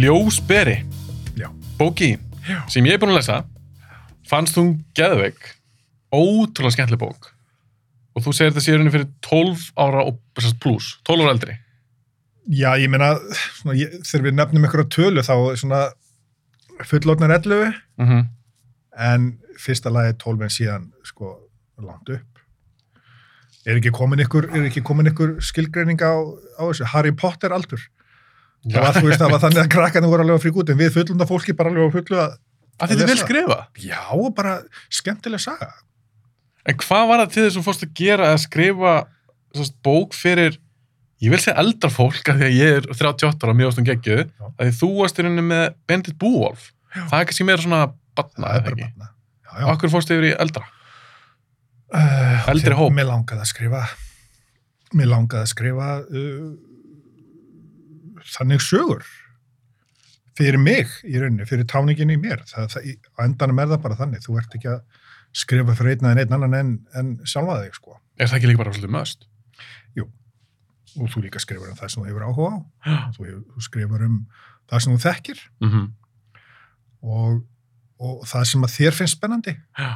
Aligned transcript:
Ljósberi, 0.00 0.78
Já. 1.36 1.48
bóki 1.78 2.16
Já. 2.48 2.62
sem 2.70 2.86
ég 2.86 2.96
er 2.96 3.00
búin 3.02 3.12
að 3.12 3.18
lesa, 3.20 3.42
fannst 4.28 4.56
hún 4.56 4.78
geðveik, 4.96 5.40
ótrúlega 6.12 6.76
skemmtileg 6.76 7.00
bók 7.02 7.28
og 8.12 8.24
þú 8.24 8.32
segir 8.36 8.52
þetta 8.52 8.64
sé 8.64 8.76
henni 8.76 8.92
fyrir 8.92 9.08
12 9.24 9.66
ára 9.80 10.04
og 10.08 10.18
pluss, 10.36 10.96
12 11.08 11.24
ára 11.24 11.34
eldri. 11.34 11.56
Já, 12.52 12.72
ég 12.80 12.90
meina, 12.92 13.14
svona, 13.58 13.76
ég, 13.78 13.94
þegar 14.08 14.26
við 14.26 14.36
nefnum 14.38 14.66
ykkur 14.68 14.84
á 14.84 14.92
tölu 14.96 15.24
þá 15.24 15.34
er 15.36 15.60
svona 15.60 15.82
fullorðnar 16.88 17.36
11 17.38 17.72
Mm 18.00 18.08
-hmm. 18.08 18.26
en 18.98 19.38
fyrsta 19.58 19.90
lagi 19.90 20.16
12 20.18 20.42
en 20.42 20.48
síðan 20.48 20.92
sko 21.04 21.38
langt 21.78 22.08
upp. 22.08 22.38
Er 23.66 23.76
ekki 23.76 23.92
komin 23.92 24.18
ykkur, 24.18 24.48
ykkur 24.50 25.40
skilgreining 25.40 26.00
á, 26.02 26.12
á 26.58 26.62
þessu? 26.66 26.84
Harry 26.84 27.12
Potter 27.12 27.52
aldur. 27.52 27.80
Það 28.62 28.84
var, 28.86 28.98
veist, 29.02 29.18
það 29.22 29.32
var 29.34 29.40
þannig 29.42 29.60
að 29.64 29.70
krakkarnir 29.74 30.10
voru 30.12 30.22
alveg 30.26 30.38
á 30.38 30.42
frík 30.44 30.58
út 30.62 30.68
en 30.70 30.78
við 30.78 30.92
fullunda 30.94 31.26
fólki 31.26 31.54
bara 31.58 31.72
alveg 31.72 31.88
á 31.90 31.94
fullu 31.96 32.18
að 32.22 32.34
Að 32.82 32.92
þetta 32.92 33.02
er 33.04 33.08
vel 33.12 33.18
skrifa. 33.20 33.56
já, 33.78 34.00
bara 34.34 34.52
skemmtileg 34.90 35.40
saga. 35.42 35.68
En 36.66 36.76
hvað 36.78 37.08
var 37.10 37.20
það 37.22 37.32
til 37.34 37.42
þess 37.42 37.52
að 37.52 37.58
þú 37.58 37.64
fórst 37.66 37.82
að 37.86 37.92
gera 38.00 38.28
að 38.32 38.38
skrifa 38.42 38.92
sérst, 39.54 39.74
bók 39.84 40.14
fyrir, 40.16 40.56
ég 41.22 41.30
vil 41.34 41.40
segja 41.42 41.58
eldra 41.62 41.90
fólk 41.92 42.30
af 42.32 42.38
því 42.40 42.46
að 42.48 42.56
ég 42.56 42.78
er 42.80 42.86
38 42.90 43.46
ára 43.46 43.54
mjög 43.58 43.72
ástum 43.74 43.86
geggjuð, 43.86 44.22
Já. 44.30 44.46
að 44.56 44.62
því 44.70 44.74
þú 44.80 44.88
varst 45.00 45.18
í 45.20 45.26
rauninni 45.26 45.44
með 45.50 45.64
Bendit 45.90 46.16
Búolf. 46.22 46.70
Já. 46.94 47.02
Það 47.10 47.18
er 47.20 47.28
kannski 47.30 47.46
meira 47.50 47.62
svona 47.66 47.82
batna, 48.18 48.46
Það 48.46 48.58
eða 48.62 48.72
ekki? 48.72 48.88
Já, 49.02 49.52
já. 49.58 49.66
Akkur 49.74 49.92
fórstu 49.92 50.16
yfir 50.16 50.28
í 50.30 50.34
eldra? 50.46 50.64
Uh, 51.92 52.48
Eldri 52.54 52.74
hóp. 52.78 52.94
Mér 52.96 53.10
langaði 53.10 53.44
að 53.44 53.50
skrifa 53.52 53.82
mér 54.96 55.08
langaði 55.12 55.42
að 55.44 55.50
skrifa 55.52 55.88
uh, 56.08 56.52
þannig 58.32 58.64
sögur. 58.64 59.06
Fyrir 60.38 60.56
mig 60.58 60.88
í 61.04 61.18
rauninni, 61.20 61.44
fyrir 61.48 61.68
táningin 61.68 62.14
í 62.14 62.18
mér. 62.20 62.44
Það, 62.48 62.70
það, 62.72 62.92
á 63.12 63.18
endanum 63.26 63.60
er 63.60 63.72
það 63.74 63.82
bara 63.84 63.98
þannig. 63.98 64.22
Þú 64.24 64.38
ert 64.40 64.54
ekki 64.56 64.70
að 64.72 64.80
skrifa 65.42 65.74
fyrir 65.76 65.96
einn 65.96 66.08
en 66.12 66.22
einn 66.22 66.38
annan 66.38 66.56
en, 66.56 66.72
en 66.96 67.12
sjálfa 67.28 67.60
þig 67.64 67.76
sko. 67.76 67.98
Er 68.16 68.30
það 68.30 68.38
ekki 68.38 68.50
líka 68.50 68.62
bara 68.62 68.72
svolítið 68.72 68.96
möst? 68.96 69.28
og 71.00 71.08
þú 71.12 71.24
líka 71.26 71.40
skrifar 71.42 71.72
um 71.72 71.78
það 71.78 71.92
sem 71.92 72.02
þú 72.02 72.08
hefur 72.10 72.26
áhuga 72.26 72.52
á. 72.52 72.58
Þú, 73.16 73.26
hefur, 73.26 73.42
þú 73.54 73.64
skrifar 73.66 74.04
um 74.06 74.16
það 74.70 74.84
sem 74.84 74.94
þú 74.94 75.02
þekkir. 75.06 75.42
Mm 75.62 75.70
-hmm. 75.70 75.86
og, 77.02 77.44
og 77.98 78.26
það 78.28 78.44
sem 78.50 78.64
að 78.64 78.74
þér 78.76 78.98
finnst 78.98 79.16
spennandi. 79.16 79.54
Já. 79.78 79.90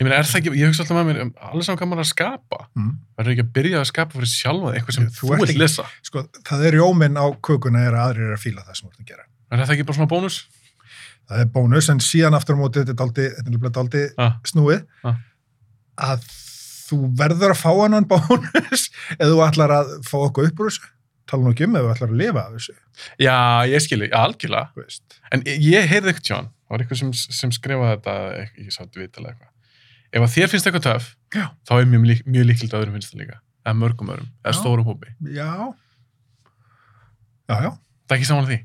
Ég 0.00 0.06
meina, 0.06 0.16
er 0.16 0.24
það 0.24 0.38
ekki, 0.40 0.52
ég 0.56 0.70
hugsa 0.70 0.82
alltaf 0.86 0.96
með 0.96 1.08
mér, 1.10 1.18
um, 1.26 1.30
allir 1.50 1.64
saman 1.66 1.78
gaman 1.82 2.00
að 2.00 2.06
skapa. 2.08 2.58
mm. 2.78 2.92
Verður 3.20 3.32
ekki 3.34 3.44
að 3.44 3.50
byrja 3.58 3.80
að 3.82 3.88
skapa 3.90 4.16
fyrir 4.16 4.30
sjálfa 4.32 4.70
eitthvað 4.78 4.96
sem 4.96 5.08
Þú 5.12 5.26
þú, 5.28 5.32
ert 5.36 5.42
ekki- 5.52 5.60
lesa? 5.60 5.84
sko, 6.08 6.22
það 6.48 6.64
er 6.70 6.78
jóminn 6.80 7.18
á 7.20 7.26
kökuna 7.44 7.82
er 7.84 7.92
að 7.98 8.04
aðrir 8.06 8.30
er 8.30 8.36
að 8.38 8.44
fíla 8.46 8.64
það 8.64 8.78
sem 8.80 8.88
þú 8.88 8.92
ert 8.94 9.02
að 9.04 9.10
gera 9.12 9.24
Er 9.50 9.58
það 9.66 9.74
ekki 9.76 9.86
bara 9.90 9.98
svona 9.98 10.12
bónus? 10.14 10.38
það 11.30 11.40
er 11.44 11.50
bónus 11.54 11.88
en 11.92 12.00
síðan 12.00 12.34
aftur 12.38 12.56
á 12.56 12.60
móti 12.62 12.80
þetta 12.80 12.94
er 12.96 13.74
daldi 13.76 14.04
Ah. 14.18 14.32
snúið 14.48 14.86
Ah. 15.04 15.16
að 16.00 16.24
þú 16.88 16.98
verður 17.20 17.52
að 17.54 17.60
fá 17.60 17.70
annan 17.84 18.08
bónus 18.08 18.88
eða 19.20 19.28
þú 19.34 19.44
ætlar 19.50 19.70
að 19.76 19.92
fá 20.08 20.16
okkur 20.24 20.48
upp 20.48 20.64
úr 20.64 20.70
þessu 20.72 20.88
tala 21.30 21.44
nú 21.44 21.52
ekki 21.52 21.68
um 21.68 21.76
ef 21.76 21.84
þú 21.84 21.92
ætlar 21.94 22.10
að 22.10 22.16
lifa 22.24 22.40
af 22.48 22.56
þessu 22.56 22.74
Já, 23.20 23.36
ég 23.68 23.80
skilji, 23.84 24.08
algjörlega. 24.12 24.72
En 25.32 25.40
ég 25.46 25.86
heyrði 25.88 26.10
eitthvað, 26.12 26.48
það 26.50 26.72
var 26.74 26.82
eitthvað 26.82 26.98
sem, 27.00 27.12
sem 27.12 27.50
skrifaði 27.54 27.92
þetta, 27.94 28.14
ég 28.58 28.72
sá 28.74 28.80
þetta 28.82 29.00
viðtalið 29.00 29.30
eitthvað. 29.30 29.48
Ef 30.12 30.22
að 30.26 30.32
þér 30.34 30.48
finnst 30.50 30.66
eitthvað 30.66 30.82
töff, 30.88 31.16
Já. 31.34 31.44
þá 31.68 31.72
er 31.80 31.84
mjög, 31.86 32.04
lík- 32.10 32.24
mjög 32.26 32.46
líkilegt 32.48 32.72
að 32.74 32.80
öðrum 32.82 32.96
finnst 32.98 33.12
það 33.14 33.20
líka. 33.22 33.36
Eða 33.66 33.76
mörgum 33.78 34.08
öðrum, 34.10 34.30
eða 34.44 34.54
stórum 34.58 34.84
hópi. 34.88 35.12
já 35.22 35.74
já, 37.48 37.54
já 37.62 37.70
Það 37.70 38.14
er 38.14 38.16
ekki 38.18 38.26
saman 38.26 38.44
að 38.44 38.50
því. 38.50 38.58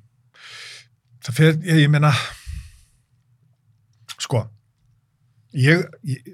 það 1.25 1.35
fyrir, 1.38 1.55
ég, 1.69 1.78
ég 1.85 1.89
meina 1.94 2.11
sko 4.25 4.41
ég, 5.55 5.84
ég, 6.07 6.29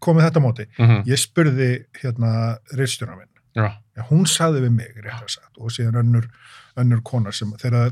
komið 0.00 0.26
þetta 0.28 0.42
móti 0.44 0.66
Mm 0.78 0.86
-hmm. 0.88 1.04
ég 1.06 1.18
spurði 1.20 1.70
hérna 2.02 2.58
reistjóna 2.76 3.16
minn 3.18 3.28
Já, 3.54 3.76
Já, 3.96 4.02
hún 4.08 4.24
sagði 4.26 4.62
við 4.64 4.70
mig, 4.72 4.94
sagt, 5.28 5.58
og 5.58 5.68
síðan 5.70 5.98
önnur, 6.00 6.28
önnur 6.76 7.02
konar 7.04 7.32
sem, 7.34 7.50
þegar, 7.60 7.90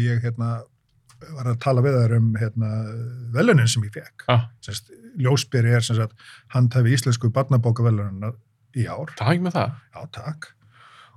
ég 0.00 0.22
hérna, 0.22 0.62
var 1.36 1.44
að 1.52 1.58
tala 1.60 1.82
við 1.82 1.98
þær 2.00 2.16
um 2.16 2.30
hérna, 2.40 2.68
velunin 3.32 3.68
sem 3.68 3.82
ég 3.82 3.92
fekk. 3.92 4.24
já, 4.28 4.48
Sest, 4.62 4.88
ljósbyrri 5.24 5.74
er 5.76 5.86
sem 5.86 5.98
sagt, 5.98 6.16
handhafi 6.54 6.94
íslensku 6.96 7.30
barnabókavelunina 7.34 8.32
í 8.78 8.86
ár. 8.86 9.12
ekki 9.34 9.46
með 9.46 9.56
það. 9.58 9.76
Já, 9.94 10.00
takk. 10.16 10.50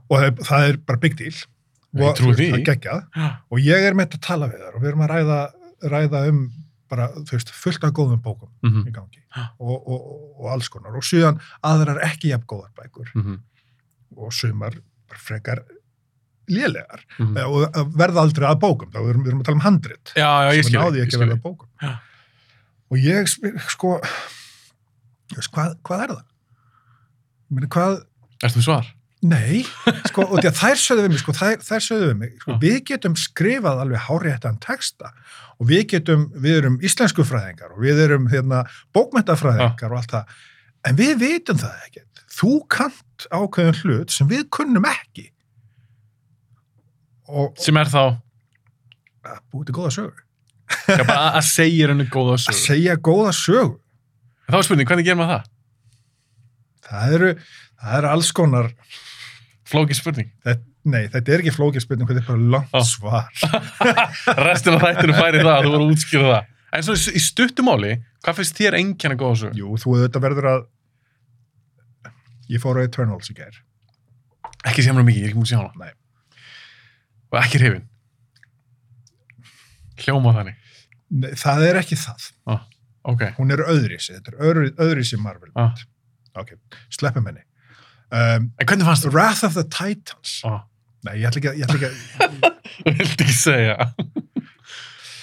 Og 0.09 0.17
það 0.17 0.27
er, 0.27 0.33
það 0.49 0.67
er 0.69 0.79
bara 0.89 1.03
big 1.03 1.17
deal. 1.19 1.35
Og. 1.93 2.17
Það 2.17 2.65
geggjað. 2.65 3.03
Já, 3.13 3.29
Og 3.53 3.61
ég 3.61 3.87
er 3.87 3.97
með 3.97 4.17
að 4.17 4.25
tala 4.25 4.49
við 4.49 4.63
þær 4.65 4.77
og 4.77 4.83
við 4.83 4.91
erum 4.91 5.05
að 5.05 5.13
ræða, 5.13 5.39
ræða 5.93 6.23
um 6.31 6.43
bara, 6.93 7.07
þú 7.15 7.37
veist, 7.37 7.53
fullt 7.57 7.85
af 7.87 7.93
góðum 7.97 8.21
bókum 8.21 8.49
mm 8.61 8.81
í 8.89 8.91
gangi 8.93 9.21
og, 9.57 9.77
og, 9.77 10.01
og 10.39 10.49
alls 10.53 10.69
konar. 10.69 10.97
Og 10.97 11.05
síðan 11.05 11.39
aðrar 11.65 12.01
ekki 12.05 12.33
jafn 12.33 12.45
góðar 12.49 12.73
bækur 12.77 13.09
-hmm. 13.13 13.39
og 14.17 14.33
sumar 14.33 14.77
frekar 15.13 15.63
lélegar 16.49 17.03
Mm 17.17 17.27
mm. 17.27 17.37
og 17.47 17.77
að 17.77 17.93
verða 17.97 18.21
aldrei 18.21 18.47
að 18.49 18.59
bókum 18.59 18.91
þá 18.91 18.99
erum, 19.09 19.23
við 19.23 19.33
að 19.39 19.45
tala 19.47 19.55
um 19.55 19.63
handrit 19.67 20.11
Já, 20.15 20.31
já, 20.43 20.49
ég 20.57 20.63
sem 20.63 20.73
skilji. 20.73 20.79
náði 20.81 20.97
Ég 20.99 21.05
ekki 21.05 21.15
að 21.15 21.23
verða 21.23 21.41
bókum 21.43 21.69
Já. 21.81 21.93
Og 22.93 22.99
ég 23.01 23.29
spyr, 23.31 23.55
sko 23.73 23.97
hvað, 25.49 25.77
hvað 25.85 26.03
er 26.05 26.13
það? 26.13 26.27
Meina, 27.53 27.69
hvað, 27.73 27.97
Ertu 28.43 28.59
með 28.59 28.67
svar? 28.67 28.91
nei 29.23 29.61
sko, 30.09 30.25
og 30.31 30.41
því 30.41 30.49
að 30.49 30.57
þær 30.59 30.79
sögðu 30.83 31.03
við 31.05 31.13
mig, 31.13 31.21
sko, 31.23 31.35
þær, 31.37 31.61
þær 31.63 31.83
sögðu 31.85 32.07
við 32.09 32.17
mig 32.21 32.33
sko, 32.41 32.55
við 32.61 32.79
getum 32.91 33.13
skrifað 33.19 33.83
alveg 33.83 34.07
háréttan 34.07 34.57
texta 34.63 35.13
og 35.57 35.69
við 35.69 35.85
getum, 35.93 36.25
við 36.43 36.57
erum 36.59 36.79
íslensku 36.83 37.23
fræðingar 37.27 37.75
og 37.75 37.83
við 37.85 38.01
erum 38.03 38.27
hérna, 38.31 38.65
bókmentafræðingar 38.95 39.93
og 39.95 40.01
allt 40.01 40.17
það 40.17 40.41
en 40.89 40.99
við 40.99 41.13
vitum 41.23 41.61
það 41.61 41.85
ekkert 41.87 42.25
þú 42.33 42.51
kant 42.75 43.27
ákveðin 43.31 43.79
hlut 43.83 44.11
sem 44.11 44.27
við 44.27 44.43
kunnum 44.51 44.89
ekki 44.89 45.29
og, 47.31 47.55
Sem 47.63 47.77
er 47.79 47.87
þá, 47.87 48.19
búið 49.53 49.69
til 49.69 49.75
góða 49.77 49.91
sögur. 49.95 50.23
Já, 50.87 51.03
bara 51.07 51.19
að- 51.29 51.37
að 51.39 51.45
segja 51.49 51.87
henni 51.91 52.05
góða 52.11 52.35
Að 52.37 52.43
sögur. 52.45 52.59
segja 52.65 52.95
góða 53.09 53.31
sögur. 53.37 53.73
Þá 54.49 54.57
er 54.59 54.67
spurning, 54.67 54.87
hvernig 54.89 55.05
gerir 55.07 55.19
maður 55.21 55.33
það? 55.33 55.49
Það 56.89 57.13
eru, 57.17 57.29
það 57.83 57.97
eru 58.01 58.07
alls 58.13 58.31
konar, 58.35 58.71
Flóki 59.73 59.95
spurning. 59.97 60.27
þetta, 60.45 60.61
nei, 60.85 61.07
þetta 61.07 61.31
er 61.33 61.39
ekki 61.43 61.53
flókið 61.55 61.81
spurning, 61.85 62.07
þetta 62.09 62.21
er 62.21 62.27
bara 62.27 62.49
langt 62.53 62.73
Já. 62.75 62.83
svar. 62.83 63.29
Restin 64.49 64.75
af 64.77 64.83
þættinu 64.83 65.15
færi 65.17 65.39
það, 65.41 65.63
þú 65.63 65.71
voru 65.73 65.85
að 65.87 65.93
útskýra 65.95 66.27
það. 66.33 66.49
En 66.73 66.83
svo 66.83 66.93
í 67.13 67.21
stuttumáli, 67.23 67.93
hvað 68.25 68.37
finnst 68.41 68.57
þér 68.59 68.77
einkenna 68.81 69.15
góða 69.17 69.39
sögur? 69.43 69.57
Jú, 69.61 69.71
þú 69.81 69.95
auðvitað 69.95 70.25
verður 70.27 70.49
að, 70.51 70.65
ég 72.51 72.61
fór 72.61 72.77
á 72.77 72.85
Eternals 72.85 73.31
í 73.31 73.37
gær. 73.39 73.57
Ekki 74.67 74.85
mér 74.93 75.07
mikið, 75.07 75.21
ég 75.23 75.25
er 75.25 75.31
ekki 75.31 75.39
múið 75.39 75.47
að 75.47 75.53
sjá 75.53 75.61
hana. 75.63 75.73
Nei. 75.79 75.93
Og 77.33 77.39
ekki 77.41 77.59
hrifin. 77.63 77.87
Hljóma 80.03 80.33
þannig. 80.35 80.59
Það 81.37 81.65
er 81.69 81.79
ekki 81.83 81.97
það. 81.99 82.27
Ok. 83.05 83.23
Hún 83.37 83.51
er 83.53 83.61
öðrisi, 83.67 84.13
þetta 84.15 84.31
er 84.33 84.37
öðru, 84.47 84.67
öðrisi 84.85 85.17
Marvel. 85.19 85.51
Ah. 85.59 85.73
Ok, 86.39 86.53
sleppum 86.89 87.25
henni. 87.29 87.43
Um, 88.13 88.47
En 88.61 88.65
hvernig 88.69 88.85
fannst 88.87 89.05
þú? 89.05 89.11
Wrath 89.13 89.43
of 89.45 89.53
the 89.57 89.63
Titans. 89.67 90.39
Ó, 90.47 90.61
Nei, 91.03 91.17
ég 91.19 91.27
ætla 91.27 91.41
ekki, 91.41 91.49
að- 91.51 91.57
ég 91.59 91.65
ætla 91.67 91.77
ekki 91.79 91.89
að, 91.89 91.97
vildi 93.01 93.25
ekki 93.25 93.35
segja. 93.35 93.75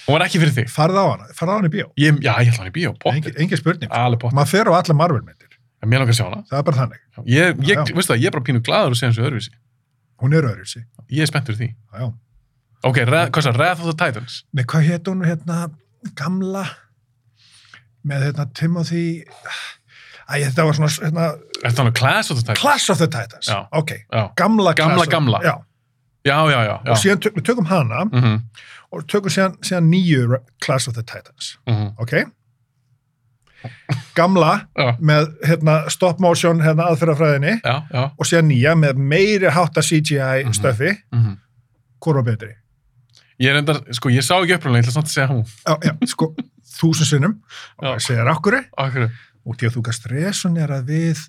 Hún 0.05 0.17
var 0.19 0.25
ekki 0.27 0.41
fyrir 0.43 0.53
þig. 0.57 0.69
farð 0.75 0.99
á 0.99 1.05
hana, 1.07 1.29
farð 1.39 1.51
á 1.51 1.55
hana 1.57 1.71
í 1.71 1.73
bíó. 1.73 1.87
Ég, 2.01 2.19
já, 2.21 2.33
ég 2.43 2.51
ætla 2.53 2.65
hann 2.65 2.71
í 2.71 2.75
bíó, 2.75 2.91
Engin, 2.93 3.23
pottir. 3.25 3.37
engin 3.45 3.61
spurning. 3.61 3.91
Alveg 3.95 4.21
pottir. 4.25 4.37
Maður 4.39 4.51
fer 4.53 4.71
á 4.71 4.73
alla 4.81 4.97
Marvel-myndir. 5.01 5.57
En 5.81 5.89
Mér 5.89 6.03
langar 6.03 6.13
að 6.13 6.19
sjá 6.21 6.27
hana. 6.29 6.43
Það 6.51 6.59
er 6.61 6.67
bara 6.69 6.79
þannig. 6.83 7.01
Ég, 7.25 7.63
ég, 7.65 7.71
Já, 7.71 7.79
já. 7.81 7.95
veistu 7.97 8.13
það, 8.13 8.21
ég 8.21 8.27
er 8.29 8.35
bara 8.37 8.47
pínu 8.51 8.63
glaður 8.67 8.93
að 8.93 8.99
segja 9.01 9.11
hans 9.15 9.21
öðruvísi. 9.25 9.55
Hún 10.21 10.35
er 10.37 10.49
öðru 10.51 10.67
sig. 10.69 10.85
Ég 11.09 11.25
er 11.25 11.31
spenntur 11.31 11.57
því. 11.57 11.71
Já. 11.97 12.11
Ok, 12.91 12.99
hvað 13.09 13.41
svo, 13.47 13.53
Wrath 13.57 13.81
of 13.85 13.89
the 13.89 13.97
Titans? 14.05 14.43
Nei, 14.53 14.65
hvað 14.69 14.85
hétt 14.91 15.09
hún 15.09 15.25
hérna 15.25 15.63
gamla 16.17 16.65
með 18.07 18.23
hérna 18.31 18.47
Timothy 18.55 19.25
Æ, 20.31 20.45
þetta 20.47 20.65
var 20.65 20.77
svona 20.79 20.89
hérna, 21.03 21.25
Er 21.65 21.73
það 21.75 21.93
Class 21.99 22.31
of 22.31 22.37
the 22.39 22.43
Titans? 22.45 22.61
Clash 22.63 22.91
of 22.91 22.99
the 22.99 23.07
Titans. 23.11 23.49
Já. 23.51 23.67
Ok, 23.73 23.91
Já, 24.13 24.29
gamla 24.37 24.73
Gamla, 24.79 25.03
of- 25.03 25.09
gamla. 25.11 25.41
Já, 25.45 25.57
já, 26.25 26.37
já, 26.51 26.61
já. 26.65 26.91
og 26.91 26.97
síðan 26.97 27.19
tök, 27.21 27.41
tökum 27.45 27.67
hana 27.67 28.05
Mhm, 28.05 28.37
og 28.93 29.07
tökum 29.09 29.29
síðan, 29.31 29.57
síðan 29.61 29.91
nýju 29.91 30.39
Clash 30.61 30.89
of 30.89 30.95
the 30.95 31.03
Titans. 31.03 31.59
mhm, 31.67 31.95
Ok? 31.99 32.13
Gamla 34.17 34.67
með 35.01 35.27
hérna, 35.45 35.75
stop 35.93 36.21
motion 36.21 36.61
hérna, 36.65 36.87
aðferðafræðinni 36.91 37.59
og 38.17 38.25
síðan 38.29 38.49
nýja 38.49 38.73
með 38.79 38.95
meiri 38.97 39.51
hátta 39.53 39.83
CGI 39.83 40.45
Mhm. 40.47 40.53
stöfi, 40.57 40.95
mhm. 41.13 41.37
hvort 42.01 42.15
var 42.17 42.23
betri? 42.23 42.55
Ég 43.41 43.49
er 43.49 43.61
enda, 43.63 43.79
sko, 43.97 44.11
ég 44.13 44.25
sá 44.25 44.35
ekki 44.37 44.59
uppröðlega, 44.59 44.83
ég 44.83 44.89
ætla 44.89 44.97
samt 44.99 45.09
að 45.09 45.15
segja 45.15 45.29
hún. 45.31 45.45
Já, 45.65 45.75
já, 45.87 45.93
sko, 46.13 46.27
þúsund 46.77 47.09
sinnum 47.09 47.37
og 47.81 47.87
ég 47.95 48.05
segir 48.05 48.29
akkurri 48.29 48.61
Akkur, 48.81 49.07
og 49.47 49.57
því 49.57 49.69
að 49.69 49.77
þú 49.77 49.85
gast 49.87 50.09
resonera 50.11 50.81
við 50.85 51.23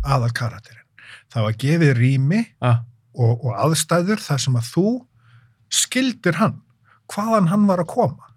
aðal 0.00 0.32
karakterinn. 0.32 0.86
Það 1.30 1.46
var 1.46 1.58
gefið 1.60 1.92
rými 1.98 2.40
ah, 2.64 2.80
og, 3.12 3.44
og 3.44 3.60
aðstæður 3.66 4.24
þar 4.24 4.42
sem 4.46 4.56
að 4.56 4.70
þú 4.70 4.86
skildir 5.70 6.40
hann, 6.40 6.56
hvaðan 7.12 7.50
hann 7.52 7.68
var 7.68 7.84
að 7.84 7.90
koma. 7.92 8.30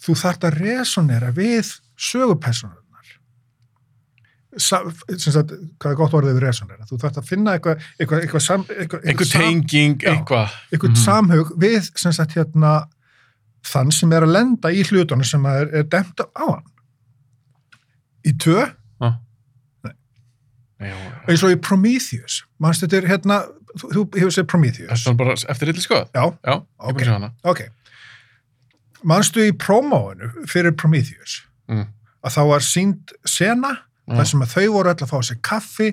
Þú 0.00 0.16
þart 0.22 0.46
að 0.48 0.60
resonera 0.64 1.34
við 1.36 1.76
sögupersonurnar. 2.00 2.89
Sagt, 4.58 5.52
hvað 5.78 5.90
er 5.92 5.94
gott 5.94 6.12
orðið 6.18 6.34
við 6.34 6.42
resonera? 6.42 6.84
Þú 6.90 6.96
þart 6.98 7.18
að 7.20 7.28
finna 7.28 7.52
eitthvað, 7.58 7.82
eitthvað, 8.00 8.22
eitthvað, 8.24 8.42
sam, 8.42 8.64
eitthvað, 8.64 9.26
sam- 9.30 9.42
tenging, 9.42 9.98
Já. 10.02 10.10
eitthvað. 10.16 10.48
eitthvað 10.72 10.90
Mhm. 10.90 11.04
samhug 11.04 11.52
við 11.56 11.90
sem 11.98 12.12
sagt 12.12 12.34
hérna 12.34 12.88
þann 13.62 13.92
sem 13.92 14.12
er 14.12 14.22
að 14.22 14.32
lenda 14.32 14.68
í 14.74 14.82
hlutunum 14.82 15.24
sem 15.24 15.46
er, 15.46 15.68
er 15.74 15.82
demt 15.84 16.18
á 16.18 16.26
hann. 16.50 16.64
Í 18.26 18.32
tvö, 18.36 18.74
Ah. 19.00 19.18
Eins 21.28 21.42
og 21.44 21.50
í 21.52 21.56
Prometheus. 21.60 22.42
Manstu 22.58 22.86
þetta 22.88 23.02
er 23.02 23.08
hérna, 23.08 23.36
þú, 23.78 24.06
hefur 24.16 24.38
er 24.38 24.44
Prometheus. 24.48 25.04
eftir 25.46 25.68
rilli 25.68 25.80
skoð. 25.84 26.08
Já, 26.14 26.24
Já, 26.44 26.54
ég 26.56 26.64
Ok. 26.80 26.94
búin 26.96 27.00
að 27.00 27.06
sjá 27.06 27.12
hana. 27.12 27.32
ok. 27.44 27.60
Manstu 29.04 29.40
í 29.40 29.52
promóinu 29.52 30.32
fyrir 30.48 30.72
Prometheus 30.76 31.42
Mm. 31.68 31.86
að 32.24 32.30
þá 32.34 32.46
var 32.48 32.60
sínd 32.60 33.12
sena 33.26 33.78
Já. 34.10 34.16
þar 34.18 34.26
sem 34.32 34.42
að 34.42 34.54
þau 34.56 34.66
voru 34.74 34.90
öll 34.90 35.04
að 35.06 35.10
fá 35.14 35.18
sér 35.30 35.38
kaffi 35.46 35.90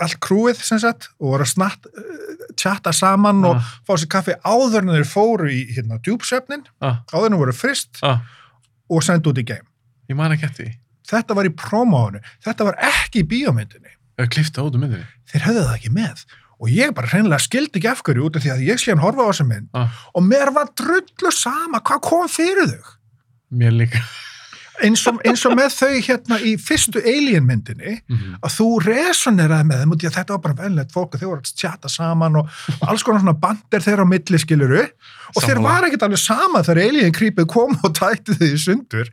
allt 0.00 0.16
krúið 0.24 0.60
sem 0.64 0.78
sagt 0.80 1.10
og 1.20 1.34
voru 1.34 1.44
að 1.44 1.50
snatt 1.52 1.86
uh, 1.86 2.44
tjatta 2.56 2.92
saman 2.96 3.44
og 3.44 3.56
Ah. 3.60 3.70
fá 3.84 3.92
sér 4.00 4.08
kaffi 4.14 4.34
áður 4.48 4.80
en 4.86 4.94
þeir 4.96 5.08
fóru 5.10 5.50
í 5.52 5.60
hérna 5.76 5.98
djúpsöfnin 6.00 6.64
Ah, 6.80 7.02
áður 7.12 7.26
en 7.26 7.32
þeir 7.36 7.42
voru 7.44 7.52
frist 7.56 8.00
ah, 8.02 8.20
og 8.90 9.02
sendt 9.04 9.26
út 9.28 9.38
í 9.38 9.44
game. 9.44 9.66
ég 10.08 10.16
man 10.16 10.32
ekki 10.32 10.48
eftir 10.48 10.66
því. 10.66 10.76
Þetta 11.10 11.34
var 11.36 11.44
í 11.46 11.50
promóinu, 11.54 12.20
þetta 12.44 12.64
var 12.64 12.76
ekki 12.86 13.20
í 13.22 13.26
bíómyndinni. 13.30 13.92
Ég 14.18 14.24
hef 14.24 14.28
kliftað 14.34 14.66
út 14.70 14.74
um 14.78 14.80
myndinni. 14.84 15.06
Þeir 15.30 15.42
höfðu 15.46 15.62
það 15.66 15.76
ekki 15.76 15.90
með. 15.94 16.24
Og 16.60 16.68
ég 16.70 16.92
bara 16.94 17.08
hreinlega 17.08 17.40
skildi 17.40 17.78
ekki 17.80 17.88
af 17.90 18.02
hverju 18.04 18.24
út 18.28 18.36
af 18.36 18.42
því 18.44 18.50
að 18.52 18.64
ég 18.68 18.78
sé 18.82 18.90
hann 18.92 19.00
horfa 19.04 19.22
á 19.24 19.30
þessa 19.30 19.46
mynd 19.48 19.68
Ah, 19.74 19.88
og 20.14 20.22
mér 20.26 20.50
var 20.54 20.68
drullu 20.76 21.30
sama 21.32 21.80
hvað 21.80 22.00
kom 22.08 22.28
fyrir 22.28 22.68
þau. 22.74 22.90
mér 23.52 23.72
líka. 23.74 24.02
Eins 24.86 25.02
og, 25.10 25.18
eins 25.28 25.42
og 25.44 25.52
með 25.58 25.74
þau 25.76 25.90
hérna 26.06 26.38
í 26.40 26.52
fyrstu 26.60 27.00
Alien 27.04 27.44
myndinni 27.46 27.98
Mhm. 28.08 28.38
að 28.42 28.54
þú 28.56 28.66
resoneraði 28.86 29.66
með 29.68 29.80
þeim 29.82 29.92
að 29.96 30.14
þetta 30.16 30.34
var 30.36 30.38
bara 30.46 30.58
venlegt 30.62 30.92
fólk 30.94 31.14
og 31.14 31.20
þau 31.20 31.28
voru 31.30 31.40
að 31.44 31.54
tjata 31.60 31.88
saman 31.92 32.36
og, 32.40 32.48
og 32.80 32.88
alls 32.88 33.02
konar 33.02 33.20
svona 33.20 33.36
bandir 33.40 33.84
þeirra 33.84 34.06
á 34.06 34.12
milli 34.12 34.38
skiluru 34.40 34.82
og 34.82 35.42
þeir 35.42 35.56
Sammála. 35.58 35.62
var 35.68 35.88
ekkert 35.90 36.02
alveg 36.08 36.18
sama 36.24 36.62
þegar 36.62 36.82
Alien 36.88 37.12
creepið 37.12 37.46
kom 37.52 37.76
og 37.84 37.92
tætti 37.94 38.32
þau 38.40 38.48
í 38.48 38.58
sundur. 38.64 39.10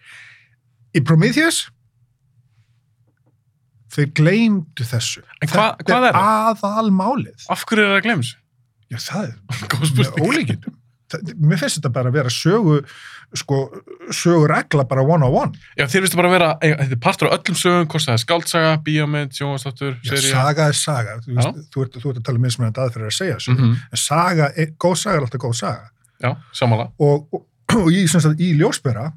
Í 0.95 1.03
Prometheus 1.05 1.67
þeir 3.93 4.11
gleymdu 4.17 4.85
þessu. 4.87 5.21
En 5.41 5.47
hva, 5.51 5.69
Þetta 5.77 5.87
hvað 5.91 6.07
er 6.09 6.17
aðalmálið. 6.21 7.45
Af 7.53 7.63
hverju 7.65 7.85
er 7.85 7.91
það 7.93 7.99
að 8.01 8.05
glemsa? 8.07 8.35
Já, 8.91 8.97
það 9.03 9.23
er 9.23 9.95
með 9.97 10.19
ólíkindum. 10.23 10.75
Mér 11.39 11.59
finnst 11.61 11.77
þetta 11.79 11.91
bara 11.95 12.11
að 12.11 12.17
vera 12.19 12.31
sögu, 12.31 12.81
sko, 13.39 13.57
sögu 14.13 14.47
regla 14.47 14.83
bara 14.87 15.01
one 15.03 15.25
on 15.25 15.33
one. 15.33 15.51
Já, 15.77 15.85
þér 15.87 16.07
það 16.07 16.15
bara 16.15 16.29
að 16.29 16.35
vera, 16.37 16.49
eiga- 16.61 16.77
þetta 16.83 16.91
er 16.97 17.01
partur 17.07 17.27
af 17.27 17.37
öllum 17.39 17.57
sögum, 17.59 17.87
hvort 17.91 18.05
það 18.07 18.13
er 18.13 18.23
skáldsaga, 18.23 18.71
bíómynd, 18.83 19.31
sjónvastáttur, 19.37 19.97
Já, 20.03 20.15
saga 20.21 20.67
er 20.67 20.73
saga. 20.73 21.17
Þú, 21.25 21.35
veist, 21.35 21.61
þú, 21.73 21.81
ert, 21.85 21.93
þú 22.01 22.09
ert 22.13 22.17
að 22.21 22.23
tala 22.23 22.37
um 22.37 22.43
mismunandi 22.47 22.83
aðferðir 22.85 23.11
að 23.11 23.17
segja 23.19 23.35
þessu. 23.39 23.55
Mhm. 23.57 23.77
En 23.91 23.97
saga, 23.97 24.51
er, 24.57 24.67
góð 24.79 24.97
saga 24.97 25.15
er 25.17 25.21
alltaf 25.27 25.41
góð 25.41 25.55
saga. 25.55 25.89
Já, 26.23 26.35
samanlega. 26.53 26.91
Og, 26.99 27.27
og, 27.33 27.45
og 27.75 27.87
í, 27.91 28.07
sem 28.07 28.21
sagt, 28.21 28.39
í 28.39 28.53
ljósbera, 28.57 29.11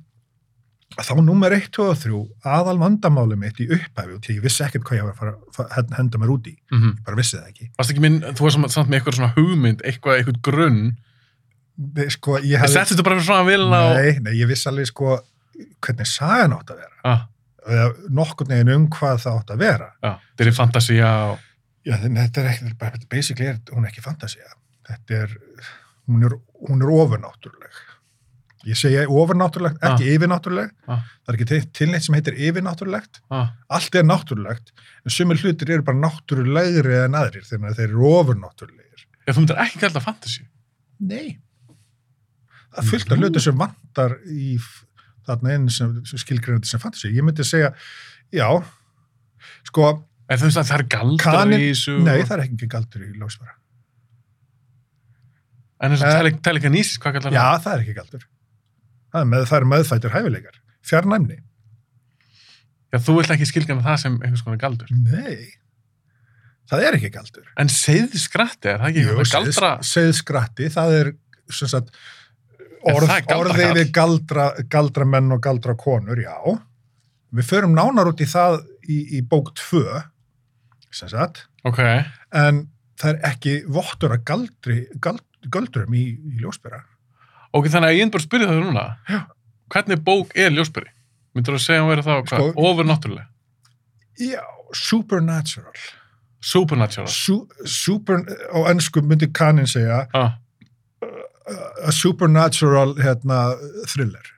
að 0.99 1.07
þá 1.07 1.21
nummer 1.23 1.53
1, 1.55 1.69
2 1.71 1.85
og 1.87 1.99
3, 2.03 2.17
aðal 2.51 2.79
vandamáli 2.81 3.37
mitt 3.39 3.61
í 3.63 3.69
upphæfi 3.71 4.17
og 4.17 4.21
því 4.25 4.35
ég 4.37 4.43
vissi 4.43 4.65
ekkert 4.67 4.83
hvað 4.89 4.99
ég 4.99 5.05
var 5.07 5.13
að 5.15 5.21
fara 5.21 5.31
að 5.37 5.55
fara- 5.55 5.75
hend- 5.77 5.95
henda 6.01 6.19
mér 6.19 6.33
út 6.35 6.49
í. 6.51 6.57
Mm 6.73 6.81
Ég 6.91 7.05
bara 7.07 7.17
vissi 7.17 7.37
það 7.39 7.47
ekki. 7.53 7.69
Varst 7.79 7.91
ekki 7.95 8.01
minn, 8.03 8.21
þú 8.35 8.51
samt- 8.51 8.71
samt 8.75 8.89
með 8.91 8.99
eitthvað 9.01 9.15
svona 9.21 9.35
hugmynd, 9.37 9.83
eitthvað, 9.87 10.19
eitthvað 10.19 10.41
grunn. 10.43 10.97
Nei, 11.81 12.09
Sko, 12.13 12.39
ég 12.45 12.61
hefði... 12.61 12.75
settu 12.77 12.95
þetta 12.97 13.07
bara 13.07 13.23
svona 13.25 13.45
vilna 13.49 13.79
og... 13.89 13.95
Nei, 13.97 14.19
nei, 14.25 14.33
ég 14.41 14.49
vissi 14.51 14.69
alveg 14.69 14.89
sko 14.91 15.15
hvernig 15.81 16.09
sagan 16.09 16.53
átt 16.57 16.73
að 16.75 16.83
vera. 16.83 16.97
Ah, 17.09 17.27
Eða 17.71 17.87
nokkurn 18.17 18.51
veginn 18.53 18.73
um 18.75 18.85
hvað 18.93 19.19
það 19.25 19.39
átt 19.41 19.51
að 19.55 19.63
vera. 19.65 19.89
já, 20.03 20.11
þetta 20.37 20.47
er 20.51 20.57
fantasía 20.57 21.11
og... 21.31 21.47
Já, 21.89 21.95
þetta 22.05 22.43
er 22.43 22.49
ekki, 22.51 22.71
bara, 22.81 23.01
basically 23.13 23.49
er 23.49 23.59
hún 23.73 23.87
ekki 23.89 24.03
fantasía. 24.05 24.49
Þetta 24.89 25.19
er, 25.25 25.35
hún 26.09 26.25
er, 26.29 26.35
hún 26.69 26.85
er 26.85 26.93
ofurnáttúruleg. 26.93 27.79
Ég 28.69 28.77
segja 28.77 29.07
ofurnáttúrulegt, 29.09 29.79
ekki 29.81 30.05
Ah. 30.09 30.15
yfirnáttúruleg. 30.19 30.73
Ah. 30.87 31.05
Það 31.25 31.33
er 31.33 31.39
ekki 31.39 31.49
til, 31.49 31.61
til 31.79 31.89
neitt 31.95 32.05
sem 32.05 32.17
heitir 32.19 32.37
yfirnáttúrulegt. 32.37 33.23
Ah, 33.33 33.55
Allt 33.73 33.95
er 33.97 34.05
náttúrulegt, 34.05 34.73
en 35.05 35.15
sumir 35.15 35.41
hlutir 35.41 35.73
eru 35.79 35.85
bara 35.87 35.97
náttúrulegri 36.03 36.99
en 37.07 37.17
aðrir, 37.17 37.47
þegar 37.49 37.77
þeir 37.79 37.87
eru 37.89 38.11
ofurnáttúrulegir. 38.19 39.07
já, 39.25 39.33
þú 39.33 39.39
myndir 39.47 39.63
ekki 39.65 39.81
kalla 39.85 39.97
það 40.01 40.09
fantasíu. 40.11 40.49
Nei. 41.01 41.39
Það 42.77 42.91
fullt 42.93 43.11
af 43.13 43.19
Nú. 43.19 43.25
hlutir 43.27 43.43
sem 43.43 43.57
vantar 43.59 44.13
í 44.31 44.53
þarna 45.27 45.55
einn 45.57 45.69
sem, 45.75 45.97
sem 46.07 46.19
skilgreinandi 46.23 46.67
sem 46.71 46.81
fantasy. 46.83 47.11
Ég 47.17 47.25
myndi 47.27 47.45
segja, 47.47 47.73
já, 48.33 48.47
sko, 49.67 50.05
En 50.31 50.39
þú 50.39 50.47
veist 50.47 50.61
að 50.61 50.69
það 50.69 50.79
er 50.79 50.85
galdrar 50.95 51.35
Kanin- 51.41 51.59
í 51.61 51.71
þessu. 51.73 51.95
nei, 52.07 52.21
það 52.23 52.37
er 52.37 52.43
ekki 52.45 52.69
galdur 52.71 53.03
í 53.03 53.09
ljósvara. 53.19 53.57
En 55.83 55.91
þess 55.95 56.05
Eh, 56.05 56.19
að 56.21 56.43
telekinísis, 56.45 56.99
hvað 57.01 57.17
kallar 57.17 57.33
Já, 57.35 57.47
það 57.65 57.73
er 57.75 57.81
ekki 57.85 57.95
galdur. 57.97 58.27
Það 59.11 59.21
er, 59.25 59.29
með, 59.33 59.47
það 59.51 59.57
er 59.59 59.67
meðfættur 59.73 60.15
hæfileikar. 60.15 60.59
Fjarnæmni. 60.87 61.39
Já, 62.93 62.99
þú 63.07 63.17
vilt 63.19 63.33
ekki 63.35 63.49
skilgjana 63.49 63.83
það 63.87 63.99
sem 64.05 64.19
einhvers 64.21 64.45
konar 64.47 64.61
galdur. 64.63 64.91
Nei. 64.91 65.49
Það 66.71 66.85
er 66.87 66.99
ekki 67.01 67.11
galdur. 67.17 67.49
En 67.59 67.67
seiðskratti, 67.73 68.71
er 68.71 68.79
það 68.79 68.93
ekki 68.93 69.33
galdra? 69.35 69.73
Seðskratti, 69.83 70.69
það 70.71 70.95
er 71.01 71.13
sem 71.51 71.67
sagt, 71.73 71.91
orð, 72.89 73.09
það 73.11 73.33
orðið 73.37 73.73
við 73.77 73.93
galdra, 73.97 74.45
galdra 74.73 75.05
menn 75.07 75.33
og 75.35 75.41
galdra 75.45 75.75
konur, 75.79 76.21
já. 76.23 76.37
Við 77.35 77.47
förum 77.51 77.75
nánar 77.77 78.09
út 78.11 78.21
í 78.21 78.27
það 78.27 78.61
í, 78.91 79.01
í 79.19 79.21
bók 79.23 79.53
2, 79.59 79.83
sem 80.91 81.09
sagt, 81.13 81.45
Ok, 81.65 81.79
en 82.33 82.63
það 83.01 83.11
er 83.13 83.19
ekki 83.31 83.53
vottur 83.69 84.15
að 84.17 84.25
galdri, 84.31 84.79
gald, 85.05 85.21
galdrum 85.53 85.93
í, 85.95 86.07
í 86.17 86.41
ljósbera. 86.41 86.83
ok, 87.53 87.67
þannig 87.69 87.91
að 87.93 87.99
ég 87.99 88.07
er 88.07 88.11
bara 88.15 88.23
að 88.23 88.27
spyrja 88.29 88.49
það 88.49 88.63
núna. 88.65 88.85
Já. 89.11 89.21
Hvernig 89.71 90.03
bók 90.07 90.33
er 90.35 90.51
ljósberi? 90.57 90.91
Myndur 91.35 91.55
þú 91.55 91.61
að 91.61 91.65
segja 91.67 91.83
hún 91.85 91.91
verið 91.93 92.09
þá, 92.09 92.15
hvað, 92.27 92.41
Sko- 92.51 92.65
overnáttúrulega? 92.71 93.27
Já, 94.19 94.43
supernatural. 94.75 95.77
Supernatural. 96.41 97.09
Su, 97.13 97.37
super, 97.69 98.25
á 98.51 98.59
ennsku 98.73 99.03
myndi 99.05 99.29
kannin 99.33 99.69
segja 99.71 100.07
Ah, 100.17 100.39
a 101.87 101.93
supernatural 101.95 102.95
hérna, 103.01 103.41
thriller 103.91 104.29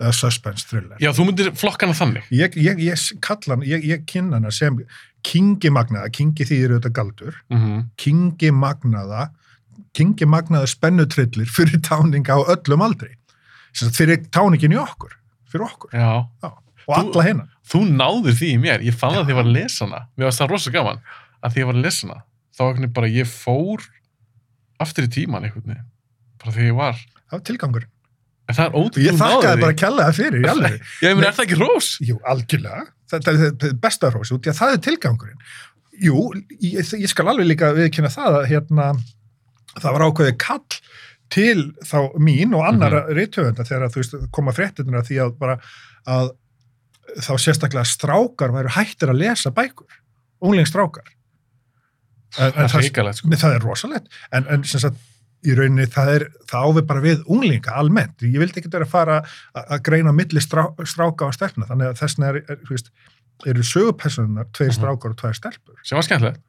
eða 0.00 0.12
suspense 0.16 0.64
thriller 0.70 0.96
já, 1.02 1.10
þú 1.12 1.26
myndir 1.28 1.50
flokkana 1.60 1.92
þannig. 1.96 2.24
ég, 2.32 2.54
ég, 2.56 2.78
ég 2.86 3.02
kalla 3.20 3.56
hann, 3.58 3.64
ég, 3.68 3.84
ég 3.84 4.04
kynna 4.08 4.38
hana 4.40 4.50
sem 4.54 4.78
kingi 5.26 5.68
magnaða, 5.74 6.08
kingi 6.16 6.46
þýðir 6.48 6.76
auðvitað 6.78 6.96
galdur 6.96 7.36
Mm 7.52 7.82
kingi 8.00 8.50
magnaða 8.56 9.26
kingi 9.96 10.24
magnaða 10.28 10.68
spennutrillir 10.70 11.48
fyrir 11.50 11.80
táninga 11.84 12.36
á 12.36 12.40
öllum 12.54 12.82
aldri 12.86 13.12
fyrir 13.76 14.24
táningin 14.32 14.72
í 14.74 14.80
okkur 14.80 15.12
fyrir 15.52 15.66
okkur 15.68 15.92
Já. 15.92 16.24
Já. 16.42 16.50
og 16.86 16.94
Þú- 16.96 16.98
alla 17.02 17.22
hinna. 17.26 17.44
Þú 17.70 17.80
náður 17.94 18.34
því 18.40 18.48
í 18.54 18.58
mér, 18.58 18.80
ég 18.82 18.94
fann 18.98 19.12
þegar 19.14 19.28
ég 19.30 19.36
var 19.38 19.44
að 19.46 19.52
lesa 19.54 19.84
hana. 19.86 19.98
Mér 20.18 20.26
varst 20.26 20.40
það 20.40 20.48
rosa 20.50 20.70
gaman 20.74 20.96
að 21.44 21.52
því 21.54 21.64
var 21.68 21.76
að 21.76 21.84
lesa 21.84 22.06
hana. 22.08 22.22
Þá 22.56 22.60
var 22.64 22.72
veginn 22.74 22.92
bara, 22.96 23.06
ég 23.14 23.28
fór 23.30 23.84
aftur 24.82 25.06
í 25.06 25.10
tíman 25.14 25.44
einhvern 25.46 25.68
veginn. 25.70 25.84
Bara 26.40 26.54
þegar 26.54 26.68
ég 26.68 26.78
var. 26.78 27.02
Það 27.30 27.36
var 27.36 27.44
tilgangur. 27.50 27.88
En 28.50 28.56
það 28.56 28.64
er 28.64 28.78
ótrúlega 28.80 29.06
Ég 29.06 29.18
þakkaði 29.20 29.60
bara 29.62 29.74
að 29.74 29.80
kella 29.80 30.06
það 30.08 30.16
fyrir, 30.18 30.40
í 30.40 30.48
alveg. 30.50 30.78
Ég 31.04 31.16
meina, 31.16 31.28
er 31.28 31.36
það 31.36 31.44
ekki 31.46 31.58
rós? 31.60 31.90
Jú, 32.02 32.16
algjörlega. 32.32 32.86
Er 33.10 33.24
það 33.26 33.76
besta 33.82 34.10
hrósi 34.10 34.34
út 34.36 34.48
að 34.50 34.58
það 34.58 34.74
er 34.74 34.82
tilgangurinn. 34.86 35.44
Jú, 36.00 36.24
ég, 36.64 36.92
ég 37.04 37.10
skal 37.12 37.28
alveg 37.30 37.50
líka 37.50 37.70
viðkynna 37.76 38.10
það 38.12 38.38
að 38.40 38.48
hérna, 38.50 38.88
það 39.76 39.94
var 39.96 40.04
ákveðið 40.08 40.36
kall 40.40 40.80
til 41.30 41.56
þá 41.86 41.98
mín 42.18 42.56
og 42.58 42.64
annara 42.66 43.04
mm 43.04 43.14
rithöfunda 43.14 43.66
þegar 43.66 43.92
þú 43.92 44.00
veist 44.00 44.16
koma 44.34 44.54
fréttinuna 44.54 45.02
því 45.06 45.20
að 45.22 45.34
bara 45.38 45.56
að 46.10 46.32
þá 47.20 47.32
sérstaklega 47.42 47.86
strákar 47.86 48.54
væru 48.54 48.72
hættir 48.74 49.12
að 49.12 49.20
lesa 49.22 49.52
bækur, 49.54 50.00
unglingstrákar. 50.42 51.06
En, 52.38 52.52
Það 52.54 52.62
er 52.62 52.74
hrikalegt, 52.78 53.18
sko. 53.20 53.30
Það 53.42 53.54
er 53.56 53.64
rosalegt, 53.66 54.18
en, 54.30 54.46
en 54.54 54.66
sagt, 54.70 54.98
í 55.46 55.54
rauninni 55.56 55.86
það 55.88 56.08
er, 56.14 56.24
það 56.50 56.66
ávið 56.68 56.86
bara 56.90 57.00
við 57.04 57.22
unglinga 57.26 57.72
almennt, 57.80 58.20
ég 58.22 58.38
vildi 58.42 58.60
ekki 58.60 58.70
vera 58.72 58.84
að 58.84 58.90
fara 58.92 59.18
að 59.54 59.82
greina 59.86 60.12
á 60.12 60.14
milli 60.16 60.40
strá, 60.44 60.66
stráka 60.84 61.26
og 61.30 61.34
stelpna, 61.36 61.66
þannig 61.70 61.92
að 61.92 62.00
þessna 62.02 62.28
er, 62.28 62.40
er, 62.48 62.58
veist, 62.68 62.90
eru 63.48 63.62
sögupersonunar 63.64 64.50
tveir 64.52 64.68
Mhm. 64.70 64.76
strákar 64.78 65.10
og 65.14 65.16
tveir 65.16 65.34
stelpur. 65.38 65.74
Sem 65.82 65.96
var 65.96 66.02
skemmtilegt. 66.04 66.40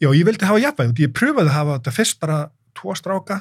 Já, 0.00 0.08
ég 0.14 0.24
vildi 0.24 0.46
hafa 0.46 0.60
jafnvæg, 0.62 0.94
ég 1.02 1.12
pröfaði 1.12 1.48
að 1.50 1.56
hafa 1.58 1.78
þetta 1.80 1.92
fyrst 1.96 2.20
bara 2.20 2.50
tvo 2.78 2.94
stráka, 2.94 3.40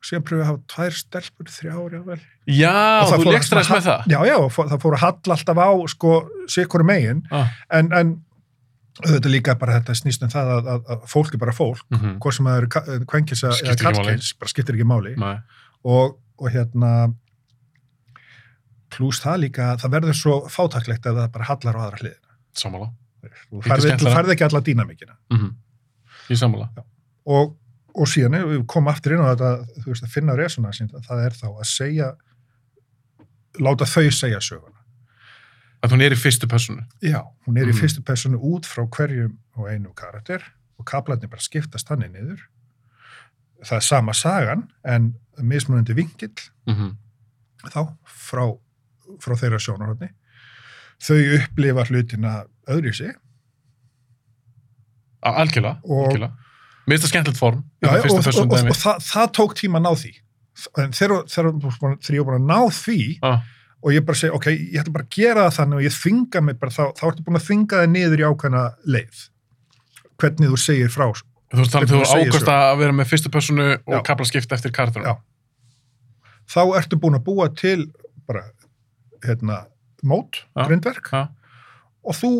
síðan 0.00 0.22
pröfaði 0.24 0.42
að 0.46 0.50
hafa 0.52 0.62
tvær 0.74 0.94
stelpur, 0.96 1.46
þrjár, 1.50 1.90
jável. 1.98 2.20
Já, 2.46 3.02
Og 3.02 3.10
þú 3.20 3.34
ræðis 3.34 3.50
svona 3.50 3.64
með 3.66 3.84
það. 3.84 4.06
Já, 4.14 4.20
já, 4.30 4.36
og 4.38 4.50
það 4.54 4.80
fór 4.80 4.94
að 4.96 5.02
halla 5.04 5.34
alltaf 5.36 5.58
á, 5.60 5.68
sko, 5.92 6.14
sikkur 6.48 6.84
megin, 6.86 7.22
Ah. 7.30 7.48
en, 7.70 7.92
en 7.92 8.14
auðvitað 9.00 9.30
líka 9.32 9.54
bara 9.58 9.78
þetta 9.80 9.94
snýst 9.96 10.22
um 10.26 10.28
það 10.32 10.48
að, 10.56 10.66
að, 10.74 10.80
að 10.94 11.04
fólk 11.08 11.34
er 11.34 11.38
bara 11.38 11.52
fólk, 11.56 11.82
Mhm. 11.94 12.18
hvort 12.20 12.34
sem 12.36 12.46
það 12.46 12.56
eru 12.60 13.04
kvenkis 13.06 13.42
eða 13.46 13.76
kallkins, 13.84 14.32
bara 14.38 14.48
skiptir 14.52 14.74
ekki 14.78 14.88
máli. 14.90 15.14
Og, 15.84 16.18
og 16.38 16.50
hérna 16.50 17.14
pluss 18.90 19.20
það 19.22 19.38
líka, 19.44 19.68
það 19.80 19.92
verður 19.94 20.16
svo 20.18 20.34
fátaklegt 20.50 21.06
að 21.06 21.20
það 21.20 21.30
bara 21.36 21.44
hallar 21.50 21.78
á 21.78 21.80
aðra 21.86 22.00
hliðina. 22.02 22.34
Sammála. 22.58 22.88
þú 23.50 23.60
færði, 23.62 24.32
ekki 24.34 24.44
alla 24.48 24.60
dýnamikina 24.64 25.14
Mm 25.30 25.50
Ég 26.30 26.38
sammála. 26.38 26.68
og, 27.26 27.56
og 27.94 28.06
síðan 28.08 28.36
við 28.48 28.64
komum 28.66 28.88
aftur 28.92 29.12
inn 29.16 29.20
á 29.22 29.30
þetta 29.34 29.50
þú 29.84 29.86
veist 29.92 30.04
að 30.06 30.12
finna 30.14 30.36
resonansinn 30.38 30.88
það 30.90 31.24
er 31.26 31.36
þá 31.36 31.46
að 31.50 31.66
segja 31.68 32.08
láta 33.60 33.84
þau 33.84 34.10
segja 34.10 34.40
söguna 34.40 34.79
Að 35.82 35.94
hún 35.94 36.02
er 36.04 36.12
í 36.12 36.16
fyrstu 36.20 36.46
personu. 36.48 36.82
já, 37.02 37.22
hún 37.46 37.56
er 37.56 37.64
í 37.66 37.72
Mhm. 37.72 37.80
fyrstu 37.80 38.02
personu 38.04 38.38
út 38.38 38.66
frá 38.68 38.84
hverjum 38.88 39.36
og 39.56 39.68
einu 39.70 39.92
karakter 39.94 40.42
og 40.78 40.84
kaplarnir 40.86 41.28
bara 41.30 41.40
skiptast 41.40 41.88
þannig 41.88 42.10
niður 42.12 42.40
það 43.64 43.76
er 43.76 43.80
sama 43.80 44.12
sagan 44.12 44.68
en 44.84 45.14
mismunandi 45.42 45.94
vingill 45.94 46.36
Mm 46.66 46.96
þá 47.64 47.92
frá, 48.06 48.58
frá 49.20 49.34
þeirra 49.36 49.58
sjónarhóðni 49.60 50.10
þau 51.00 51.18
upplifa 51.38 51.84
hlutina 51.84 52.44
öðru 52.68 52.94
sig 52.94 53.14
Algjörlega. 55.22 55.80
Algjörlega. 55.84 56.32
Mér 56.88 56.96
finnst 56.96 57.04
það 57.04 57.10
skemmtilegt 57.12 57.38
form. 57.38 57.64
Já, 57.84 57.88
og, 57.90 57.96
og, 57.96 58.28
og, 58.40 58.52
og, 58.70 58.76
það, 58.80 59.02
það 59.04 59.32
tók 59.36 59.52
tíma 59.58 59.80
að 59.80 59.84
ná 59.84 59.92
því 60.00 60.12
en 60.80 60.94
þegar, 60.96 61.20
ég 62.16 62.24
var 62.24 62.32
búin 62.32 62.40
að 62.40 62.48
ná 62.48 62.60
því 62.72 62.96
Ah. 63.22 63.42
Og 63.80 63.94
ég 63.94 64.04
bara 64.04 64.18
segi, 64.20 64.32
ok, 64.36 64.46
ég 64.52 64.82
ætla 64.82 64.94
bara 64.94 65.06
að 65.06 65.16
gera 65.16 65.46
það 65.48 65.56
þannig 65.56 65.80
og 65.80 65.86
ég 65.86 65.96
þvinga 65.96 66.42
mig 66.44 66.58
bara 66.60 66.74
þá, 66.74 66.82
þá 66.98 67.04
ertu 67.08 67.24
búin 67.26 67.40
að 67.40 67.46
þvinga 67.46 67.80
það 67.80 67.92
niður 67.94 68.22
í 68.22 68.26
ákveðna 68.28 68.64
leið 68.96 69.26
hvernig 70.20 70.52
þú 70.52 70.60
segir 70.60 70.92
frá 70.92 71.06
Þú 71.50 71.58
veist 71.58 71.72
þannig 71.74 71.90
að 71.90 72.02
þú 72.06 72.20
ákvæmst 72.20 72.52
að 72.52 72.76
vera 72.78 72.94
með 72.94 73.08
fyrstu 73.10 73.30
personu 73.34 73.64
og 73.74 74.04
kapla 74.06 74.26
skipta 74.28 74.54
eftir 74.54 74.70
karakterinu. 74.74 75.10
Já. 75.10 75.16
þá 76.50 76.60
ertu 76.78 76.98
búin 77.00 77.18
að 77.18 77.24
búa 77.26 77.48
til 77.58 77.88
bara, 78.28 78.44
hérna, 79.24 79.64
mót, 80.06 80.44
Já. 80.54 80.66
grindverk 80.68 81.10
Já. 81.10 81.24
og 82.06 82.14
þú, 82.20 82.30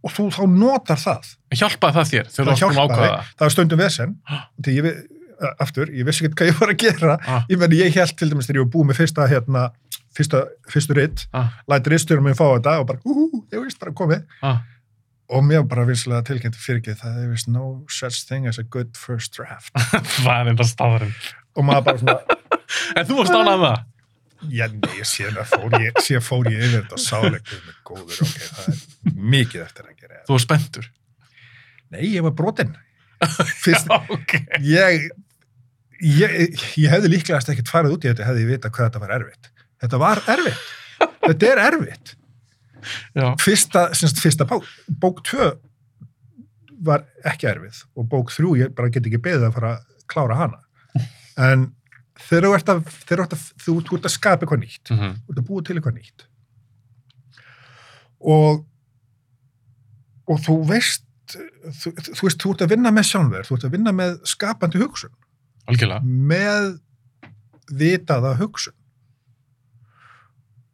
og 0.00 0.14
þú 0.16 0.28
þá 0.38 0.40
notar 0.54 1.02
það 1.02 1.34
Hjálpaði 1.56 1.98
það 1.98 2.08
þér 2.12 2.32
það 2.32 2.62
hjálpaði, 2.62 3.10
það? 3.10 3.44
var 3.44 3.54
stundum 3.54 3.82
vesen 3.82 4.16
því 4.64 4.78
ég, 4.78 4.88
aftur, 5.60 5.92
ég 5.92 6.08
vissi 6.08 6.24
ekki 6.24 6.38
hvað 6.40 6.50
ég 6.50 6.60
var 6.62 6.72
að 6.72 6.80
gera 6.80 7.16
ég 7.50 7.60
meni, 7.60 7.82
ég 7.82 7.96
held 8.00 8.16
til 8.16 8.30
dæmis 8.32 8.48
þegar 8.48 8.62
ég 8.62 8.66
var 8.66 8.72
búið 8.72 8.88
með 8.90 9.00
fyrsta 9.02 9.28
hérna, 9.30 9.66
fyrstu 10.16 10.96
ritt 10.96 11.26
Ah. 11.36 11.50
læti 11.70 11.92
rittstjórum 11.92 12.24
minn 12.28 12.38
fá 12.38 12.46
þetta 12.56 12.78
og 12.80 12.86
bara, 12.88 12.98
úhú, 13.04 13.44
ég 13.52 13.60
veist 13.62 13.78
bara 13.82 13.92
komið 13.92 14.24
Ah. 14.42 14.62
og 15.28 15.42
mér 15.44 15.66
bara 15.68 15.84
vinslega 15.88 16.22
tilkynnt 16.28 16.56
fyrir 16.56 16.80
ekki 16.80 16.94
það 17.00 17.18
er 17.24 17.28
vist 17.34 17.48
no 17.48 17.84
such 17.88 18.24
thing 18.28 18.46
as 18.46 18.58
a 18.58 18.62
good 18.62 18.94
first 18.96 19.34
draft 19.36 19.72
það 20.22 20.40
er 20.40 20.52
enda 20.54 20.64
staðurinn. 20.64 21.12
og 21.56 21.64
maður 21.68 21.84
bara 21.90 21.98
svona, 21.98 22.20
En 22.96 23.06
þú 23.06 23.16
varst 23.20 23.32
ánað 23.36 23.60
það? 23.62 23.84
já 24.52 24.66
nei, 24.68 25.02
síðan 25.08 25.46
fór 25.48 25.76
ég, 25.80 25.92
síðan 26.04 26.24
fór 26.26 26.48
ég 26.52 26.58
yfir 26.66 26.82
þetta 26.82 26.96
og 26.98 27.02
sáleikur 27.02 27.60
með 27.66 27.76
góður, 27.88 28.18
ok, 28.26 28.40
það 28.56 28.66
er 28.68 29.14
mikið 29.36 29.62
eftir 29.64 29.86
að 29.86 29.94
gera 30.02 30.18
Þú 30.26 30.34
var 30.36 30.42
spenntur. 30.44 30.88
nei, 31.94 32.02
ég 32.12 32.22
var 32.26 32.34
brotinn 32.36 32.74
fyrst, 33.64 33.88
ok. 34.12 34.34
ég, 34.66 35.06
ég, 36.04 36.34
ég 36.76 36.90
hefði 36.92 37.08
líklegast 37.14 37.48
ekkert 37.54 37.70
farið 37.72 37.94
út 37.96 38.04
í 38.04 38.10
þetta 38.12 38.26
hefði 38.28 38.42
ég 38.44 38.50
vita 38.52 38.68
hvað 38.74 38.90
þetta 38.90 39.00
var 39.06 39.14
erfitt. 39.16 39.48
Þetta 39.82 40.00
var 40.00 40.22
erfitt. 40.32 40.66
Þetta 41.26 41.48
er 41.50 41.62
erfitt. 41.66 42.12
Já. 43.16 43.30
Fyrsta, 43.42 43.88
semst, 43.98 44.20
fyrsta 44.22 44.46
bók, 44.48 44.66
bók 45.02 45.22
2 45.26 45.48
var 46.86 47.06
ekki 47.26 47.48
erfið 47.50 47.80
og 47.96 48.06
bók 48.12 48.30
3, 48.34 48.52
ég 48.60 48.76
bara 48.76 48.92
get 48.92 49.08
ekki 49.08 49.20
beðið 49.24 49.48
að 49.48 49.56
fara 49.56 49.72
að 49.74 50.06
klára 50.12 50.38
hana. 50.38 50.62
En 51.40 51.66
þegar 52.28 52.46
þú 52.46 52.52
ert 52.56 52.72
að, 52.72 52.94
að, 53.16 53.34
þú, 53.64 53.74
ert 53.98 54.08
að 54.08 54.14
skapa 54.14 54.46
eitthvað 54.46 54.62
nýtt, 54.62 54.92
Mm 54.92 55.18
þú 55.26 55.34
ert 55.34 55.42
að 55.42 55.48
búa 55.50 55.66
til 55.66 55.76
eitthvað 55.76 55.98
nýtt. 55.98 56.26
Og, 58.36 58.62
og 60.30 60.40
þú 60.46 60.56
veist, 60.70 61.04
þú, 61.82 61.92
þú 61.92 62.22
veist, 62.28 62.40
þú 62.42 62.54
ert 62.54 62.64
að 62.64 62.72
vinna 62.76 62.94
með 62.94 63.08
sjálfverð, 63.10 63.50
þú 63.50 63.58
ert 63.58 63.68
að 63.68 63.76
vinna 63.76 63.92
með 63.92 64.16
skapandi 64.30 64.80
hugsun 64.80 65.14
Algjörlega. 65.66 66.00
með 66.06 66.72
vitaða 67.76 68.36
hugsun 68.40 68.74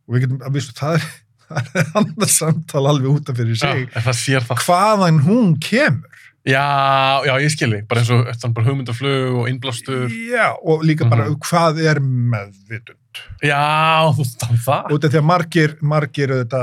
og 0.08 0.14
við 0.16 0.24
getum 0.26 0.40
vísu 0.54 0.72
það 0.78 0.96
er, 0.98 1.04
er 1.82 1.90
annað 2.00 2.30
samtal 2.32 2.86
alveg 2.90 3.10
út 3.12 3.28
af 3.32 3.36
fyrir 3.38 3.54
Já, 3.56 3.60
sig 3.60 3.86
en 3.92 4.06
það 4.06 4.64
hvaðan 4.66 5.20
hún 5.26 5.54
kemur 5.62 6.08
Já, 6.42 7.22
já, 7.22 7.36
ég 7.38 7.52
skilji. 7.54 7.84
Bara 7.86 8.00
eins 8.02 8.08
og 8.10 8.24
þannig 8.34 8.54
bara 8.56 8.66
hugmyndaflug 8.66 9.36
og 9.38 9.44
innblástur. 9.46 10.08
já, 10.10 10.48
og 10.58 10.80
líka 10.82 11.06
bara 11.06 11.28
Mhm. 11.28 11.36
hvað 11.38 11.78
er 11.86 12.00
meðvitund 12.02 13.20
Já, 13.46 14.10
þú 14.10 14.18
veist 14.24 14.40
þannig 14.42 14.64
það. 14.64 14.90
af 14.90 15.12
því 15.12 15.20
að 15.20 15.24
margir, 15.28 15.76
margir 15.82 16.28
þetta, 16.34 16.62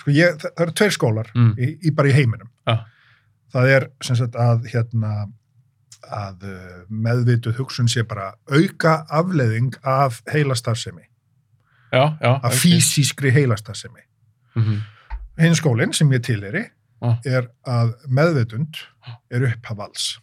sko 0.00 0.10
ég, 0.10 0.34
það, 0.42 0.50
eru 0.64 0.72
tveir 0.72 0.90
skólar 0.96 1.30
Mm. 1.36 1.52
í, 1.58 1.68
í 1.86 1.90
bara 1.94 2.08
í 2.08 2.12
heiminum 2.12 2.48
Já. 2.66 2.76
það 3.54 3.68
er 3.76 3.86
sem 4.02 4.16
sagt 4.16 4.34
að 4.34 4.66
hérna 4.72 5.12
að 6.10 6.42
uh, 6.42 6.82
meðvituð 6.90 7.54
hugsun 7.60 7.86
sé 7.88 8.02
bara 8.02 8.32
auka 8.50 9.04
afleiðing 9.14 9.76
af 9.84 10.22
heilastarfsemi, 10.32 11.02
Já, 11.02 11.09
já. 11.92 12.02
af 12.42 12.44
ok. 12.52 12.58
fysískri 12.62 13.30
heilastarfsemi 13.34 14.02
Mhm. 14.56 14.80
hinn 15.38 15.54
skólinn 15.54 15.92
sem 15.94 16.10
ég 16.10 16.22
tilheri 16.26 16.66
Ah. 17.02 17.16
er 17.24 17.46
að 17.66 17.94
meðvitund 18.12 18.76
er 19.30 19.46
upphaf 19.48 19.78
alls 19.80 20.18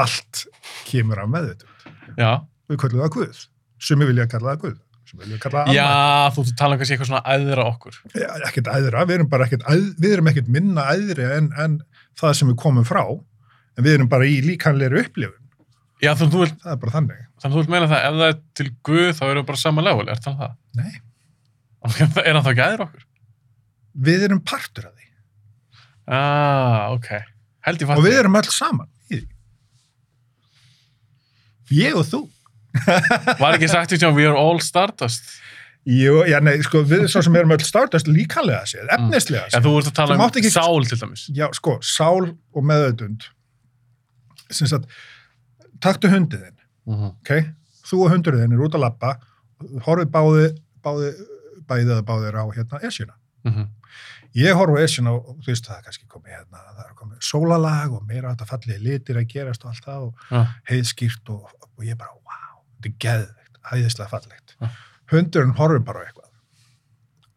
allt 0.00 0.46
kemur 0.88 1.18
af 1.22 1.28
meðvitund 1.28 2.18
Já, 2.18 2.30
við 2.70 2.78
kallum 2.82 3.02
það 3.04 3.12
Guð 3.16 3.42
sem 3.84 4.00
við 4.00 4.10
vilja 4.12 4.26
kalla 4.32 4.54
það 4.54 4.62
Guð 4.64 4.80
já, 5.76 5.84
þú 6.34 6.42
að 6.42 6.54
tala 6.58 6.74
um 6.74 6.80
kannski 6.80 6.94
eitthvað 6.96 7.06
svona 7.10 7.34
æðra 7.36 7.64
okkur. 7.70 7.98
Ja, 8.18 8.30
ekkert 8.48 8.70
æðra, 8.72 9.04
við 9.06 9.14
erum 9.18 9.28
bara 9.30 9.44
ekkert 9.46 9.62
við 10.00 10.12
erum 10.16 10.26
ekkert 10.32 10.48
minna 10.50 10.86
æðri 10.90 11.26
en, 11.36 11.50
en 11.60 11.76
það 12.18 12.32
sem 12.40 12.48
við 12.50 12.56
komum 12.64 12.86
frá 12.88 13.04
en 13.12 13.84
við 13.84 13.94
erum 13.98 14.08
bara 14.10 14.24
í 14.26 14.40
líkanleiri 14.42 15.04
upplifun 15.04 15.43
Já, 16.04 16.10
þannig 16.14 16.28
að 16.28 16.34
þú 16.34 16.42
vilt, 16.44 16.58
það 16.64 16.72
er 16.74 16.80
bara 16.84 16.94
þannig 16.94 17.20
þannig 17.24 17.44
að 17.44 17.54
þú 17.54 17.60
vilt 17.62 17.72
meina 17.74 17.88
það, 17.90 18.04
ef 18.08 18.18
það 18.20 18.28
er 18.30 18.38
til 18.60 18.68
Guð, 18.88 19.10
þá 19.18 19.22
erum 19.28 19.40
við 19.42 19.48
bara 19.50 19.60
sama 19.64 19.84
level, 19.88 20.06
er 20.14 20.20
það 20.24 20.38
það? 20.44 20.54
Nei. 20.80 20.94
Er 22.24 22.32
hann 22.34 22.44
þá 22.46 22.50
ekki 22.54 22.64
æðra 22.68 22.86
okkur? 22.88 23.04
við 24.08 24.22
erum 24.28 24.40
partur 24.48 24.86
af 24.88 24.94
því 24.96 25.02
Ah, 26.14 26.90
ok. 26.92 27.08
Held 27.64 27.80
ég 27.84 27.88
fatt. 27.88 28.00
og 28.00 28.04
við 28.04 28.18
erum 28.20 28.34
öll 28.40 28.48
saman 28.52 28.88
í 29.14 29.20
því 31.70 31.80
ég 31.84 31.96
og 32.00 32.06
þú 32.10 32.22
Var 33.40 33.54
ekki 33.56 33.68
sagt 33.70 33.92
því 33.94 34.00
að 34.08 34.16
we 34.18 34.24
are 34.26 34.38
all 34.40 34.58
stardust? 34.64 35.28
Jú, 35.86 36.22
já, 36.26 36.38
nei, 36.42 36.56
sko, 36.64 36.80
við 36.88 37.04
svo 37.12 37.20
sem 37.22 37.34
erum 37.38 37.52
öll 37.54 37.62
startast 37.62 38.08
líkanlega 38.08 38.64
séð, 38.66 38.86
efnislega 38.96 39.44
Já, 39.46 39.52
séð. 39.58 39.66
þú 39.66 39.72
ert 39.82 39.90
að 39.90 39.96
tala 39.98 40.16
um 40.16 40.22
ekki- 40.24 40.50
sál 40.54 40.86
til 40.88 40.98
dæmis. 41.02 41.24
Já, 41.36 41.44
sko, 41.54 41.74
sál 41.84 42.30
og 42.56 42.64
meðautund. 42.64 43.26
Sem 44.50 44.66
sagt, 44.70 44.88
taktu 45.84 46.10
hundið 46.12 46.42
þinn, 46.48 46.58
Mhm. 46.86 47.12
ok? 47.20 47.30
Þú 47.84 48.00
og 48.06 48.10
hundurinn 48.14 48.42
þinn 48.46 48.56
er 48.58 48.64
út 48.66 48.74
að 48.78 48.84
lappa, 48.86 49.14
horfið 49.86 50.10
báði, 50.14 50.46
báði 50.84 51.10
bæðið 51.68 51.94
að 51.98 52.04
báðir 52.08 52.36
á 52.40 52.44
hérna 52.56 52.80
Esjuna. 52.84 53.14
Mhm. 53.44 53.68
Ég 54.34 54.56
horf 54.58 54.74
á 54.74 54.82
Esjuna 54.82 55.12
og 55.14 55.36
þú 55.44 55.46
veist 55.52 55.64
það 55.68 55.78
er 55.78 55.82
kannski 55.86 56.06
komið 56.10 56.32
hérna, 56.34 56.58
það 56.74 56.88
er 56.88 56.94
komið 56.98 57.18
sólalag 57.22 57.92
og 57.94 58.06
meira 58.08 58.32
þetta 58.34 58.48
fallið 58.50 58.80
litir 58.82 59.16
að 59.20 59.28
gerast 59.30 59.64
og 59.64 59.70
allt 59.70 59.84
það 59.84 60.06
og 60.08 60.14
Já. 60.30 60.40
heiðskýrt 60.70 61.30
og, 61.30 61.44
og 61.78 61.84
ég 61.86 61.96
bara, 62.00 62.10
wow, 62.24 62.56
þetta 62.82 62.90
er 62.90 62.96
geðveikt, 63.04 63.60
hæðislega 63.70 64.10
fallegt. 64.10 64.56
Hundurinn 65.12 65.54
horfir 65.56 65.84
bara 65.84 66.02
á 66.02 66.04
eitthvað 66.08 66.30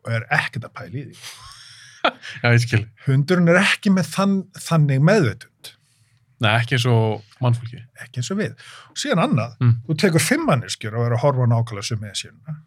og 0.08 0.12
er 0.16 0.26
ekkert 0.32 0.66
að 0.66 0.74
pæla 0.74 0.96
í 0.98 1.06
því. 1.06 1.18
Já, 2.44 2.48
ég 2.56 2.62
skil. 2.64 2.84
Hundurinn 3.06 3.50
er 3.52 3.60
ekki 3.62 3.92
með 3.94 4.10
þann, 4.16 4.36
þannig 4.58 5.02
meðvitund, 5.04 5.72
Nei, 6.40 6.52
ekki 6.62 6.76
eins 6.78 6.86
og 6.86 7.24
mannfólki. 7.42 7.80
ekki 8.04 8.20
eins 8.22 8.32
og 8.32 8.38
við. 8.38 8.52
Og 8.92 8.98
síðan 9.02 9.24
annað, 9.24 9.56
Mm. 9.60 9.76
þú 9.88 9.96
tekur 9.98 10.22
fimm 10.22 10.46
manneskjur 10.46 10.94
og 10.98 11.06
er 11.08 11.16
að 11.18 11.22
horfa 11.24 11.48
nákvæmlega 11.50 11.84
sem 11.86 12.04
esjuna 12.04 12.58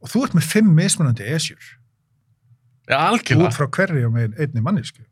og 0.00 0.08
þú 0.08 0.22
ert 0.24 0.34
með 0.38 0.42
fimm 0.46 0.74
mismunandi 0.76 1.24
esjur 1.34 1.58
Já, 2.88 2.94
út 3.10 3.18
algjörlega. 3.18 3.50
frá 3.56 3.66
hverju 3.66 4.06
og 4.06 4.12
með 4.14 4.38
einni 4.38 4.60
mannesku. 4.62 5.02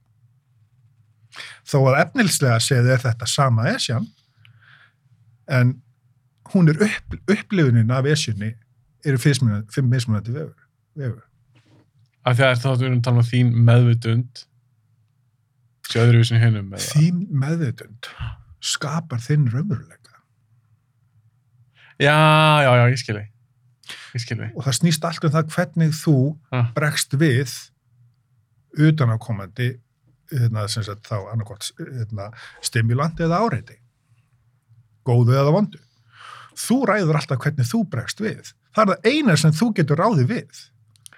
Þó 1.67 1.77
að 1.91 1.99
efnilslega 2.05 2.61
séð 2.63 2.93
er 2.95 2.99
þetta 3.03 3.27
sama 3.29 3.65
esjan, 3.75 4.07
en 5.49 5.83
hún 6.55 6.69
er 6.71 6.81
upp, 6.87 7.17
upplifunin 7.29 7.91
af 7.91 8.05
esjunni 8.07 8.55
eru 9.05 9.19
fimm 9.19 9.91
mismunandi 9.91 10.33
vefur. 10.33 11.23
Af 12.25 12.37
því 12.39 12.47
að 12.47 12.63
það 12.63 12.79
við 12.81 12.87
erum 12.87 13.03
talað 13.03 13.19
um 13.19 13.31
þín 13.33 13.53
meðvutund 13.67 14.45
sé 15.93 16.03
öðruvísin 16.03 16.41
hinnum 16.43 16.73
eða... 16.75 16.83
Þín 16.97 17.23
meðvitund 17.43 18.09
skapar 18.67 19.21
þinn 19.23 19.47
raunveruleika. 19.53 20.17
Já, 22.03 22.13
já, 22.67 22.71
já, 22.77 22.85
ég 22.93 23.01
skil 23.01 23.17
þig. 23.17 23.31
Ég 24.17 24.23
skil 24.25 24.37
þig. 24.43 24.53
Og 24.59 24.67
það 24.67 24.77
snýst 24.81 25.07
allt 25.09 25.25
um 25.29 25.35
það 25.37 25.51
hvernig 25.55 25.95
þú 25.97 26.17
Ah. 26.53 26.69
bregst 26.77 27.15
við 27.21 27.55
utanakomandi 28.77 29.71
hérna, 30.33 30.67
þá 30.67 31.17
annarkvæmt 31.33 31.71
hérna, 31.79 32.31
stimulanti 32.65 33.25
eða 33.25 33.41
áreiti. 33.47 33.79
Góðu 35.07 35.37
eða 35.39 35.53
vondu. 35.55 35.81
Þú 36.57 36.79
ræður 36.91 37.21
alltaf 37.21 37.39
hvernig 37.45 37.69
þú 37.71 37.83
bregst 37.93 38.21
við. 38.25 38.53
Það 38.75 38.83
er 38.83 38.93
það 38.97 39.11
eina 39.13 39.37
sem 39.41 39.53
þú 39.57 39.71
getur 39.79 40.01
ráði 40.03 40.27
við. 40.29 40.63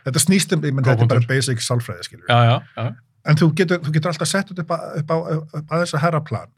Þetta 0.05 0.23
snýst 0.23 0.53
um, 0.55 0.63
ég 0.63 0.75
menn, 0.77 0.85
þetta 0.87 1.05
er 1.07 1.11
bara 1.11 1.27
basic 1.29 1.63
sálfræði, 1.65 2.05
skilur. 2.07 2.27
Já, 2.31 2.39
já, 2.45 2.57
já. 2.77 2.95
En 3.27 3.37
þú 3.37 3.51
getur, 3.55 3.79
þú 3.83 3.93
getur 3.93 4.11
alltaf 4.13 4.29
sett 4.29 4.51
upp, 4.53 4.59
upp, 4.71 5.11
á, 5.11 5.17
upp 5.59 5.71
að 5.73 5.83
þessa 5.85 5.99
herraplan. 6.01 6.51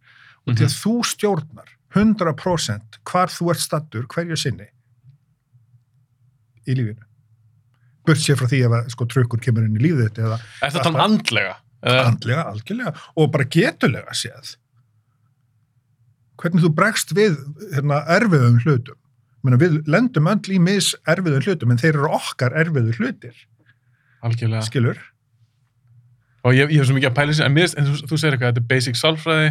Og 0.47 0.55
því 0.55 0.61
Mhm. 0.61 0.69
að 0.69 0.76
þú 0.83 0.95
stjórnar 1.05 1.69
100% 1.95 2.99
hvar 3.05 3.26
þú 3.29 3.50
ert 3.50 3.61
stattur 3.61 4.07
hverju 4.07 4.37
sinni 4.38 4.69
í 6.69 6.75
lífinu. 6.76 7.02
Burt 8.07 8.19
sér 8.19 8.37
frá 8.37 8.47
því 8.49 8.61
að 8.69 8.90
sko, 8.90 9.05
trukkur 9.07 9.40
kemur 9.43 9.64
inn 9.64 9.76
í 9.76 9.83
lífið 9.83 10.09
þetta 10.09 10.23
eða 10.26 10.38
Er 10.62 10.71
þetta 10.71 10.88
um 10.88 10.97
andlega? 10.97 11.57
Andlega, 11.83 12.45
algjörlega 12.52 12.95
og 13.17 13.31
bara 13.33 13.45
getulega 13.45 14.12
séð 14.12 14.57
hvernig 16.40 16.62
þú 16.64 16.71
bregst 16.76 17.12
við 17.17 17.37
hérna, 17.75 18.02
erfiðum 18.09 18.59
hlutum 18.64 18.97
Meina, 19.43 19.57
við 19.57 19.79
lendum 19.88 20.26
öll 20.29 20.52
í 20.52 20.59
mis 20.61 20.90
erfiðum 21.09 21.45
hlutum 21.47 21.71
en 21.73 21.79
þeir 21.81 21.95
eru 21.97 22.11
okkar 22.12 22.52
erfiðu 22.61 22.93
hlutir 22.99 23.35
algjörlega. 24.23 24.62
skilur, 24.69 24.99
Og 26.40 26.56
ég, 26.56 26.70
ég 26.73 26.80
hef 26.80 26.88
svo 26.88 26.97
mikið 26.97 27.11
að 27.11 27.18
pæla 27.18 27.37
sér, 27.37 27.50
en, 27.50 27.56
mér, 27.56 27.75
en 27.76 27.90
þú, 27.90 27.99
þú 28.09 28.20
segir 28.20 28.37
eitthvað, 28.37 28.54
þetta 28.54 28.62
er 28.62 28.70
basic 28.70 28.97
sálfræði, 28.97 29.50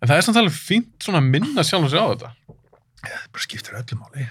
en 0.00 0.10
það 0.10 0.16
er 0.16 0.26
samt 0.26 0.40
alveg 0.40 0.58
fínt 0.58 1.06
svona 1.06 1.22
að 1.22 1.30
minna 1.32 1.64
sjálf 1.64 1.86
og 1.86 1.92
sig 1.92 2.02
á 2.02 2.06
þetta. 2.10 2.34
það 3.06 3.24
bara 3.32 3.46
skiptir 3.46 3.80
öllu 3.80 3.98
máli 4.00 4.28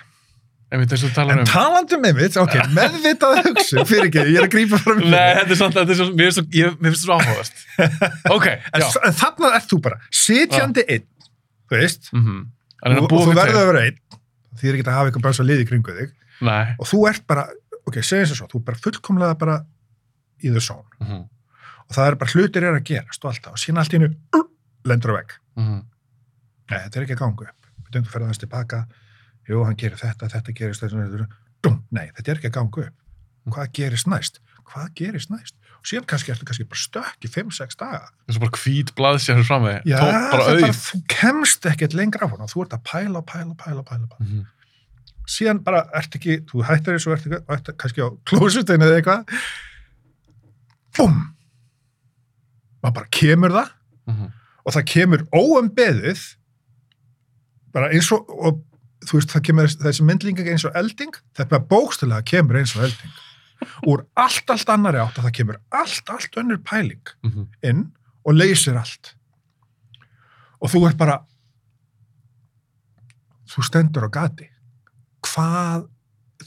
Ef 0.69 0.83
þetta 0.83 0.97
svo 1.01 1.07
að 1.09 1.15
tala 1.15 1.33
en 1.33 1.39
um... 1.41 1.47
talandum 1.49 2.01
með 2.03 2.19
mitt, 2.19 2.35
ok, 2.37 2.55
meðvitað 2.77 3.39
hugsun 3.47 3.87
fyrir 3.89 4.05
ekki, 4.05 4.25
ég 4.29 4.35
er 4.37 4.45
að 4.45 4.51
grípa 4.53 4.77
fram 4.77 4.99
í 5.01 5.07
Nei, 5.09 5.31
þetta 5.39 5.55
er 5.55 5.57
samt, 5.57 5.77
þetta 5.79 5.95
er 5.95 5.97
svo, 5.97 6.05
mér 6.19 6.35
svo, 6.35 6.43
ég, 6.53 6.75
mér 6.77 6.93
finnst 6.93 7.05
svo 7.07 7.15
áhugavert. 7.17 7.63
Ok, 8.35 8.45
en, 8.53 8.85
en 8.85 9.15
þarna 9.17 9.49
ert 9.57 9.71
þú 9.71 9.79
bara 9.87 9.97
sitjandi 10.13 10.83
einn, 10.85 11.07
þú 11.65 11.79
veist 11.79 12.11
Mm 12.13 12.21
-hmm. 12.25 12.45
En 12.85 12.91
og, 12.91 12.97
að 12.97 13.17
og 13.17 13.25
þú 13.25 13.33
verður 13.39 13.59
að 13.63 13.67
vera 13.71 13.81
einn 13.87 13.97
því 14.59 14.69
er 14.69 14.77
ekki 14.77 14.85
að 14.85 14.97
hafa 14.99 15.09
eitthvað 15.09 15.25
bara 15.25 15.37
svo 15.39 15.45
liði 15.47 15.65
kringu 15.65 15.95
þig 15.97 16.13
Nei. 16.45 16.75
og 16.77 16.87
þú 16.87 16.99
ert 17.09 17.25
bara, 17.27 17.47
ok, 17.89 17.97
segjum 18.03 18.23
þess 18.25 18.35
að 18.35 18.39
svo 18.39 18.47
þú 18.53 18.59
er 18.61 18.65
bara 18.69 18.83
fullkomlega 18.85 19.39
bara 19.41 19.57
í 20.39 20.49
Mm 20.53 21.07
-hmm. 21.07 21.23
Og 21.89 21.95
það 21.97 22.07
er 22.07 22.17
bara 22.21 22.33
hlutir 22.35 22.65
er 22.65 22.77
að 22.77 22.87
gerast 22.89 23.23
og 23.25 23.31
alltaf 23.33 23.55
og 23.57 23.61
síðan 23.61 23.81
allt 23.81 23.93
í 23.93 23.99
hennu 23.99 24.43
lendur 24.89 25.15
á 25.15 25.19
vegg. 25.19 25.39
Mm 25.59 25.79
nei, 26.69 26.79
þetta 26.85 26.99
er 26.99 27.05
ekki 27.05 27.15
að 27.17 27.21
ganga 27.23 27.45
upp. 27.49 27.69
Við 27.85 27.93
döngu 27.95 28.11
ferða 28.13 28.29
þess 28.29 28.43
tilbaka. 28.43 28.79
Jú, 29.49 29.63
hann 29.65 29.77
gerir 29.81 29.97
þetta, 29.97 30.27
þetta 30.29 30.53
gerist 30.53 30.83
nei, 31.89 32.05
þetta 32.15 32.31
er 32.31 32.37
ekki 32.37 32.51
að 32.51 32.57
ganga 32.59 32.83
upp. 32.85 32.97
Hvað 33.49 33.71
gerist 33.73 34.07
næst, 34.07 34.37
hvað 34.69 34.91
gerist 34.95 35.31
næst? 35.33 35.55
Og 35.79 35.87
síðan 35.89 36.05
kannski 36.11 36.31
ertu 36.31 36.45
kannski 36.45 36.67
bara 36.69 36.79
stökk 36.83 37.25
í 37.25 37.31
5-6 37.33 37.79
daga. 37.79 38.11
Það 38.11 38.29
er 38.29 38.37
svo 38.37 38.43
bara 38.43 38.61
hvít 38.61 38.93
blaðsjárur 38.99 39.47
fram 39.47 39.65
með, 39.65 39.79
já, 39.89 39.97
það 39.97 40.27
bara 40.35 40.69
þú 40.83 40.99
kemst 41.15 41.67
ekkert 41.71 41.95
lengra 41.97 42.27
á 42.27 42.31
hann 42.31 42.45
og 42.45 42.51
þú 42.51 42.63
ert 42.65 42.75
að 42.77 42.85
pæla, 42.91 43.23
pæla, 43.31 43.55
pæla, 43.57 43.83
pæla, 43.87 44.05
pæla. 44.11 44.19
Mm 44.19 44.27
-hmm. 44.27 44.45
síðan 45.25 45.63
bara 45.63 45.81
ert 45.93 46.15
ekki, 46.15 46.43
þú 46.51 46.63
hættir 46.67 46.93
þessu 46.93 47.11
ert, 47.15 47.25
ekki, 47.25 47.77
kannski 47.81 48.01
á 48.05 48.09
klósutinu 48.29 48.85
eða 48.85 48.99
eitthvað. 48.99 49.25
Búm 50.97 51.38
maður 52.83 52.93
bara 52.99 53.09
kemur 53.11 53.51
það 53.57 53.69
Mhm. 54.09 54.31
og 54.65 54.73
það 54.73 54.85
kemur 54.93 55.23
óumbeðið 55.33 56.21
bara 57.73 57.89
eins 57.93 58.11
og, 58.11 58.29
og 58.29 58.63
þú 59.05 59.13
veist, 59.19 59.29
það 59.29 59.43
kemur 59.47 59.67
þessi 59.67 60.03
myndlíking 60.03 60.47
eins 60.49 60.65
og 60.65 60.75
elding, 60.75 61.13
þetta 61.35 61.49
bara 61.49 61.67
bókstilega 61.69 62.25
kemur 62.25 62.57
eins 62.59 62.75
og 62.75 62.83
elding 62.83 63.11
úr 63.87 64.05
allt, 64.15 64.49
allt 64.49 64.69
annari 64.69 64.97
átt 64.97 65.17
og 65.19 65.25
það 65.25 65.33
kemur 65.37 65.57
allt, 65.71 66.09
allt 66.09 66.35
önnur 66.41 66.57
pæling 66.63 67.07
Mhm. 67.23 67.47
inn 67.63 67.91
og 68.25 68.33
leysir 68.33 68.77
allt 68.77 69.13
og 70.61 70.69
þú 70.69 70.87
ert 70.89 70.97
bara 70.97 71.19
þú 73.49 73.63
stendur 73.65 74.05
á 74.07 74.09
gati 74.13 74.49
hvað 75.25 75.87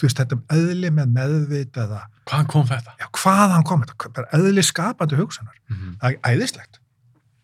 þú 0.03 0.09
veist, 0.09 0.19
þetta 0.19 0.39
um 0.39 0.45
eðli 0.59 0.91
með 0.99 1.13
meðvitaða 1.17 2.03
Hvaðan 2.27 2.49
kom 2.51 2.67
þetta? 2.69 2.97
já, 2.99 3.07
hvaðan 3.23 3.67
kom 3.69 3.85
þetta, 3.87 4.13
bara 4.19 4.33
eðli 4.39 4.67
skapandi 4.67 5.19
hugsanar 5.21 5.59
Mm 5.71 5.95
það 6.03 6.11
er 6.11 6.35
æðislegt 6.35 6.81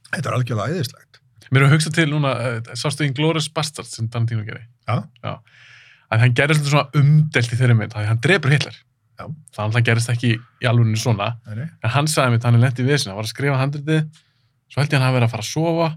þetta 0.09 0.29
er 0.29 0.37
algjörlega 0.39 0.75
æðislegt 0.75 1.09
Mér 1.49 1.65
er 1.65 1.71
að 1.71 1.79
hugsa 1.79 1.93
til 1.95 2.09
núna, 2.11 2.35
uh, 2.37 2.75
sástu 2.77 3.07
Inglourious 3.07 3.49
Bastards 3.53 3.95
sem 3.97 4.09
Tarantino 4.13 4.45
gerir. 4.45 4.67
Já. 4.89 5.01
Já. 5.25 5.39
Að 6.13 6.25
hann 6.25 6.35
gerir 6.37 6.59
svona 6.61 6.89
umdelt 6.97 7.53
í 7.53 7.59
þeirri 7.61 7.77
mynd, 7.79 7.95
að 7.97 8.09
hann 8.11 8.21
drefur 8.25 8.53
Hitler. 8.53 8.77
Já. 9.19 9.25
Þannig 9.57 9.63
að 9.63 9.79
hann 9.79 9.87
gerist 9.89 10.13
ekki 10.13 10.35
í 10.37 10.69
alveginu 10.69 11.01
svona. 11.01 11.31
Nei. 11.49 11.65
En 11.85 11.95
hann 11.95 12.11
sagði 12.11 12.35
mér, 12.35 12.43
hann 12.45 12.59
er 12.59 12.65
lent 12.67 12.83
í 12.83 12.87
við 12.87 13.01
sinna, 13.01 13.17
var 13.17 13.27
að 13.27 13.33
skrifa 13.33 13.61
handritið, 13.63 14.05
svo 14.69 14.83
held 14.83 14.93
ég 14.93 14.99
hann 14.99 15.07
hafi 15.09 15.19
verið 15.19 15.29
að 15.29 15.35
fara 15.35 15.47
að 15.47 15.51
sofa. 15.55 15.89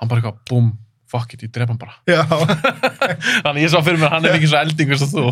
Hann 0.00 0.10
bara 0.10 0.22
eitthvað, 0.22 0.40
búm, 0.50 0.72
fuck 1.10 1.34
it, 1.36 1.44
ég 1.46 1.52
dref 1.54 1.70
hann 1.70 1.78
bara. 1.80 1.94
Þannig 3.44 3.62
ég 3.66 3.72
sá 3.72 3.78
fyrir 3.84 4.00
mér 4.00 4.08
að 4.10 4.14
hann 4.16 4.28
er 4.28 4.36
mikið 4.38 4.52
svo 4.52 4.60
eldingur 4.64 5.00
sem 5.00 5.12
þú. 5.12 5.26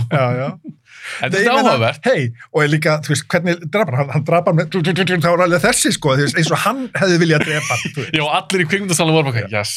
Þetta 1.18 1.40
er 1.40 1.48
áhugavert. 1.50 2.04
hei, 2.06 2.28
og 2.52 2.62
er 2.62 2.70
líka, 2.70 2.96
þú 3.02 3.12
veist, 3.14 3.24
hvernig 3.32 3.64
drafar 3.74 3.96
hann, 3.98 4.12
hann 4.14 4.26
drafar 4.28 4.54
með, 4.54 4.76
þá 5.24 5.28
var 5.32 5.44
alveg 5.48 5.64
þessi 5.64 5.90
sko, 5.96 6.14
eins 6.14 6.52
og 6.54 6.60
hann 6.62 6.84
hefði 6.94 7.16
viljað 7.24 7.46
drepa 7.48 7.78
hann. 7.80 8.06
Já, 8.14 8.22
allir 8.38 8.62
í 8.62 8.68
kvikmyndasalum 8.70 9.16
voru 9.18 9.32
bara, 9.32 9.48
yes, 9.50 9.72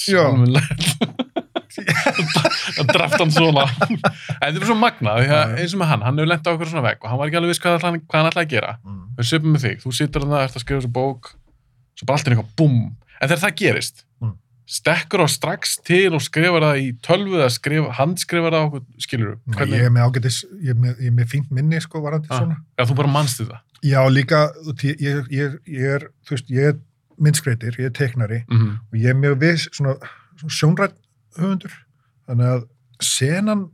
það 1.76 2.92
draft 2.94 3.18
hann 3.20 3.34
svona. 3.34 3.66
En 3.90 4.54
þetta 4.54 4.62
er 4.62 4.68
svo 4.70 4.78
já. 5.26 5.40
eins 5.60 5.74
og 5.76 5.82
með 5.82 5.90
hann, 5.92 6.06
hann 6.06 6.20
hefur 6.22 6.32
lent 6.32 6.46
á 6.48 6.52
okkur 6.54 6.72
svona 6.72 6.86
vegg 6.86 7.02
og 7.04 7.10
hann 7.12 7.20
var 7.20 7.32
ekki 7.32 7.40
alveg 7.42 7.52
viss 7.54 7.64
hvað, 7.64 7.82
hann, 7.88 7.98
hvað 8.06 8.22
hann 8.22 8.30
ætlaði 8.32 8.48
að 8.48 8.54
gera. 8.56 8.76
Mm. 8.86 9.02
Við 9.18 9.30
söpum 9.32 9.56
með 9.56 9.66
þig, 9.66 9.82
þú 9.84 9.96
situr 9.98 10.26
hann 10.26 10.36
það, 10.36 10.46
ert 10.48 10.60
að 10.60 10.64
skrifa 10.66 10.82
þessu 10.84 10.94
bók, 10.96 11.32
svo 12.00 12.08
bara 12.10 12.20
allt 12.20 12.30
er 12.30 12.36
eitthvað, 12.36 12.54
búm. 12.62 12.78
En 13.20 13.32
þegar 13.32 13.44
það 13.48 13.58
gerist, 13.64 14.06
Mm. 14.24 14.32
Stekkur 14.66 15.22
á 15.22 15.28
strax 15.30 15.78
til 15.86 16.14
og 16.18 16.22
skrifar 16.26 16.64
það 16.66 16.80
í 16.82 16.88
tölvu 17.06 17.36
eða 17.38 17.50
skrifa, 17.54 17.92
handskrifar 18.00 18.52
það 18.56 18.66
okkur, 18.70 18.82
skilur 19.06 19.36
Nei, 19.46 19.66
Ég 19.78 19.86
er 19.86 19.94
með 19.94 20.08
ágætis, 20.10 20.40
ég 20.62 20.70
er 20.74 20.80
með, 20.82 21.00
ég 21.06 21.14
með 21.14 21.28
fínt 21.30 21.52
minni 21.52 21.80
sko, 21.82 22.02
varandi 22.02 22.28
Ah. 22.32 22.40
svona. 22.40 22.58
Já, 22.80 22.86
þú 22.90 22.96
bara 22.96 23.12
manst 23.14 23.38
þetta. 23.42 23.60
Já, 23.84 24.02
líka, 24.10 24.40
ég, 24.84 24.96
ég, 25.02 25.28
ég, 25.30 25.60
ég 25.68 25.84
er, 25.96 26.08
þú 26.26 26.30
veist, 26.36 26.50
ég 26.50 26.70
er 26.72 26.80
myndskreitir, 27.22 27.78
ég 27.80 27.86
er 27.86 27.90
teiknari 27.92 28.44
Mm 28.50 28.58
-hmm. 28.58 28.80
og 28.92 28.94
ég 29.00 29.06
er 29.10 29.14
mjög 29.14 29.40
viss 29.40 29.70
svona, 29.72 29.96
svona 30.38 30.50
sjónrætt 30.52 30.96
höfundur 31.38 31.72
þannig 32.28 32.46
að 32.56 32.68
senan 33.02 33.70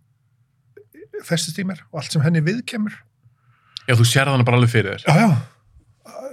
festist 1.23 1.59
í 1.59 1.63
mér 1.63 1.79
og 1.91 2.01
allt 2.01 2.11
sem 2.11 2.21
henni 2.21 2.41
viðkemur 2.41 2.93
Já, 3.87 3.95
þú 3.95 4.05
sér 4.05 4.27
hann 4.29 4.43
bara 4.45 4.57
alveg 4.57 4.69
fyrir 4.69 4.97
þér. 4.97 5.03
já, 5.07 5.15
já, 5.15 5.37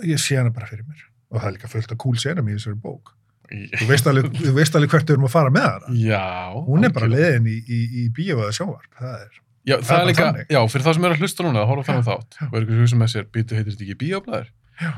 ég 0.04 0.18
sé 0.18 0.36
hana 0.36 0.50
bara 0.50 0.66
fyrir 0.66 0.84
mér 0.84 1.00
og 1.30 1.40
það 1.40 1.46
er 1.48 1.52
líka 1.56 1.68
fullt 1.68 1.92
af 1.92 1.98
cool 1.98 2.16
senum 2.16 2.48
í 2.48 2.52
þessari 2.56 2.74
bók 2.80 3.14
þú 3.48 3.86
veist 3.88 4.06
alveg, 4.10 4.30
þú 4.46 4.54
veist 4.56 4.74
alveg 4.78 4.90
hvert 4.94 5.08
við 5.10 5.16
erum 5.16 5.28
að 5.28 5.34
fara 5.34 5.52
með 5.54 5.68
hana 5.68 5.98
Já. 6.02 6.22
hún 6.68 6.84
er 6.88 6.92
bara 6.96 7.08
leiðin 7.12 7.46
í, 7.48 7.56
í, 7.64 7.78
í 8.02 8.06
bíó 8.16 8.38
eða 8.42 8.54
sjónvarp 8.58 8.98
það 9.00 9.14
er, 9.26 9.36
Já, 9.68 9.74
það, 9.76 9.84
Það 9.88 9.98
er 9.98 10.00
er 10.02 10.08
líka, 10.08 10.24
þannig. 10.28 10.46
já, 10.54 10.60
fyrir 10.72 10.84
það 10.86 10.94
sem 10.96 11.04
eru 11.08 11.14
að 11.16 11.22
hlusta 11.24 11.44
núna, 11.44 11.60
að 11.62 11.68
horfa 11.72 11.86
þannig 11.90 12.06
þátt, 12.08 12.36
og 12.48 12.54
er 12.56 12.62
ekki 12.64 12.76
hugsa 12.78 12.98
með 13.02 13.10
sér, 13.12 13.26
býtu 13.34 13.56
heitir 13.58 13.72
þetta 13.74 13.84
ekki 13.88 13.96
bíóblæður? 14.02 14.46
já, 14.80 14.92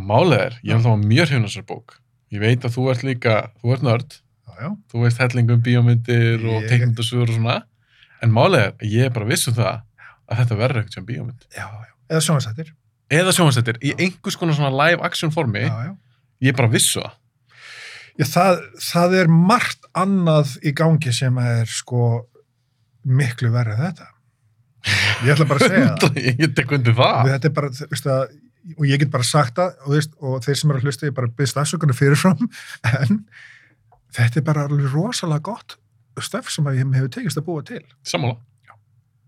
Málið 0.00 0.38
er, 0.46 0.54
ég 0.64 0.70
held 0.72 0.78
að 0.80 0.86
það 0.86 0.94
var 0.94 1.02
mjög 1.10 1.26
hrifn 1.28 1.44
þessar 1.44 1.64
bók. 1.68 1.96
Ég 2.32 2.40
veit 2.40 2.64
að 2.64 2.72
þú 2.78 2.84
ert 2.92 3.02
líka, 3.04 3.34
þú 3.60 3.72
ert 3.74 3.82
nörd, 3.84 4.14
já, 4.16 4.54
já, 4.62 4.68
þú 4.92 5.02
veist 5.04 5.20
helling 5.20 5.52
um 5.52 5.60
bíómyndir 5.66 6.46
og 6.54 6.64
teiknundasögur 6.70 7.28
og 7.34 7.36
svona, 7.36 7.56
en 8.24 8.32
málið 8.32 8.62
er, 8.70 8.72
ég 8.94 9.10
er 9.10 9.12
bara 9.18 9.28
viss 9.28 9.50
um 9.50 9.56
það, 9.58 9.82
að 10.30 10.40
þetta 10.40 10.58
verður 10.62 10.80
eitthvað 10.80 10.96
sem 10.96 11.08
bíómynd. 11.10 11.44
Já, 11.58 11.66
já. 11.68 11.92
Eða 12.14 12.22
sjónastættir. 12.30 12.72
Eða 13.20 13.32
sjónvarsættir, 13.36 13.80
í 13.84 13.92
einhvers 14.06 14.38
konar 14.40 14.56
svona 14.56 14.72
live 14.80 15.02
action 15.04 15.34
formi, 15.34 15.66
Já, 15.66 15.90
já. 15.90 15.92
ég 16.48 16.56
bara 16.56 16.70
vissu 16.72 17.02
það. 17.02 17.18
Já, 18.18 18.26
það, 18.26 18.60
það 18.84 19.16
er 19.20 19.30
margt 19.32 19.88
annað 19.98 20.56
í 20.66 20.72
gangi 20.76 21.12
sem 21.14 21.38
er 21.42 21.70
sko 21.70 22.06
miklu 23.06 23.50
verið 23.54 23.80
þetta. 23.84 24.08
Ég 25.24 25.32
ætla 25.34 25.46
bara 25.48 25.60
að 25.60 25.72
segja 25.74 25.90
það. 26.00 26.20
ég 26.44 26.54
tek 26.56 26.74
undir 26.76 26.96
það. 26.98 27.30
Þetta 27.34 27.50
er 27.50 27.54
bara, 27.58 27.72
þú 27.76 27.88
veist 27.92 28.10
að, 28.10 28.34
og 28.76 28.84
ég 28.88 29.02
get 29.02 29.12
bara 29.12 29.28
sagt 29.28 29.56
það, 29.60 29.78
og, 29.84 29.94
veist, 29.96 30.14
og 30.20 30.44
þeir 30.44 30.60
sem 30.60 30.72
eru 30.72 30.80
að 30.82 30.88
hlusta, 30.88 31.08
ég 31.08 31.16
bara 31.16 31.32
byrst 31.40 31.60
afsökunni 31.62 31.96
fyrirfram, 31.96 32.50
en 32.92 33.22
þetta 34.16 34.40
er 34.40 34.46
bara 34.46 34.66
alveg 34.68 34.94
rosalega 34.94 35.46
gott 35.50 35.78
stöf 36.20 36.50
sem 36.52 36.66
að 36.68 36.82
ég 36.82 36.96
hefur 36.98 37.12
tekist 37.14 37.38
að 37.40 37.46
búa 37.46 37.62
til. 37.64 37.84
Sammála. 38.04 38.36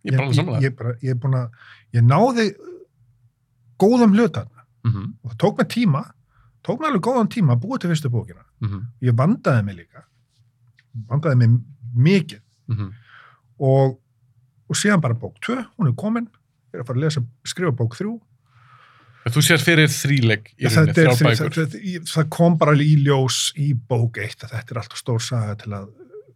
Ég 0.02 0.12
er 0.12 0.18
bara 0.18 0.26
alveg 0.26 0.40
sammála. 0.40 0.58
Ég, 0.60 0.66
ég, 0.68 0.76
bara, 0.76 0.96
ég 1.00 1.14
er 1.14 1.20
búin 1.22 1.38
að, 1.38 1.70
ég 1.96 2.04
náði 2.04 2.50
góðum 3.80 4.18
hlutan 4.18 4.50
Mm 4.82 4.92
-hmm. 4.92 5.12
og 5.22 5.30
það 5.30 5.38
tók 5.38 5.58
mig 5.58 5.68
tíma, 5.68 6.02
tók 6.62 6.80
mig 6.80 6.88
alveg 6.88 7.04
góðan 7.06 7.30
tíma 7.32 7.56
að 7.56 7.62
búa 7.64 7.78
til 7.78 7.90
fyrstu 7.92 8.10
bókina. 8.12 8.44
Mm 8.62 8.82
Ég 9.02 9.16
vandaði 9.18 9.62
mig 9.66 9.76
líka, 9.76 10.04
vandaði 11.08 11.36
mig 11.36 11.60
mikið 11.94 12.40
-hmm. 12.68 12.92
og, 13.58 13.98
og 14.68 14.76
síðan 14.76 15.00
bara 15.00 15.14
bók 15.14 15.40
2, 15.40 15.56
hún 15.78 15.88
er 15.88 15.96
komin, 15.96 16.28
ég 16.72 16.78
er 16.78 16.84
að 16.84 16.86
fara 16.86 16.98
að 16.98 17.04
lesa, 17.04 17.24
skrifa 17.44 17.72
bók 17.72 17.96
3 17.96 18.20
Þú 19.22 19.42
sér 19.46 19.60
fyrir 19.62 19.86
þríleik 19.86 20.48
í 20.58 20.66
rauninni, 20.66 20.94
það, 20.98 21.20
bækur. 21.22 21.54
það, 21.54 21.74
það, 21.76 22.06
það 22.10 22.24
kom 22.34 22.56
bara 22.58 22.74
í 22.74 22.96
ljós 23.04 23.52
í 23.54 23.68
bók 23.74 24.18
1 24.18 24.42
að 24.42 24.54
þetta 24.56 24.74
er 24.74 24.80
alltaf 24.80 24.98
stór 24.98 25.22
saga 25.22 25.54
til 25.60 25.70
að 25.76 25.84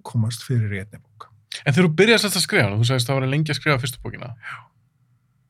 komast 0.07 0.45
fyrir 0.47 0.71
í 0.71 0.79
einni 0.85 1.01
bók. 1.01 1.27
En 1.65 1.75
þegar 1.75 1.89
þú 1.89 1.97
byrjar 1.99 2.27
að 2.29 2.39
skrifa 2.45 2.77
þú 2.77 2.87
sagðist 2.87 3.09
að 3.09 3.11
það 3.11 3.19
var 3.19 3.33
lengi 3.33 3.51
að 3.51 3.59
skrifa 3.59 3.81
fyrstu 3.83 4.03
bókina. 4.05 4.29
Já. 4.39 4.59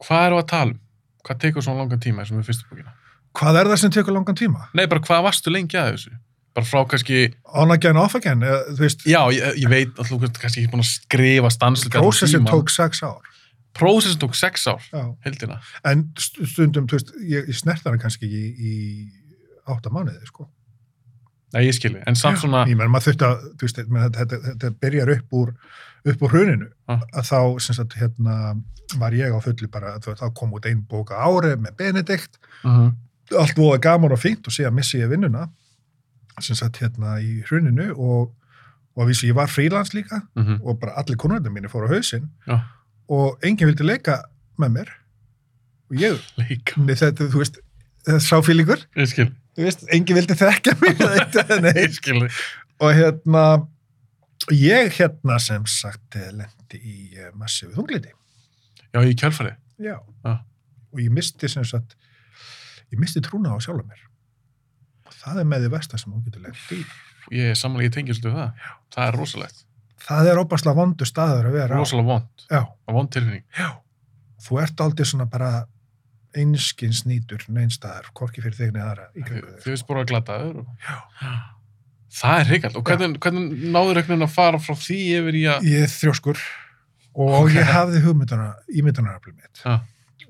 Hvað 0.06 0.28
eru 0.30 0.38
að 0.40 0.48
tala 0.54 0.72
um? 0.72 0.80
Hvað 1.26 1.42
tekur 1.42 1.66
svona 1.66 1.82
langan 1.82 2.02
tíma 2.06 2.24
sem 2.24 2.40
er 2.40 2.46
fyrstu 2.46 2.70
bókina? 2.70 2.96
Hvað 3.36 3.58
er 3.60 3.70
það 3.72 3.80
sem 3.82 3.92
tekur 3.96 4.16
langan 4.16 4.38
tíma? 4.38 4.68
Nei, 4.76 4.86
bara 4.88 5.02
hvað 5.04 5.24
varstu 5.28 5.52
lengi 5.52 5.76
að 5.80 5.92
þessu? 5.94 6.14
Bara 6.56 6.64
frá 6.70 6.82
kannski, 6.88 7.18
On 7.60 7.70
again, 7.74 7.98
off 8.00 8.14
again, 8.16 8.40
þú 8.40 8.80
veist, 8.80 9.02
já, 9.04 9.18
ég, 9.34 9.58
ég 9.60 9.68
veit 9.68 9.98
að 10.00 10.08
þú 10.08 10.20
kannski 10.40 10.62
ekki 10.62 10.70
búin 10.72 10.84
að 10.84 10.88
skrifa 10.94 11.50
stanslega 11.52 12.00
prósessin 12.00 12.46
tók 12.48 12.72
6 12.72 13.02
ár. 13.04 13.32
Prósessin 13.76 14.20
tók 14.22 14.32
sex 14.32 14.62
ár, 14.72 14.80
heldina. 15.26 15.58
En 15.84 16.06
st- 16.16 16.46
stundum, 16.48 16.86
þú 16.88 16.96
veist, 16.96 17.10
ég, 17.28 17.50
ég 17.50 17.58
snert 17.58 17.84
hana 17.84 17.98
kannski 18.00 18.24
í, 18.24 18.44
í 18.56 18.72
átta 19.68 19.92
mánuði, 19.92 20.22
sko. 20.30 20.46
Nei, 21.52 21.66
ég 21.68 21.76
skilji, 21.76 22.00
en 22.08 22.16
samt 22.16 22.40
svona, 22.40 22.64
Ég 22.70 22.78
menn, 22.80 22.88
maður 22.90 23.10
þurfti 23.12 23.26
að, 23.28 23.44
þú 23.60 23.68
veist, 23.68 23.82
þetta, 23.82 24.08
þetta, 24.16 24.40
þetta 24.48 24.70
byrjar 24.86 25.12
upp 25.18 25.36
úr, 25.42 25.52
upp 26.08 26.24
úr 26.24 26.32
hruninu, 26.32 26.70
Ah. 26.88 27.04
að 27.20 27.28
þá, 27.28 27.38
sem 27.66 27.76
sagt, 27.76 27.98
hérna, 28.00 28.38
var 28.96 29.12
ég 29.12 29.36
á 29.36 29.38
fullu 29.44 29.68
bara, 29.68 29.98
þú 30.00 30.14
veist, 30.14 30.22
þá 30.24 30.34
kom 30.40 30.56
út 30.56 30.66
ein 30.72 30.80
bóka 30.88 31.20
ári 31.20 31.52
með 31.60 31.76
Benedikt, 31.76 32.40
uh 32.64 32.88
allt 33.34 33.56
voða 33.58 33.78
gaman 33.82 34.12
og 34.14 34.20
fínt 34.22 34.46
og 34.46 34.54
síðan 34.54 34.74
missi 34.76 34.98
ég 35.00 35.10
vinnuna, 35.10 35.48
sem 36.40 36.56
sagt, 36.58 36.78
hérna, 36.82 37.16
í 37.22 37.42
hruninu 37.48 37.90
og, 37.96 38.34
og 38.96 39.02
að 39.04 39.10
vísu, 39.10 39.26
ég 39.30 39.34
var 39.38 39.48
frílans 39.48 39.94
líka 39.96 40.22
-huh. 40.36 40.58
og 40.62 40.80
bara 40.80 40.92
allir 41.00 41.16
konarnir 41.16 41.50
mínir 41.50 41.68
fóru 41.72 41.88
á 41.88 41.94
hausinn 41.94 42.28
Já. 42.46 42.60
og 43.08 43.38
enginn 43.42 43.66
vildi 43.68 43.84
leika 43.84 44.22
með 44.58 44.70
mér 44.76 44.88
og 45.90 45.96
ég, 45.96 46.20
þetta, 46.76 47.28
þú 47.30 47.38
veist, 47.38 47.58
þetta 48.06 48.20
sá 48.20 48.42
fílingur, 48.42 48.80
ég 48.96 49.08
skilji, 49.08 49.32
þú 49.56 49.62
veist, 49.62 49.84
enginn 49.92 50.16
vildi 50.16 50.34
þekka 50.34 50.76
skilji. 52.00 52.28
og 52.80 52.94
hérna 52.94 53.66
ég 54.52 54.92
hérna 54.98 55.38
sem 55.38 55.64
sagt 55.66 56.16
eh, 56.16 56.30
lendi 56.32 56.78
í 56.82 56.96
uh, 57.18 57.30
massífu 57.34 57.72
þungliti 57.74 58.12
Já, 58.94 59.02
í 59.02 59.14
kjálfarið. 59.14 59.56
já. 59.78 59.96
Já. 60.24 60.38
og 60.92 61.00
ég 61.00 61.10
misti 61.10 61.48
sem 61.48 61.64
sagt 61.64 61.96
ég 62.96 63.02
misti 63.04 63.22
trúna 63.24 63.52
á 63.52 63.58
sjálfum 63.60 63.86
mér 63.92 64.02
og 65.06 65.14
það 65.20 65.40
er 65.44 65.48
með 65.52 65.64
því 65.66 65.72
versta 65.76 66.00
sem 66.00 66.12
hún 66.16 66.24
getur 66.26 66.46
lent 66.48 66.72
í 66.74 66.82
Ég 67.34 67.48
er 67.52 67.56
samanlega, 67.58 67.90
svolítið 67.98 68.28
við 68.30 68.36
það. 68.38 68.66
Það 68.94 69.08
er 69.10 69.16
rosalegt. 69.18 69.62
það 70.06 70.28
er 70.30 70.38
óbærslega 70.42 70.76
vondu 70.78 71.06
staður 71.08 71.48
að 71.48 71.56
vera 71.58 71.78
Rosalega 71.80 72.06
vond. 72.12 72.44
já, 72.50 72.60
Vond 72.94 73.10
tilfinning. 73.10 73.42
já. 73.58 73.70
þú 74.46 74.60
ert 74.62 74.80
aldrei 74.84 75.06
svona 75.10 75.26
bara 75.26 75.48
einskins 76.36 77.00
nýtur 77.08 77.42
neinstaðar, 77.48 78.10
hvorki 78.14 78.42
fyrir 78.44 78.54
þig 78.58 78.72
neða 78.76 78.90
aðra 78.92 79.06
í 79.16 79.22
Þið 79.22 79.26
kringu 79.30 79.46
þið 79.50 79.62
þig 79.64 79.72
veist 79.72 79.86
bara 79.88 80.02
að 80.04 80.10
glata. 80.12 80.36
Já. 80.86 80.96
Það 82.16 82.38
er 82.40 82.48
hreikalt. 82.50 82.76
Og 82.78 82.84
hvernig, 82.86 83.18
hvernig 83.24 83.66
náður 83.74 83.98
veginn 84.02 84.24
að 84.28 84.34
fara 84.36 84.60
frá 84.62 84.74
því 84.86 84.98
yfir 85.18 85.38
í 85.40 85.42
að... 85.52 85.66
ég 85.66 85.82
er 85.88 85.92
þrjóskur 85.96 86.42
og 87.16 87.34
Ok. 87.42 87.50
ég 87.56 87.70
hafði 87.72 88.02
hugmyndana 88.06 88.50
ímyndanaraflið 88.70 89.34
mitt 89.40 89.62
Já. 89.64 89.74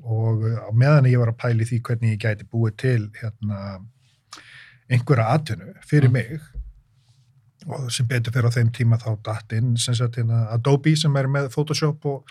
Og 0.06 0.44
á 0.46 0.70
meðan 0.72 1.08
ég 1.10 1.18
var 1.18 1.32
að 1.32 1.40
pæli 1.42 1.66
því 1.68 1.80
hvernig 1.88 2.14
ég 2.14 2.22
gæti 2.22 2.46
búið 2.52 2.76
til 2.82 3.08
hérna, 3.20 3.80
einhverja 4.90 5.32
atvinnu 5.34 5.72
fyrir 5.86 6.08
Mm. 6.08 6.12
mig 6.12 6.40
og 7.66 7.88
sem 7.90 8.06
betur 8.06 8.30
fyrir 8.32 8.46
á 8.46 8.54
þeim 8.54 8.68
tíma 8.70 8.98
þá 9.02 9.08
datt 9.26 9.52
inn 9.52 9.76
sem 9.76 9.94
sagt, 9.98 10.16
hérna, 10.20 10.44
Adobe 10.54 10.92
sem 10.96 11.16
er 11.16 11.26
með 11.26 11.48
Photoshop 11.50 12.04
og, 12.06 12.28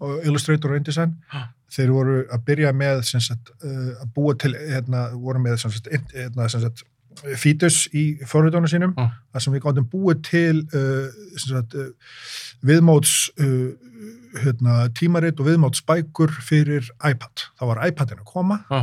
og 0.00 0.22
Illustrator 0.24 0.70
og 0.72 0.76
InDesign 0.80 1.12
Já. 1.34 1.42
þeir 1.76 1.90
voru 1.92 2.14
að 2.32 2.44
byrja 2.46 2.72
með 2.72 3.02
sagt, 3.10 3.50
uh, 3.62 3.90
að 4.00 4.14
búa 4.14 4.34
til 4.40 4.54
hérna, 4.56 5.10
voru 5.12 5.42
með 5.44 5.58
sem 5.60 5.70
sagt, 5.76 5.90
hérna, 6.14 6.48
fítus 7.36 7.88
í 7.92 8.16
forritunum 8.24 8.70
sínum 8.70 8.94
þar 9.34 9.42
sem 9.44 9.52
við 9.52 9.64
gáttum 9.66 9.88
búið 9.92 10.22
til 10.30 10.60
uh, 10.72 11.10
uh, 11.74 11.90
viðmóts 12.64 13.30
uh, 13.36 13.74
hérna, 14.38 14.88
tímarit 14.94 15.40
og 15.40 15.46
viðmóts 15.50 15.82
bækur 15.86 16.30
fyrir 16.46 16.86
iPad. 17.04 17.46
Það 17.58 17.70
var 17.72 17.82
iPadin 17.88 18.22
að 18.22 18.30
koma 18.30 18.60
Já. 18.70 18.80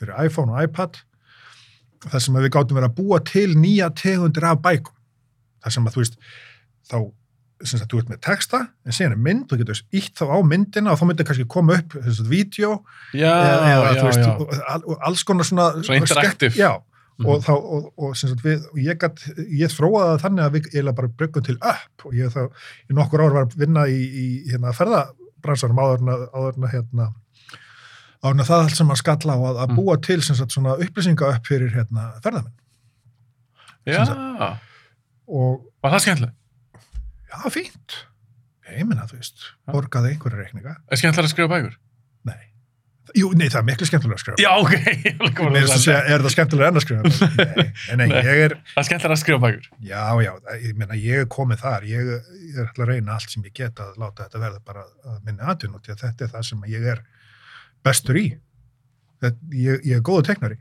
fyrir 0.00 0.14
iPhone 0.26 0.52
og 0.52 0.62
iPad 0.66 0.98
þar 2.10 2.20
sem 2.24 2.34
að 2.36 2.42
við 2.48 2.54
gáttum 2.56 2.78
verið 2.80 2.90
að 2.90 2.96
búa 2.98 3.20
til 3.24 3.48
nýja 3.56 3.90
tegundir 3.94 4.44
af 4.50 4.62
bækum. 4.64 4.94
Þar 5.62 5.72
sem 5.76 5.86
að 5.86 5.94
þú 5.94 6.02
veist, 6.02 6.16
þá 6.90 6.96
sem 7.62 7.78
sagt, 7.78 7.92
þú 7.92 7.98
ert 8.02 8.08
með 8.10 8.18
texta, 8.26 8.58
en 8.82 8.90
síðan 8.96 9.12
er 9.14 9.20
mynd, 9.22 9.44
þú 9.46 9.58
getur 9.60 9.82
ítt 9.94 10.16
þá 10.18 10.24
á 10.34 10.38
myndina 10.42 10.90
og 10.90 10.98
þá 10.98 11.04
myndir 11.06 11.28
kannski 11.28 11.44
koma 11.46 11.76
upp 11.78 11.92
sem 11.94 12.16
sagt, 12.16 12.26
vídeo 12.32 12.72
Já, 13.14 13.30
eða, 13.30 13.68
eða, 13.68 13.84
já, 13.92 14.00
þú 14.00 14.06
veist, 14.08 14.24
já. 14.26 14.96
Alls 15.06 15.22
konar 15.28 15.46
svona 15.46 15.68
Svona 15.78 16.00
interactive. 16.02 16.50
skemmt- 16.56 16.82
já, 17.18 17.22
Mhm. 17.22 17.26
og 17.28 17.42
þá, 17.44 17.50
og, 17.52 17.92
og 17.98 18.16
sem 18.16 18.30
sagt 18.30 18.42
við, 18.44 18.62
og 18.72 18.78
ég 18.82 18.98
gat, 18.98 19.20
ég 19.38 19.68
þróaði 19.70 20.12
það 20.16 20.22
þannig 20.24 20.44
að 20.46 20.54
við 20.56 20.68
eiginlega 20.72 20.96
bara 20.96 21.08
bröggum 21.20 21.44
til 21.44 21.56
upp 21.60 22.06
og 22.06 22.12
ég 22.16 22.30
þá, 22.32 22.40
í 22.90 22.94
nokkur 22.96 23.20
ár 23.26 23.32
var 23.36 23.44
að 23.46 23.56
vinna 23.60 23.84
í, 23.86 23.98
í 24.00 24.26
hérna 24.50 24.72
ferðabransarum 24.72 25.78
áður 25.84 26.00
en 26.06 26.12
að, 26.14 26.24
áður 26.32 26.56
en 26.56 26.66
að 26.68 26.72
hérna, 26.76 27.06
áður 28.22 28.32
en 28.36 28.40
að 28.44 28.50
það 28.52 28.62
allt 28.64 28.76
sem 28.80 28.90
að 28.94 29.00
skalla 29.02 29.36
á 29.36 29.40
að, 29.42 29.56
að 29.62 29.68
Mm. 29.70 29.76
búa 29.76 29.96
til 30.02 30.20
sem 30.22 30.36
sagt 30.36 30.52
svona 30.56 30.76
upplýsinga 30.78 31.28
upp 31.36 31.46
fyrir 31.46 31.70
hérna 31.76 32.08
ferðamenn 32.22 32.58
Já. 33.86 34.04
Var 35.26 35.90
það 35.92 36.02
skemmtileg? 36.04 36.32
já, 37.32 37.38
fínt, 37.50 37.94
ég 38.72 38.84
menna 38.86 39.06
þú 39.08 39.16
veist, 39.18 39.46
borgaði 39.68 40.12
einhverja 40.14 40.44
reikninga 40.44 40.76
Er 40.90 40.96
skemmtilega 41.00 41.28
að 41.28 41.32
skrifa 41.34 41.48
bækur? 41.54 41.76
Jú, 43.18 43.28
nei, 43.34 43.48
það 43.50 43.58
er 43.60 43.66
miklu 43.68 43.86
skemmtilega 43.88 44.16
að 44.18 44.22
skrifa 44.22 44.42
Já, 44.42 44.50
ok. 44.62 44.74
Mér 45.52 45.56
finnst 45.56 45.74
að 45.74 45.82
segja, 45.84 46.02
er 46.14 46.22
það 46.24 46.34
skemmtilega 46.34 46.68
enn 46.70 46.78
að 46.80 46.84
skrifa? 46.86 47.02
Nei, 47.88 47.96
nei, 47.98 48.06
nei, 48.12 48.22
ég 48.22 48.42
er, 48.46 48.54
Það 48.72 48.80
er 48.82 48.88
skemmtilega 48.88 49.16
að 49.16 49.22
skrifa 49.22 49.42
bækur. 49.42 49.66
já, 49.90 50.04
já, 50.26 50.32
ég 50.62 50.78
meina, 50.78 50.98
ég 51.02 51.24
er 51.24 51.28
komið 51.36 51.60
þar, 51.64 51.86
ég, 51.90 52.12
ég 52.46 52.56
er 52.56 52.66
alltaf 52.68 52.84
að 52.86 52.92
reyna 52.92 53.16
allt 53.18 53.34
sem 53.34 53.44
ég 53.48 53.54
get 53.58 53.82
að 53.82 53.98
láta 54.02 54.26
þetta 54.28 54.42
verða 54.46 54.62
bara 54.70 54.86
að 55.12 55.18
minni 55.26 55.42
atvinnu, 55.54 55.82
því 55.82 55.94
að 55.96 56.04
þetta 56.06 56.24
er 56.28 56.32
það 56.36 56.48
sem 56.52 56.64
ég 56.72 56.88
er 56.94 57.02
bestur 57.84 58.20
í. 58.22 58.26
Þetta, 59.22 59.50
ég, 59.64 59.84
ég 59.90 59.98
er 59.98 60.06
góðu 60.06 60.26
teknari, 60.30 60.58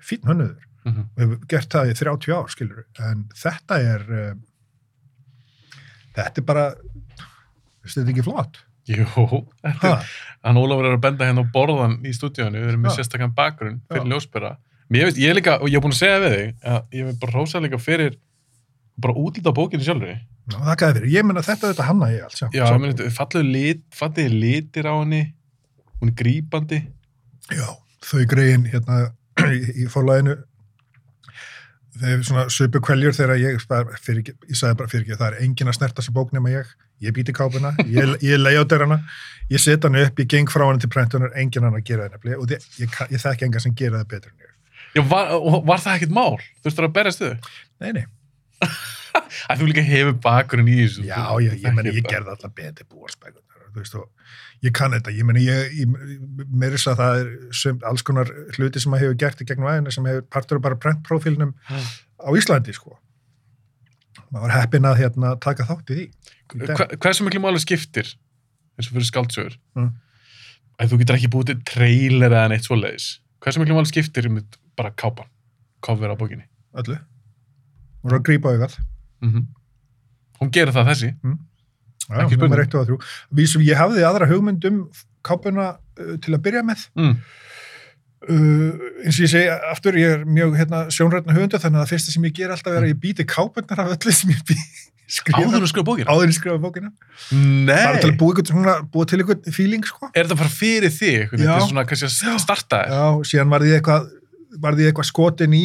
fín 0.00 0.24
hönnuður, 0.28 0.64
Mm 0.86 0.94
-hmm. 0.94 1.06
og 1.16 1.18
hef 1.20 1.48
gert 1.50 1.74
það 1.74 1.88
í 1.90 1.94
30 1.98 2.32
ár, 2.32 2.46
skilur, 2.48 2.84
en 3.02 3.24
þetta 3.36 3.78
er, 3.82 4.04
um, 4.08 4.38
þetta 6.16 6.40
er 6.40 6.44
bara, 6.48 6.62
þetta 7.84 8.12
ekki 8.12 8.24
flott? 8.24 8.60
Jú, 8.88 9.04
er, 9.68 10.06
hann 10.46 10.60
Ólafur 10.60 10.88
er 10.88 10.96
að 10.96 11.02
benda 11.04 11.28
hérna 11.28 11.44
á 11.44 11.52
borðan 11.52 11.98
í 12.08 12.14
stúdíónu, 12.16 12.56
við 12.56 12.72
erum 12.72 12.86
með 12.86 12.94
Já. 12.94 13.02
sérstakann 13.02 13.34
bakgrunn 13.36 13.82
fyrir. 13.90 14.56
Mér 14.88 15.04
veist, 15.04 15.20
ég 15.20 15.28
er 15.28 15.36
líka, 15.36 15.58
og 15.60 15.68
ég 15.68 15.76
er 15.76 15.84
búin 15.84 15.92
að 15.92 16.00
segja 16.00 16.20
við 16.22 16.34
þig, 16.34 16.52
að 16.72 16.96
ég 16.96 17.08
vil 17.08 17.16
bara 17.20 17.34
rósa 17.36 17.60
líka 17.60 17.80
fyrir 17.82 18.16
bara 18.98 19.14
útlita 19.20 19.52
bókinu 19.54 19.84
sjálfur. 19.84 20.14
ná, 20.48 20.56
þakkaði 20.70 20.96
fyrir, 20.96 21.10
ég 21.12 21.26
meina 21.28 21.44
þetta, 21.44 21.74
þetta 21.74 21.88
hanna 21.90 22.08
ég 22.14 22.24
allt, 22.24 22.38
sjá. 22.38 22.46
Já, 22.56 22.64
ég 22.64 22.80
meni, 22.80 23.10
fallega 23.18 23.50
lit, 23.52 23.84
fallega 23.94 24.32
litir 24.32 24.88
á 24.88 24.94
henni, 24.96 25.22
hún 26.00 26.14
er 26.14 26.16
grípandi. 26.22 26.80
Já, 27.52 27.68
þau 28.08 28.24
greiðin 28.32 28.66
hérna 28.72 29.02
í, 29.84 29.86
forlæðinu 29.92 30.38
þeir 31.98 32.24
svona 32.26 32.46
söpu 32.52 32.80
kveljur 32.84 33.16
þegar 33.16 33.40
ég 33.42 33.62
fyrir, 34.00 34.34
ég 34.48 34.58
sagði 34.58 34.80
bara 34.80 34.90
fyrir 34.90 35.04
ekki 35.04 35.18
það 35.18 35.32
er 35.32 35.44
engin 35.44 35.70
að 35.70 35.78
snerta 35.80 36.00
þessi 36.00 36.14
bók 36.14 36.32
nema 36.32 36.52
ég 36.52 36.68
ég 37.04 37.14
býti 37.16 37.32
kápuna, 37.36 37.74
ég, 37.86 38.14
ég 38.26 38.40
layoutir 38.42 38.82
hana 38.84 39.00
ég 39.52 39.60
set 39.62 39.84
hana 39.86 40.02
upp, 40.08 40.18
ég 40.20 40.28
geng 40.32 40.50
frá 40.50 40.66
hana 40.66 40.80
til 40.82 40.90
prentunar 40.92 41.30
engin 41.38 41.62
hann 41.68 41.76
að 41.78 41.84
gera 41.88 42.08
það 42.08 42.16
nefnilega 42.18 42.42
og 42.42 42.54
ég, 42.82 42.90
kann- 42.94 43.10
ég 43.14 43.22
þekki 43.22 43.46
enga 43.48 43.62
sem 43.64 43.74
gera 43.78 44.00
það 44.02 44.08
betur 44.14 44.32
en 44.34 44.44
ég 44.44 44.54
Já, 44.96 45.02
var, 45.10 45.30
var 45.68 45.82
það 45.84 45.98
ekkert 45.98 46.14
mál? 46.16 46.38
Þú 46.62 46.70
veist 46.70 46.78
að 46.82 46.92
berjast 46.96 47.20
þau? 47.22 47.50
Nei, 47.84 47.90
nei, 47.98 48.04
Að 49.52 49.60
þú 49.60 49.66
líka 49.70 49.82
hefur 49.84 50.14
bakgrunn 50.24 50.68
í 50.72 50.76
þessu. 50.80 51.04
já, 51.06 51.16
þú- 51.18 51.42
já, 51.44 51.50
þú 51.52 51.58
ég 51.58 51.76
þekkir 51.78 51.98
ég 51.98 52.08
gerði 52.08 52.32
alltaf 52.34 52.54
betur 52.56 52.88
búarspækunar 52.92 53.66
þú 53.68 53.82
veist, 53.82 53.94
og 54.00 54.64
ég 54.66 54.72
kann 54.74 54.94
þetta, 54.96 55.12
ég 55.14 55.26
meni, 55.28 55.42
ég, 55.46 55.74
ég 55.78 55.92
meiri 56.50 56.74
þess 56.78 56.88
að 56.94 57.02
það 57.02 57.18
er 57.20 57.28
sem, 57.60 57.78
alls 57.90 58.02
konar 58.08 58.30
hluti 58.56 58.80
sem 58.82 58.90
maður 58.94 59.04
hefur 59.06 59.18
gert 59.22 59.42
í 59.44 59.46
gegnum 59.52 59.68
aðeina 59.70 59.92
sem 59.94 60.08
hefur 60.08 60.24
partur 60.34 60.62
bara 60.64 60.78
prentprófílnum 60.82 61.52
á 61.68 62.28
Íslandi, 62.40 62.74
sko. 62.74 62.96
Maður 64.32 64.42
var 64.48 64.54
heppinn 64.58 64.88
að 64.88 64.98
hérna 65.04 65.34
taka 65.40 65.64
þátt 65.68 65.92
í 65.94 65.98
því. 66.00 66.06
Hva, 66.54 66.86
hversu 66.96 67.24
miklu 67.26 67.40
máli 67.44 67.60
skiptir 67.62 68.14
eins 68.78 68.88
og 68.88 68.94
fyrir 68.96 69.08
skaldsögur 69.10 69.56
Mm. 69.76 69.90
að 70.78 70.92
þú 70.92 70.98
getur 71.02 71.18
ekki 71.18 71.30
búið 71.34 71.46
til 71.52 71.58
trailer 71.68 72.30
eða 72.32 72.48
neitt 72.54 72.64
svoleiðis 72.68 73.18
hversu 73.42 73.60
miklu 73.60 73.76
máli 73.76 73.90
skiptir 73.90 74.26
um 74.30 74.40
bara 74.78 74.90
kápan 74.90 75.26
cover 75.82 76.10
á 76.10 76.16
bókinni 76.16 76.46
Öllu. 76.78 76.98
Hún 78.04 78.12
er 78.12 78.18
að 78.18 78.24
grípa 78.28 78.52
augað. 78.54 78.78
mm 79.22 79.46
hún 80.40 80.50
gerir 80.54 80.72
það 80.72 80.86
þessi 80.92 81.08
Já, 82.08 82.22
Ekki 82.24 82.36
spurning. 82.38 83.02
Vísum, 83.36 83.60
ég 83.66 83.76
hafði 83.76 84.04
aðra 84.06 84.28
hugmynd 84.30 84.64
um 84.64 84.76
kápuna 85.26 85.64
uh, 86.00 86.14
til 86.22 86.32
að 86.32 86.40
byrja 86.46 86.62
með. 86.64 86.86
Mm. 88.26 88.34
Uh, 88.34 88.90
eins 89.04 89.18
og 89.18 89.24
ég 89.24 89.32
segi 89.32 89.48
aftur, 89.70 89.98
ég 90.00 90.18
er 90.18 90.26
mjög 90.26 90.56
hérna, 90.58 90.84
sjónrætna 90.94 91.36
höfundu 91.36 91.60
þannig 91.62 91.78
að 91.78 91.84
það 91.84 91.92
fyrsta 91.94 92.14
sem 92.14 92.28
ég 92.28 92.36
ger 92.36 92.54
alltaf 92.54 92.74
er 92.74 92.86
að 92.86 92.92
ég 92.92 93.00
býti 93.02 93.26
kápunar 93.28 93.82
af 93.84 93.92
öllu 93.94 94.14
sem 94.14 94.32
ég 94.34 94.40
bý, 94.48 94.56
áður 95.38 95.62
að 95.62 95.70
skrifa 95.70 95.86
bókina? 95.86 96.10
Áður 96.12 96.32
ég 96.32 96.36
skrifa 96.36 96.58
bókina. 96.60 96.90
Bara 97.70 98.00
til 98.02 98.10
að 98.10 98.16
búa, 98.20 98.44
svona, 98.50 98.74
búa 98.92 99.08
til 99.08 99.20
einhvern 99.22 99.54
feeling 99.54 99.86
sko. 99.86 100.10
er 100.12 100.26
þetta 100.26 100.40
bara 100.42 100.52
fyrir 100.52 100.92
þig 100.92 101.30
þetta 101.32 101.54
er 101.54 101.68
svona 101.68 101.86
kannski 101.88 102.10
að 102.32 102.42
starta 102.42 102.82
þér? 102.82 102.96
Já, 102.98 103.30
síðan 103.30 103.54
var 103.54 103.68
ég 103.68 103.78
eitthvað 103.78 104.10
eitthvað 104.58 105.08
skotin 105.08 105.56
í 105.56 105.64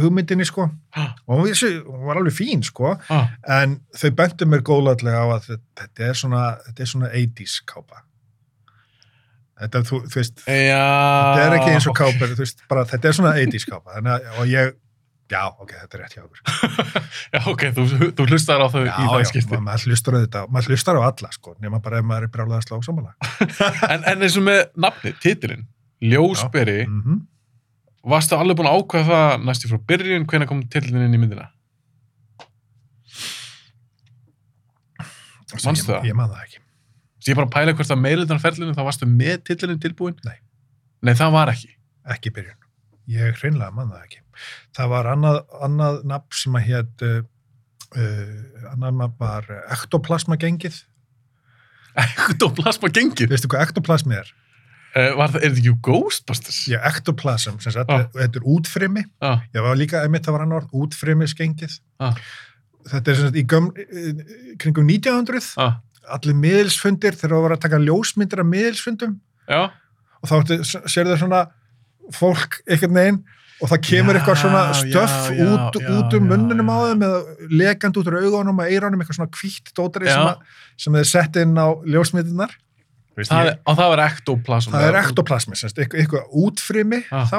hugmyndinni 0.00 0.46
sko. 0.46 0.68
Ah, 0.94 1.14
og 1.26 1.42
hún, 1.42 1.54
var 2.06 2.20
alveg 2.20 2.34
fín 2.34 2.62
sko. 2.66 2.94
ah, 3.10 3.32
en 3.60 3.80
þau 3.96 4.10
bentu 4.18 4.46
mér 4.46 4.62
góðlega 4.66 5.22
á 5.22 5.26
að 5.36 5.48
þetta, 5.48 5.66
þetta 5.82 6.06
er 6.06 6.20
svona 6.22 6.44
þetta 6.66 6.82
er 6.82 6.90
svona 6.94 7.10
80s 7.10 7.58
kápa 7.66 8.04
þetta, 9.60 9.82
þú, 9.88 10.02
þú 10.10 10.20
veist 10.20 10.44
já 10.44 10.84
þetta 10.84 11.42
er 11.46 11.56
ekki 11.58 11.74
eins 11.74 11.88
og 11.90 11.96
kápur, 11.98 12.32
þú 12.36 12.44
veist, 12.44 12.62
bara 12.70 12.86
þetta 12.88 13.10
er 13.10 13.18
svona 13.18 13.34
80s 13.40 13.66
kápa, 13.68 14.00
og 14.38 14.46
ég 14.50 14.72
já, 15.30 15.42
ok, 15.62 15.74
þetta 15.82 15.96
er 15.96 16.02
rétt 16.04 16.16
hjá 16.16 16.22
okkur 16.24 16.40
já, 17.34 17.40
ok, 17.52 17.64
þú, 17.76 17.86
þú 18.18 18.26
hlustar 18.28 18.64
á 18.64 18.66
þau 18.72 18.82
já, 18.82 18.92
í 18.92 19.08
það 19.10 19.22
já, 19.22 19.28
skipti 19.30 19.56
ma- 19.56 19.66
maður 19.68 19.92
hlustar 19.92 20.16
á 20.16 20.18
þetta, 20.24 20.44
maður 20.54 20.74
hlustar 20.74 21.00
á 21.00 21.02
alla 21.06 21.32
sko, 21.36 21.54
nema 21.62 21.82
bara 21.84 22.00
ef 22.00 22.08
maður 22.08 22.26
er 22.26 22.32
brjálega 22.34 22.60
að 22.60 22.66
slá 22.66 22.88
samanlega 22.88 23.30
en, 23.94 24.06
en 24.12 24.26
eins 24.26 24.38
og 24.40 24.46
með 24.48 24.62
nafni, 24.86 25.14
titilinn 25.22 25.68
Ljósberi, 26.00 26.78
mm 26.86 27.00
-hmm. 27.04 27.18
varstu 28.08 28.36
alveg 28.38 28.56
búin 28.56 28.70
að 28.70 28.78
ákveða 28.80 29.08
það 29.10 29.44
næstu 29.44 29.68
frá 29.68 29.80
byrjun, 29.92 30.26
hvenær 30.26 30.48
kom 30.48 30.62
titillinn 30.64 31.04
inn 31.04 31.18
í 31.18 31.20
myndina? 31.20 31.50
Manstu 35.60 35.90
ég, 35.90 35.98
það? 35.98 36.06
ég 36.08 36.16
man 36.16 36.30
það 36.30 36.46
ekki 36.46 36.62
ég 37.28 37.36
bara 37.36 37.50
pæla 37.52 37.74
hvort 37.76 37.90
að 37.92 38.00
meðlutanferlinu 38.06 38.72
þá 38.76 38.82
varstu 38.86 39.06
með 39.10 39.42
titillinn 39.50 39.80
tilbúin? 39.82 40.16
Nei. 40.24 40.38
Nei, 41.02 41.14
það 41.14 41.32
var 41.36 41.52
ekki. 41.52 41.70
ekki 42.14 42.30
í 42.30 42.34
byrjun, 42.38 42.58
ég 43.12 43.36
hreinlega 43.42 43.72
man 43.76 43.90
það 43.92 44.06
ekki 44.06 44.22
það 44.76 44.88
var 44.94 45.06
annað, 45.12 45.38
annað 45.66 45.98
nafn 46.08 46.36
sem 46.40 46.54
að 46.56 46.66
hétt 46.70 47.02
uh, 47.04 47.18
uh, 47.92 48.70
annað 48.72 48.94
nafn 49.02 49.16
var 49.20 49.50
ektoplasma 49.76 50.36
gengið, 50.40 50.78
Ektoplasma 52.00 52.88
gengið. 52.94 53.28
veistu 53.32 53.48
hvað 53.50 53.64
ektoplasmi 53.68 54.14
er? 54.20 54.28
Uh, 54.90 55.12
var 55.18 55.30
það, 55.30 55.42
er 55.44 55.52
þetta 55.54 55.60
ekki 55.60 55.72
Ghostbusters? 55.86 56.60
Já, 56.70 56.78
ektoplasm, 56.88 57.58
sem 57.62 57.74
sagt, 57.74 57.90
Ah. 57.90 58.06
þetta 58.14 58.40
er 58.40 58.46
útfrimi 58.46 59.04
Ah, 59.22 59.42
ég 59.54 59.62
var 59.62 59.76
líka, 59.78 60.00
einmitt 60.02 60.24
það 60.26 60.32
var 60.38 60.42
annar 60.46 60.62
orð, 60.64 60.72
útfrimis 60.72 61.34
gengið 61.38 61.76
ah, 62.00 62.14
þetta 62.90 63.10
er 63.12 63.14
sem 63.20 63.28
sagt 63.28 63.36
í 63.38 63.44
göm, 63.46 63.68
eh, 63.76 64.54
kringum 64.58 64.86
1900 64.88 65.54
ah. 65.62 65.76
Allir 66.08 66.34
miðilsfundir 66.40 67.16
þegar 67.18 67.34
það 67.36 67.44
var 67.46 67.54
að 67.56 67.62
taka 67.66 67.82
ljósmyndir 67.84 68.40
af 68.42 68.48
miðilsfundum 68.50 69.18
Já, 69.50 69.60
og 70.22 70.30
þá 70.30 70.34
ertu- 70.40 70.88
sérðu 70.90 71.18
svona 71.20 71.42
fólk 72.14 72.60
einhvern 72.66 72.96
veginn 72.96 73.20
og 73.60 73.68
það 73.68 73.82
kemur 73.90 74.16
Já, 74.16 74.20
eitthvað 74.22 74.38
svona 74.40 74.62
stöff 74.78 75.30
já, 75.36 75.44
út, 75.44 75.76
já, 75.82 75.90
út 75.98 76.14
um 76.16 76.26
munnunum 76.30 76.70
á 76.72 76.76
þeim 76.88 77.04
eða 77.04 77.50
lekand 77.60 77.98
út 78.00 78.08
úr 78.08 78.18
augunum 78.22 78.62
og 78.64 78.70
eironum 78.72 79.02
eitthvað 79.04 79.18
svona 79.20 79.34
hvítt 79.36 79.72
dótari 79.76 80.08
Já. 80.08 80.14
sem, 80.16 80.26
að, 80.30 80.58
sem 80.80 80.98
þeir 80.98 81.08
sett 81.12 81.36
inn 81.42 81.54
á 81.60 81.68
ljósmyndirnar 81.84 82.54
það, 83.20 83.50
er- 83.52 83.58
og 83.68 83.76
það 83.76 83.90
var 83.92 84.02
ektoplasma. 84.06 84.72
það 84.78 84.86
er 84.88 84.98
ektoplasmi, 85.02 85.58
eitthvað, 85.60 85.98
eitthvað 86.00 86.38
útfrimi 86.40 87.02
þá 87.10 87.38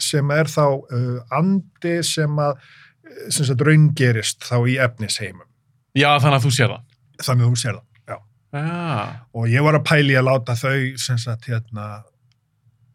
sem 0.00 0.30
er 0.32 0.48
þá 0.48 0.62
uh, 0.78 1.18
andi 1.36 1.96
sem 2.06 2.38
að 2.40 2.62
sem 3.34 3.44
sagt 3.48 3.64
raungerist 3.66 4.46
þá 4.46 4.56
í 4.70 4.78
efnisheimum 4.80 5.46
Já, 5.98 6.14
þannig 6.22 6.36
að 6.38 6.44
þú 6.46 6.50
sér 6.54 6.70
það. 6.70 6.84
Þannig 7.24 7.46
að 7.46 7.50
þú 7.50 7.60
sér 7.62 7.76
það 7.78 8.14
já. 8.14 8.16
Já, 8.50 9.04
og 9.36 9.50
ég 9.52 9.66
var 9.66 9.78
að 9.78 9.86
pæli 9.90 10.16
að 10.18 10.26
láta 10.30 10.56
þau 10.58 10.78
sem 10.98 11.20
sagt 11.22 11.46
hérna 11.50 11.86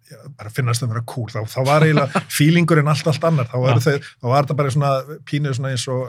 já, 0.10 0.20
bara 0.36 0.52
finnast 0.54 0.84
það 0.84 0.90
að 0.90 0.94
vera 0.96 1.06
cool 1.14 1.32
þá, 1.32 1.40
þá 1.54 1.60
var 1.70 1.88
eiginlega 1.88 2.26
feelingurinn 2.38 2.92
allt, 2.92 3.08
allt 3.12 3.32
annar. 3.32 3.50
Þá, 3.50 3.88
þau, 3.88 3.96
þá 4.04 4.30
var 4.34 4.44
þetta 4.44 4.60
bara 4.62 4.76
svona 4.76 4.94
pínuð 5.30 5.58
svona 5.60 5.74
eins 5.76 5.88
og 5.92 6.06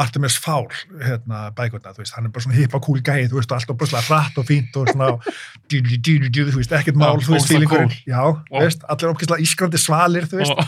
Artemis 0.00 0.38
Fowl 0.40 0.70
hérna 1.04 1.50
bækurna, 1.56 1.92
þú 1.92 2.00
veist, 2.00 2.14
hann 2.16 2.24
er 2.24 2.32
bara 2.32 2.44
svona 2.46 2.56
hippa 2.56 2.78
cool 2.80 3.02
gæði, 3.04 3.26
þú 3.28 3.38
veist, 3.38 3.50
og 3.52 3.58
alltaf 3.58 3.76
bara 3.82 3.90
svona 3.90 4.04
hratt 4.06 4.38
og 4.40 4.46
fínt 4.48 4.78
og 4.80 4.88
svona, 4.88 5.08
djú, 5.68 5.82
djú, 5.84 5.98
djú, 6.00 6.30
djú, 6.30 6.44
þú 6.48 6.62
veist, 6.62 6.72
ekkert 6.78 7.00
mál, 7.00 7.18
þú 7.20 7.34
veist, 7.36 7.52
cool. 7.68 7.90
já, 8.08 8.22
þú 8.48 8.62
veist, 8.62 8.86
allir 8.94 9.12
ókvæslega 9.12 9.44
ískrandi 9.44 9.80
svalir, 9.82 10.28
þú 10.30 10.40
veist, 10.40 10.62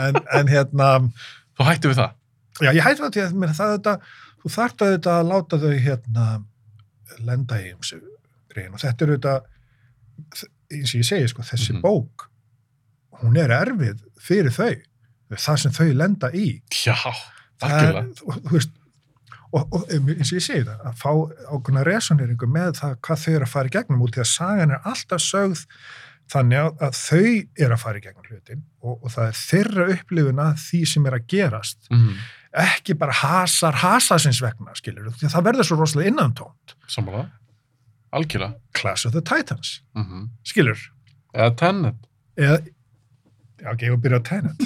en, 0.00 0.18
en 0.40 0.50
hérna 0.50 0.88
þú 1.54 1.68
hættu 1.68 1.92
við 1.92 2.02
það. 2.02 2.18
já, 2.66 2.70
ég 2.74 2.88
hætti 2.88 3.04
það 3.04 3.14
til 3.14 3.24
að 3.28 3.38
mér 3.44 3.54
það 3.60 3.76
þetta, 3.76 3.94
þú 4.42 4.52
þarft 4.56 4.82
að 4.86 4.92
þetta 4.96 5.16
að 5.20 5.28
láta 5.30 5.58
þau 5.62 5.74
hérna 5.86 6.26
lenda 7.26 7.58
í 7.60 7.70
eins 7.74 7.94
grein 8.50 8.74
og 8.74 8.80
þetta 8.82 9.04
er 9.06 9.14
þetta 9.16 9.34
eins 10.70 10.92
og 10.94 11.00
ég 11.00 11.06
segi, 11.08 11.28
sko, 11.32 11.42
þessi 11.42 11.72
Mhm. 11.74 11.82
bók 11.82 12.28
hún 13.22 13.36
er 13.38 13.50
erfið 13.52 14.00
fyrir 14.20 14.50
þau 14.54 14.74
það 15.36 15.58
sem 15.62 15.72
þau 15.72 15.88
lenda 15.94 16.30
í 16.34 16.60
Já, 16.84 16.94
algjörlega. 17.62 18.22
og, 18.26 18.52
og, 19.52 19.72
og 19.74 19.90
eins 19.90 20.30
og 20.32 20.38
ég 20.38 20.44
segi 20.46 20.64
það, 20.66 20.84
að 20.86 20.94
fá 21.00 21.10
ákveðna 21.50 21.84
resoneringu 21.86 22.46
með 22.50 22.72
það 22.80 22.94
hvað 23.06 23.24
þau 23.24 23.32
eru 23.34 23.44
að 23.48 23.52
fara 23.54 23.68
í 23.70 23.74
gegnum 23.76 24.02
út 24.06 24.14
því 24.14 24.22
að 24.24 24.30
sagan 24.34 24.70
er 24.76 24.80
alltaf 24.84 25.20
sögð 25.24 25.64
þannig 26.30 26.58
að, 26.80 26.94
þau 26.94 27.22
eru 27.66 27.74
að 27.74 27.82
fara 27.82 27.98
í 27.98 28.04
gegnum 28.04 28.28
hlutin 28.30 28.62
og, 28.82 29.00
og 29.04 29.10
það 29.10 29.26
er 29.26 29.38
þeirra 29.40 29.86
upplifun 29.96 30.42
að 30.46 30.60
því 30.66 30.80
sem 30.86 31.06
er 31.10 31.16
að 31.18 31.26
gerast 31.34 31.90
Mm, 31.90 32.12
ekki 32.56 32.96
bara 32.98 33.14
hasar 33.14 33.76
hasasins 33.82 34.40
vegna, 34.42 34.74
skilur 34.74 35.10
því 35.14 35.28
að 35.28 35.34
það 35.36 35.46
verður 35.50 35.68
svo 35.68 35.78
rosalega 35.78 36.10
innantónt 36.10 36.74
sammála. 36.90 37.28
Algjörlega. 38.10 38.56
Clash 38.74 39.06
of 39.06 39.12
the 39.14 39.22
Titans, 39.22 39.82
Mm 39.94 40.04
-hmm. 40.04 40.28
skilur 40.42 40.78
Eða 41.34 41.56
Tenet. 41.56 41.96
eða 42.36 42.58
já, 43.62 43.72
ok, 43.72 43.82
ég 43.82 43.90
var 43.90 43.96
að 43.98 44.02
byrja 44.02 44.18
á 44.18 44.22
Tenet 44.22 44.60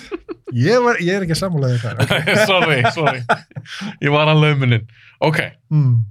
ég, 0.54 0.82
var, 0.82 0.96
ég 1.02 1.14
er 1.14 1.22
ekki 1.26 1.36
sammálaðið 1.36 1.82
það 1.82 2.02
okay. 2.04 2.36
sorry, 2.50 2.82
sorry. 2.94 3.22
Ég 4.00 4.10
var 4.14 4.30
að 4.30 4.40
laumunin. 4.40 4.88
Ok, 5.20 5.40
mm. 5.70 6.04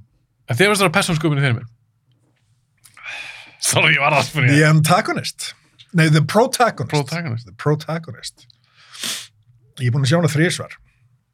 þér 0.52 0.68
varst 0.74 0.84
það 0.84 0.96
persónsköpunni 0.98 1.42
fyrir 1.42 1.58
mér. 1.58 1.68
Sorry, 3.64 3.94
ég 3.96 4.02
var 4.04 4.14
að 4.18 4.28
spyrja. 4.28 4.52
The 4.52 4.66
Antagonist 4.68 5.54
nei, 5.94 6.10
The 6.10 6.22
Protagonist 6.22 6.92
Protagonist. 6.92 7.48
The 7.48 7.56
Protagonist 7.58 8.48
ég 9.80 9.90
er 9.90 9.94
búin 9.96 10.06
að 10.06 10.12
sjá 10.12 10.20
hana 10.20 10.32
þrísvar 10.32 10.76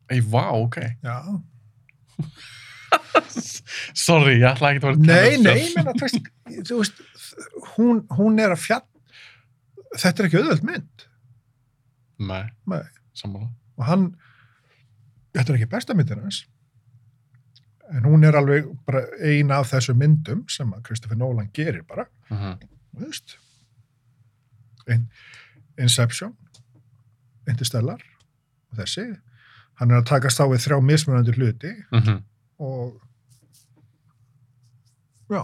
Ei, 0.09 0.21
vá, 0.21 0.45
ok. 0.57 0.77
já, 1.03 1.17
Sorry, 3.93 4.39
ég 4.39 4.47
ætla 4.49 4.73
ekki 4.73 4.81
að 4.81 4.87
vera 4.89 5.03
nei, 5.05 5.37
nei 5.41 5.67
menna, 5.75 5.93
þú 5.95 6.79
veist, 6.81 7.01
hún, 7.75 8.01
hún 8.17 8.39
er 8.41 8.53
að 8.55 8.63
fjall 8.63 8.85
þetta 9.95 10.23
er 10.23 10.29
ekki 10.29 10.39
auðvöld 10.41 10.65
mynd 10.67 11.05
Nei, 12.19 12.43
nei. 12.67 12.81
sammála. 13.15 13.47
og 13.79 13.85
hann 13.87 14.07
þetta 15.35 15.53
er 15.53 15.59
ekki 15.59 15.69
besta 15.71 15.95
myndin 15.95 16.23
hans 16.25 16.41
en 17.89 18.05
hún 18.05 18.25
er 18.27 18.37
alveg 18.37 18.67
bara 18.85 19.05
ein 19.25 19.53
af 19.55 19.71
þessu 19.71 19.95
myndum 19.97 20.43
sem 20.51 20.69
að 20.75 20.83
Christopher 20.89 21.17
Nolan 21.17 21.49
gerir 21.53 21.85
bara 21.87 22.05
-hmm. 22.29 22.57
þú 22.97 23.05
veist 23.05 23.37
In, 24.89 25.09
Inception 25.77 26.33
Interstellar 27.49 28.01
og 28.71 28.77
þessi 28.77 29.05
hann 29.79 29.91
er 29.91 30.01
að 30.01 30.07
takast 30.11 30.39
á 30.41 30.45
við 30.51 30.63
þrjá 30.65 30.77
mismunandi 30.83 31.35
hluti 31.37 31.71
Mm 31.91 32.01
-hmm. 32.03 32.19
og 32.59 32.99
já, 35.29 35.41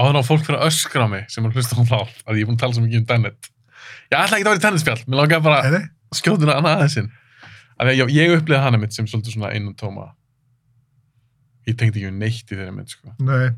Áður 0.00 0.20
á 0.20 0.22
fólk 0.24 0.44
fyrir 0.46 0.60
að 0.60 0.68
öskra 0.70 1.04
á 1.06 1.08
mig 1.10 1.24
sem 1.30 1.44
er 1.44 1.50
að 1.50 1.56
hlusta 1.58 1.76
á 1.76 1.82
þá 1.82 1.98
að 2.30 2.36
ég 2.38 2.42
er 2.44 2.46
búin 2.48 2.56
að 2.56 2.62
tala 2.62 2.74
svo 2.76 2.82
mikið 2.84 3.00
um 3.00 3.06
Tenet. 3.10 3.48
Ég 4.10 4.18
ætla 4.18 4.36
ekki 4.38 4.44
að 4.46 4.50
vera 4.50 4.60
í 4.60 4.64
Tenet-spjall, 4.64 5.02
mér 5.06 5.18
langar 5.20 5.40
bara 5.42 5.70
Nei, 5.70 5.82
skjóðuna 6.14 6.54
annað 6.58 6.76
aðeins 6.76 6.96
inn. 7.02 7.10
Af 7.80 7.86
því 7.86 7.90
að 7.90 7.98
já, 7.98 8.06
ég 8.16 8.36
upplýði 8.38 8.62
hana 8.62 8.78
mitt 8.78 8.92
sem 8.94 9.06
svolítið 9.06 9.34
svona 9.34 9.50
einum 9.54 9.74
tóma. 9.74 10.06
Ég 11.66 11.76
tengdi 11.76 11.98
ekki 12.00 12.06
við 12.10 12.18
neitt 12.18 12.52
í 12.52 12.56
þeirri 12.56 12.72
mynd, 12.76 12.88
sko. 12.88 13.14
nei, 13.18 13.50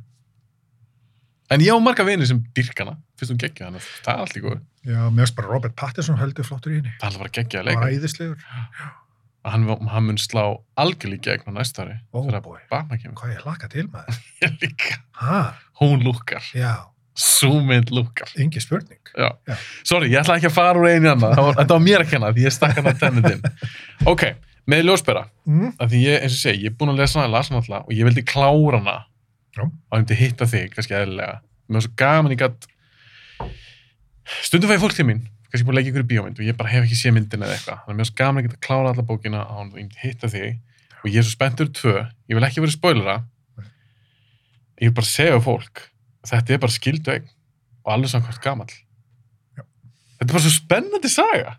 En 1.52 1.61
ég 1.61 1.68
á 1.68 1.78
marga 1.85 2.04
vinir 2.04 2.26
sem 2.26 2.40
dyrkana, 2.56 2.96
fyrst 3.18 3.32
hún 3.35 3.38
geggja 3.38 3.66
hana, 3.68 3.78
það 3.78 4.14
er 4.14 4.20
allt 4.24 4.37
í 4.37 4.40
góð. 4.40 4.61
já, 4.88 5.11
mér 5.11 5.26
finnst 5.26 5.37
bara 5.37 5.48
Robert 5.52 5.74
Pattinson 5.76 6.16
heldur 6.16 6.44
flottur 6.44 6.72
í 6.72 6.74
henni 6.80 6.92
Það 7.00 7.12
er 7.12 7.18
bara 7.18 7.28
geggja 7.28 7.62
að 9.44 9.50
hann 9.57 9.64
Hann, 9.90 10.05
mun 10.07 10.18
slá 10.22 10.42
algjörlega 10.78 11.22
gegn 11.37 11.50
á 11.50 11.52
næsta 11.59 11.83
ári. 11.85 11.96
Oh 12.12 12.24
þegar 12.26 12.42
boy. 12.44 12.61
Batman 12.70 12.98
kemur. 13.02 13.16
hvað 13.18 13.33
ég 13.35 13.42
hlakka 13.44 13.68
til 13.72 13.87
maður 13.88 14.18
Ég 14.44 14.57
líka. 14.62 14.98
ha, 15.22 15.40
Hún 15.81 16.02
lúkar. 16.07 16.42
Já, 16.55 16.88
Sú 17.18 17.50
mynd 17.61 17.90
lúkar. 17.92 18.31
engi 18.38 18.61
spurning. 18.62 19.00
Já. 19.18 19.33
Já. 19.48 19.57
Sorry, 19.85 20.09
ég 20.12 20.20
ætla 20.22 20.37
ekki 20.38 20.48
að 20.48 20.55
fara 20.57 20.78
úr 20.78 20.88
einu 20.94 21.12
var- 21.20 21.55
Þetta 21.59 21.74
var 21.74 21.83
mér 21.85 22.05
að 22.07 22.11
kenna 22.14 22.31
því 22.33 22.46
ég 22.46 22.52
stakk 22.55 22.76
hann 22.78 22.87
að 22.88 23.00
tennindin. 23.02 23.42
Ok, 24.07 24.22
með 24.70 24.85
ljósbera. 24.87 25.26
Mm. 25.46 25.74
Af 25.78 25.90
því 25.90 26.00
ég, 26.07 26.22
eins 26.22 26.38
og 26.38 26.40
segi, 26.46 26.62
ég 26.64 26.70
er 26.72 26.76
búinn 26.78 26.94
að 26.94 27.02
lesa 27.02 27.18
hana, 27.20 27.28
ég 27.28 27.35
las 27.35 27.48
hana 27.50 27.61
alltaf 27.61 27.85
og 27.88 27.92
ég 27.98 28.07
vildi 28.09 28.22
klára 28.24 28.78
hana 28.78 28.96
Já. 29.59 29.62
og 29.66 29.92
ég 29.92 29.98
myndi 30.07 30.14
hitta 30.22 30.46
þig, 30.48 30.70
kannski 30.76 30.94
eðlilega. 30.96 31.40
Mér 31.68 31.81
var 31.81 31.85
svo 31.88 31.92
gaman, 32.00 32.33
ég 32.33 32.40
gætt 32.46 32.68
stundum 34.46 34.70
fæði 34.70 34.83
fólk 34.87 34.96
til 34.96 35.07
mín, 35.09 35.22
kannski 35.53 35.67
búin 35.69 35.75
að 35.77 35.79
leggja 35.81 35.93
ykkur 35.93 36.05
í 36.07 36.11
bíómynd 36.12 36.38
og 36.41 36.47
ég 36.49 36.57
bara 36.59 36.73
hef 36.73 36.87
ekki 36.87 36.97
séð 36.99 37.15
myndin 37.19 37.45
eða 37.45 37.57
eitthvað. 37.59 37.81
Þannig 37.85 37.95
að 37.95 38.01
mér 38.01 38.09
svo 38.09 38.19
gaman 38.23 38.41
að 38.43 38.47
geta 38.49 38.61
klára 38.67 38.93
alla 38.95 39.05
bókina 39.12 39.43
á 39.45 39.53
hann 39.59 39.73
og 39.77 39.97
hitta 40.03 40.31
þig 40.33 40.59
og 41.03 41.09
ég 41.11 41.19
er 41.21 41.27
svo 41.27 41.35
spenntur 41.37 41.69
tvö, 41.77 41.95
ég 42.31 42.38
vil 42.38 42.47
ekki 42.47 42.62
vera 42.65 42.75
spoilera, 42.77 43.17
ég 44.81 44.88
vil 44.88 44.95
bara 44.97 45.09
segja 45.11 45.41
fólk, 45.45 45.83
þetta 46.31 46.55
er 46.57 46.61
bara 46.62 46.75
skildu 46.77 47.12
eign 47.12 47.27
og 47.83 47.93
alveg 47.97 48.12
saman 48.12 48.29
hvort 48.31 48.43
gamall. 48.45 48.73
Já. 49.59 49.65
Þetta 50.21 50.29
er 50.31 50.33
bara 50.37 50.45
svo 50.47 50.53
spennandi 50.55 51.11
saga. 51.12 51.57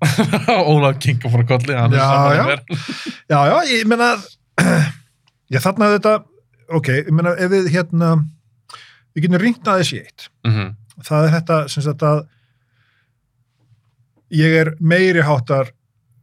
Ólaf 0.70 0.98
King 1.02 1.20
og 1.26 1.32
fór 1.34 1.42
að 1.44 1.48
kolli, 1.50 1.74
er 1.76 1.92
Já, 1.92 2.10
já. 2.36 2.44
að. 2.44 2.74
Já, 3.28 3.38
já, 3.50 3.56
ég 3.74 3.88
meina, 3.90 4.10
ég 5.56 5.64
þarna 5.64 5.90
þetta, 5.96 6.14
ok, 6.78 6.92
ég 7.02 7.10
meina, 7.16 7.34
ef 7.36 7.50
við 7.52 7.68
hérna, 7.74 8.12
við 9.16 9.26
getum 9.26 9.40
ringt 9.42 9.68
aðeins 9.72 9.92
í 9.96 10.00
eitt. 10.04 10.28
Mhm. 10.48 10.70
Það 11.06 11.26
er 11.26 11.34
þetta, 11.38 11.58
sem 11.72 11.86
sagt 11.86 12.04
að 12.06 12.22
ég 14.40 14.56
er 14.60 14.74
meiri 14.80 15.24
háttar 15.26 15.72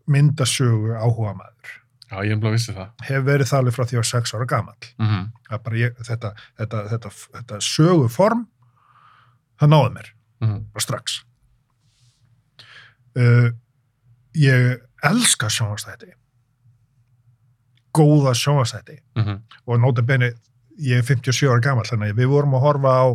myndasögu 0.08 0.96
áhuga 0.96 1.34
maður. 1.36 1.74
Já, 2.08 2.22
ég 2.24 2.32
er 2.32 2.38
bara 2.40 2.54
að 2.54 2.56
vissi 2.56 2.76
það. 2.76 2.92
Hef 3.04 3.24
verið 3.28 3.50
það 3.50 3.60
alveg 3.60 3.76
frá 3.76 3.84
því 3.84 3.90
að 3.90 3.98
ég 3.98 4.04
var 4.04 4.12
sex 4.12 4.36
ára 4.36 4.46
gamall. 4.48 4.92
Mm 5.02 5.26
Það 5.48 5.64
bara 5.64 5.78
ég, 5.80 5.98
þetta, 6.04 6.30
þetta, 6.60 6.84
þetta, 6.92 7.10
þetta 7.38 7.60
söguform, 7.64 8.46
það 9.60 9.70
náði 9.74 9.92
mér. 9.96 10.14
-hmm. 10.40 10.62
bara 10.74 10.84
strax 10.84 11.22
uh, 13.18 13.50
ég 14.38 14.78
elska 15.04 15.50
sjónvastætti 15.50 16.14
góða 17.98 18.34
sjónvastætti 18.34 19.02
Mm 19.16 19.42
og 19.68 19.80
nota 19.80 20.02
beni, 20.02 20.32
ég 20.80 20.98
er 20.98 21.04
57 21.04 21.50
ára 21.50 21.60
gammal 21.60 21.84
þannig 21.84 22.14
að 22.14 22.20
við 22.22 22.30
vorum 22.32 22.54
að 22.56 22.62
horfa 22.64 22.92
á 23.04 23.06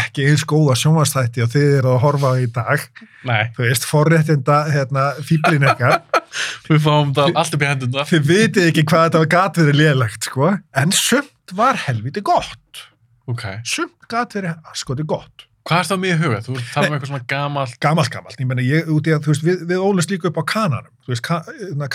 ekki 0.00 0.26
eins 0.30 0.44
góða 0.48 0.74
sjónvastætti 0.80 1.44
og 1.44 1.50
þið 1.52 1.74
eru 1.78 1.92
að 1.94 2.00
horfa 2.02 2.32
á 2.32 2.34
í 2.42 2.46
dag, 2.56 2.84
Nei, 3.28 3.42
þú 3.56 3.64
veist 3.66 3.86
forréttinda, 3.86 4.58
hérna, 4.74 5.06
fýblin 5.26 5.66
ekkar 5.70 6.00
við 6.68 6.82
fáum 6.84 7.14
það 7.16 7.40
allt 7.42 7.56
upp 7.56 7.64
í 7.64 7.70
hendunda. 7.70 8.06
þið 8.10 8.28
vitið 8.30 8.70
ekki 8.70 8.86
hvað 8.90 9.08
þetta 9.08 9.22
var 9.22 9.32
gat 9.36 9.60
verið 9.62 9.80
lélegt, 9.80 10.30
sko. 10.30 10.52
En 10.82 10.94
sumt 10.94 11.56
var 11.56 11.78
helviti 11.86 12.24
gott. 12.26 12.86
Ok. 13.30 13.44
sumt 13.66 14.08
gat 14.10 14.34
verið 14.38 14.72
skoti 14.78 15.06
gott. 15.06 15.46
Hvað 15.66 15.80
er 15.82 15.88
það 15.88 15.98
með 16.02 16.12
í 16.12 16.18
huga? 16.20 16.38
Þú 16.46 16.52
ert 16.54 16.68
talað 16.70 16.86
um 16.86 16.94
eitthvað 16.94 17.10
svona 17.10 17.26
gamalt 17.32 17.78
gamalt 17.82 18.10
gamalt, 18.14 18.38
ég 18.38 18.46
meina 18.46 18.62
ég 18.62 18.90
út 18.94 19.08
í 19.10 19.14
að 19.16 19.24
veist, 19.32 19.42
við, 19.42 19.64
við 19.66 19.82
ólust 19.82 20.12
líka 20.12 20.28
upp 20.30 20.38
á 20.38 20.44
kananum. 20.52 20.92
Þú 21.02 21.10
veist, 21.10 21.24
ka, 21.26 21.40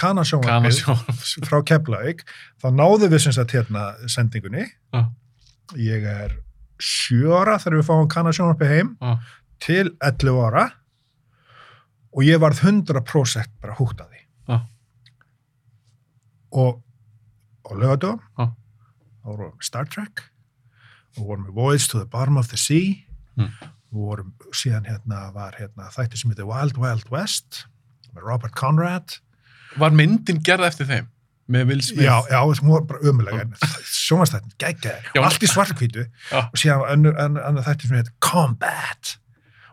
kanasjónvarpið 0.02 0.82
kanasjón. 0.90 1.48
frá 1.48 1.62
Keflavík, 1.70 2.26
þá 2.60 2.68
náðum 2.76 3.14
við 3.14 3.24
sem 3.24 3.36
sagt 3.38 3.56
hérna 3.56 3.86
sendingunni. 4.12 4.66
Já. 4.92 5.06
ég 5.80 6.04
er 6.04 6.36
sjö 6.82 7.32
ára 7.40 7.58
þegar 7.62 7.78
við 7.80 7.88
fáum 7.90 8.08
kanasjónvarpið 8.12 8.72
heim 8.76 8.92
Já. 9.02 9.12
til 9.62 9.92
11 10.02 10.42
ára 10.48 10.66
og 12.12 12.24
ég 12.28 12.42
varð 12.44 12.60
100% 12.68 13.54
bara 13.62 13.76
húkt 13.80 14.02
að 14.04 14.10
því 14.16 14.22
Já. 14.52 14.58
og 16.52 16.82
og 17.64 17.78
lögadöfum 17.78 18.20
Já. 18.40 18.48
þá 19.22 19.28
vorum 19.30 19.52
við 19.54 19.64
Star 19.70 19.86
Trek 19.88 20.24
og 21.18 21.26
vorum 21.28 21.46
við 21.48 21.54
Voyage 21.56 21.88
to 21.92 22.00
the 22.02 22.06
Bottom 22.10 22.38
of 22.38 22.50
the 22.50 22.58
Sea 22.58 23.06
Mm. 23.40 23.48
og 23.64 23.96
vorum 23.96 24.34
síðan 24.52 24.84
hérna 24.90 25.32
var 25.34 25.54
hérna 25.56 25.86
þætti 25.96 26.18
sem 26.20 26.32
heitir 26.34 26.44
Wild 26.50 26.76
Wild 26.78 27.06
West 27.14 27.62
með 28.14 28.26
Robert 28.28 28.56
Conrad 28.60 29.14
Var 29.80 29.90
myndin 29.96 30.42
gerð 30.44 30.66
eftir 30.68 30.86
þeim? 30.90 31.08
Með 31.52 31.66
Will 31.72 31.82
Smith? 31.84 32.06
já, 32.06 32.16
já, 32.32 32.40
hún 32.46 32.72
var 32.72 32.86
bara 32.88 33.00
ömulega 33.12 33.42
en 33.44 33.56
sjónvastættin, 33.92 34.54
geggjaði, 34.62 35.12
allt 35.20 35.44
í 35.44 35.50
svartkvítu 35.52 36.06
Já. 36.32 36.40
og 36.48 36.56
síðan 36.62 36.86
önnur, 36.94 37.18
önnur, 37.20 37.44
önnur 37.50 37.66
þætti 37.68 37.90
sem 37.90 37.98
heitir 38.00 38.14
Combat 38.24 39.18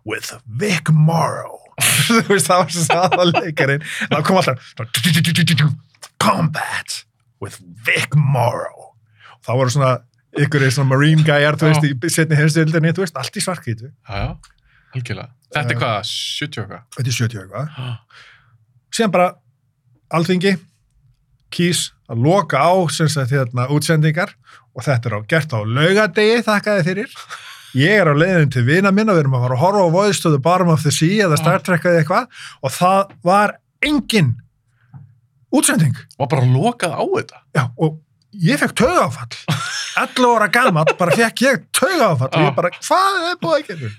with 0.08 0.32
Vic 0.46 0.90
Morrow. 0.90 1.58
Þú 2.08 2.22
veist, 2.32 2.48
það 2.50 2.62
var 2.64 2.72
svo 2.74 2.84
saðaleikarinn 2.88 3.84
það 4.10 4.24
kom 4.26 4.40
alltaf 4.40 4.58
Combat 6.18 7.04
with 7.40 7.58
Vic 7.86 8.14
Morrow. 8.16 8.92
Og 9.38 9.42
það 9.46 9.60
voru 9.62 9.74
svona 9.74 9.92
ykkur 10.38 10.64
er 10.66 10.74
svona 10.74 10.90
marine 10.92 11.24
gæjar, 11.26 11.56
þú 11.58 11.70
veist, 11.72 11.84
í 11.88 12.10
setni 12.12 12.36
heimstildinni, 12.38 12.92
þú 12.94 13.04
veist, 13.04 13.16
allt 13.18 13.38
í 13.38 13.42
svartkvítu 13.42 13.88
Já, 13.90 14.34
algjörlega. 14.94 15.30
Þetta 15.54 15.72
er 15.72 15.76
Eh. 15.76 15.80
hvað, 15.80 15.98
70 16.04 16.60
og 16.60 16.64
eitthvað? 16.66 16.82
þetta 16.98 17.08
er 17.08 17.16
70 17.16 17.38
eitthvað. 17.42 17.98
Síðan 18.92 19.12
bara 19.14 19.28
alþingi 20.18 20.52
kýs 21.54 21.90
að 22.08 22.24
loka 22.24 22.60
á 22.60 22.72
sagt 22.92 23.32
hérna 23.34 23.68
útsendingar. 23.74 24.34
Og 24.76 24.84
þetta 24.86 25.10
er 25.10 25.16
á, 25.18 25.20
gert 25.28 25.54
á 25.54 25.60
laugadegi 25.64 26.42
þakkaði 26.46 26.84
fyrir. 26.86 27.14
Ég 27.76 28.00
er 28.00 28.08
á 28.08 28.14
leiðin 28.16 28.52
til 28.52 28.64
vina 28.64 28.92
minna 28.94 29.14
við 29.14 29.26
erum 29.26 29.38
að 29.38 29.46
fara 29.46 29.56
að 29.58 29.62
horfa 29.64 30.04
á 30.08 30.28
the 30.30 30.38
Bottom 30.38 30.72
of 30.72 30.82
the 30.82 30.92
Sea 30.94 31.26
eða 31.26 31.38
Star 31.40 31.64
Trek 31.64 31.84
eða 31.84 32.02
eitthvað. 32.02 32.28
Og 32.62 32.72
það 32.72 33.16
var 33.26 33.56
engin 33.84 34.36
útsending. 35.52 35.96
Var 36.18 36.30
bara 36.30 36.46
lokað 36.48 36.94
á 36.96 37.02
þetta? 37.04 37.42
Já, 37.56 37.64
og 37.76 37.98
ég 38.32 38.60
fekk 38.60 38.76
taugáfall 38.78 39.36
11 39.98 40.28
ára 40.36 40.48
gamall, 40.52 40.94
bara 40.98 41.16
fekk 41.16 41.42
ég 41.46 41.66
taugáfall 41.76 42.30
og 42.30 42.44
ég 42.44 42.54
bara, 42.56 42.70
hvað 42.76 43.28
er 43.32 43.42
búið 43.42 43.58
að 43.58 43.66
gera 43.70 43.92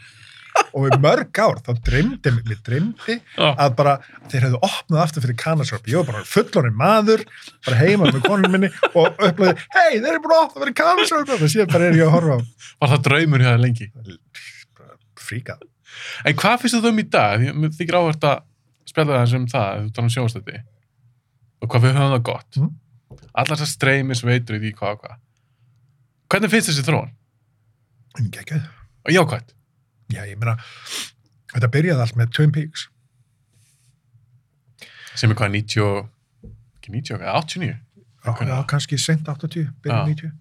og 0.69 0.86
við 0.86 0.98
mörg 1.04 1.41
ár, 1.43 1.62
þá 1.65 1.72
dreymdi 1.88 2.34
mér 2.36 2.60
dreymdi 2.65 3.17
að 3.38 3.76
bara, 3.80 3.95
þeir 4.32 4.45
hefðu 4.48 4.62
opnað 4.69 5.04
aftur 5.06 5.26
fyrir 5.26 5.39
kanasjörp, 5.43 5.89
ég 5.89 6.02
var 6.02 6.10
bara 6.12 6.28
fullorinn 6.28 6.78
maður 6.80 7.26
bara 7.67 7.80
heima 7.80 8.12
með 8.12 8.22
konun 8.28 8.54
minni 8.54 8.69
og 8.93 9.17
upplöði, 9.17 9.56
hei, 9.76 9.98
þeir 9.98 10.12
eru 10.13 10.24
búin 10.26 10.36
að 10.38 10.45
opna 10.45 10.63
fyrir 10.65 10.78
kanasjörp 10.84 11.34
og 11.39 11.50
síðan 11.56 11.74
bara 11.74 11.89
er 11.89 12.00
ég 12.00 12.08
að 12.08 12.15
horfa 12.17 12.39
á 12.39 12.41
Var 12.80 12.93
það 12.93 13.02
draumur 13.10 13.43
hjá 13.43 13.50
það 13.50 13.63
lengi? 13.65 13.89
fríkað. 15.30 15.65
En 16.26 16.38
hvað 16.39 16.62
finnst 16.63 16.80
þú 16.80 16.91
um 16.91 17.02
í 17.02 17.06
dag? 17.12 17.43
Mér 17.54 17.74
þykir 17.76 17.98
áhvert 18.00 18.28
að 18.30 18.43
spjalla 18.89 19.19
það 19.19 19.32
sem 19.34 19.48
það, 19.52 19.82
þú 19.86 19.93
tala 19.95 20.08
um 20.08 20.13
sjónstætti. 20.15 20.62
Og 21.60 21.72
hvað 21.72 21.86
við 21.86 21.98
höfum 21.98 22.13
það 22.15 22.26
gott. 22.30 22.60
Mm. 22.60 22.72
Allar 23.34 23.60
þessar 23.60 23.72
streymis 23.74 24.24
veitur 24.26 24.58
í 24.58 24.62
því 24.63 24.74
hvað 24.80 24.95
og 24.95 25.04
hvað. 25.04 25.15
Hvernig 26.30 26.54
finnst 26.54 26.72
þessi 26.72 26.86
þróun? 26.88 27.13
En 28.19 28.30
geggjað. 28.34 28.67
Og 29.06 29.15
jákvæmt. 29.15 29.56
Já, 30.10 30.24
ég 30.26 30.38
meina, 30.41 30.56
þetta 31.54 31.69
byrjaði 31.76 32.02
allt 32.06 32.17
með 32.17 32.32
Twin 32.34 32.52
Peaks. 32.56 32.88
Sem 35.19 35.32
er 35.32 35.36
hvað, 35.39 35.52
90, 35.54 35.82
og- 35.84 36.10
ekki 36.80 36.91
90, 36.95 37.17
hvað, 37.19 37.39
89? 37.43 37.80
Já, 38.26 38.63
kannski 38.67 38.98
sent 39.00 39.28
80, 39.28 39.63
Já. 39.65 39.72
byrjað 39.84 40.06
90. 40.13 40.32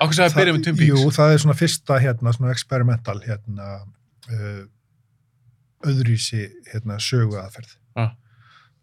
Ákveð 0.00 0.14
sem 0.16 0.24
að 0.26 0.36
byrja 0.38 0.54
með 0.56 0.62
Twin 0.64 0.76
Peaks? 0.76 1.00
Jú, 1.04 1.10
það 1.16 1.32
er 1.34 1.38
svona 1.44 1.56
fyrsta 1.58 1.98
hérna, 2.00 2.32
svona 2.36 2.50
experimental 2.54 3.20
hérna, 3.26 3.68
uh, 4.30 4.64
öðrísi 5.90 6.42
hérna, 6.72 6.96
sögu 7.00 7.36
aðferð. 7.40 7.74
Já. 7.96 8.06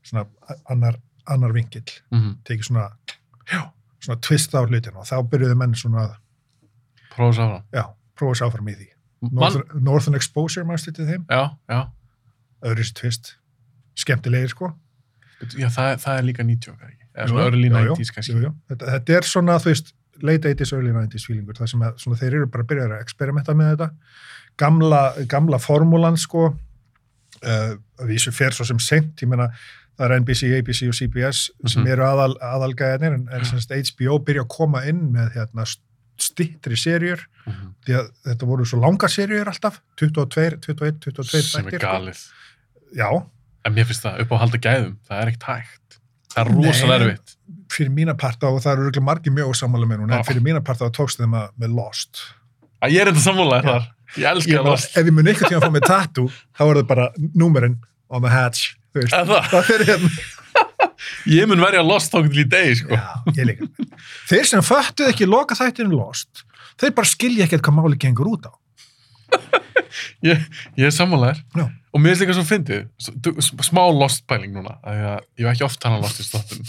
Svona 0.03 0.27
annar, 0.69 0.99
annar 1.27 1.51
vinkill, 1.55 1.85
Mm 2.11 2.37
tekið 2.47 2.63
svona, 2.69 2.85
já, 3.51 3.71
svona 3.99 4.19
twist 4.21 4.53
á 4.55 4.61
hlutin 4.63 4.95
og 4.95 5.05
þá 5.09 5.17
byrjuðu 5.29 5.57
menn 5.57 5.73
svona, 5.75 6.05
að, 6.07 6.17
Prófa 7.11 7.33
þess 7.33 7.41
áfram. 7.43 7.63
já, 7.73 7.83
prófa 8.15 8.35
sér 8.39 8.47
áfram 8.51 8.69
í 8.71 8.75
því. 8.77 8.87
Northern, 9.21 9.83
Northern 9.83 10.15
Exposure, 10.15 10.63
maður 10.67 10.83
stýttið 10.85 11.07
þeim, 11.13 11.23
já, 11.29 11.43
já. 11.73 11.79
öðrísi 12.69 12.93
twist, 12.99 13.31
skemmtilegir 13.97 14.49
sko. 14.53 14.71
Já, 15.57 15.69
það, 15.69 15.95
það 16.01 16.17
er 16.19 16.25
líka 16.27 16.43
90 16.45 16.71
okkar 16.73 16.91
ekki. 16.91 17.03
Eða 17.17 17.25
Jú, 17.25 17.31
svona 17.33 17.45
early 17.49 17.67
jú, 17.69 17.73
jú, 17.87 17.95
90s 17.97 18.13
kannski. 18.13 18.33
Jú, 18.35 18.43
jú. 18.47 18.51
Þetta, 18.69 18.91
þetta 18.93 19.15
er 19.17 19.27
svona, 19.31 19.57
þú 19.61 19.71
veist, 19.71 19.91
late 20.25 20.49
80s, 20.53 20.71
early 20.77 20.93
90s 20.93 21.25
feelingur, 21.29 21.57
það 21.57 21.71
sem 21.73 21.83
að, 21.85 21.97
svona, 22.03 22.17
þeir 22.21 22.35
eru 22.39 22.47
bara 22.53 22.63
að 22.65 22.69
byrja 22.71 22.85
að 22.87 23.01
experimenta 23.01 23.53
með 23.57 23.71
þetta. 23.73 23.89
Gamla, 24.57 25.01
gamla 25.29 25.59
formúlan, 25.61 26.17
sko, 26.17 26.45
uh, 27.45 27.73
vísu 28.09 28.33
fer 28.33 28.53
svo 28.57 28.65
sem 28.65 28.79
sent, 28.81 29.21
ég 29.21 29.29
meina, 29.29 29.49
það 29.97 30.05
er 30.11 30.15
NBC, 30.21 30.51
ABC 30.59 30.87
og 30.89 30.93
CBS 30.97 31.43
sem 31.65 31.83
Mhm. 31.83 31.91
eru 31.93 32.03
aðal, 32.05 32.33
aðalgæðinir, 32.41 33.13
en, 33.17 33.27
en 33.33 33.41
Já. 33.41 33.49
semst 33.51 33.71
HBO 33.73 34.19
byrja 34.21 34.45
að 34.45 34.49
koma 34.57 34.83
inn 34.89 35.11
með 35.13 35.33
hérna 35.37 35.65
stittri 36.21 36.75
serjur, 36.77 37.19
Mhm. 37.47 37.73
því 37.85 37.93
að 37.99 38.07
þetta 38.27 38.47
voru 38.47 38.65
svo 38.65 38.79
langa 38.81 39.07
serjur 39.07 39.47
alltaf, 39.47 39.79
22, 39.97 40.57
21, 40.61 40.99
22 40.99 41.41
Sem 41.41 41.67
er 41.67 41.71
sko. 41.71 41.79
galið. 41.87 42.21
Já, 42.95 43.25
En 43.65 43.73
mér 43.75 43.85
finnst 43.85 44.03
það 44.03 44.21
upp 44.21 44.29
á 44.31 44.35
að 44.35 44.39
halda 44.39 44.57
gæðum. 44.63 44.95
Það 45.09 45.21
er 45.21 45.27
ekkert 45.27 45.43
hægt. 45.43 45.97
Það 46.33 46.45
er 46.45 46.51
rosalega 46.55 47.05
erfitt. 47.07 47.33
fyrir 47.69 47.89
mína 47.91 48.13
parta 48.17 48.47
og 48.47 48.61
það 48.63 48.87
eru 48.87 49.01
margir 49.01 49.31
mjög 49.33 49.49
ósammála 49.51 49.85
með 49.85 49.97
núna, 49.99 50.13
en 50.17 50.23
Já. 50.23 50.27
fyrir 50.31 50.41
mína 50.41 50.61
parta 50.63 50.85
þá 50.87 50.91
tókst 50.95 51.17
þeim 51.19 51.33
að 51.35 51.49
með 51.59 51.75
Lost. 51.75 52.21
Að 52.81 52.91
ég 52.91 53.01
er 53.01 53.07
enda 53.07 53.19
sammálaðið 53.19 53.63
Já. 53.63 53.71
þar. 53.73 53.87
Ég 54.15 54.25
elska 54.31 54.47
Ég 54.51 54.57
það. 54.57 54.63
bara, 54.63 54.75
ef 54.95 55.05
ég 55.05 55.11
mun 55.13 55.25
eitthvað 55.25 55.49
tíma 55.51 55.59
að 55.59 55.67
fá 55.67 55.73
með 55.75 55.85
tattoo 55.87 56.31
þá 56.55 56.61
er 56.71 56.75
það 56.81 56.87
bara 56.87 57.09
númerinn 57.35 57.77
on 58.09 58.21
the 58.21 58.29
hatch 58.29 58.75
það 58.95 59.63
fyrir 59.67 59.85
hérna 59.85 60.09
Ég 61.27 61.47
mun 61.49 61.59
verja 61.61 61.83
Lost 61.83 62.13
tókið 62.13 62.33
til 62.33 62.43
í 62.43 62.47
degi, 62.51 62.75
sko. 62.81 62.95
já, 62.95 63.07
ég 63.35 63.49
líka 63.49 63.67
þeir 64.29 64.45
sem 64.47 64.63
föttuð 64.63 65.09
ekki 65.11 65.27
loka 65.27 65.57
þættinu 65.59 65.97
Lost 65.97 66.43
þeir 66.79 66.93
bara 66.97 67.09
skilja 67.09 67.47
ekkert 67.47 67.65
hvað 67.65 67.77
máli 67.79 67.99
gengur 68.01 68.29
út 68.35 68.47
á. 68.47 68.53
Ég, 70.25 70.43
ég 70.77 70.87
er 70.87 70.93
sammálaður. 70.93 71.39
Og 71.95 72.01
mér 72.01 72.13
er 72.15 72.21
líka 72.21 72.35
svo 72.35 72.43
fyndið, 72.45 72.85
smá 73.65 73.81
lost 73.95 74.25
pæling 74.29 74.53
núna, 74.53 74.75
að 74.85 74.99
ég 75.39 75.47
hef 75.47 75.51
ekki 75.55 75.65
oft 75.65 75.87
hann 75.87 75.97
lost 76.03 76.21
í 76.21 76.25
státtum. 76.27 76.61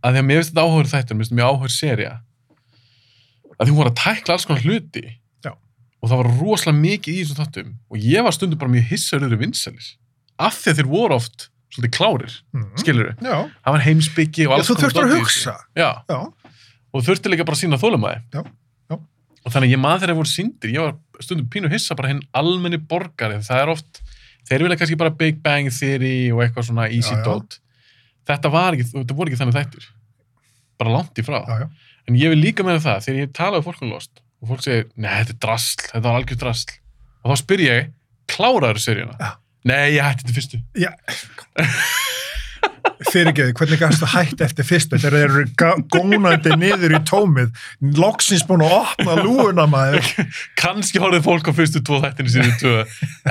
Að 0.00 0.14
því 0.14 0.22
að 0.22 0.26
mér 0.28 0.40
finnst 0.40 0.52
þetta 0.52 0.64
áhugur 0.64 0.90
þættur, 0.92 1.18
mér 1.18 1.26
finnst 1.26 1.32
þetta 1.32 1.38
mjög 1.40 1.52
áhugur 1.52 1.74
serja. 1.74 2.12
Að 3.58 3.62
því 3.64 3.74
hún 3.74 3.80
var 3.82 3.90
að 3.90 3.98
tækla 4.00 4.36
alls 4.36 4.46
konar 4.48 4.64
hluti. 4.64 5.04
Já. 5.44 5.52
Og 5.98 6.10
það 6.12 6.20
var 6.22 6.30
rosalega 6.38 6.78
mikið 6.78 7.14
í 7.14 7.22
þessum 7.24 7.40
þáttum. 7.42 7.72
Og 7.90 8.06
ég 8.06 8.26
var 8.26 8.36
stundum 8.36 8.62
bara 8.62 8.74
mjög 8.76 8.88
hissaður 8.92 9.28
yfir 9.28 9.42
vinsalis. 9.42 9.88
Af 10.38 10.60
því 10.62 10.72
að 10.72 10.80
þeir 10.80 10.90
voru 10.94 11.18
oft 11.18 11.48
svolítið 11.74 11.92
klárir, 11.96 12.32
Mm. 12.54 12.68
skilur 12.80 13.10
Já, 13.20 13.36
Það 13.64 13.72
var 13.74 13.80
heimsbyggi 13.84 14.46
og 14.46 14.52
Já, 14.52 14.56
alls 14.56 14.68
þú 14.70 14.74
konar 14.74 14.88
þurftur 14.90 15.04
að 15.08 15.18
hugsa. 15.18 15.54
Já, 15.76 15.90
já, 16.08 16.18
og 16.94 17.04
þurfti 17.04 17.28
líka 17.32 17.44
bara 17.44 17.56
að 17.56 17.62
sína 17.64 17.78
þólumæði. 17.78 18.22
Já, 18.32 18.42
já. 18.90 18.96
Og 19.44 19.52
þannig 19.52 19.70
ég 19.74 19.80
maður 19.82 20.00
þegar 20.00 20.12
þeir 20.12 20.20
voru 20.20 20.32
síndir, 20.32 20.72
ég 20.74 20.80
var 20.80 20.94
stundum 21.20 21.48
pínu 21.52 21.70
hissa 21.72 21.94
bara 21.94 22.08
hinn 22.08 22.22
almenni 22.34 22.78
borgari, 22.78 23.38
það 23.44 23.62
er 23.62 23.68
oft, 23.74 24.00
þeir 24.48 24.64
vilja 24.64 24.76
kannski 24.80 24.96
bara 24.98 25.10
Big 25.10 25.42
Bang 25.42 25.68
Theory 25.70 26.30
og 26.32 26.40
eitthvað 26.44 26.68
svona 26.70 26.88
easy 26.90 27.12
Já, 27.14 27.18
já. 27.20 27.24
dot. 27.24 27.58
Þetta 28.28 28.50
var 28.52 28.72
ekki, 28.76 28.88
þetta 28.92 29.14
voru 29.16 29.30
ekki 29.30 29.40
þannig 29.40 29.56
þættir. 29.56 29.84
Bara 30.78 30.90
langt 30.90 31.14
í 31.18 31.24
frá. 31.24 31.44
já, 31.46 31.58
já. 31.64 31.68
En 32.08 32.14
ég 32.16 32.28
vil 32.32 32.40
líka 32.40 32.64
með 32.64 32.80
það, 32.84 33.02
þegar 33.04 33.20
ég 33.20 33.32
tala 33.36 33.56
um 33.58 33.62
fólk 33.64 33.82
um 33.82 33.90
Lost, 33.92 34.20
og 34.42 34.48
fólk 34.48 34.62
segir, 34.64 34.86
nei, 34.96 35.10
þetta 35.24 35.34
er 35.36 35.40
drasl, 35.44 35.82
þetta 35.92 36.02
var 36.08 36.16
algjör 36.22 36.38
drasl. 36.40 36.72
Og 37.24 37.32
þá 37.32 37.36
spyr 37.42 37.60
ég, 37.64 37.90
kláraður 38.28 38.80
seríuna? 38.80 39.16
Nei, 39.66 39.94
ég 39.96 40.04
hætti 40.04 40.22
þetta 40.26 40.36
fyrstu. 40.38 40.60
Já. 40.78 40.92
Fyrirgeði, 43.08 43.52
hvernig 43.54 43.78
gafst 43.78 44.02
það 44.02 44.12
hætt 44.16 44.40
eftir 44.42 44.66
fyrstu 44.66 44.98
þeir 44.98 45.14
eru 45.20 45.42
gónandi 45.92 46.54
niður 46.58 46.96
í 46.96 47.00
tómið, 47.06 47.52
loksins 47.98 48.42
búin 48.48 48.64
að 48.66 48.74
opna 48.80 49.14
lúuna 49.22 49.66
maður. 49.70 50.08
kannski 50.58 50.98
horfið 51.02 51.22
fólk 51.28 51.50
á 51.50 51.52
fyrstu 51.54 51.82
tvo 51.86 52.00
þættinu 52.02 52.32
síðan 52.34 52.56
tvö 52.58 52.74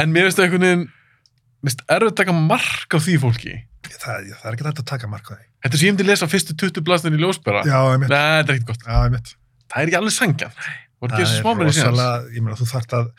en 0.03 0.13
mér 0.15 0.29
það 0.31 0.45
einhvern 0.47 0.65
veginn 0.67 0.85
mér 0.87 1.67
finnst 1.73 1.83
erfitt 1.97 2.13
að 2.13 2.17
taka 2.21 2.37
mark 2.37 2.95
á 2.95 2.99
því 3.03 3.17
fólki 3.25 3.55
Það, 3.87 4.25
það 4.39 4.47
er 4.47 4.55
ekki 4.55 4.65
þetta 4.67 4.83
að 4.83 4.89
taka 4.93 5.07
mark 5.11 5.27
á 5.27 5.33
því. 5.35 5.43
þetta 5.63 5.73
er 5.75 5.79
sem 5.81 5.87
ég 5.87 5.93
myndi 5.95 6.07
lesa 6.07 6.27
fyrstu 6.31 6.55
20 6.63 6.83
blastin 6.87 7.15
í 7.17 7.21
ljósbera 7.21 7.61
Já, 7.67 7.77
ég 7.91 8.01
mitt. 8.03 8.11
Nei, 8.11 8.39
þetta 8.39 8.51
er 8.53 8.57
ekkert 8.59 8.71
gott 8.71 8.87
Já, 8.87 8.97
ég 9.07 9.13
mitt. 9.17 9.31
það 9.67 9.79
er 9.83 9.91
ekki 9.91 9.99
alveg 9.99 10.15
sangjan 10.15 10.57
voru 10.57 10.71
ekki 10.71 10.86
Það 10.97 11.19
er 11.21 11.59
rosalega, 11.61 12.13
ég 12.33 12.41
meina, 12.41 12.57
þú 12.57 12.65
þarft 12.71 12.93
að, 12.97 13.09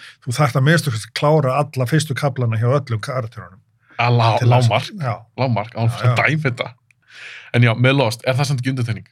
að 0.58 0.64
minnstu 0.66 0.90
að 0.90 1.04
klára 1.14 1.52
alla 1.62 1.86
fyrstu 1.86 2.14
kaplana 2.18 2.58
hjá 2.58 2.66
öllum 2.74 3.00
karakterunum. 3.00 3.60
að 3.98 4.16
lá, 4.18 4.28
lámark, 4.42 4.90
Já, 4.98 5.14
lámark 5.38 5.74
án 5.78 5.90
fyrir 5.90 6.10
að 6.10 6.18
já. 6.18 6.24
dæmi 6.26 6.42
þetta 6.42 6.66
en 7.54 7.62
já, 7.62 7.72
með 7.78 7.94
Lost, 7.98 8.22
er 8.26 8.34
það 8.38 8.44
samt 8.50 8.60
ekki 8.60 8.70
undartegning 8.74 9.06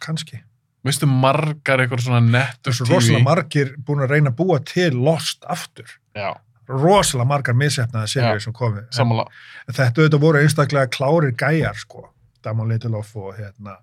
kannski. 0.00 0.42
veistu 0.86 1.06
margar 1.06 1.78
eitthvað 1.82 2.04
svona 2.06 2.20
nettur 2.24 2.72
Þessu 2.74 2.86
rosalega 2.90 3.24
margir 3.24 3.72
búin 3.86 4.02
að 4.04 4.10
reyna 4.14 4.30
að 4.30 4.36
búa 4.42 4.58
til 4.64 4.94
Lost 4.98 5.44
aftur. 5.46 5.86
já, 6.16 6.34
Rosalega 6.70 7.26
margar 7.26 7.54
missefnaði 7.58 8.06
Já, 8.06 8.12
serið 8.14 8.42
sem 8.44 8.52
komi. 8.54 8.78
En 8.84 8.92
sammála 8.94 9.24
Þetta 9.70 9.90
auðvitað 10.02 10.20
voru 10.22 10.38
einstaklega 10.42 10.86
klárir 10.90 11.32
gæjar, 11.34 11.74
sko. 11.78 12.04
Damon 12.44 12.68
Lindelof 12.70 13.10
og 13.16 13.34
hérna, 13.36 13.76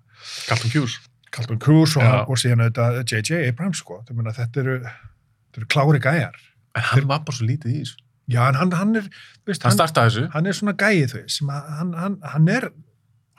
Carlton 0.48 0.70
Cuse 0.72 0.98
Carlton 1.34 1.60
Cruise 1.62 1.98
og, 1.98 2.04
Já. 2.04 2.18
og 2.28 2.40
síðan 2.40 2.64
auðvitað 2.66 2.98
J.J. 3.04 3.40
Abrams, 3.52 3.82
sko. 3.82 4.00
Meina, 4.10 4.34
þetta 4.36 4.62
eru, 4.64 4.76
þetta 4.82 5.62
eru 5.62 5.70
klári 5.74 6.02
gæjar. 6.04 6.36
en 6.76 6.86
hann 6.92 7.08
var 7.08 7.24
bara 7.26 7.36
svo 7.36 7.48
lítið 7.48 7.72
í 7.74 7.80
þessu 7.82 8.04
Já, 8.28 8.42
en 8.50 8.58
hann, 8.60 8.72
hann 8.76 8.96
er, 9.00 9.06
veist, 9.48 9.62
hann 9.64 9.78
hann, 9.78 10.28
hann 10.34 10.46
er 10.46 10.56
svona 10.56 10.74
gæið, 10.76 11.14
veist, 11.16 11.38
sem 11.38 11.48
hann, 11.48 11.94
hann, 11.96 12.18
hann 12.28 12.48
er 12.52 12.68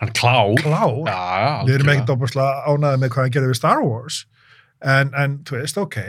hann 0.02 0.14
klár 0.18 0.56
klár. 0.64 0.96
já, 1.06 1.20
já, 1.44 1.52
Við 1.68 1.76
erum 1.76 1.92
ekkert 1.94 2.14
óbúslega 2.16 2.64
ánaðið 2.72 3.04
með 3.04 3.14
hvað 3.14 3.28
hann 3.28 3.36
gerði 3.36 3.52
við 3.52 3.60
Star 3.60 3.84
Wars, 3.86 4.18
en, 4.82 5.12
en 5.14 5.36
þú 5.46 5.60
veist, 5.60 5.78
ok. 5.78 6.00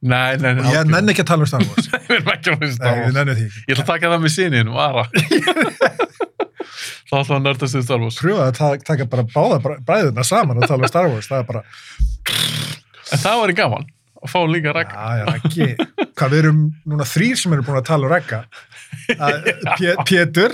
nei, 0.00 0.38
nei, 0.40 0.54
nei, 0.56 0.72
Ég 0.72 0.88
nenni 0.88 1.12
ekki 1.12 1.26
að 1.26 1.30
tala 1.34 1.44
um 1.44 1.52
Star 1.52 1.66
Wars. 1.68 1.90
við 2.08 2.16
erum 2.16 2.32
ekki 2.32 2.54
að 2.54 2.64
Nei, 2.64 2.96
ég 3.02 3.14
nenni 3.18 3.36
því. 3.42 3.48
Ég 3.66 3.74
ætla 3.74 3.84
að 3.84 3.92
taka 3.92 4.14
það 4.14 4.24
með 4.24 4.34
sinnin, 4.38 4.72
Vara. 4.72 5.04
Það 7.12 7.20
ætla 7.26 7.36
að 7.36 7.42
nördast 7.44 7.76
við 7.76 7.82
Star 7.84 8.00
Wars. 8.00 8.16
Pröfa 8.22 8.44
að 8.48 8.54
ta- 8.56 8.84
taka 8.88 9.04
bara 9.12 9.22
báða 9.28 9.58
bræðuna 9.84 10.24
saman 10.24 10.56
og 10.62 10.64
tala 10.68 10.82
um 10.86 10.88
Star 10.88 11.08
Wars. 11.12 11.28
Það 11.28 11.42
er 11.42 11.48
bara, 11.50 11.62
En 13.12 13.18
það 13.20 13.40
var 13.42 13.52
í 13.52 13.56
gaman 13.58 13.86
að 14.22 14.30
fá 14.32 14.38
líka 14.48 14.70
já, 14.70 14.74
rækka. 14.78 14.96
ég 14.96 15.22
er 15.22 15.34
ekki. 15.36 15.66
Hvað 16.16 16.30
við 16.32 16.38
erum 16.38 16.60
núna 16.88 17.04
þrýr 17.04 17.36
sem 17.36 17.52
eru 17.52 17.62
búin 17.66 17.80
að 17.82 17.84
tala 17.90 18.06
um 18.08 18.14
Pé- 19.76 19.96
Pétur, 20.08 20.52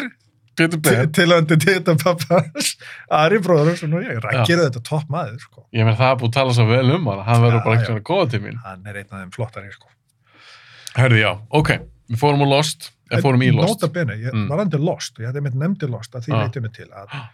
Pétur 0.58 0.80
til- 0.82 0.96
Ben. 0.96 1.12
tilhandi 1.14 1.56
til 1.62 1.80
pappas, 2.02 2.72
Ari 3.10 3.38
bróður, 3.38 3.78
rekkir 3.78 4.58
þetta 4.64 4.82
topp 4.82 5.06
maður, 5.08 5.38
sko. 5.38 5.64
Ég 5.72 5.84
menn 5.86 5.94
það 5.94 6.10
er 6.10 6.16
búið 6.18 6.28
að 6.32 6.32
tala 6.40 6.52
svo 6.56 6.66
vel 6.66 6.90
um 6.96 7.06
hann. 7.06 7.22
Hann 7.28 7.42
verður 7.44 7.60
Já, 7.60 7.64
bara 7.64 7.74
já. 7.76 7.78
ekki 7.78 7.90
svona 7.92 8.02
góða 8.10 8.30
til 8.30 8.40
mín. 8.40 8.58
Hann 8.64 8.82
er 8.86 8.94
einn 8.98 9.06
af 9.12 9.20
þeim 9.22 9.32
flottari, 9.36 9.70
sko. 9.72 9.86
Hörði, 10.98 11.20
já, 11.22 11.32
ok. 11.52 11.68
Við 12.10 12.18
fórum 12.18 12.42
úr 12.42 12.48
Lost. 12.50 12.90
Við 13.10 13.22
fórum 13.24 13.42
í 13.42 13.50
Lost. 13.54 13.80
Nota 13.80 13.88
bene, 13.92 14.16
ég 14.20 14.32
Mm. 14.34 14.48
var 14.48 14.58
andur 14.64 14.80
Lost 14.80 15.18
og 15.18 15.24
ég 15.24 15.30
hefði 15.32 15.42
mynd 15.42 15.54
nefndi 15.54 15.88
Lost 15.90 16.12
að 16.14 16.26
því 16.26 16.32
Ah. 16.34 16.42
leitinu 16.44 16.72
til 16.74 16.88
að 16.88 17.28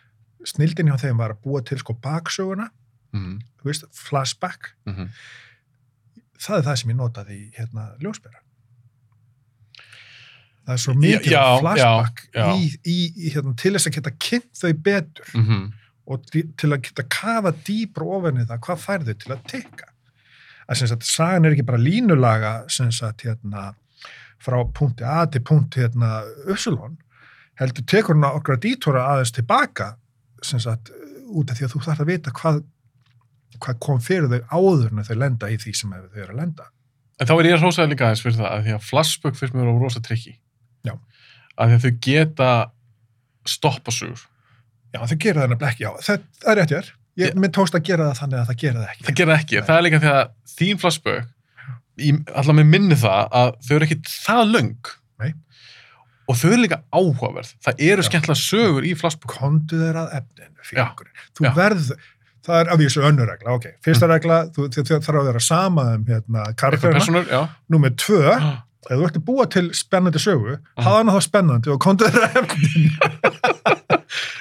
snildin 0.46 0.88
hjá 0.90 0.96
þeim 1.00 1.16
var 1.18 1.30
að 1.34 1.40
búa 1.42 1.64
til 1.64 1.78
sko 1.78 1.94
baksöguna, 1.94 2.70
þú 3.14 3.64
veist, 3.64 3.84
flashback, 3.92 4.74
mhm. 4.86 5.08
það 6.38 6.58
er 6.58 6.62
það 6.62 6.78
sem 6.78 6.90
ég 6.90 6.96
notaði 6.96 7.36
í 7.38 7.52
hérna 7.56 7.98
ljósbera. 8.00 8.40
Það 10.64 10.74
er 10.74 10.80
svo 10.80 10.94
mikið 10.96 11.30
já, 11.34 11.44
flashback 11.60 12.20
já, 12.32 12.40
já. 12.40 12.52
Í, 12.56 12.68
í, 12.88 12.98
í 13.26 13.32
hérna, 13.34 13.54
til 13.60 13.72
þess 13.76 13.88
að 13.90 13.96
geta 13.98 14.12
kynnt 14.26 14.52
þau 14.56 14.72
betur 14.86 15.34
Mhm. 15.34 15.72
og 16.06 16.24
til 16.30 16.70
að 16.72 16.82
geta 16.82 17.02
kafa 17.08 17.52
dýpra 17.64 18.04
ofan 18.16 18.40
í 18.40 18.46
það, 18.48 18.60
hvað 18.60 18.78
fær 18.84 19.04
þau 19.04 19.14
til 19.18 19.32
að 19.34 19.44
tikka. 19.48 19.88
Að 20.68 20.76
sem 20.76 20.88
sagt, 20.88 21.02
sagan 21.04 21.44
er 21.44 21.52
ekki 21.52 21.66
bara 21.66 21.78
línulaga 21.78 22.70
sem 22.70 22.90
sagt, 22.92 23.22
hérna, 23.24 23.74
frá 24.44 24.58
punkti 24.76 25.06
A 25.06 25.24
til 25.30 25.42
punkti 25.46 25.82
hérna, 25.84 26.22
Upsilon, 26.50 26.98
heldur 27.60 27.86
tekur 27.88 28.16
hún 28.16 28.26
okkar 28.28 28.60
dítora 28.60 29.06
aðeins 29.12 29.32
tilbaka 29.34 29.94
sem 30.44 30.60
sagt, 30.60 30.90
út 31.32 31.50
af 31.50 31.58
því 31.58 31.66
að 31.68 31.74
þú 31.74 31.82
þarf 31.86 32.02
að 32.04 32.10
vita 32.10 32.32
hvað, 32.36 32.60
hvað 33.62 33.78
kom 33.86 34.00
fyrir 34.04 34.28
þau 34.28 34.58
áður 34.58 34.90
en 34.92 35.06
þau 35.06 35.16
lenda 35.22 35.50
í 35.50 35.56
því 35.62 35.74
sem 35.78 35.94
þau 35.94 36.18
eru 36.20 36.34
að 36.34 36.40
lenda. 36.42 36.68
En 37.22 37.30
þá 37.30 37.34
er 37.38 37.48
ég 37.48 37.62
hrósaði 37.62 37.94
líka 37.94 38.08
aðeins 38.08 38.24
fyrir 38.24 38.40
það 38.40 38.50
að 38.50 38.66
því 38.66 38.74
að 38.74 38.86
flashback 38.90 39.38
fyrst 39.38 39.56
mér 39.56 39.70
á 39.70 39.74
rosa 39.78 40.02
trikki. 40.04 40.34
Já. 40.84 40.94
Að 41.54 41.70
því 41.70 41.78
að 41.78 41.84
þau 41.86 41.98
geta 42.08 42.50
stoppa 43.48 43.94
sugur. 43.94 44.26
Já, 44.94 45.00
þau 45.06 45.16
gera 45.22 45.44
það 45.44 45.52
nefnilega 45.54 45.72
ekki, 45.72 45.84
já, 45.86 45.90
það, 46.06 46.26
það 46.42 46.52
er 46.52 46.60
rétt 46.60 46.74
ég 46.74 46.82
er. 46.82 46.92
Ég, 47.14 47.30
Já. 47.30 47.38
minn 47.38 47.52
tókst 47.54 47.76
að 47.78 47.84
gera 47.86 48.08
það 48.10 48.20
þannig 48.20 48.40
að 48.40 48.48
það 48.50 48.56
gera 48.64 48.80
það 48.80 48.92
ekki. 48.92 49.04
Það 49.06 49.18
gera 49.20 49.34
ekki. 49.38 49.56
Nei. 49.56 49.66
Það 49.68 49.76
er 49.76 49.84
líka 49.86 50.00
því 50.02 50.10
að 50.10 50.22
þín 50.54 50.80
flashback, 50.82 51.28
allar 52.34 52.56
með 52.58 52.66
minni 52.72 52.96
það 52.98 53.28
að 53.40 53.52
þau 53.66 53.74
eru 53.76 53.86
ekki 53.88 54.00
það. 54.10 54.90
Nei. 55.22 55.30
Og 56.24 56.38
þau 56.40 56.48
eru 56.50 56.62
líka 56.64 56.80
áhugaverð. 56.94 57.52
Það 57.64 57.84
eru 57.90 58.04
skemmtilega 58.08 58.40
sögur 58.40 58.88
í 58.88 58.94
flashback. 58.98 59.36
kondu 59.38 59.78
þeir 59.82 60.00
að 60.02 60.18
efninu 60.20 60.64
Já, 60.64 60.68
fingurinn. 60.88 61.24
Þú 61.36 61.44
já. 61.46 61.52
verð, 61.58 61.88
það 62.44 62.60
er 62.60 62.70
af 62.72 62.78
því 62.80 62.88
þessu 62.88 63.04
önnur 63.10 63.28
regla, 63.30 63.56
ok. 63.58 63.66
Fyrsta 63.84 64.08
regla, 64.10 64.38
þú, 64.54 64.68
þarf 64.74 65.18
að 65.20 65.28
vera 65.30 65.42
sama 65.44 65.84
um 65.94 66.06
hérna, 66.08 66.46
já. 67.28 67.42
Númer 67.74 67.94
tvö, 68.00 68.22
ef 68.84 68.94
þú 68.98 69.06
ert 69.08 69.20
að 69.20 69.26
búa 69.28 69.46
til 69.52 69.66
spennandi 69.76 70.20
sögu, 70.22 70.56
Aha. 70.58 70.84
hafa 70.88 70.98
hana 71.02 71.16
þá 71.16 71.28
spennandi 71.28 71.72
og 71.74 71.80
kondu 71.84 72.08
þeir 72.08 72.26
að 72.28 72.38
efninu. 72.42 73.74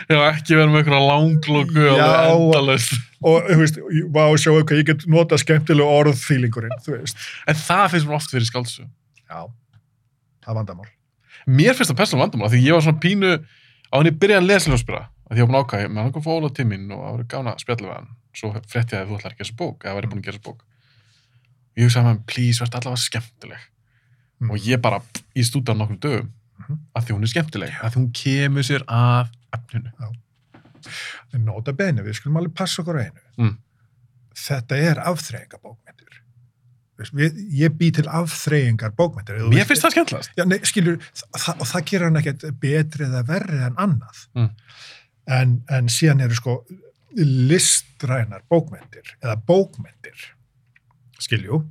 Já, 0.09 0.17
ekki 0.29 0.57
vera 0.57 0.69
með 0.69 0.81
einhverja 0.81 1.01
langlóku 1.07 1.85
og 1.93 2.01
endalust. 2.03 2.95
Og 3.23 3.47
þú 3.47 3.57
veist, 3.61 3.79
vá, 4.11 4.23
sjáu 4.35 4.57
hvað 4.59 4.81
ég 4.81 4.89
get 4.89 5.05
nota 5.11 5.39
skemmtilegu 5.39 5.87
orðfílingurinn, 6.01 6.75
þú 6.83 6.97
veist. 6.97 7.21
En 7.47 7.59
það 7.59 7.85
finnst 7.93 8.09
mér 8.09 8.17
oft 8.19 8.33
fyrir 8.33 8.49
skáldsög. 8.49 8.89
Já, 9.23 9.39
það 10.43 10.51
er 10.51 10.59
vandamál. 10.59 10.89
Mér 11.47 11.77
finnst 11.77 11.93
það 11.93 12.01
persónulega 12.01 12.27
vandamál, 12.27 12.51
því 12.51 12.61
ég 12.65 12.75
var 12.75 12.85
svona 12.85 13.03
pínu 13.03 13.31
á 13.39 13.95
henni 13.95 14.13
byrjaði 14.19 14.43
að 14.43 14.49
lesa 14.51 14.73
ljósbyrra, 14.73 15.01
að 15.29 15.39
ég 15.39 15.47
var 15.47 15.53
búin 15.53 15.63
ákvæði, 15.63 15.89
með 15.93 16.03
hann 16.03 16.13
kom 16.15 16.25
fóla 16.27 16.51
til 16.51 16.67
mín 16.67 16.91
og 16.91 17.01
það 17.03 17.15
var 17.15 17.25
gána 17.31 17.55
hann, 17.93 18.13
svo 18.33 18.51
frétti 18.55 18.97
ég 18.97 19.03
að 19.03 19.11
þú 19.11 19.19
ætlar 19.19 19.33
að 19.33 19.37
gera 19.37 19.47
þessa 19.47 19.59
bók, 19.59 19.83
eða 19.85 19.97
væri 19.99 20.11
búin 20.11 20.23
að 20.23 20.27
gera 20.27 20.39
þessa 20.39 20.47
bók. 20.49 20.63
Ég 21.73 21.87
hugsaði 21.87 22.05
með 22.05 22.11
hann, 22.11 22.23
please, 22.29 22.61
verð 22.61 22.77
allavega 22.79 23.03
skemmtileg. 23.03 23.67
Mm. 24.43 24.51
Og 24.51 24.67
ég 24.67 24.81
bara, 24.83 24.99
pff, 25.03 25.25
ég 25.37 25.47
stúta 25.47 25.75
nokkrum 25.77 25.99
dögum, 26.63 26.77
Mhm. 26.79 26.85
af 26.95 27.05
því 27.05 27.15
hún 27.17 27.23
er 27.23 27.31
skemmtileg, 27.33 27.73
af 27.83 27.93
því 27.93 27.99
hún 28.01 28.11
kemur 28.13 28.63
sér 28.63 28.83
að 28.87 29.29
efninu. 29.53 29.91
En 31.33 31.45
nota 31.45 31.71
bene, 31.73 32.03
við 32.03 32.15
skulum 32.19 32.37
alveg 32.41 32.55
passa 32.55 32.81
okkur 32.81 32.97
á 32.99 33.03
einu. 33.05 33.21
Mm. 33.37 33.57
Þetta 34.35 34.75
er 34.75 34.95
afþreyingabókmyndir. 34.99 36.17
Þú 36.93 36.99
veist, 36.99 37.13
Við, 37.13 37.37
ég 37.57 37.77
bý 37.77 37.91
til 37.91 38.03
afþreyingar 38.05 38.91
bókmyndir. 38.95 39.39
Mér 39.49 39.65
finnst 39.65 39.81
það 39.85 39.91
skemmtilegast. 39.95 40.31
Já, 40.37 40.45
nei, 40.45 40.59
skilur, 40.59 40.97
það, 41.37 41.61
og 41.61 41.67
það 41.67 41.85
gerir 41.89 42.03
hann 42.09 42.17
ekkert 42.21 42.59
betri 42.59 43.05
eða 43.05 43.23
verri 43.25 43.61
en 43.65 43.75
annað. 43.75 44.27
Mm. 44.35 44.49
En, 45.27 45.63
en 45.69 45.87
síðan 45.87 46.21
eru 46.21 46.35
sko 46.35 46.65
listrænar 47.15 48.41
bókmyndir, 48.51 49.15
eða 49.23 49.35
bókmyndir, 49.47 50.23
skiljú, 51.21 51.63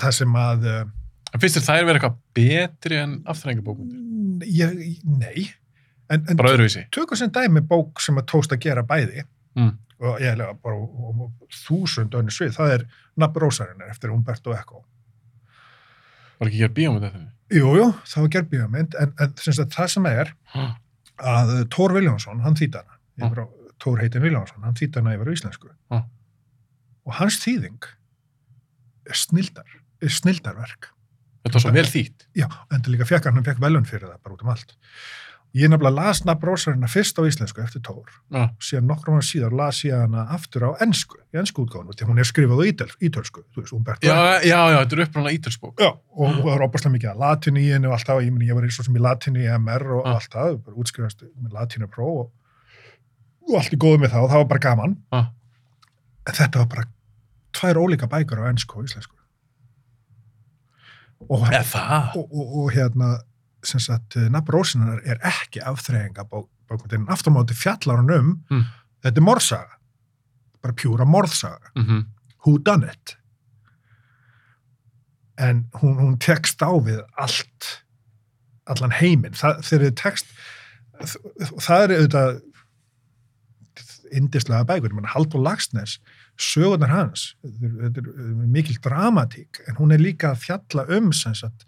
það 0.00 0.12
sem 0.16 0.32
að, 0.40 0.66
uh, 0.66 0.84
En 1.32 1.40
finnst 1.40 1.56
þér 1.58 1.64
þær 1.68 1.86
vera 1.88 1.98
eitthvað 1.98 2.16
betri 2.36 2.98
en 3.00 3.12
afþrengabókmyndir? 3.32 4.48
ég, 4.52 4.98
nei, 5.06 5.46
en, 6.10 6.24
en 6.28 6.36
Bara 6.36 6.52
öðruvísi. 6.56 6.86
tökum 6.92 7.16
sem 7.16 7.30
dæmi 7.32 7.62
bók 7.68 8.00
sem 8.04 8.18
að 8.20 8.26
tókst 8.32 8.52
að 8.52 8.60
gera 8.66 8.82
bæði, 8.82 9.24
Mm. 9.56 9.74
og 10.00 10.20
ég 10.20 10.30
held 10.32 10.40
bara 10.62 10.76
og, 10.76 10.92
og, 11.20 11.32
þúsund 11.52 12.14
önnur 12.16 12.32
svið, 12.32 12.54
það 12.56 12.70
er 12.74 12.84
nafn 13.20 13.40
Rósarinnar 13.42 13.90
eftir 13.92 14.10
Umberto 14.14 14.52
Eco. 14.56 14.84
Var 16.40 16.48
ekki 16.48 16.62
hér 16.62 16.72
bíómynd 16.72 17.04
eftir 17.04 17.20
því? 17.20 17.28
Jú, 17.58 17.74
jú, 17.76 17.88
það 18.08 18.22
var 18.24 18.30
gerð 18.36 18.48
bíómynd, 18.54 18.96
en, 19.00 19.12
en 19.20 19.34
það 19.76 19.90
sem 19.92 20.06
er 20.08 20.32
Ha, 20.54 20.64
að 21.20 21.52
Tór 21.68 21.92
Viljánsson, 21.96 22.40
hann 22.40 22.56
yfir 23.20 23.44
á, 23.44 23.46
Tór 23.82 24.00
heitin 24.00 24.22
Viljánsson, 24.24 24.62
hann 24.64 24.74
þýtt 24.78 24.96
hana 25.00 25.12
yfir 25.18 25.32
íslensku. 25.34 25.68
Ah. 25.92 26.04
Og 27.06 27.12
hans 27.18 27.36
þýðing 27.44 27.82
er 29.10 29.18
er 30.02 30.08
snildarverk. 30.16 30.88
Þetta 31.42 31.56
var 31.58 31.64
svo 31.66 31.72
vel 31.74 31.88
þýtt. 31.90 32.28
Já, 32.38 32.46
en 32.70 32.80
það 32.82 32.92
líka 32.94 33.08
fekk 33.10 33.24
hann, 33.28 33.34
hann 33.40 33.44
fekk 33.50 33.60
velun 33.60 33.84
fyrir 33.88 34.06
það 34.08 34.22
bara 34.22 34.34
út 34.36 34.42
um 34.46 34.52
allt. 34.54 34.76
Ég 35.52 35.68
nefnilega 35.68 35.92
las 35.98 36.22
nafn 36.24 36.46
Rósarinnar 36.48 36.88
fyrst 36.88 37.18
á 37.20 37.28
íslensku 37.28 37.60
eftir 37.60 37.82
Tór, 37.84 38.08
Já, 38.32 38.46
síðan 38.64 38.86
nokkrum 38.88 39.18
hann 39.18 39.26
síðar 39.26 39.52
las 39.52 39.82
ég 39.84 39.92
hana 39.92 40.22
aftur 40.32 40.64
á 40.64 40.70
ensku, 40.80 41.18
í 41.28 41.36
ensku 41.36 41.66
útgáfunu, 41.66 41.92
því 41.92 42.06
hún 42.08 42.22
er 42.22 42.28
skrifað 42.30 42.62
á 42.62 42.64
ítölsku, 43.04 43.42
þú 43.52 43.60
veist, 43.60 43.74
Umberto 43.76 44.06
já, 44.08 44.14
Eco. 44.38 44.46
já, 44.48 44.60
já 44.72 44.78
þetta 44.80 44.96
er 44.96 45.02
uppræðanlega 45.04 45.36
ítalsbók. 45.36 45.74
Já, 45.84 45.90
og 45.92 46.38
það 46.38 46.54
er 46.54 46.64
opaslega 46.64 46.94
mikið 46.94 47.10
að 47.12 47.20
latinu 47.26 47.60
í 47.60 47.68
henni 47.74 47.90
og 47.90 47.96
allt 47.98 48.08
það, 48.08 48.22
ég 48.24 48.48
ég 48.48 48.56
var 48.56 48.64
eins 48.70 48.78
og 48.80 48.88
sem 48.88 48.96
í 48.96 49.02
latinu 49.04 49.42
í 49.44 49.50
MR 49.58 49.84
og 49.98 50.06
Ah. 50.08 50.14
allt 50.16 50.32
það, 50.32 50.56
bara 50.64 50.76
útskrifast 50.86 51.26
með 51.36 51.52
latinu 51.58 51.90
pró 51.92 52.08
og, 52.22 52.32
og 53.50 53.54
allt 53.60 53.72
er 53.76 53.82
góð 53.84 53.98
með 54.06 54.14
það 54.16 54.24
og 54.24 54.30
það 54.32 54.40
var 54.40 54.48
bara 54.54 54.64
gaman. 54.70 54.96
Ah. 55.12 55.28
En 56.26 56.32
þetta 56.40 56.64
var 56.64 56.66
bara 56.78 56.88
tvær 57.52 57.76
ólíka 57.84 58.08
bækur 58.08 58.40
á 58.40 58.48
ennsku 58.48 58.78
og 58.80 58.88
íslensku. 58.88 59.20
Og, 62.16 62.32
og, 62.32 62.56
og, 62.62 62.72
hérna, 62.74 63.12
sem 63.64 63.80
sagt, 63.80 64.16
nafn 64.16 64.52
Rósinar 64.52 65.00
er 65.04 65.20
ekki 65.28 65.62
afþreyinga 65.62 66.24
bókmyndin, 66.30 67.06
aftur 67.12 67.32
á 67.32 67.36
móti 67.36 67.54
fjallar 67.56 68.00
hann 68.02 68.10
um, 68.10 68.32
Mm. 68.50 68.64
þetta 69.04 69.20
er 69.20 69.26
morðsaga, 69.26 69.78
bara 70.62 70.74
pjúra 70.74 71.06
morðsaga. 71.06 71.72
Mm 71.76 72.04
who 72.44 72.58
done 72.58 72.84
it? 72.84 73.16
En 75.38 75.68
hún, 75.80 75.96
hún 75.98 76.18
tekst 76.18 76.62
á 76.62 76.70
við 76.82 77.00
allt 77.18 77.68
allan 78.70 78.94
heiminn. 78.94 79.34
Þegar 79.34 79.62
þið 79.62 79.94
tekst 79.98 80.26
það 81.62 81.84
er 81.84 81.94
auðvitað 81.96 82.40
indislega 84.12 84.66
bækur, 84.68 84.92
mann 84.94 85.08
Haldur 85.08 85.40
Lagsnes 85.42 85.96
sögurnar 86.42 86.92
hans. 86.92 87.32
Þetta 87.42 88.02
er, 88.02 88.12
er 88.26 88.52
mikil 88.58 88.78
dramatík 88.84 89.62
en 89.68 89.78
hún 89.80 89.94
er 89.94 90.02
líka 90.02 90.32
að 90.32 90.44
fjalla 90.46 90.86
um 90.98 91.10
sem 91.16 91.34
sagt, 91.38 91.66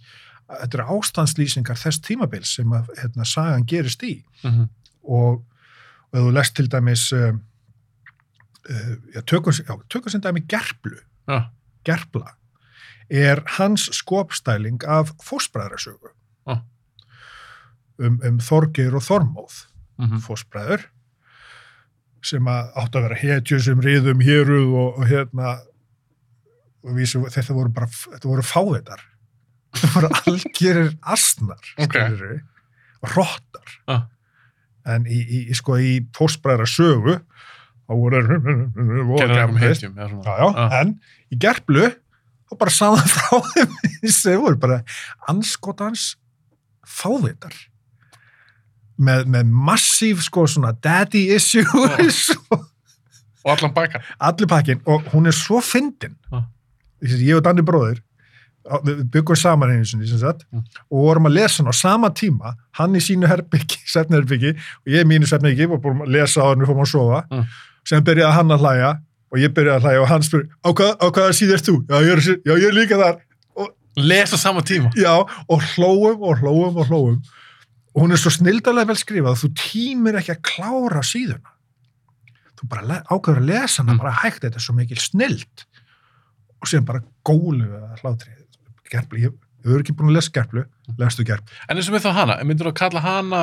þetta 0.51 0.79
eru 0.81 0.99
ástandslýsingar 0.99 1.81
þess 1.81 2.03
tímabils 2.05 2.55
sem 2.59 2.73
að 2.77 2.93
hérna, 3.01 3.27
sagan 3.29 3.67
gerist 3.67 4.03
í. 4.03 4.15
-hmm. 4.43 4.69
og, 5.03 5.43
og 6.13 6.19
ef 6.19 6.23
þú 6.29 6.33
lest 6.39 6.57
til 6.57 6.69
dæmis 6.71 7.13
uh, 7.13 7.35
já, 9.15 9.21
tökum 9.27 9.53
sem 10.11 10.21
dæmi 10.21 10.47
gerplu. 10.49 10.99
Já, 11.29 11.51
gerpla 11.85 12.35
er 13.11 13.43
hans 13.59 13.89
skopstæling 13.93 14.85
af 14.85 15.13
fósbræðrasögu 15.23 16.13
Ah. 16.47 16.61
um, 17.99 18.21
um 18.25 18.39
Þorgeir 18.39 18.95
og 18.95 19.03
Þormóð 19.03 19.67
mm 19.99 20.19
fósbræður 20.21 20.91
sem 22.25 22.47
að 22.49 22.71
áttu 22.81 22.99
að 23.01 23.07
vera 23.09 23.19
hetjur 23.21 23.61
sem 23.65 23.81
riðum 23.85 24.23
héruð 24.25 24.71
og, 24.81 24.99
og 24.99 25.09
hérna 25.11 25.55
og 26.85 26.97
vísu, 26.99 27.21
þetta 27.33 27.57
voru 27.57 27.73
bara 27.75 27.89
þetta 27.93 28.29
voru 28.31 28.45
fávitar 28.45 29.03
þetta 29.75 29.93
voru 29.97 30.11
algjörir 30.25 30.91
asnar 31.15 31.71
Ok. 31.79 31.95
skilurðu, 31.99 32.41
og 33.05 33.15
rottar 33.17 33.75
Ah. 33.89 34.03
en 34.87 35.07
í, 35.09 35.21
í, 35.21 35.39
í, 35.51 35.55
sko, 35.57 35.77
í 35.81 35.95
fósbræðra 36.17 36.67
sögu 36.69 37.19
þá 37.85 37.93
voru 37.93 38.21
einhverjum 38.21 39.59
hetjum. 39.61 39.95
já, 39.97 40.09
já, 40.25 40.49
Ah. 40.57 40.81
en 40.81 40.97
í 41.33 41.37
gerplu 41.41 41.89
þá 42.49 42.57
bara 42.61 42.73
sáðan 42.73 43.09
frá 43.17 43.41
þeim 43.53 44.11
sem 44.13 44.41
voru 44.41 44.57
bara 44.61 44.83
anskotans 45.29 46.15
fávitar 46.85 47.53
með, 49.01 49.25
með 49.27 49.51
massíf 49.51 50.23
sko 50.23 50.47
svona 50.47 50.73
daddy 50.83 51.29
issues 51.35 52.31
og 52.51 52.65
Og 53.45 53.51
allan 53.53 53.75
baka. 53.75 54.01
allir 54.21 54.47
pakkin 54.49 54.81
og 54.87 55.03
hún 55.13 55.27
er 55.27 55.33
svo 55.37 55.61
fyndin 55.61 56.15
Ah. 56.33 56.45
ég 57.03 57.37
og 57.37 57.43
Danni 57.45 57.61
bróðir 57.63 57.99
á- 58.71 58.81
við 58.81 59.03
byggum 59.11 59.37
saman 59.37 59.71
einu 59.71 59.85
sinni 59.85 60.07
Mm. 60.07 60.63
og 60.91 60.99
vorum 61.05 61.27
að 61.27 61.35
lesa 61.35 61.63
hann 61.63 61.69
á 61.73 61.75
sama 61.75 62.09
tíma 62.11 62.55
hann 62.73 62.95
í 62.95 63.01
sínu 63.01 63.27
herbyggi, 63.29 63.79
svefnherbyggi 63.93 64.55
og 64.57 64.87
ég 64.89 65.05
í 65.05 65.05
mínu 65.05 65.27
svefnherbyggi 65.29 65.71
og 65.71 65.83
búum 65.83 66.01
að 66.07 66.13
lesa 66.17 66.41
á 66.41 66.49
hann 66.49 66.63
og 66.63 66.69
fórum 66.69 66.81
að 66.87 66.93
sofa 66.95 67.25
Mm. 67.31 67.45
sem 67.85 68.03
byrjaði 68.05 68.33
hann 68.33 68.49
að 68.49 68.61
hlæja 68.65 68.91
og 69.33 69.39
ég 69.39 69.49
byrjaði 69.53 69.77
að 69.77 69.83
hlæja 69.85 70.01
og 70.03 70.09
hann 70.09 70.23
spyr 70.23 70.49
á, 70.65 70.69
hvað, 70.73 70.93
á 70.97 71.07
hvaða 71.11 71.33
síð 71.37 71.53
ert 71.53 71.67
þú? 71.69 71.77
Já, 71.89 71.97
ég 72.01 72.13
er, 72.17 72.21
já, 72.47 72.53
ég 72.57 72.69
er 72.69 72.73
líka 72.73 72.97
þar 72.97 73.21
Lesa 73.97 74.37
sama 74.37 74.61
tíma. 74.63 74.91
já, 74.97 75.13
og 75.49 75.61
hlóum 75.77 76.19
og 76.23 76.39
hlóum 76.41 76.77
og 76.81 76.87
hlóum 76.89 77.21
og 77.95 78.03
hún 78.03 78.13
er 78.13 78.19
svo 78.21 78.31
snildalega 78.35 78.89
vel 78.91 78.97
skrifað 78.99 79.33
að 79.37 79.43
þú 79.45 79.51
tímir 79.61 80.19
ekki 80.19 80.35
að 80.35 80.43
klára 80.51 81.03
síðuna. 81.07 81.53
Þú 82.59 82.69
bara 82.71 82.99
ákveður 83.11 83.41
að 83.43 83.49
lesa 83.51 83.83
hana 83.83 83.95
Mm. 83.95 83.99
bara 84.03 84.13
hægt, 84.23 84.41
þetta 84.43 84.57
er 84.61 84.65
svo 84.67 84.75
mikil 84.75 84.97
snild. 84.99 85.65
Og 86.63 86.69
síðan 86.71 86.85
bara 86.87 87.03
gólu 87.25 87.67
að 87.69 88.01
hlátri. 88.03 88.33
Gerplu, 88.91 89.19
ég 89.21 89.33
hefur 89.65 89.81
ekki 89.83 89.95
búin 89.97 90.11
að 90.11 90.17
lesa 90.19 90.31
gerplu. 90.35 90.65
Lestu 90.99 91.25
gerplu, 91.25 91.49
En 91.69 91.77
eins 91.77 91.89
og 91.89 91.95
með 91.95 92.05
þá 92.07 92.13
hana, 92.15 92.37
myndur 92.45 92.67
þú 92.69 92.73
að 92.73 92.79
kalla 92.83 93.01
hana 93.01 93.43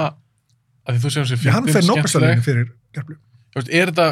að 0.88 0.96
því 0.96 1.00
þú 1.04 1.12
séum 1.16 1.26
sér 1.30 1.46
ég 1.46 1.54
hann 1.54 1.68
fer 1.68 1.82
nóbelstalinu 1.88 2.42
fyrir 2.46 2.72
Þú 3.52 3.60
veist, 3.60 3.70
er 3.74 3.90
þetta 3.92 4.06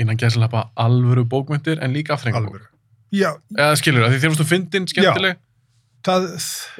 innan 0.00 0.16
gæðslega 0.16 0.62
alvöru 0.76 1.24
bókmyndir 1.28 1.78
en 1.82 1.92
líka 1.92 2.14
afþrengbók? 2.14 2.54
alveg 2.54 2.68
já, 3.12 3.30
Eða 3.56 3.76
skilur 3.76 4.04
það, 4.06 4.12
því 4.14 4.20
þér 4.22 4.32
varstu 4.32 4.46
fyndin, 4.48 4.86
skemmtileg, 4.88 5.36
það 6.04 6.24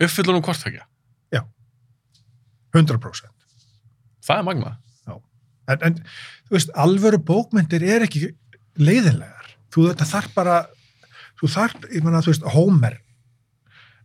uppfyllur 0.06 0.34
hún 0.38 0.42
hvort 0.46 0.62
þekja. 0.64 0.84
100% 2.76 3.28
Það 4.28 4.38
er 4.38 4.44
magnað. 4.44 4.76
en, 5.68 5.78
en 5.82 5.94
þú 6.48 6.56
veist, 6.56 6.70
alvöru 6.76 7.18
bókmyndir 7.28 7.82
er 7.84 8.04
ekki 8.06 8.28
leiðinlegar. 8.80 9.46
Þú 9.72 9.86
þetta 9.90 10.06
þarf 10.08 10.34
bara 10.34 10.56
þú 11.40 11.48
þarf, 11.54 11.86
ég 11.92 12.04
meina, 12.04 12.20
þú 12.24 12.32
veist, 12.32 12.46
Homer 12.54 12.96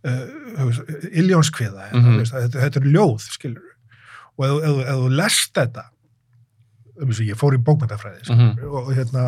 uh, 0.03 1.07
Iljónskviða 1.11 1.89
mm 1.93 2.18
veist, 2.20 2.34
þetta, 2.36 2.59
þetta 2.68 2.80
er 2.84 2.88
ljóð, 2.93 3.28
skilur 3.36 3.70
og 4.38 4.45
ef, 4.47 4.53
ef, 4.70 4.78
ef 4.88 5.01
þú 5.03 5.09
lest 5.18 5.53
þetta 5.59 5.84
veist, 7.07 7.24
ég 7.28 7.38
fór 7.39 7.55
í 7.57 7.61
bókmyndafræði 7.64 8.24
skilur, 8.28 8.53
Mhm. 8.53 8.64
og, 8.70 8.88
og 8.88 8.93
hérna 8.97 9.26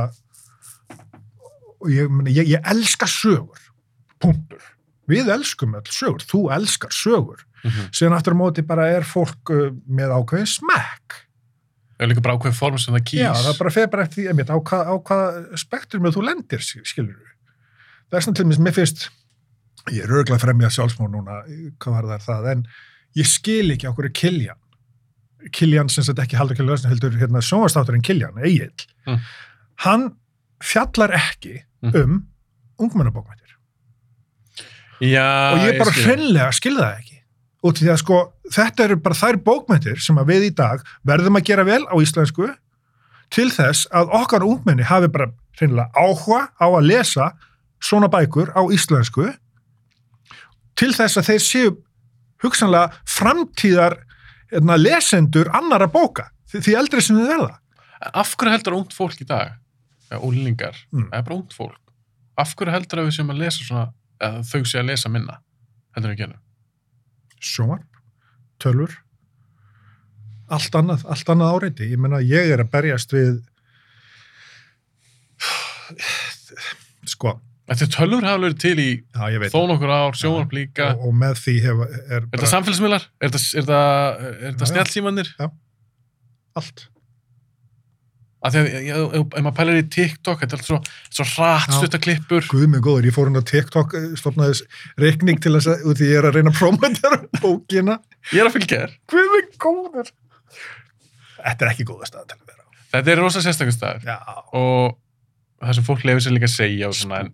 og 1.81 1.89
ég, 1.91 2.09
meni, 2.09 2.33
ég, 2.33 2.47
ég 2.55 2.61
elska 2.71 3.05
sögur 3.09 3.59
punktur. 4.21 4.61
Við 5.11 5.27
elskum 5.29 5.75
öll 5.77 5.85
sögur, 5.93 6.23
þú 6.25 6.47
elskar 6.55 6.89
sögur 6.95 7.43
Mm 7.65 7.71
-hmm. 7.71 7.91
síðan 7.97 8.13
aftur 8.17 8.35
á 8.37 8.41
móti 8.41 8.61
bara 8.61 8.87
er 8.93 9.03
fólk 9.03 9.49
uh, 9.49 9.71
með 9.89 10.13
ákveðin 10.13 10.51
smekk 10.51 11.25
Er 11.99 12.09
líka 12.11 12.21
bara 12.21 12.35
ákveðin 12.35 12.57
form 12.57 12.77
sem 12.77 12.93
það 12.93 13.03
kýs. 13.07 13.19
Já, 13.21 13.31
það 13.33 13.57
bara 13.59 13.71
fer 13.71 13.87
bara 13.87 14.03
eftir 14.03 14.23
því 14.23 14.27
einmitt, 14.31 14.49
á, 14.51 14.57
hvað, 14.59 14.83
á 14.91 14.95
hvaða 15.07 15.57
spektrum 15.61 16.07
þú 16.11 16.23
lendir, 16.27 16.59
skilur 16.59 17.15
við. 17.15 17.31
Það 18.09 18.17
er 18.19 18.25
svona 18.25 18.35
til 18.35 18.45
mér, 18.49 18.59
mér 18.65 18.75
finnst, 18.75 19.05
ég 19.91 20.03
er 20.03 20.11
örgulega 20.11 20.41
fremjað 20.43 20.73
sjálfsmór 20.75 21.09
núna, 21.13 21.37
hvað 21.79 21.95
var 21.95 22.09
það 22.09 22.25
það, 22.25 22.49
en 22.51 22.65
ég 23.15 23.25
skil 23.31 23.71
ekki 23.71 23.87
okkur 23.87 24.09
Kiljan. 24.11 24.59
Kiljan 25.55 25.89
sem 25.89 26.03
sagt 26.03 26.19
ekki 26.19 26.35
haldur 26.35 26.59
Kiljan, 26.59 26.83
heldur 26.91 27.15
hérna 27.15 27.39
sjónvastátturinn 27.39 28.03
Kiljan, 28.03 28.43
Egil. 28.43 28.73
Mm. 29.07 29.19
Hann 29.87 30.05
fjallar 30.59 31.15
ekki 31.15 31.61
Mm. 31.85 31.95
um 31.95 32.27
ungmennabókmæntir. 32.79 33.51
Já, 35.03 35.51
og 35.53 35.59
ég 35.59 35.77
bara 35.77 35.91
hreinlega 35.91 36.51
skil 36.55 36.77
það 36.77 36.99
ekki. 36.99 37.04
Út 37.65 37.79
í 37.81 37.85
því 37.85 37.91
að 37.95 38.01
sko, 38.03 38.17
þetta 38.53 38.83
eru 38.85 38.97
bara 39.01 39.17
þær 39.17 39.37
bókmyndir 39.45 40.01
sem 40.03 40.17
að 40.21 40.29
við 40.33 40.43
í 40.49 40.53
dag 40.59 40.83
verðum 41.07 41.39
að 41.39 41.47
gera 41.49 41.65
vel 41.65 41.81
á 41.89 41.95
íslensku 42.03 42.49
til 43.33 43.47
þess 43.53 43.87
að 43.95 44.11
okkar 44.19 44.45
ungmenni 44.45 44.85
hafi 44.85 45.09
bara 45.09 45.31
hreinlega 45.57 45.89
áhuga 45.97 46.43
á 46.61 46.67
að 46.67 46.85
lesa 46.91 47.31
svona 47.81 48.09
bækur 48.11 48.51
á 48.53 48.61
íslensku 48.75 49.31
til 50.77 50.91
þess 50.93 51.17
að 51.21 51.27
þeir 51.31 51.43
séu 51.45 51.73
hugsanlega 52.43 52.99
framtíðar 53.09 53.97
hérna, 54.51 54.77
lesendur 54.77 55.49
annara 55.55 55.87
bóka 55.91 56.29
því, 56.51 56.75
eldri 56.77 57.01
sem 57.01 57.17
þið 57.17 57.31
verða. 57.33 57.53
Af 58.13 58.35
hverju 58.37 58.53
heldur 58.53 58.77
ungt 58.77 58.93
fólk 58.95 59.21
í 59.23 59.27
dag, 59.27 59.55
eða 60.11 60.21
úlingar, 60.27 60.75
Mm. 60.93 61.09
eða 61.11 61.23
bara 61.25 61.35
ungt 61.39 61.53
fólk, 61.55 61.79
af 62.37 62.53
hverju 62.55 62.71
heldur 62.75 63.01
að 63.01 63.07
við 63.09 63.15
sem 63.17 63.29
að 63.33 63.41
lesa 63.41 63.63
svona, 63.65 63.85
eða 64.21 64.43
þau 64.45 64.63
sé 64.65 64.79
að 64.79 64.89
lesa 64.91 65.09
minna, 65.09 65.39
heldur 65.95 66.11
að 66.13 66.17
gera? 66.21 66.37
Sjónvarp, 67.43 67.99
tölur, 68.61 68.93
allt 70.51 70.77
annað, 70.77 71.03
allt 71.09 71.29
annað 71.33 71.57
áreiti. 71.57 71.89
Ég 71.91 72.01
meina, 72.01 72.21
ég 72.23 72.53
er 72.53 72.63
að 72.63 72.71
berjast 72.75 73.15
við 73.15 73.41
sko, 77.09 77.35
Þetta 77.65 77.85
tölur 77.95 78.25
hafa 78.27 78.41
verið 78.43 78.57
til 78.61 78.75
í 78.77 78.89
já, 78.93 79.39
þó 79.49 79.61
nokkur 79.71 79.89
ár, 79.89 80.17
sjónvarp 80.19 80.51
líka. 80.53 80.91
og, 80.93 81.07
og 81.09 81.15
með 81.17 81.39
því 81.41 81.55
hef, 81.63 81.79
er 81.81 81.95
Er 81.95 82.27
þetta 82.27 82.41
bara 82.43 82.49
samfélagsmiðlar? 82.51 83.07
Er 83.17 83.31
þetta, 83.33 83.41
er 83.41 83.65
þetta, 83.65 83.79
er 84.51 84.59
þetta 84.59 84.67
Já, 85.39 85.47
allt. 86.61 86.83
Að 88.45 88.55
því 88.55 88.61
að 88.93 89.15
ef 89.19 89.35
maður 89.45 89.55
pælir 89.57 89.77
í 89.79 89.85
TikTok, 89.95 90.41
þetta 90.43 90.55
er 90.55 90.61
allt 90.61 90.67
svo, 90.69 90.79
svo 91.17 91.25
hratt 91.33 91.73
stuttaklippur. 91.79 92.45
Guð 92.51 92.67
mig 92.75 92.83
góður, 92.85 93.07
ég 93.09 93.15
fór 93.15 93.31
hún 93.31 93.39
á 93.41 93.43
TikTok, 93.49 93.95
eh, 93.97 94.05
stopnaði 94.19 94.59
reikning 95.01 95.41
til 95.41 95.55
þess 95.57 95.71
að, 95.73 95.85
því 95.97 96.09
ég 96.11 96.19
er 96.21 96.27
að 96.29 96.37
reyna 96.39 96.53
að 96.53 96.59
promotera 96.61 97.19
bókina. 97.43 97.97
Ég 98.31 98.43
er 98.43 98.49
að 98.51 98.55
fylgja 98.59 98.81
þér. 98.83 98.95
Guð 99.15 99.31
mig 99.33 99.49
góður. 99.65 100.13
Þetta 101.41 101.65
er 101.67 101.71
ekki 101.73 101.85
góða 101.89 102.07
stað 102.09 102.29
til 102.31 102.37
að 102.39 102.47
vera 102.53 102.63
á. 102.63 102.67
Þetta 102.95 103.11
er 103.15 103.21
rosa 103.21 103.41
sérstaklega 103.43 103.75
staður 103.75 104.07
Já, 104.07 104.17
og 104.55 104.95
það 105.65 105.77
sem 105.79 105.85
fólk 105.89 106.05
lefur 106.07 106.23
sér 106.25 106.35
líka 106.35 106.47
að 106.49 106.55
segja 106.55 106.89
svona, 106.95 107.19
en 107.25 107.31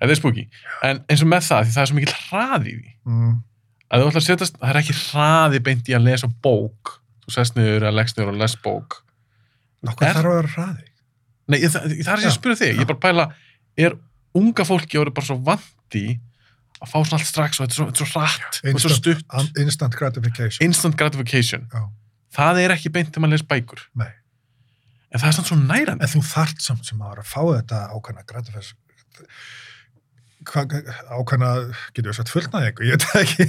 þetta 0.00 0.12
er 0.14 0.18
spooky. 0.20 0.44
En 0.86 1.00
eins 1.10 1.24
og 1.24 1.30
með 1.32 1.46
það, 1.48 1.66
því 1.68 1.74
það 1.76 1.82
er 1.84 1.90
svo 1.90 1.98
mikil 1.98 2.16
hraði 2.28 2.72
í 2.72 2.78
því. 2.80 2.92
mm, 3.10 3.38
Að 3.90 4.02
þú 4.04 4.10
ætlar 4.12 4.22
að 4.22 4.26
setjast, 4.28 4.58
það 4.60 4.70
er 4.70 4.78
ekki 4.84 4.94
hraði 5.00 5.60
beint 5.66 5.88
í 5.90 5.94
að 5.98 6.04
lesa 6.06 6.28
bók. 6.44 6.92
Þú 7.24 7.32
sest 7.34 7.56
niður 7.58 7.88
að 7.88 7.96
leggst 7.98 8.18
niður 8.20 8.30
og 8.30 8.38
les 8.44 8.54
bók. 8.62 9.00
Er- 9.88 10.16
þarf 10.16 10.30
að 10.30 10.36
vera 10.40 10.52
hraði. 10.54 10.86
Nei, 11.50 11.58
ég, 11.64 11.70
það, 11.72 11.86
það 11.90 12.00
er 12.00 12.04
sem 12.04 12.26
Já, 12.26 12.30
ég 12.30 12.36
spyrja 12.36 12.58
þig. 12.60 12.74
Ég 12.76 12.80
er 12.84 12.88
bara 12.90 12.98
að 12.98 13.04
pæla, 13.06 13.24
er 13.86 13.96
unga 14.40 14.64
fólki 14.68 15.00
orðið 15.00 15.14
bara 15.16 15.26
svo 15.30 15.38
vandi 15.48 16.04
að 16.80 16.88
fá 16.92 16.98
svona 17.00 17.18
allt 17.18 17.28
strax 17.28 17.58
og 17.60 17.64
þetta 17.66 17.72
er 17.72 17.78
svo, 17.80 17.86
þetta 17.90 18.04
er 18.04 18.10
svo 18.10 18.20
hratt 18.20 18.60
og 18.74 18.80
svo 18.84 18.92
stutt. 18.94 19.24
An- 19.40 19.50
Instant 19.64 19.96
gratification. 19.98 20.64
Instant 20.68 20.96
gratification. 21.00 21.66
Já. 21.72 21.82
Það 22.36 22.60
er 22.62 22.74
ekki 22.76 22.92
beint 22.94 23.10
þegar 23.10 23.24
maður 23.26 23.34
les 23.38 23.46
bækur. 23.50 23.80
Nei. 23.98 24.12
En 25.10 25.18
það 25.18 25.28
er 25.32 25.36
samt 25.40 25.48
svo 25.50 25.56
nærandi. 25.58 26.04
En 26.06 26.12
þú 26.12 26.20
þart 26.28 26.62
samt 26.62 26.86
sem 26.86 27.00
að 27.02 27.10
vera 27.16 27.24
að 27.24 27.32
fá 27.32 27.40
þetta 27.56 27.80
ákvæmna 27.96 28.22
gratification. 28.30 28.78
Hvað, 30.48 30.76
ákvæmna, 31.12 31.48
getur 31.92 32.12
við 32.12 32.16
sagt 32.20 32.30
fullnaði 32.32 32.70
eitthvað, 32.70 32.86
ég 32.88 32.96
veit 32.96 33.18
ekki. 33.20 33.46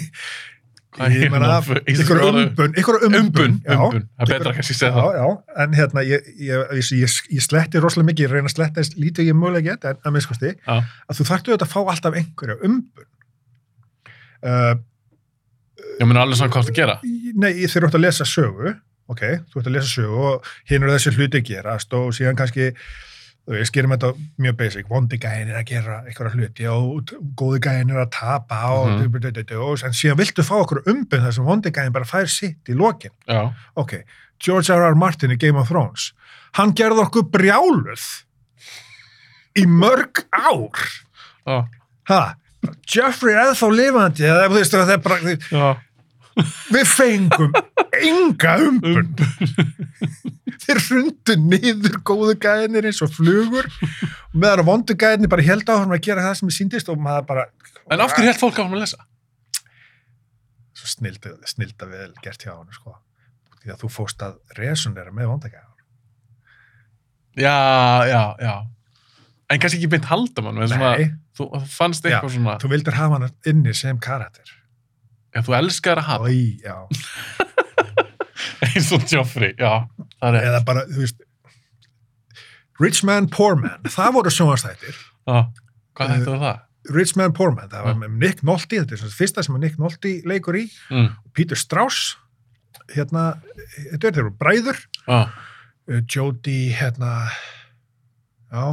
Ég 1.00 1.30
meina, 1.32 1.62
ykkur 1.88 2.20
umbun, 2.28 2.74
ykkur 2.76 2.98
umbun. 3.08 3.22
Umbun, 3.22 3.54
já. 3.64 3.78
Það 3.80 4.26
er 4.26 4.32
betra 4.34 4.52
kannski 4.58 4.74
að 4.76 4.80
segja 4.82 4.90
Já, 4.92 4.98
það. 4.98 5.14
já, 5.22 5.28
en 5.64 5.76
hérna, 5.78 6.02
ég, 6.04 6.26
ég, 6.36 6.74
ég, 6.76 6.90
ég, 7.00 7.14
ég 7.38 7.46
sletti 7.46 7.80
rosalega 7.80 8.10
mikið, 8.10 8.26
ég 8.26 8.34
reyna 8.36 8.52
að 8.52 8.56
sletta 8.58 8.84
eins 8.84 8.92
lítið 9.00 9.30
ég 9.30 9.38
mögulega 9.40 9.70
get, 9.78 9.88
en 9.88 10.02
að 10.04 10.16
minnskosti, 10.18 10.52
Já. 10.68 10.76
að 11.08 11.16
þú 11.22 11.28
þarftu 11.30 11.54
auðvitað 11.54 11.68
að 11.70 11.72
fá 11.72 11.80
alltaf 11.94 12.18
einhverja 12.20 12.58
umbun. 12.68 13.08
Uh, 14.44 14.74
Ég 16.02 16.08
meina 16.10 16.24
alveg 16.26 16.38
svona 16.40 16.54
það 16.54 16.70
að 16.72 16.78
gera. 16.82 16.96
nei, 17.38 17.52
þeir 17.70 17.78
eru 17.82 17.88
átt 17.92 17.98
að 18.00 18.04
lesa 18.06 18.26
sögu, 18.28 18.72
ok, 19.12 19.22
þú 19.52 19.60
ert 19.62 19.68
að 19.72 19.76
lesa 19.76 19.90
sögu 19.96 20.22
og 20.32 20.52
hinn 20.70 20.84
eru 20.86 20.94
þessi 20.96 21.14
hluti 21.16 21.40
að 21.42 21.48
gerast 21.52 21.94
og 21.98 22.12
síðan 22.18 22.38
kannski, 22.40 22.72
veist, 23.60 23.74
gerum 23.76 23.92
þetta 23.96 24.14
mjög 24.40 24.56
basic, 24.58 24.88
vondi 24.90 25.18
gæðin 25.22 25.50
er 25.52 25.60
að 25.62 25.66
gera 25.72 25.96
einhverja 26.08 26.34
hluti 26.36 26.68
og 26.72 27.14
góði 27.40 27.60
gæðin 27.66 27.92
er 27.96 28.02
að 28.06 28.12
tapa 28.16 28.60
og, 28.72 28.88
Mhm. 28.88 29.02
og 29.60 29.84
en 29.84 29.92
síðan 29.98 30.18
viltu 30.18 30.44
fá 30.44 30.56
okkur 30.62 30.84
umbun 30.88 31.22
þar 31.26 31.34
sem 31.34 31.46
vondi 31.46 31.72
gæðin 31.72 31.92
bara 31.94 32.06
fær 32.06 32.28
sitt 32.30 32.64
í 32.70 32.74
lokin. 32.78 33.12
Já. 33.28 33.54
ok, 33.76 34.04
George 34.40 34.70
R. 34.74 34.84
R. 34.92 34.96
Martin 34.96 35.32
í 35.32 35.38
Game 35.38 35.58
of 35.60 35.68
Thrones, 35.68 36.14
hann 36.54 36.74
gerði 36.74 37.06
okkur 37.06 37.30
brjáluð 37.30 38.24
í 39.58 39.66
mörg 39.68 40.24
ár 40.32 40.72
Já. 41.48 41.68
ha, 42.08 42.36
Jeffrey 42.88 43.34
er 43.34 43.54
eða 43.56 43.72
lifandi 43.74 44.24
eða 44.24 44.48
þú 44.50 44.54
veist, 44.60 44.72
það 44.72 44.90
er 44.94 44.98
bara, 44.98 45.78
við 46.72 46.88
fengum 46.88 47.52
enga 48.02 48.54
umbun 48.68 49.16
þeir 50.72 50.82
rundu 50.96 51.36
niður 51.44 51.98
góðu 52.08 52.34
gæðinir 52.42 52.88
eins 52.90 53.02
og 53.06 53.12
flugur 53.14 53.68
meðan 54.34 54.66
vondu 54.68 54.96
gæðinir 54.96 55.32
bara 55.32 55.46
held 55.46 55.68
á 55.70 55.76
hann 55.84 55.92
að 55.94 56.04
gera 56.08 56.24
það 56.26 56.38
sem 56.40 56.52
er 56.52 56.58
síndist 56.58 56.90
og 56.94 57.00
maður 57.02 57.28
bara 57.34 57.46
En 57.92 58.00
af 58.00 58.14
hverju 58.16 58.30
held 58.32 58.40
fólk 58.40 58.60
á 58.60 58.64
hann 58.64 58.76
að 58.78 58.84
lesa? 58.86 59.02
svo 60.82 60.88
snilda, 60.90 61.36
snilda 61.46 61.86
vel 61.86 62.14
gert 62.24 62.42
hjá 62.42 62.56
hann 62.56 62.72
sko. 62.74 62.96
því 63.62 63.70
að 63.76 63.82
þú 63.84 63.90
fóst 63.94 64.24
að 64.26 64.40
resonera 64.58 65.12
með 65.14 65.28
vondagæðan 65.36 65.68
Já, 67.38 68.04
já, 68.10 68.22
já. 68.44 68.54
En 69.52 69.60
kannski 69.62 69.78
ekki 69.80 69.92
beint 69.94 70.08
halda 70.10 70.42
mann, 70.44 70.58
Nei, 70.68 71.06
þú 71.38 71.46
fannst 71.72 72.04
eitthvað 72.08 72.34
svona, 72.34 72.56
þú 72.60 72.72
vildir 72.74 72.98
hafa 72.98 73.20
hann 73.20 73.30
inni 73.52 73.76
sem 73.78 74.00
karakter 74.04 74.50
já, 75.32 75.40
þú 75.46 75.56
elskar 75.60 76.02
að 76.02 76.10
hafa, 76.10 76.32
Í, 76.34 76.44
já. 76.64 76.76
eins 78.70 78.90
og 78.96 79.06
Joffrey, 79.10 79.54
já, 79.60 79.86
eða 80.22 80.64
bara, 80.68 80.88
þú 80.90 81.06
veist 81.06 81.22
Rich 82.82 83.04
Man, 83.06 83.30
Poor 83.30 83.56
Man 83.60 83.86
það 83.92 84.18
voru 84.18 84.34
sjónastættir 84.34 84.98
hvað 85.26 86.14
þetta 86.16 86.34
var 86.34 86.44
það? 86.46 86.68
Rich 86.90 87.16
Man, 87.18 87.34
Poor 87.38 87.54
Man, 87.54 87.70
það 87.70 87.86
var 87.86 87.94
Já. 87.94 88.00
með 88.02 88.18
Nick 88.24 88.44
Nolte 88.48 88.80
þetta 88.82 88.96
er 88.96 89.02
svona 89.04 89.18
fyrsta 89.18 89.44
sem 89.46 89.58
Nick 89.62 89.80
Nolte 89.82 90.14
leikur 90.28 90.58
í. 90.58 90.66
Mm. 90.90 91.12
Peter 91.38 91.60
Strauss 91.60 92.16
hérna, 92.96 93.26
þetta 93.92 94.08
er 94.10 94.16
þeir 94.16 94.24
eru 94.24 94.34
bræður. 94.40 94.80
Uh, 95.06 96.00
Jodie, 96.10 96.72
hérna 96.78 97.12
já, 98.52 98.64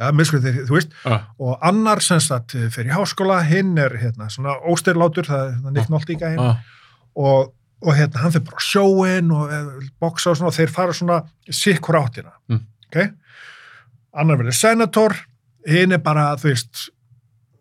ja, 0.00 0.10
miskuð 0.16 0.48
þeir, 0.48 0.60
þú 0.70 0.78
veist. 0.78 0.96
Já, 1.04 1.18
og 1.42 1.68
annar 1.70 2.02
sem 2.04 2.22
sagt 2.24 2.56
fyrir 2.56 2.92
í 2.92 2.96
háskóla, 2.96 3.42
hinn 3.46 3.76
er 3.80 3.98
hérna 4.00 4.30
svona 4.32 4.56
óstyrlátur, 4.70 5.28
það 5.28 5.52
er 5.52 5.76
Nick 5.76 5.92
Nolte 5.92 6.16
gæinn. 6.16 6.40
Já, 6.40 6.78
og, 7.20 7.52
og 7.82 7.94
hérna 7.96 8.20
hann 8.20 8.32
fyrir 8.34 8.44
bara 8.50 8.60
sjóin 8.64 9.30
og 9.32 9.50
eh, 9.52 9.90
boxa 10.00 10.30
og 10.30 10.36
svona 10.36 10.50
og 10.52 10.56
þeir 10.58 10.70
fara 10.74 10.92
svona 10.92 11.20
sikkur 11.50 11.96
áttina 12.00 12.32
Mm. 12.48 12.64
ok 12.90 13.10
annar 14.12 14.36
verður 14.40 14.56
senator 14.58 15.14
hinn 15.66 15.92
er 15.92 15.98
bara, 16.02 16.34
þú 16.36 16.48
veist 16.50 16.88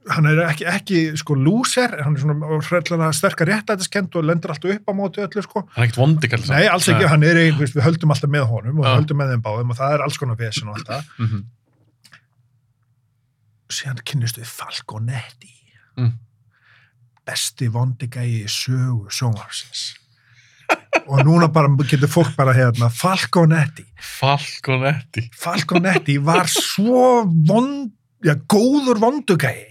hann 0.09 0.25
er 0.25 0.39
ekki, 0.47 0.65
ekki 0.65 0.99
sko 1.19 1.35
lúser 1.37 1.91
hann 2.03 2.15
er 2.15 2.81
svona 2.87 3.11
sterkar 3.13 3.47
réttætiskend 3.51 4.15
og 4.15 4.23
lendur 4.25 4.49
alltaf 4.55 4.71
upp 4.73 4.87
á 4.89 4.93
móti 4.97 5.21
öllu 5.21 5.43
sko 5.45 5.61
það 5.75 5.77
er 5.77 5.83
ekkert 5.85 5.99
vondi 6.01 6.27
kallið 6.31 6.49
nei, 6.55 6.65
alls 6.71 6.87
ekki, 6.89 7.05
hann 7.11 7.23
er 7.23 7.37
ein, 7.37 7.53
þú 7.53 7.59
veist, 7.65 7.75
við 7.77 7.85
höldum 7.85 8.11
alltaf 8.15 8.29
með 8.33 8.47
honum 8.49 8.79
og 8.81 8.85
Já. 8.87 8.95
höldum 8.97 9.17
með 9.21 9.31
þeim 9.35 9.43
báðum 9.45 9.69
og 9.75 9.77
það 9.77 9.93
er 9.93 10.01
alls 10.07 10.17
konar 10.17 10.39
vesen 10.39 10.67
og 10.71 10.75
allt 10.79 10.87
það 10.87 11.03
Mm 11.19 11.27
-hmm. 11.29 11.43
síðan 13.69 14.01
kynnist 14.05 14.39
við 14.39 14.49
Falconetti 14.49 15.55
Mm. 15.99 16.13
besti 17.27 17.67
vondigægi 17.67 18.43
í 18.45 18.47
sögu 18.47 19.09
sjónvarsins 19.11 19.81
og 21.09 21.21
núna 21.25 21.47
bara 21.53 21.69
getur 21.89 22.09
fólk 22.11 22.35
bara 22.37 22.53
hérna 22.57 22.89
Falconetti 22.93 23.85
Falconetti. 24.19 25.27
Falconetti 25.37 26.17
var 26.23 26.49
svo 26.51 27.23
vond, 27.49 27.91
já, 28.25 28.35
góður 28.49 28.99
vondugægi 29.01 29.67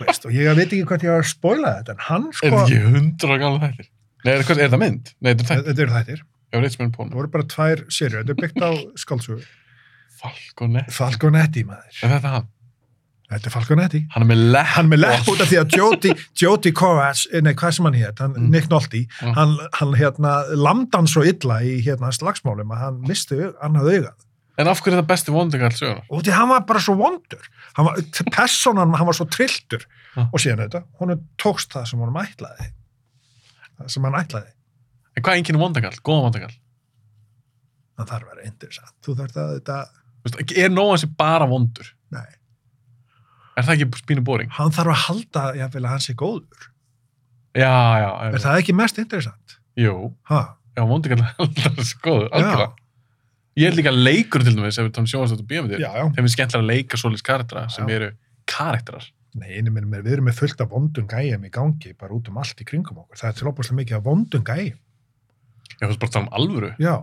veist, 0.00 0.24
og 0.26 0.32
ég 0.34 0.50
veit 0.58 0.66
ekki 0.68 0.84
hvað 0.88 1.06
ég 1.06 1.14
var 1.14 1.24
að 1.24 1.30
spoila 1.30 1.74
þetta 1.78 1.94
en 1.96 2.04
hann 2.08 2.28
er 2.28 2.38
sko 2.38 2.50
þetta 2.50 2.62
ekki 2.64 2.94
hundra 2.94 3.36
gála 3.40 3.60
þættir? 3.64 3.90
Nei, 4.24 4.32
er, 4.34 4.46
er 4.64 4.72
það 4.72 4.80
mynd? 4.82 5.12
Nei, 5.20 5.30
þetta 5.34 5.44
er 5.44 5.48
þættir. 5.50 5.66
þetta 5.68 5.84
eru 5.84 5.94
þættir, 5.98 6.24
Richmond 6.64 6.96
það 6.98 7.14
voru 7.18 7.32
bara 7.34 7.46
tvær 7.54 7.84
serjur, 7.92 8.24
þetta 8.24 8.34
er 8.34 8.40
byggt 8.42 8.64
á 8.64 8.70
skáldsögu 9.04 9.44
Falconetti. 10.24 10.94
Falconetti 10.94 11.64
maður, 11.68 11.98
Er 12.00 12.14
þetta 12.16 12.34
hann? 12.38 12.50
Þetta 13.34 13.50
er 13.50 13.54
Falconetti 13.54 14.00
Hann 14.14 14.22
er 14.24 14.28
með 14.30 14.42
lepp. 14.54 14.66
hann 14.76 14.88
með 14.90 15.00
lepp 15.04 15.28
út 15.32 15.40
af 15.44 15.48
því 15.50 15.58
að 15.62 15.76
Jody, 15.78 16.12
Jody 16.42 16.72
Kovacs, 16.72 17.26
eh, 17.32 17.40
nei 17.44 17.52
hvað 17.54 17.72
sem 17.78 17.84
hann 17.84 17.94
hétt, 17.98 18.18
hann, 18.18 18.34
Mm. 18.34 18.50
Nick 18.50 18.68
Nolte, 18.70 19.06
Mm. 19.22 19.34
hann, 19.34 19.58
hann 19.80 19.94
hérna 19.94 20.34
lamdi 20.56 20.96
hann 20.96 21.06
svo 21.06 21.22
illa 21.22 21.60
í 21.62 21.80
hérna 21.84 22.12
slagsmálum 22.12 22.70
að 22.70 22.78
hann 22.78 23.00
misti 23.08 23.36
annað 23.62 23.90
augað 23.94 24.14
En 24.56 24.68
af 24.70 24.78
hverju 24.80 24.94
er 24.94 25.02
það 25.02 25.06
besti 25.10 25.32
vondi 25.34 25.58
kall 25.58 25.70
söguna? 25.74 26.02
og 26.08 26.22
því 26.22 26.30
hann 26.32 26.48
var 26.48 26.60
bara 26.60 26.78
svo 26.78 26.94
vondur 26.94 27.42
hann 27.74 27.86
var, 27.86 27.96
personan, 28.30 28.92
hann 28.94 29.06
var 29.06 29.12
svo 29.14 29.26
trilltur 29.28 29.82
Ja. 30.16 30.28
og 30.32 30.38
síðan 30.38 30.62
þetta, 30.68 30.84
honum 31.00 31.24
tókst 31.38 31.72
það 31.74 31.86
sem 31.88 31.98
honum 31.98 32.14
ætlaði 32.22 32.70
það 33.80 33.90
sem 33.90 34.02
hann 34.04 34.12
ætlaði 34.14 34.50
En 35.16 35.22
hvað 35.22 35.32
er 35.32 35.38
enginn 35.42 35.58
vondi 35.58 35.80
kall? 35.82 35.98
Góða 36.04 36.22
vondi 36.26 36.40
kall? 36.40 36.54
það 37.98 38.08
þarf 38.10 38.24
að 38.24 38.30
vera 38.34 38.46
interessant 38.48 38.94
þú 39.04 39.16
þarf 39.18 39.36
að 39.42 39.52
þetta, 39.58 39.76
Er 40.56 40.70
nógan 40.70 40.98
sem 40.98 41.10
bara 41.18 41.46
vondur? 41.46 41.90
nei 42.10 42.26
Er 43.56 43.62
það 43.66 43.74
ekki 43.76 44.00
spínu 44.02 44.24
boring? 44.26 44.50
hann 44.56 44.72
þarf 44.74 44.90
að 44.94 45.02
halda, 45.08 45.42
jáfnvel 45.60 45.84
að 45.84 45.92
hann 45.94 46.02
sé 46.04 46.14
góður 46.18 46.70
Já, 47.54 47.70
já. 48.02 48.08
er 48.32 48.40
það 48.42 48.58
ekki 48.62 48.74
mest 48.74 48.98
interessant? 48.98 49.58
Jú, 49.78 49.92
ha, 50.30 50.40
já, 50.76 50.82
vondi 50.90 51.10
kall 51.12 51.22
heldur 51.38 51.74
þessi 51.78 51.98
góður, 52.02 52.28
algjörlega. 52.34 52.72
Ég 53.54 53.68
er 53.70 53.76
líka 53.78 53.92
leikur 53.94 54.42
til 54.42 54.56
dæmis, 54.56 54.78
ef 54.78 54.88
við 54.88 54.94
tónum 54.96 55.06
sjóast 55.12 55.36
og 55.38 55.44
bíómyndir. 55.46 55.78
já, 55.78 55.90
já 55.94 56.08
Þeim 56.16 56.26
er 56.26 56.32
skemmtilega 56.34 56.64
að 56.64 56.70
leika 56.72 56.98
svoleiðis 56.98 57.22
karaktera 57.22 57.68
sem 57.70 57.86
Já. 57.86 57.94
eru 57.94 58.08
karakterar. 58.50 59.06
Nei, 59.38 59.52
einu 59.58 59.70
minn, 59.74 59.86
við 59.94 60.12
erum 60.16 60.26
með 60.26 60.40
fullt 60.40 60.60
af 60.62 60.70
vondum 60.74 61.06
gæjum 61.10 61.46
í 61.46 61.50
gangi, 61.54 61.92
bara 61.98 62.14
út 62.14 62.28
um 62.30 62.38
allt 62.42 62.58
í 62.58 62.66
kringum 62.66 62.98
okkur. 63.04 63.18
Það 63.22 63.30
er 63.30 63.38
til 63.38 63.48
óbúslega 63.50 63.78
mikið 63.78 63.96
af 64.00 64.04
vondum 64.08 64.42
gæjum. 64.46 64.78
Ég 65.74 65.86
fannst 65.86 66.02
bara 66.02 66.10
að 66.10 66.14
tala 66.18 66.26
um 66.26 66.34
alvöru. 66.38 66.72
Já, 66.82 66.94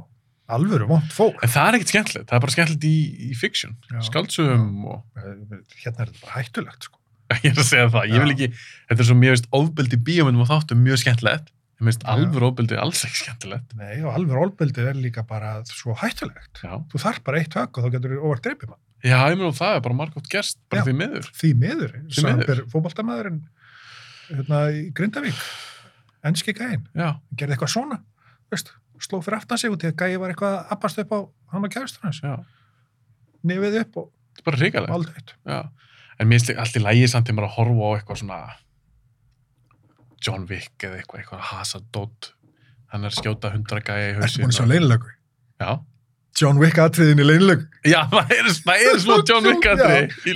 alvöru 0.57 0.87
vond 0.89 1.13
fólk. 1.15 1.39
En 1.45 1.51
það 1.51 1.67
er 1.71 1.77
ekkert 1.77 1.91
skemmtilegt, 1.93 2.27
það 2.29 2.37
er 2.37 2.43
bara 2.45 2.55
skemmtilegt 2.55 2.87
í, 2.89 2.95
í 3.29 3.37
fiction, 3.39 3.77
Já. 3.91 4.01
skaldsögum 4.09 4.85
og 4.91 5.21
Hérna 5.21 6.05
er 6.05 6.11
þetta 6.11 6.21
bara 6.25 6.35
hættulegt, 6.37 6.87
sko. 6.89 6.99
ég 7.45 7.49
er 7.53 7.61
að 7.63 7.67
segja 7.69 7.87
það, 7.93 8.05
ég 8.11 8.23
vil 8.25 8.31
Já. 8.31 8.35
ekki, 8.35 8.49
þetta 8.91 9.03
er 9.05 9.09
svo 9.09 9.17
mjög 9.21 9.45
ofbeldi 9.61 9.97
í 9.99 10.03
bíómyndum 10.09 10.43
og 10.45 10.49
þáttum 10.51 10.81
mjög 10.85 11.01
skemmtilegt, 11.05 11.51
finnst 11.81 12.03
Já. 12.05 12.09
alvöru 12.13 12.49
ofbeldi 12.51 12.77
alls 12.77 13.03
ekki 13.07 13.21
skemmtilegt. 13.23 13.75
Nei, 13.79 13.95
og 14.03 14.11
alvöru 14.13 14.43
olbeldið 14.49 14.91
er 14.91 14.99
líka 15.01 15.23
bara 15.27 15.55
svo 15.69 15.95
hættulegt. 15.97 16.61
Já, 16.61 16.75
Þú 16.91 17.01
þarf 17.05 17.23
bara 17.25 17.41
eitt 17.41 17.55
högg 17.57 17.77
og 17.79 17.87
þá 17.87 17.95
getur 17.95 18.13
þú 18.17 18.21
óvart 18.27 18.45
dreipið 18.45 18.73
mann. 18.73 18.81
já 19.01 19.17
ég 19.31 19.39
meina 19.39 19.55
það 19.57 19.75
er 19.79 19.81
bara 19.87 19.97
margótt 19.97 20.29
gerst, 20.29 20.59
bara 20.69 20.83
Já. 20.83 20.85
því 20.91 20.93
miður. 20.99 21.31
Því 21.39 21.53
miður, 21.63 21.95
Því 22.11 22.25
miður. 22.27 22.61
hérna 22.61 22.61
Já, 26.95 27.09
gerði 27.35 27.55
eitthvað 27.55 27.71
svona, 27.73 27.97
veist, 28.53 28.69
sló 29.05 29.19
fyrir 29.25 29.37
aftan 29.41 29.57
sig 29.61 29.71
út 29.73 29.83
í 29.85 29.89
að 29.91 29.97
gæi 30.01 30.17
var 30.21 30.33
eitthvað 30.33 30.57
að 30.57 30.73
appast 30.75 31.01
upp 31.03 31.13
á 31.15 31.19
hann 31.53 31.67
og 31.67 31.73
kæristur 31.73 32.05
hans, 32.07 32.21
nefið 33.43 33.79
upp 33.83 34.01
og 34.03 34.09
þetta 34.11 34.41
er 34.41 34.47
bara 34.49 34.61
ríkalegt. 34.61 35.33
en 36.19 36.27
mér 36.29 36.39
finnst 36.39 36.51
allt 36.61 36.77
í 36.77 36.83
lægi 36.85 37.07
samt 37.11 37.25
til 37.29 37.35
maður 37.35 37.49
að 37.49 37.55
horfa 37.57 37.87
á 37.87 37.91
eitthvað 37.97 38.21
svona 38.21 38.41
John 40.21 40.45
Wick 40.49 40.83
eða 40.85 40.99
eitthvað, 41.01 41.23
eitthvað 41.23 41.47
Hazardot 41.51 42.33
hann 42.93 43.07
er 43.07 43.15
skjóta 43.15 43.51
hundra 43.53 43.81
gæja 43.81 44.11
í 44.11 44.19
að 44.19 44.35
sjá 44.35 44.61
og- 44.65 44.69
leinilögu? 44.69 45.09
Já, 45.61 45.79
John 46.41 46.59
Wick 46.61 46.77
atriðin 46.77 47.21
í 47.23 47.25
leinilögu. 47.25 47.65
já 47.85 48.01
það 48.11 48.35
er, 48.37 48.51
er 48.75 48.99
svo 49.01 49.17
John 49.27 49.47
Wick 49.49 49.65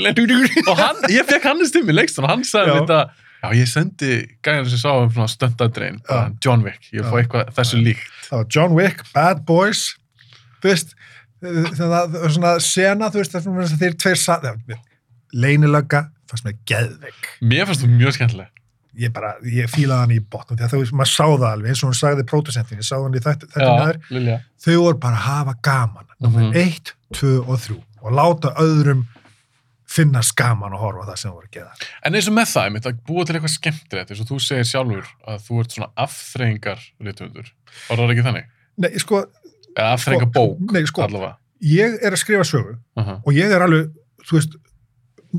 leik 0.02 0.20
og 0.68 0.78
hann, 0.80 1.04
ég 1.14 1.28
fekk 1.30 1.44
hann 1.52 1.62
í 1.62 1.70
stimmi 1.70 1.94
leikstum 1.94 2.26
og 2.26 2.34
hann 2.34 2.44
sagði 2.48 2.80
þetta 2.82 3.00
já, 3.46 3.54
ég 3.62 3.68
sendi 3.70 4.10
gæjar 4.44 4.68
sem 4.70 4.82
sá 4.82 4.90
um 4.98 5.10
svona 5.14 5.28
stöndadrein 5.32 6.02
Já. 6.10 6.32
John 6.44 6.64
Wick, 6.66 6.90
ég 6.92 7.02
vil 7.02 7.10
fá 7.12 7.16
Já. 7.20 7.24
eitthvað 7.24 7.54
þessu 7.60 7.82
líkt 7.86 8.10
Það 8.30 8.38
var 8.42 8.48
John 8.58 8.74
Wick, 8.76 9.04
Bad 9.14 9.46
Boys, 9.46 9.84
þú 10.64 10.72
veist, 10.72 10.96
það 11.46 11.78
það 11.78 12.18
var 12.20 12.34
svona 12.40 12.54
sena, 12.60 13.10
þú 13.14 13.22
veist, 13.22 13.32
það 13.36 13.40
er 13.40 13.46
svona 13.46 13.80
þeir 13.86 13.98
tveir 14.02 14.18
satt, 14.18 14.46
leinilögga, 15.36 16.06
fannst 16.30 16.46
mér 16.48 16.56
geðveik. 16.70 17.32
mér 17.42 17.66
fannst 17.70 17.84
þú 17.86 17.90
mjög 17.96 18.16
skemmtileg 18.20 18.52
Ég 18.96 19.12
bara, 19.12 19.34
ég 19.44 19.68
fílaði 19.68 20.00
hann 20.06 20.12
í 20.16 20.22
botnum, 20.32 20.56
því 20.56 20.64
að 20.64 20.72
þú 20.72 20.78
veist, 20.80 20.94
maður 20.96 21.10
sá 21.12 21.26
það 21.28 21.50
alveg, 21.50 21.68
eins 21.74 21.82
og 21.84 21.90
hún 21.90 21.98
sagði 22.00 22.24
pródusentin, 22.30 22.78
ég 22.80 22.88
sá 22.88 22.96
hann 22.96 23.18
í 23.18 23.20
þetta, 23.26 23.50
þetta 23.52 23.74
neður, 23.82 23.98
Lilja 24.16 24.38
þau 24.64 24.76
voru 24.86 25.00
bara 25.04 25.18
að 25.18 25.26
hafa 25.26 25.56
gaman 25.68 26.06
nummer 26.24 26.46
Mhm. 26.46 26.54
eitt, 26.62 26.94
tvö 27.12 27.34
og 27.44 27.60
þrjú 27.60 27.82
og 28.06 28.12
láta 28.16 28.54
öðrum 28.64 29.02
finnast 29.90 30.34
gaman 30.38 30.74
að 30.74 30.82
horfa 30.82 31.08
það 31.12 31.20
sem 31.22 31.32
þú 31.32 31.36
voru 31.36 31.50
að 31.50 31.56
geða 31.58 31.90
En 32.02 32.18
eins 32.18 32.30
og 32.30 32.36
með 32.36 32.52
það, 32.52 32.68
einmitt, 32.70 32.90
að 32.90 33.02
búa 33.06 33.26
til 33.26 33.36
eitthvað 33.36 33.54
skemmtilegt 33.54 34.12
eins 34.12 34.22
og 34.24 34.30
þú 34.32 34.40
segir 34.42 34.70
sjálfur 34.70 35.10
að 35.30 35.42
þú 35.46 35.60
ert 35.62 35.76
svona 35.76 35.90
afþreyingar 36.06 36.86
rithundur. 37.06 37.52
Var 37.90 38.02
það 38.02 38.14
ekki 38.16 38.26
þannig? 38.26 38.48
Nei, 38.82 38.90
sko, 39.04 39.22
Eða 39.76 39.92
afþreyingar 39.94 40.32
bók, 40.34 40.72
nei, 40.74 40.86
sko. 40.90 41.06
allavega. 41.06 41.38
ég 41.66 42.00
er 42.02 42.16
að 42.16 42.24
skrifa 42.24 42.48
sögu 42.48 42.78
Uh 42.96 43.20
og 43.26 43.34
ég 43.34 43.52
er 43.52 43.62
alveg, 43.62 43.92
þú 44.26 44.40
veist 44.40 44.58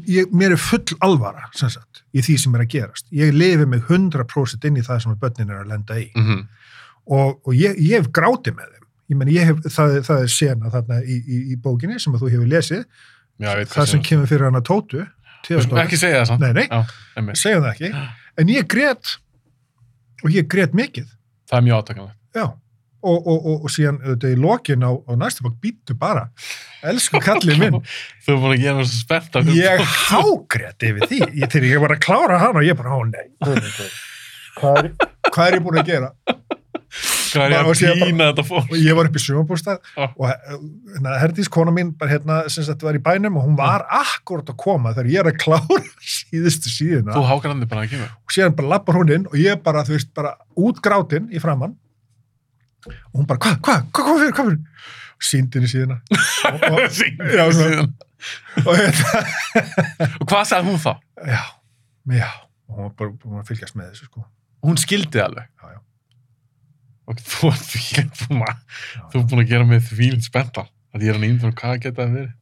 ég, 0.05 0.33
mér 0.33 0.55
er 0.57 0.61
full 0.61 0.97
alvara 1.05 1.49
sem 1.57 1.71
sagt, 1.73 2.03
í 2.13 2.23
því 2.25 2.37
sem 2.43 2.57
er 2.57 2.65
að 2.65 2.73
gerast 2.75 3.07
ég 3.15 3.35
lifi 3.35 3.67
mig 3.67 3.85
100% 3.89 4.67
inn 4.69 4.77
í 4.77 4.85
það 4.87 5.03
sem 5.03 5.19
börnin 5.21 5.53
er 5.53 5.63
að 5.63 5.71
lenda 5.73 5.99
í 6.01 6.11
-huh. 6.15 6.47
og, 7.07 7.41
og 7.47 7.55
ég, 7.55 7.79
ég 7.79 8.01
hef 8.01 8.11
grátið 8.13 8.57
með 8.57 8.73
þeim 8.73 8.87
ég 9.09 9.17
meni, 9.17 9.37
ég 9.37 9.51
hef, 9.51 9.61
það, 9.71 10.01
það 10.07 10.23
er 10.23 10.33
sena 10.35 10.71
þarna 10.71 11.03
í, 11.03 11.17
í, 11.17 11.43
í 11.53 11.57
bókinni 11.57 12.01
sem 12.01 12.13
þú 12.13 12.31
hefur 12.31 12.51
lesið 12.51 12.83
ég 12.83 12.87
það 13.41 13.91
sem 13.93 14.03
kemur 14.03 14.31
fyrir 14.31 14.61
Tótu 14.67 15.07
Við 15.47 15.63
skulum 15.63 15.77
Theodóru. 15.77 15.83
ekki 15.85 15.99
segja 16.01 16.21
það 16.21 16.29
samt. 16.33 16.41
Nei, 16.43 16.53
nei. 16.53 16.67
Já, 16.67 17.35
segjum 17.39 17.65
það 17.67 17.73
ekki, 17.73 17.91
en 18.43 18.49
ég 18.51 18.69
grét 18.73 19.11
og 20.25 20.31
ég 20.35 20.47
grét 20.51 20.73
mikið. 20.75 21.11
Það 21.47 21.59
er 21.59 21.67
mjög 21.69 21.83
átakanlegt. 21.83 22.17
já, 22.35 22.47
og, 23.07 23.19
og, 23.31 23.37
og, 23.47 23.61
og 23.67 23.71
síðan 23.71 24.01
auðvitað 24.03 24.35
í 24.35 24.39
lokin 24.43 24.83
á, 24.83 24.91
á 24.91 25.13
næstu 25.21 25.45
bók 25.47 25.59
býttu 25.63 25.95
bara, 25.99 26.25
elsku 26.83 27.21
kallið 27.23 27.61
minn. 27.63 27.79
Þú 28.27 28.35
er 28.35 28.43
búin 28.43 28.57
að 28.57 28.65
gera 28.65 28.89
spennt 28.91 29.39
af 29.39 29.53
ég 29.55 29.85
hágrét 30.11 30.89
yfir 30.91 31.07
því. 31.13 31.21
Ég, 31.37 31.47
þegar 31.53 31.69
ég 31.71 31.85
var 31.85 31.95
að 31.95 32.03
klára 32.09 32.41
hann 32.43 32.59
og 32.59 32.67
ég 32.67 32.79
bara, 32.79 32.99
ó 32.99 33.01
nei. 33.07 33.29
Hvað 34.57 34.83
er, 34.83 34.91
hvað 35.31 35.47
er 35.47 35.59
ég 35.61 35.65
búin 35.67 35.81
að 35.83 35.91
gera 35.93 36.11
Hvað 37.33 37.45
er 37.47 37.55
ég 37.57 37.93
að 37.93 38.03
pína 38.05 38.29
þetta 38.31 38.45
fólk? 38.49 38.69
og 38.73 38.77
ég 38.81 38.97
var 38.99 39.09
upp 39.11 39.17
í 39.19 39.23
sumabústað 39.23 39.81
Já. 39.97 40.05
og 40.07 40.27
hérna, 40.31 41.15
Herdís, 41.23 41.49
kona 41.53 41.73
mín 41.75 41.91
bara 41.99 42.11
hérna, 42.15 42.37
sem 42.53 42.67
sagt 42.67 42.85
var 42.87 42.99
í 42.99 43.03
bænum 43.03 43.39
og 43.41 43.47
hún 43.47 43.57
var 43.59 43.85
akkurat 43.99 44.53
að 44.53 44.59
koma 44.63 44.93
þegar 44.97 45.11
ég 45.13 45.23
er 45.25 45.31
að 45.33 45.41
klára 45.43 45.81
síðustu 46.17 46.73
síðuna 46.73 47.17
Þú 47.17 47.25
hákarandi 47.31 47.69
bara 47.71 47.85
að 47.87 47.95
kemur. 47.97 48.13
og 48.23 48.37
síðan 48.37 48.57
bara 48.61 48.73
lappar 48.75 48.99
hún 49.01 49.13
inn 49.17 49.27
og 49.31 49.37
ég 49.41 49.61
bara, 49.67 49.85
þú 49.89 49.97
veist, 49.97 50.13
bara 50.17 50.35
útgrátin 50.57 51.29
í 51.35 51.43
framann 51.43 51.75
og 52.87 53.21
hún 53.21 53.27
bara, 53.27 53.41
hvað, 53.43 53.59
hvað, 53.67 53.85
hvað, 53.91 54.07
hvað 54.07 54.23
fyrir, 54.23 54.35
hvað 54.39 54.51
fyrir 54.53 54.61
og 55.17 55.25
síndi 55.31 55.59
henni 55.59 55.73
síðuna 55.73 55.97
og, 56.53 56.65
og, 56.71 56.81
já, 57.35 57.45
svona, 57.57 57.87
og, 58.63 58.73
hérna, 58.77 59.27
Og 60.21 60.27
hvað 60.31 60.45
sagði 60.51 60.71
hún 60.73 60.81
þá? 60.83 60.93
já, 61.27 61.43
já 62.21 62.29
og 62.67 62.75
hún 62.81 62.89
var 62.89 62.95
bara 62.99 63.13
búin 63.23 63.41
að 63.43 63.51
fylgjast 63.53 63.77
með 63.79 63.93
þessu 63.93 64.09
sko 64.11 64.25
Hún 64.67 64.79
skildi 64.81 65.21
alveg. 65.23 65.45
Já, 65.63 65.69
já. 65.77 65.81
Og 67.07 67.21
þú 67.23 67.51
ert 67.53 67.67
því, 67.71 68.05
þú 68.19 68.41
þú 69.13 69.21
er 69.21 69.27
búin 69.31 69.43
að 69.45 69.51
gera 69.53 69.67
mig 69.69 69.83
þvílinn 69.87 70.25
spenntan. 70.27 70.71
Að 70.95 71.05
ég 71.07 71.13
er 71.13 71.19
hann 71.19 71.29
ímdur 71.29 71.53
hvað 71.55 71.81
geta 71.85 72.03
það 72.03 72.15
verið. 72.17 72.33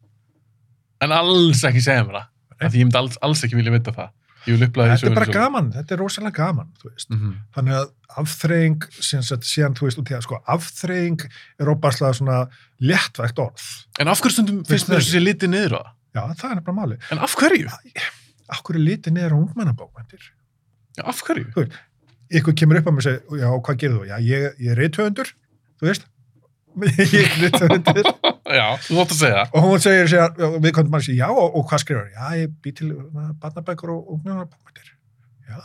En 1.04 1.12
alls 1.12 1.64
ekki 1.68 1.82
segja 1.84 2.04
mér 2.06 2.20
það. 2.20 2.28
Af 2.54 2.72
Því 2.72 2.78
ég 2.80 2.86
myndi 2.86 3.00
alls, 3.00 3.18
alls 3.20 3.44
ekki 3.44 3.58
vilja 3.58 3.74
vita 3.74 3.92
það. 3.92 4.12
Þetta 4.44 5.08
er 5.08 5.14
bara 5.16 5.32
gaman, 5.32 5.70
þetta 5.72 5.94
er 5.94 6.00
rosalega 6.02 6.36
gaman 6.36 6.66
þú 6.76 6.90
veist, 6.90 7.10
Mm 7.10 7.18
-hmm. 7.20 7.36
þannig 7.56 7.74
að 7.78 7.86
afþreying 8.20 8.82
síðan, 9.00 9.74
þú 9.74 9.86
veist, 9.86 9.98
út 9.98 10.10
í 10.10 10.14
að 10.14 10.22
sko 10.22 10.42
afþreying 10.46 11.20
er 11.60 11.66
óbærslega 11.66 12.12
svona 12.12 12.48
léttvægt 12.80 13.38
orð 13.38 13.86
En 13.98 14.08
af 14.08 14.20
hverju 14.20 14.32
stundum 14.32 14.64
Finnst 14.64 14.88
þér 14.88 15.00
þessi 15.00 15.20
litið 15.24 15.48
niður 15.48 15.72
á 15.72 15.80
það? 15.80 15.90
já, 16.14 16.20
það 16.34 16.50
er 16.50 16.54
nefnilega 16.54 16.80
máli 16.80 16.98
En 17.10 17.18
af 17.18 17.34
hverju? 17.34 17.68
akkur 18.48 18.74
er 18.76 18.80
litið 18.80 19.12
niður 19.12 19.32
á 19.32 19.36
ungmennabókmyndir 19.40 20.22
Já, 20.98 21.02
af 21.08 21.22
hverju? 21.22 21.68
Ykkur 22.32 22.54
kemur 22.58 22.80
upp 22.80 22.88
að 22.90 22.94
mér 22.96 23.02
og 23.02 23.06
segir, 23.08 23.38
já, 23.42 23.48
hvað 23.68 23.78
gerir 23.82 23.96
þú? 23.98 24.04
Já, 24.08 24.16
ég, 24.24 24.44
ég 24.64 24.70
er 24.74 24.80
reythöfundur, 24.80 25.32
þú 25.80 25.88
veist 25.90 26.06
ég 27.14 27.14
er 27.20 27.36
reythöfundur 27.44 28.08
Já, 28.58 28.64
þú 28.84 28.96
þótt 29.00 29.12
að 29.14 29.18
segja 29.20 29.42
og 29.54 29.64
hún 29.68 29.82
segir, 29.84 30.08
segir 30.10 30.56
við 30.64 30.72
komum 30.76 30.96
að 30.98 31.04
segja, 31.08 31.18
já, 31.24 31.28
og, 31.32 31.58
og 31.60 31.66
hvað 31.70 31.82
skrifar? 31.84 32.08
Já, 32.14 32.24
ég 32.42 32.54
bý 32.64 32.72
til 32.76 32.90
na, 33.14 33.28
barnabækur 33.42 33.92
og 33.94 34.14
ungmennabókmyndir 34.16 34.88
já, 35.48 35.58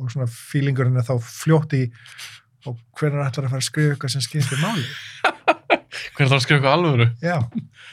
og 0.00 0.12
svona 0.12 0.28
fílingurinn 0.30 1.00
er 1.00 1.06
þá 1.08 1.16
fljótt 1.24 1.74
í 1.76 1.82
og 2.68 2.76
hvernig 3.00 3.24
ætlar 3.24 3.48
að 3.48 3.54
fara 3.54 3.62
að 3.64 3.68
skrifa 3.70 3.94
eitthvað 3.96 4.14
sem 4.14 4.24
skiptir 4.28 4.60
máli 4.62 4.84
Hvernig 6.14 6.30
það 6.30 6.36
að 6.36 6.44
skrifa 6.44 6.58
eitthvað 6.60 6.76
alvöru? 6.76 7.06
já, 7.24 7.36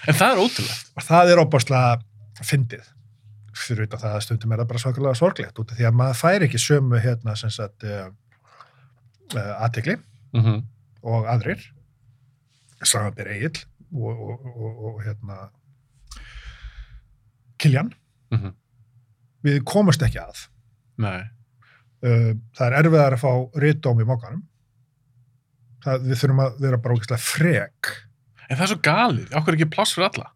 En 0.08 0.16
það 0.20 0.30
er 0.36 0.42
ótrúlegt. 0.44 0.90
og 1.00 1.06
það 1.08 1.32
er 1.34 1.42
óbáslega 1.42 2.44
fyndið 2.46 2.90
fyrir 3.58 3.88
utan 3.88 4.00
það 4.00 4.16
að 4.18 4.24
stundum 4.26 4.52
er 4.54 4.62
það 4.62 4.68
bara 4.72 4.80
svakalega 4.84 5.16
sorglegt 5.20 5.60
út 5.62 5.72
af 5.74 5.78
því 5.80 5.88
að 5.90 5.98
maður 6.00 6.20
fær 6.22 6.46
ekki 6.48 6.60
sömu 6.62 7.00
hérna 7.04 7.36
sem 7.40 7.50
sagt 7.54 7.84
uh, 7.84 8.08
uh, 9.36 9.64
aðtegli 9.66 9.98
Mm 10.34 10.44
-hmm. 10.44 10.64
og 11.08 11.26
aðrir 11.32 11.62
Samanbyr 12.84 13.28
Egil 13.32 13.56
og, 13.96 14.20
og, 14.30 14.46
og, 14.46 14.86
og 14.86 15.04
hérna 15.06 15.38
Kiljan 17.58 17.94
Mhm. 18.32 18.52
við 19.44 19.62
komast 19.64 20.02
ekki 20.04 20.20
að 20.20 20.42
Nei. 20.98 21.22
uh, 22.04 22.34
það 22.58 22.66
er 22.68 22.76
erfiðar 22.82 23.16
að 23.16 23.22
fá 23.24 23.32
rítdóm 23.64 24.02
í 24.04 24.08
mókanum 24.10 24.44
við 26.04 26.18
þurfum 26.20 26.42
að 26.44 26.58
vera 26.60 26.78
bara 26.78 26.96
ógeðslega 26.98 27.24
frek 27.24 27.94
En 28.50 28.56
það 28.58 28.62
er 28.64 28.68
svo 28.72 28.78
galið. 28.84 29.32
Okkur 29.36 29.54
er 29.54 29.58
ekki 29.58 29.70
pláss 29.76 29.92
fyrir 29.96 30.08
alla. 30.08 30.30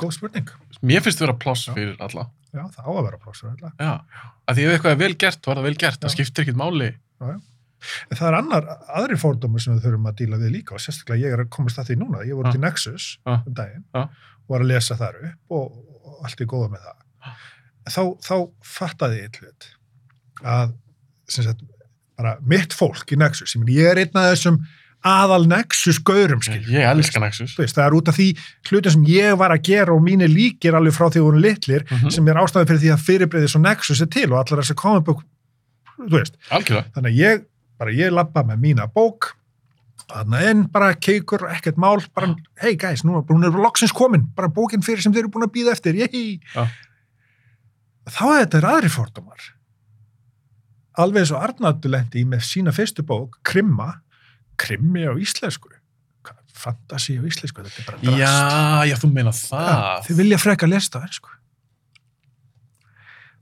Góð 0.00 0.12
spurning, 0.16 0.50
Mér 0.82 1.02
finnst 1.04 1.18
það 1.20 1.26
vera 1.26 1.38
pláss 1.44 1.66
Já. 1.68 1.72
fyrir 1.76 1.96
alla. 2.00 2.26
já 2.52 2.62
það 2.74 2.84
á 2.84 2.90
að 2.90 3.04
vera 3.06 3.18
plásur 3.22 3.50
alltaf 3.50 3.72
Já. 3.78 3.92
Að 4.48 4.56
því 4.56 4.64
ef 4.66 4.72
eitthvað 4.74 4.90
er 4.94 5.00
vel 5.04 5.14
gert, 5.16 5.46
er 5.46 5.54
það 5.60 5.62
vel 5.68 5.76
gert. 5.76 6.00
Það 6.00 6.08
Já. 6.10 6.14
skiptir 6.16 6.44
ekkit 6.44 6.56
máli. 6.60 6.88
En 8.10 8.16
það 8.18 8.26
er 8.28 8.36
annar, 8.36 8.66
aðri 9.00 9.16
fórdómur 9.16 9.60
sem 9.62 9.72
við 9.78 9.86
þurfum 9.86 10.08
að 10.10 10.16
díla 10.20 10.36
við 10.40 10.50
líka 10.58 10.74
og 10.76 10.80
sérstaklega 10.84 11.22
ég 11.24 11.32
er 11.36 11.44
að 11.44 11.48
komast 11.54 11.78
að 11.80 11.88
því 11.90 11.96
núna. 12.02 12.24
Ég 12.28 12.36
voru 12.36 12.46
Ja. 12.46 12.52
til 12.52 12.60
Nexus 12.60 13.18
Ja. 13.26 13.42
um 13.46 13.54
daginn 13.54 13.84
Ja. 13.94 14.02
og 14.02 14.48
var 14.48 14.60
að 14.60 14.66
lesa 14.68 14.96
þar 14.96 15.14
upp 15.24 15.38
og, 15.50 15.72
og 16.04 16.24
allt 16.24 16.40
er 16.40 16.46
góða 16.46 16.70
með 16.74 16.82
það. 16.84 16.96
Þá, 17.88 18.02
þá 18.20 18.34
fattaði 18.62 19.22
ég 19.22 19.40
hlut 19.40 19.68
að 20.44 20.74
sem 21.28 21.44
sagt, 21.44 21.62
bara 22.18 22.36
mitt 22.44 22.72
fólk 22.74 23.06
í 23.12 23.16
Nexus, 23.16 23.54
ég, 23.56 23.60
meni, 23.64 23.76
ég 23.78 23.86
er 23.90 23.96
einn 24.02 24.16
af 24.16 24.34
þessum 24.36 24.58
aðal 25.06 25.46
Nexus 25.48 25.98
gaurum 26.04 26.42
skil. 26.44 26.60
Ég 26.68 26.84
elska 26.84 27.20
Nexus. 27.22 27.54
Veist, 27.56 27.74
það 27.76 27.86
er 27.86 27.94
út 27.96 28.08
af 28.12 28.16
því 28.18 28.26
hlutin 28.68 28.92
sem 28.92 29.04
ég 29.08 29.38
var 29.40 29.50
að 29.54 29.62
gera 29.70 29.94
og 29.94 30.02
mínir 30.04 30.28
líkir 30.28 30.76
alveg 30.76 30.92
frá 30.92 31.08
því 31.08 31.20
að 31.22 31.26
voru 31.28 31.40
litlir 31.40 31.84
Mhm. 31.90 32.10
sem 32.12 32.28
er 32.28 32.34
ástæði 32.42 32.68
fyrir 32.68 32.82
því 32.84 32.90
að 32.92 33.04
fyrirbreyði 33.08 33.48
svo 33.48 33.60
Nexus 33.64 34.00
er 34.02 34.06
til 34.06 34.32
og 34.32 34.38
allar 34.44 34.62
þessar 34.62 34.76
comic 34.76 35.04
book, 35.04 35.22
þú 35.98 36.10
veist, 36.18 36.34
Algjörlega. 36.50 36.92
þannig 36.92 37.12
að 37.12 37.16
ég 37.16 37.44
bara 37.78 37.90
ég 37.92 38.12
lappa 38.12 38.42
með 38.44 38.60
mína 38.60 38.86
bók 38.92 39.32
þarna 40.10 40.50
inn, 40.50 40.62
bara 40.66 40.92
keikur, 40.94 41.46
ekkert 41.48 41.76
mál 41.78 42.00
bara, 42.14 42.34
hey 42.60 42.74
guys, 42.76 43.02
nú 43.04 43.24
hún 43.24 43.44
er 43.44 43.50
loksins 43.56 43.92
komin 43.92 44.28
bara 44.34 44.48
bókin 44.48 44.82
fyrir 44.82 45.00
sem 45.00 45.12
þeir 45.12 45.20
eru 45.24 45.28
búin 45.30 45.46
að 45.48 45.52
býða 45.54 45.72
eftir 45.72 45.94
yey 45.94 46.40
Já. 46.54 46.66
þá 48.10 48.22
er 48.40 48.46
þetta 48.46 48.68
aðri 48.68 48.90
fordómar 48.90 49.38
alveg 50.98 51.22
eins 51.22 51.30
og 51.32 51.40
Arnaldur 51.46 51.90
lendi 51.94 52.20
í 52.24 52.26
með 52.26 52.42
sína 52.44 52.72
fyrstu 52.74 53.02
bók, 53.06 53.38
Krimma 53.46 54.00
Krimmi 54.60 55.06
á 55.08 55.12
íslensku 55.20 55.72
fantasi 56.60 57.14
á 57.16 57.24
íslensku, 57.24 57.62
þetta 57.64 57.80
er 57.80 57.86
bara 57.88 58.00
drast 58.04 58.20
Já, 58.20 58.90
já, 58.90 58.96
þú 59.00 59.08
meina 59.14 59.32
það. 59.32 60.02
þið 60.08 60.18
vilja 60.20 60.38
freka 60.42 60.66
að 60.66 60.74
lesta 60.74 61.00
það, 61.00 61.14
sko 61.16 61.30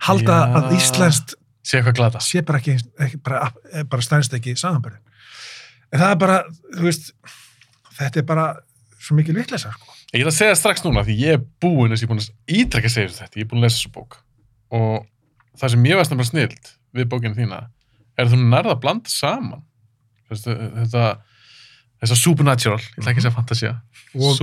halda 0.06 0.36
Já. 0.38 0.54
að 0.60 0.72
íslenskt 0.78 1.34
Sé 1.68 1.80
eitthvað 1.80 1.96
glata. 1.98 2.20
sé 2.24 2.40
bara 2.46 2.60
ekki, 2.62 2.76
ekki 3.04 3.18
bara, 3.26 3.50
bara 3.90 4.04
stænst 4.04 4.32
ekki 4.38 4.54
samanbörðin. 4.56 5.02
En 5.92 6.00
það 6.00 6.12
er 6.14 6.18
bara, 6.22 6.36
þú 6.78 6.86
veist, 6.86 7.10
þetta 7.98 8.22
er 8.22 8.26
bara 8.30 8.44
svo 9.02 9.16
mikil 9.18 9.34
vitleysa, 9.36 9.72
sko. 9.74 9.96
Ég 10.14 10.22
ætla 10.22 10.32
að 10.32 10.38
segja 10.38 10.56
strax 10.56 10.84
núna 10.86 11.02
því 11.04 11.16
ég 11.20 11.36
er 11.36 11.42
búinn 11.60 11.92
þess 11.92 12.00
að 12.00 12.06
ég 12.06 12.08
er 12.08 12.12
búinn 12.14 12.22
að 12.24 12.62
ítrekka 12.62 12.92
segja 12.94 13.12
þetta. 13.18 13.36
Ég 13.36 13.44
er 13.44 13.50
búinn 13.50 13.60
að 13.60 13.66
lesa 13.66 13.76
þessu 13.82 13.92
bók. 13.98 14.16
Og 14.78 14.94
það 15.60 15.74
sem 15.74 15.88
ég 15.90 15.98
veist 16.00 16.14
náttúrulega 16.14 16.30
snild 16.30 16.72
við 16.96 17.10
bókinu 17.12 17.36
þína 17.36 17.58
er 18.16 18.24
að 18.24 18.32
þú 18.32 18.40
nærða 18.48 18.72
að 18.78 18.80
blanda 18.86 19.12
saman 19.12 19.66
Þetta, 20.28 21.04
þessa 22.02 22.18
supernatural, 22.20 22.80
ég 22.82 22.98
ætla 23.00 23.12
ekki 23.12 23.22
að 23.22 23.26
segja 23.26 23.36
fantasia, 23.38 23.72
og 24.14 24.42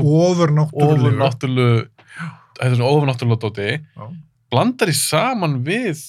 ofurnáttúrulegu, 0.81 1.85
þetta 2.55 2.65
er 2.65 2.75
svona 2.75 2.89
ofurnáttúrulega 2.89 3.41
dóti, 3.45 3.69
blandar 4.53 4.89
í 4.91 4.95
saman 4.97 5.59
við, 5.67 6.01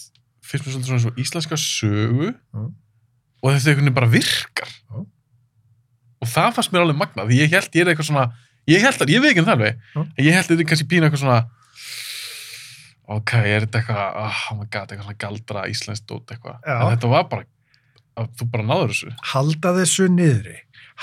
finnst 0.46 0.66
mér 0.66 0.72
svolítið 0.76 0.90
svona 0.92 1.04
svo 1.04 1.12
íslenska 1.20 1.58
sögu. 1.60 2.32
Já. 2.32 2.64
og 3.42 3.52
þetta 3.52 3.68
einhvern 3.70 3.84
veginn 3.84 3.94
bara 4.00 4.08
virkar. 4.10 4.70
Já. 4.90 4.98
Og 6.24 6.30
það 6.32 6.54
fannst 6.56 6.72
mér 6.72 6.86
alveg 6.86 6.98
magnað, 6.98 7.28
því 7.30 7.40
ég 7.42 7.52
held 7.52 7.76
ég 7.76 7.84
er 7.84 7.92
eitthvað 7.92 8.08
svona, 8.08 8.26
ég 8.72 8.82
held 8.82 9.02
að, 9.04 9.12
ég 9.12 9.22
veit 9.22 9.30
ekki 9.34 9.42
um 9.44 9.48
það 9.50 9.58
alveg, 9.58 9.84
en 10.00 10.24
ég 10.24 10.32
held 10.34 10.46
að 10.46 10.52
þetta 10.54 10.64
er 10.64 10.70
kannski 10.72 10.88
pínu 10.90 11.06
eitthvað 11.06 11.22
svona, 11.22 11.40
ok, 13.16 13.34
er 13.42 13.66
þetta 13.66 13.82
eitthvað, 13.82 14.16
oh 14.24 14.56
my 14.56 14.66
god, 14.66 14.88
eitthvað 14.90 15.04
svona 15.06 15.20
galdra 15.26 15.66
íslenskt 15.70 16.06
dót 16.10 16.32
eitthvað. 16.34 16.56
En 16.64 16.88
þetta 16.94 17.10
var 17.12 17.28
bara, 17.30 17.46
að 18.16 18.30
þú 18.38 18.48
bara 18.54 18.66
náður 18.70 18.94
þessu. 18.94 19.12
Halda 19.32 19.74
þessu 19.80 20.08
niðri. 20.12 20.56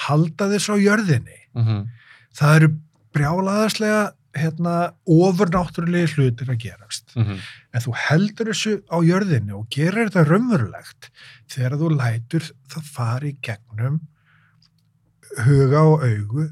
Halda 0.07 0.49
þessu 0.53 0.75
á 0.75 0.77
jörðinni. 0.81 1.39
Mm 1.53 1.85
Það 2.33 2.55
eru 2.55 2.67
brjálaðarslega 3.13 4.13
hérna, 4.33 4.93
ofurnáttúrulegi 5.05 6.15
hlutir 6.15 6.49
að 6.49 6.63
gerast. 6.63 7.13
-hmm. 7.13 7.37
En 7.73 7.81
þú 7.81 7.93
heldur 7.93 8.47
þessu 8.49 8.81
á 8.89 8.97
jörðinni 9.05 9.53
og 9.53 9.67
gerir 9.69 10.09
þetta 10.09 10.23
raunverulegt 10.25 11.11
þegar 11.47 11.77
þú 11.77 11.89
lætur 11.93 12.49
það 12.67 12.83
fari 12.83 13.37
gegnum 13.41 14.01
huga 15.45 15.81
og 15.81 16.03
augu 16.03 16.49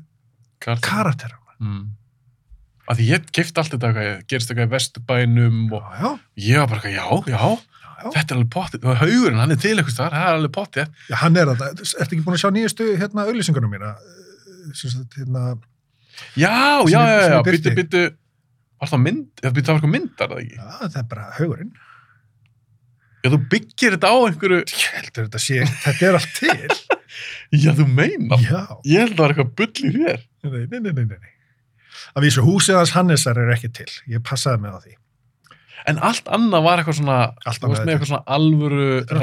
karakterana. 0.60 1.56
mm. 1.60 1.84
að 2.92 3.04
ég 3.06 3.28
gift 3.34 3.58
allt 3.58 3.74
þetta 3.76 4.22
gerist 4.28 4.52
eitthvað 4.52 4.68
í 4.68 4.74
vesturbænum 4.76 5.74
og 5.74 5.84
Já, 6.02 6.10
ég 6.38 6.58
var 6.60 6.68
bara 6.68 6.90
já, 6.90 7.06
já, 7.06 7.22
já, 7.28 7.38
já. 7.38 7.71
Þetta 8.16 8.34
er 8.34 8.38
alveg 8.40 8.50
pottið 8.56 8.88
haugurinn, 9.02 9.40
hann 9.42 9.54
er 9.56 9.60
til 9.62 9.74
eitthvað 9.78 9.98
það 10.00 10.16
er 10.22 10.32
alveg 10.38 10.54
pottið 10.58 10.88
já, 11.12 11.16
hann 11.22 11.38
er 11.42 11.52
þetta. 11.52 11.70
Ertu 11.82 12.16
ekki 12.16 12.24
búin 12.26 12.38
að 12.38 12.42
sjá 12.44 12.52
nýjustu 12.56 12.88
hérna 13.02 13.26
auðlýsingunum 13.28 13.72
mína? 13.76 13.92
Sagt, 14.78 15.18
Hérna, 15.20 15.46
já, 16.38 16.52
já, 16.88 17.00
já, 17.02 17.22
já, 17.34 17.40
byttu, 17.48 17.74
byttu 17.78 18.04
var 18.82 18.92
það 18.92 19.02
mynd, 19.06 19.26
það 19.42 19.52
var 19.58 19.74
eitthvað 19.76 19.94
myndar 19.96 20.32
það 20.32 20.44
ekki 20.44 20.60
já, 20.60 20.68
það 20.86 21.00
er 21.02 21.08
bara 21.12 21.26
haugurinn. 21.40 21.72
já, 23.22 23.28
þú 23.34 23.40
byggir 23.52 23.96
þetta 23.98 24.12
á 24.14 24.18
einhverju 24.30 24.62
Ég 24.62 24.88
heldur 24.96 25.28
þetta 25.28 25.42
sé, 25.44 25.60
þetta 25.86 26.08
er 26.10 26.18
allt 26.20 26.34
til. 26.40 26.80
já, 27.66 27.72
þú 27.78 27.86
meina, 27.92 28.40
Já. 28.42 28.62
ég 28.88 29.04
held 29.04 29.14
að 29.14 29.18
það 29.18 29.22
var 29.26 29.36
eitthvað 29.36 29.54
bull 29.60 29.86
í 29.86 29.94
þér 29.98 30.24
Nei, 30.42 30.64
nei, 30.72 30.80
nei, 30.80 30.94
nei, 30.98 31.06
nei. 31.12 31.32
Að 32.16 32.26
vísu 32.26 32.42
húsið 32.44 32.80
hans 32.80 32.92
Hannesar 32.96 33.38
er 33.40 33.52
ekki 33.54 33.70
til. 33.78 33.86
Ég 34.10 34.24
passaði 34.26 34.64
mig 34.64 34.74
á 34.74 34.80
því. 34.82 34.96
En 35.90 36.02
allt 36.08 36.30
annað 36.34 36.66
var 36.66 36.82
eitthvað 36.82 36.98
svona 37.00 37.20
veist 37.44 37.66
er 37.66 37.94
eitthvað 37.94 38.10
svona 38.12 38.24
alvöru 38.38 38.88
er 39.02 39.22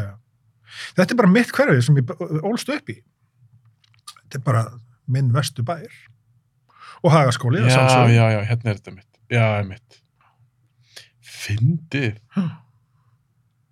já. 0.00 0.12
Þetta 0.96 1.14
er 1.14 1.18
bara 1.20 1.32
mitt 1.32 1.52
hverfið 1.56 1.82
sem 1.86 2.00
ég 2.00 2.10
ólst 2.44 2.72
upp 2.72 2.92
í. 2.92 2.98
Þetta 4.26 4.40
er 4.40 4.44
bara 4.44 4.64
minn 5.08 5.30
vestu 5.32 5.64
bær. 5.66 5.88
Og 7.04 7.12
hagaskóli, 7.12 7.62
að 7.62 7.70
já, 7.70 8.02
já, 8.12 8.24
já, 8.34 8.40
hérna 8.50 8.72
er 8.72 8.78
þetta 8.80 8.94
mitt 8.96 9.10
já, 9.30 9.46
mitt 9.66 9.98
fyndið 11.20 12.16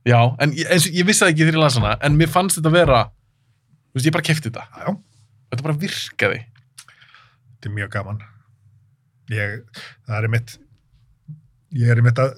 já, 0.04 0.18
en 0.44 0.52
eins, 0.52 0.86
ég 0.92 1.06
vissi 1.08 1.24
það 1.24 1.32
ekki 1.32 1.46
þegar 1.46 1.56
ég 1.56 1.62
las 1.62 1.78
hana 1.80 1.94
en 2.04 2.18
mér 2.18 2.30
fannst 2.30 2.60
þetta 2.60 2.72
vera 2.74 3.00
þú 3.08 3.96
veist, 3.98 4.08
ég 4.10 4.14
bara 4.14 4.26
kefti 4.28 4.50
þetta 4.50 4.66
já. 4.84 4.92
þetta 5.50 5.66
bara 5.66 5.78
virkaði 5.86 6.42
Þetta 7.64 7.72
er 7.72 7.78
mjög 7.78 7.92
gaman. 7.94 8.18
Ég, 9.32 9.52
það 10.04 10.16
er 10.18 10.26
mitt, 10.34 10.50
ég 11.74 11.90
er 11.94 12.02
mitt 12.06 12.18
að 12.22 12.34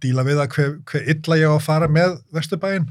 díla 0.00 0.22
við 0.24 0.38
að 0.42 0.54
hver, 0.56 0.70
hver 0.90 1.08
illa 1.14 1.36
ég 1.40 1.50
á 1.50 1.54
að 1.58 1.64
fara 1.66 1.88
með 1.92 2.18
vesturbæinn. 2.34 2.86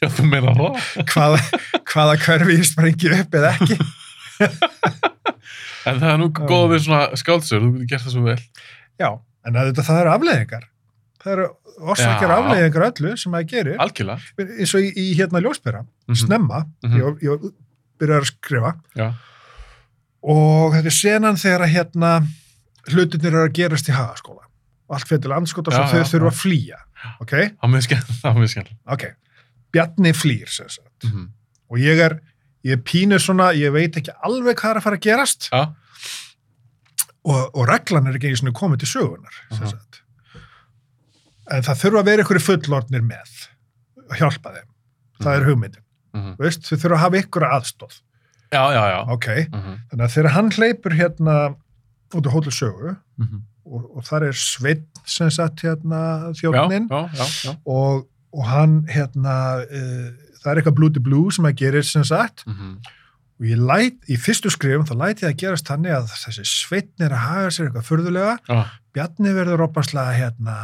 já, 0.00 0.08
þú 0.16 0.26
meina 0.30 0.52
það 0.56 1.06
Hvaða, 1.10 1.40
hvaða 1.90 2.16
hverfi 2.24 2.56
ég 2.58 2.66
sprengi 2.68 3.12
upp 3.16 3.36
eða 3.40 3.52
ekki. 3.56 3.78
en 5.88 6.00
það 6.00 6.10
er 6.12 6.18
nú 6.20 6.28
góð 6.36 6.66
við 6.74 6.84
svona 6.86 7.02
skáldsögur, 7.20 7.64
þú 7.64 7.70
getur 7.80 7.90
gert 7.94 8.04
það 8.06 8.14
svo 8.16 8.24
vel 8.26 8.42
Já, 9.00 9.10
en 9.48 9.56
þetta, 9.56 9.84
það 9.86 10.00
eru 10.02 10.10
afleðingar. 10.12 10.64
Það 11.20 11.32
eru 11.34 11.46
orsakjar 11.80 12.28
Já. 12.30 12.36
afleðingar 12.36 12.84
öllu 12.90 13.12
sem 13.20 13.32
maður 13.32 13.48
gerir. 13.54 13.78
algjörlega 13.80 14.46
eins 14.60 14.74
og 14.76 14.84
í, 14.84 14.90
í 14.92 15.06
hérna 15.16 15.40
ljósbyrra, 15.44 15.82
Mhm. 16.08 16.16
snemma, 16.20 16.58
Mhm. 16.84 16.96
ég, 16.96 17.02
var- 17.04 17.20
ég 17.24 17.28
var 17.30 17.52
byrjaði 18.00 18.20
að 18.20 18.30
skrifa 18.30 18.72
já, 18.96 19.08
og 20.22 20.72
þetta 20.74 20.86
er 20.86 20.96
senan 21.00 21.36
þegar 21.40 21.60
að 21.66 21.74
hérna 21.76 22.12
hlutinir 22.88 23.34
eru 23.34 23.48
að 23.48 23.56
gerast 23.58 23.88
í 23.90 23.94
hagaskóla 23.96 24.46
og 24.90 24.96
allt 24.96 25.08
fyrir 25.08 25.22
til 25.22 25.34
anskota 25.36 25.70
Já, 25.70 25.84
svo 25.86 26.00
þau 26.00 26.10
þurfa 26.14 26.30
að 26.32 26.38
flýja. 26.40 26.78
Ok, 27.22 27.34
var 28.24 28.34
mjög 28.40 28.50
skemmt 28.54 28.72
ok. 28.90 29.04
Bjarni 29.70 30.12
flýr, 30.16 30.48
sem 30.50 30.66
mm 31.04 31.10
-hmm. 31.10 31.28
Og 31.70 31.78
ég 31.78 32.00
er, 32.02 32.20
ég 32.66 32.72
er 32.72 32.82
pínur 32.82 33.22
svona, 33.22 33.52
ég 33.54 33.72
veit 33.72 33.96
ekki 33.96 34.10
alveg 34.22 34.58
hvað 34.58 34.70
er 34.70 34.76
að 34.76 34.82
fara 34.82 34.96
að 34.96 35.06
gerast 35.06 35.48
já, 35.52 35.68
og, 37.24 37.54
og 37.54 37.68
reglan 37.68 38.06
er 38.06 38.16
ekki 38.16 38.26
einu 38.26 38.36
svona 38.36 38.52
komið 38.56 38.78
til 38.82 38.88
sögunar, 38.88 39.34
sem 39.50 39.62
Aha. 39.62 39.70
sagt. 39.70 40.02
En 41.50 41.62
það 41.62 41.80
þurfa 41.82 42.00
að 42.00 42.04
vera 42.10 42.22
ykkur 42.22 42.40
fullornir 42.40 43.02
með 43.02 43.32
að 44.10 44.18
hjálpa 44.18 44.52
þeim. 44.56 44.68
Það 45.22 45.34
er 45.36 45.48
hugmyndin. 45.48 45.84
mm 46.14 46.36
Veist, 46.38 46.62
þau 46.66 46.76
þurfa 46.76 46.96
að 46.96 47.02
hafa 47.04 47.16
ykkur 47.16 47.44
aðstóð. 47.44 48.00
já, 48.52 48.62
já, 48.72 48.82
já. 48.90 49.00
Ok, 49.12 49.26
Mm 49.52 49.78
Þannig 49.90 50.04
að 50.04 50.14
þegar 50.14 50.30
hann 50.30 50.50
hleypur 50.50 50.92
hérna 50.94 51.56
út 52.14 52.26
á 52.26 52.30
hótel 52.34 52.52
sögu 52.52 52.94
-hmm. 53.18 53.42
og, 53.64 53.96
og 53.96 54.04
þar 54.04 54.28
er 54.28 54.32
Sveinn 54.32 54.86
sem 55.04 55.30
sagt 55.30 55.62
hérna 55.62 56.32
já, 56.32 56.40
þjóknin 56.40 56.88
já, 56.90 57.08
já, 57.14 57.26
já. 57.44 57.56
og, 57.64 58.08
og 58.32 58.44
hann 58.46 58.84
hérna, 58.88 59.64
uh, 59.64 60.08
það 60.42 60.50
er 60.52 60.56
eitthvað 60.56 60.78
blue 60.78 60.92
to 60.92 61.00
blue 61.00 61.32
sem 61.32 61.44
að 61.44 61.56
gerir 61.56 61.82
sem 61.82 62.04
sagt 62.04 62.46
Mm 62.46 62.54
-hmm. 62.54 62.74
og 63.40 63.46
ég 63.46 63.56
læt, 63.56 63.96
í 64.08 64.16
fyrstu 64.16 64.50
skrifum 64.50 64.86
þá 64.86 64.94
læti 64.96 65.24
ég 65.26 65.32
að 65.32 65.40
gerast 65.40 65.68
þannig 65.68 65.92
að 65.92 66.06
þessi 66.24 66.44
Sveinn 66.44 66.92
er 67.00 67.12
að 67.12 67.26
haga 67.28 67.50
sér 67.50 67.66
eitthvað 67.66 67.88
furðulega, 67.88 68.38
já, 68.48 68.64
Bjarni 68.92 69.32
verður 69.34 69.62
opaslega 69.68 70.12
hérna 70.12 70.56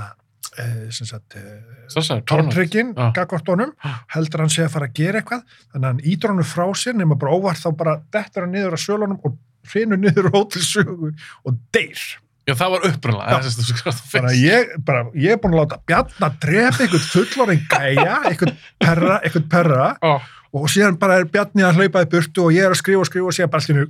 uh, 0.59 0.91
sem 0.91 1.07
sagt 1.07 1.37
uh, 1.39 1.43
Stressaður, 1.87 2.25
torntrygginn, 2.27 2.93
Já. 2.97 3.11
gagvartónum 3.15 3.73
heldur 4.15 4.43
hann 4.43 4.53
sé 4.53 4.65
að 4.65 4.73
fara 4.75 4.89
að 4.89 4.97
gera 4.99 5.21
eitthvað 5.21 5.45
þannig 5.73 5.85
að 5.85 5.91
hann 5.93 6.01
ídur 6.13 6.33
hann 6.33 6.49
frá 6.51 6.65
sér 6.75 6.97
nema 6.99 7.19
bara 7.21 7.37
óvart 7.37 7.63
þá 7.63 7.69
bara 7.79 7.97
dettur 8.15 8.47
hann 8.47 8.55
niður 8.57 8.75
á 8.75 8.79
sölunum 8.81 9.21
og 9.23 9.37
hrinur 9.73 10.01
niður 10.01 10.31
hótelsögu 10.35 11.13
og 11.13 11.59
deyr. 11.75 12.07
Já, 12.47 12.55
það 12.55 12.73
var 12.77 12.85
það 12.87 14.03
fyrst. 14.07 14.37
ég, 14.39 14.69
bara, 14.87 15.03
ég 15.19 15.35
er 15.35 15.39
búin 15.43 15.57
að 15.57 15.65
láta 15.65 15.81
Bjarnar 15.91 16.37
drepa 16.43 16.85
einhvern 16.85 17.07
fullorinn 17.11 17.65
gæja 17.73 18.19
einhvern 18.31 18.53
perra, 18.79 19.17
einhvern 19.27 19.49
perra. 19.51 19.89
Ó, 19.99 20.23
og 20.55 20.69
síðan 20.71 20.99
bara 21.01 21.19
er 21.19 21.27
Bjarni 21.31 21.67
að 21.67 21.81
hlaupa 21.81 22.05
í 22.07 22.11
burtu 22.13 22.45
og 22.47 22.55
ég 22.55 22.69
er 22.69 22.75
að 22.77 22.79
skrifa 22.79 23.03
og 23.03 23.09
skrifa 23.11 23.33
og 23.33 23.35
segja 23.35 23.51
bara 23.51 23.67
allinu 23.67 23.89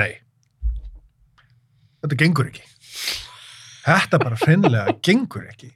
nei. 0.00 0.14
Þetta 2.04 2.18
gengur 2.24 2.48
ekki. 2.48 2.64
Þetta 3.84 4.22
bara 4.24 4.40
hreinlega 4.40 4.96
gengur 5.04 5.44
ekki. 5.52 5.70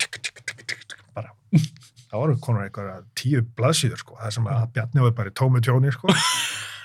Tík, 0.00 0.18
tík, 0.24 0.40
tík, 0.40 0.64
tík, 0.72 0.96
bara. 1.12 1.34
Þá 1.52 2.16
voru 2.16 2.40
konar 2.40 2.64
eitthvað 2.70 3.04
tíu 3.16 3.44
blaðsýður 3.60 4.00
sko, 4.00 4.16
það 4.24 4.36
sem 4.38 4.48
að 4.56 4.66
Bjarni 4.72 5.04
var 5.04 5.14
bara 5.20 5.32
í 5.32 5.36
tómu 5.36 5.60
tjóni 5.64 5.92
sko 5.92 6.16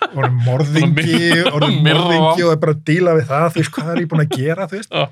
orðin 0.08 0.40
morðingi, 0.46 1.20
orðin 1.52 1.80
morðingi 1.88 2.46
og 2.46 2.54
er 2.54 2.62
bara 2.62 2.76
að 2.76 2.84
díla 2.88 3.16
við 3.18 3.30
það, 3.32 3.48
þú 3.54 3.62
veist, 3.62 3.74
hvað 3.78 3.92
er 3.94 4.02
ég 4.02 4.12
búin 4.12 4.24
að 4.24 4.36
gera, 4.38 4.68
þú 4.68 4.80
veist? 4.80 4.94
Já. 4.94 5.06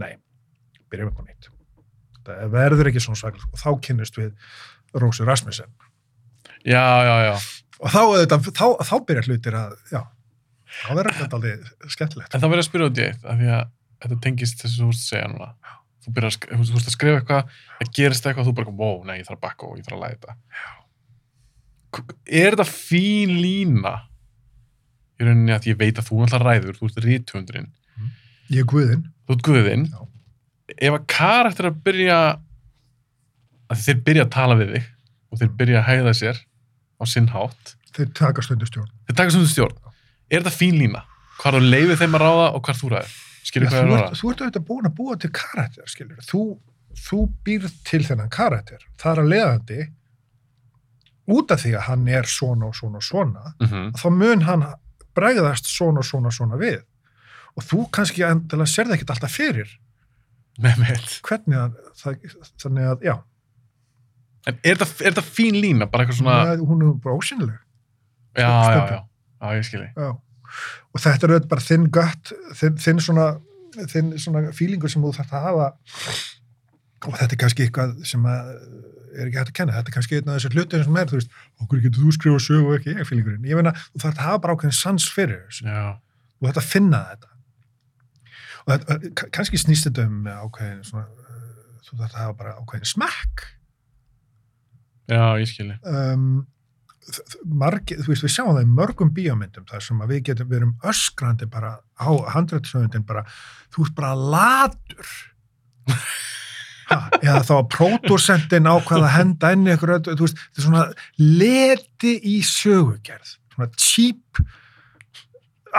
Nei, 0.00 0.12
byrjum 0.92 1.12
upp 1.12 1.20
á 1.20 1.24
nýtt. 1.26 1.50
Það 2.30 2.52
verður 2.54 2.90
ekki 2.90 3.02
svona 3.04 3.20
svaklega, 3.20 3.50
og 3.50 3.60
þá 3.60 3.70
kynnist 3.86 4.20
við 4.20 4.30
Rósu 5.00 5.26
Rasmussen. 5.28 5.70
Já, 6.66 6.84
já, 7.06 7.14
já. 7.30 7.34
Og 7.80 7.92
þá, 7.92 8.00
auðvitað, 8.04 8.50
þá, 8.52 8.66
þá 8.84 8.94
byrjar 9.08 9.28
hlutir 9.30 9.56
að, 9.56 9.76
já, 9.92 10.00
þá 10.82 10.90
verður 10.98 11.18
þetta 11.20 11.38
aldrei 11.38 11.92
skemmtilegt. 11.94 12.34
En 12.34 12.42
það 12.42 12.52
verður 12.52 12.64
að 12.64 12.68
spyrja 12.68 12.90
út 12.90 13.00
í 13.00 13.06
eitt, 13.06 13.22
af 13.24 13.40
því 13.40 13.52
að 13.56 13.62
þetta 14.04 14.18
tengist 14.26 14.60
þess 14.60 14.74
að 14.74 14.82
þú 14.82 14.90
vorst 14.90 15.06
að 15.06 15.14
segja 15.14 15.30
núna. 15.32 15.48
Þú 16.00 16.12
byrjar 16.16 16.34
að, 16.34 16.92
skrifa 16.92 17.20
eitthvað, 17.20 17.56
það 17.78 17.94
gerist 17.96 18.28
eitthvað, 18.28 18.50
þú 18.50 18.54
bara, 18.60 18.76
wow, 18.80 19.00
nei, 19.08 19.16
ég 19.20 19.26
þarf 19.28 19.38
að 19.38 19.42
bakka 19.46 19.68
og 19.68 19.80
ég 19.80 19.88
þarf 19.88 19.98
að 19.98 20.04
læta 20.04 20.20
þetta. 20.20 20.36
Er 22.26 22.54
þetta 22.54 22.66
fín 22.68 23.32
lína? 23.42 23.96
Í 25.20 25.26
rauninni 25.26 25.52
að 25.52 25.66
ég 25.72 25.78
veit 25.80 25.98
að 26.00 26.06
þú 26.08 26.20
alltaf 26.24 26.44
ræður, 26.46 26.76
þú 26.78 26.86
ert 26.90 27.00
rítvöndurinn, 27.04 27.70
Ég 28.50 28.62
er 28.62 28.68
guðinn. 28.70 29.02
þú 29.28 29.34
ert 29.36 29.42
guðinn. 29.46 29.84
Ef 30.80 30.94
að 30.96 31.04
karakter 31.10 31.68
að 31.70 31.80
byrja, 31.84 32.18
að 33.70 33.82
þeir 33.84 34.00
byrja 34.06 34.24
að 34.26 34.32
tala 34.36 34.56
við 34.60 34.72
þig 34.76 34.88
og 35.30 35.38
þeir 35.42 35.50
byrja 35.60 35.80
að 35.82 35.88
hæða 35.90 36.14
sér 36.20 36.40
á 37.00 37.04
sinn 37.10 37.28
hátt, 37.34 37.74
Þeir 37.90 38.10
taka 38.14 38.42
stundustjórn. 38.46 38.90
þeir 39.08 39.16
taka 39.18 39.34
þú 39.34 39.46
stjórn. 39.50 39.76
Er 40.30 40.40
þetta 40.44 40.54
fín 40.54 40.78
lína? 40.78 41.02
Hvað 41.40 41.56
þú 41.58 41.60
leifir 41.74 41.96
þeim 41.98 42.14
að 42.16 42.22
ráða 42.22 42.46
og 42.54 42.62
hvað 42.66 42.78
þú 42.80 42.90
ræður? 42.94 43.14
Skilur 43.50 43.66
hvað 43.66 43.74
þú, 43.74 43.80
er 43.80 43.90
að 43.90 44.02
ráða? 44.04 44.18
þú 44.20 44.30
ert 44.30 44.42
auðvitað 44.44 44.66
búin 44.68 44.86
að 44.86 44.94
búa 45.00 45.16
til 45.18 45.30
karakter, 45.34 45.86
skiljur. 45.90 46.20
Þú, 46.28 46.42
þú 47.06 47.18
býrð 47.44 47.72
til 47.90 48.02
þennan 48.06 48.30
karakter. 48.30 48.84
Það 49.00 49.10
er 49.16 49.22
að 49.24 49.30
leiðandi 49.34 49.78
út 51.28 51.50
af 51.52 51.60
því 51.62 51.74
að 51.76 51.86
hann 51.88 52.08
er 52.08 52.28
svona 52.30 52.70
og 52.70 52.76
svona 52.78 53.00
og 53.00 53.04
svona, 53.04 53.54
Mm 53.60 53.92
þá 53.98 54.06
mun 54.14 54.42
hann 54.46 54.64
bregðast 55.14 55.66
svona 55.68 56.00
og 56.00 56.06
svona 56.06 56.30
og 56.30 56.36
svona 56.36 56.56
við. 56.60 56.80
Og 57.58 57.64
þú 57.66 57.84
kannski 57.92 58.22
endilega 58.24 58.70
sérði 58.70 58.94
ekkert 58.94 59.10
alltaf 59.10 59.34
fyrir 59.34 59.68
Með 60.60 60.78
með. 60.78 61.20
hvernig 61.26 61.58
að, 61.58 61.76
það, 61.98 62.16
þannig 62.62 62.88
að, 62.92 63.04
já, 63.04 63.16
En 64.48 64.56
er 64.64 64.78
þetta, 64.78 65.04
er 65.04 65.12
þetta 65.12 65.24
fín 65.26 65.56
lína? 65.60 65.86
Bara 65.90 66.06
eitthvað 66.06 66.20
svona... 66.22 66.36
Nei, 66.48 66.64
hún 66.64 66.84
er 66.86 66.92
bara 67.04 67.16
ósynleg 67.18 67.58
já, 68.38 68.46
já, 68.48 68.62
stundum. 68.64 68.94
já. 68.94 69.00
Já, 69.40 69.56
ég 69.56 69.66
skilji. 69.68 69.88
Já. 69.96 70.10
og 70.90 71.00
þetta 71.00 71.26
er 71.26 71.32
auðvitað 71.34 71.50
bara 71.50 71.66
þinn 71.66 71.86
gött 71.94 72.32
þinn, 72.58 72.78
þinn 72.82 73.02
svona 73.04 73.26
þinn 73.92 74.08
svona 74.18 74.42
fílingur 74.56 74.90
sem 74.90 75.04
þú 75.04 75.12
þarf 75.14 75.34
að 75.36 75.44
hafa 75.46 75.68
og 77.06 77.18
þetta 77.20 77.36
er 77.36 77.40
kannski 77.40 77.66
eitthvað 77.66 77.92
sem 78.08 78.24
að 78.26 78.50
er 79.14 79.26
ekki 79.28 79.38
hægt 79.40 79.50
að 79.52 79.56
kenna, 79.60 79.74
þetta 79.78 79.90
er 79.92 79.96
kannski 79.96 80.18
einn 80.20 80.28
af 80.30 80.36
þessar 80.38 80.54
hlutir 80.56 80.84
sem 80.86 80.96
er, 81.00 81.08
þú 81.10 81.18
veist, 81.18 81.30
okkur 81.64 81.82
getur 81.86 82.04
þú 82.06 82.12
skrifa 82.16 82.42
sögu 82.46 82.68
og 82.70 82.76
ekki 82.78 82.94
ég 82.96 83.08
fílingurinn, 83.08 83.48
ég 83.50 83.58
meina, 83.60 83.72
þú 83.90 84.02
þarf 84.04 84.18
að 84.20 84.26
hafa 84.28 84.42
bara 84.44 84.54
ákveðin 84.58 84.76
sans 84.80 85.08
fyrir 85.14 85.40
þessu, 85.48 85.66
þú 85.66 86.46
þarf 86.50 86.60
að 86.62 86.68
finna 86.70 87.00
þetta. 87.10 87.30
Og 88.60 88.70
þetta, 88.74 88.98
ka- 89.18 89.30
kannski 89.38 89.60
snýst 89.62 89.88
þetta 89.88 90.06
um 90.10 90.20
ákveðin 90.30 90.84
svona, 90.84 91.06
uh, 91.08 91.80
þú 91.88 91.98
þarf 92.02 92.14
að 92.14 92.20
hafa 92.22 92.38
bara 92.44 92.54
ákveðin 92.60 92.90
smekk 92.94 93.46
Já, 95.10 95.22
ég 95.42 95.48
skilji. 95.50 95.74
um, 95.90 96.46
margi, 97.50 97.96
þú 97.98 98.12
veist, 98.12 98.22
við 98.22 98.30
sjáum 98.36 98.52
það 98.54 98.62
í 98.62 98.70
mörgum 98.76 99.08
bíómyndum 99.16 99.64
þar 99.66 99.82
sem 99.82 99.98
að 100.04 100.12
við 100.12 100.20
getum, 100.28 100.50
við 100.52 100.60
erum 100.60 100.74
öskrandi 100.86 101.48
bara 101.50 101.72
á 101.98 102.10
handrættisöfundin 102.36 103.02
bara, 103.08 103.24
þú 103.74 103.88
ert 103.88 103.96
bara 103.98 104.12
latur 104.14 105.10
eða 107.20 107.42
þá 107.46 107.52
að 107.56 107.68
pródúsentin 107.74 108.70
ákvað 108.70 109.06
að 109.06 109.14
henda 109.16 109.52
ykkur, 109.74 109.94
öllu, 109.98 110.16
þú 110.16 110.26
veist, 110.26 110.40
þetta 110.40 110.62
er 110.62 110.66
svona 110.66 110.86
leti 111.40 112.16
í 112.32 112.38
sögugerð 112.46 113.36
svona 113.54 113.70
cheap 113.76 114.42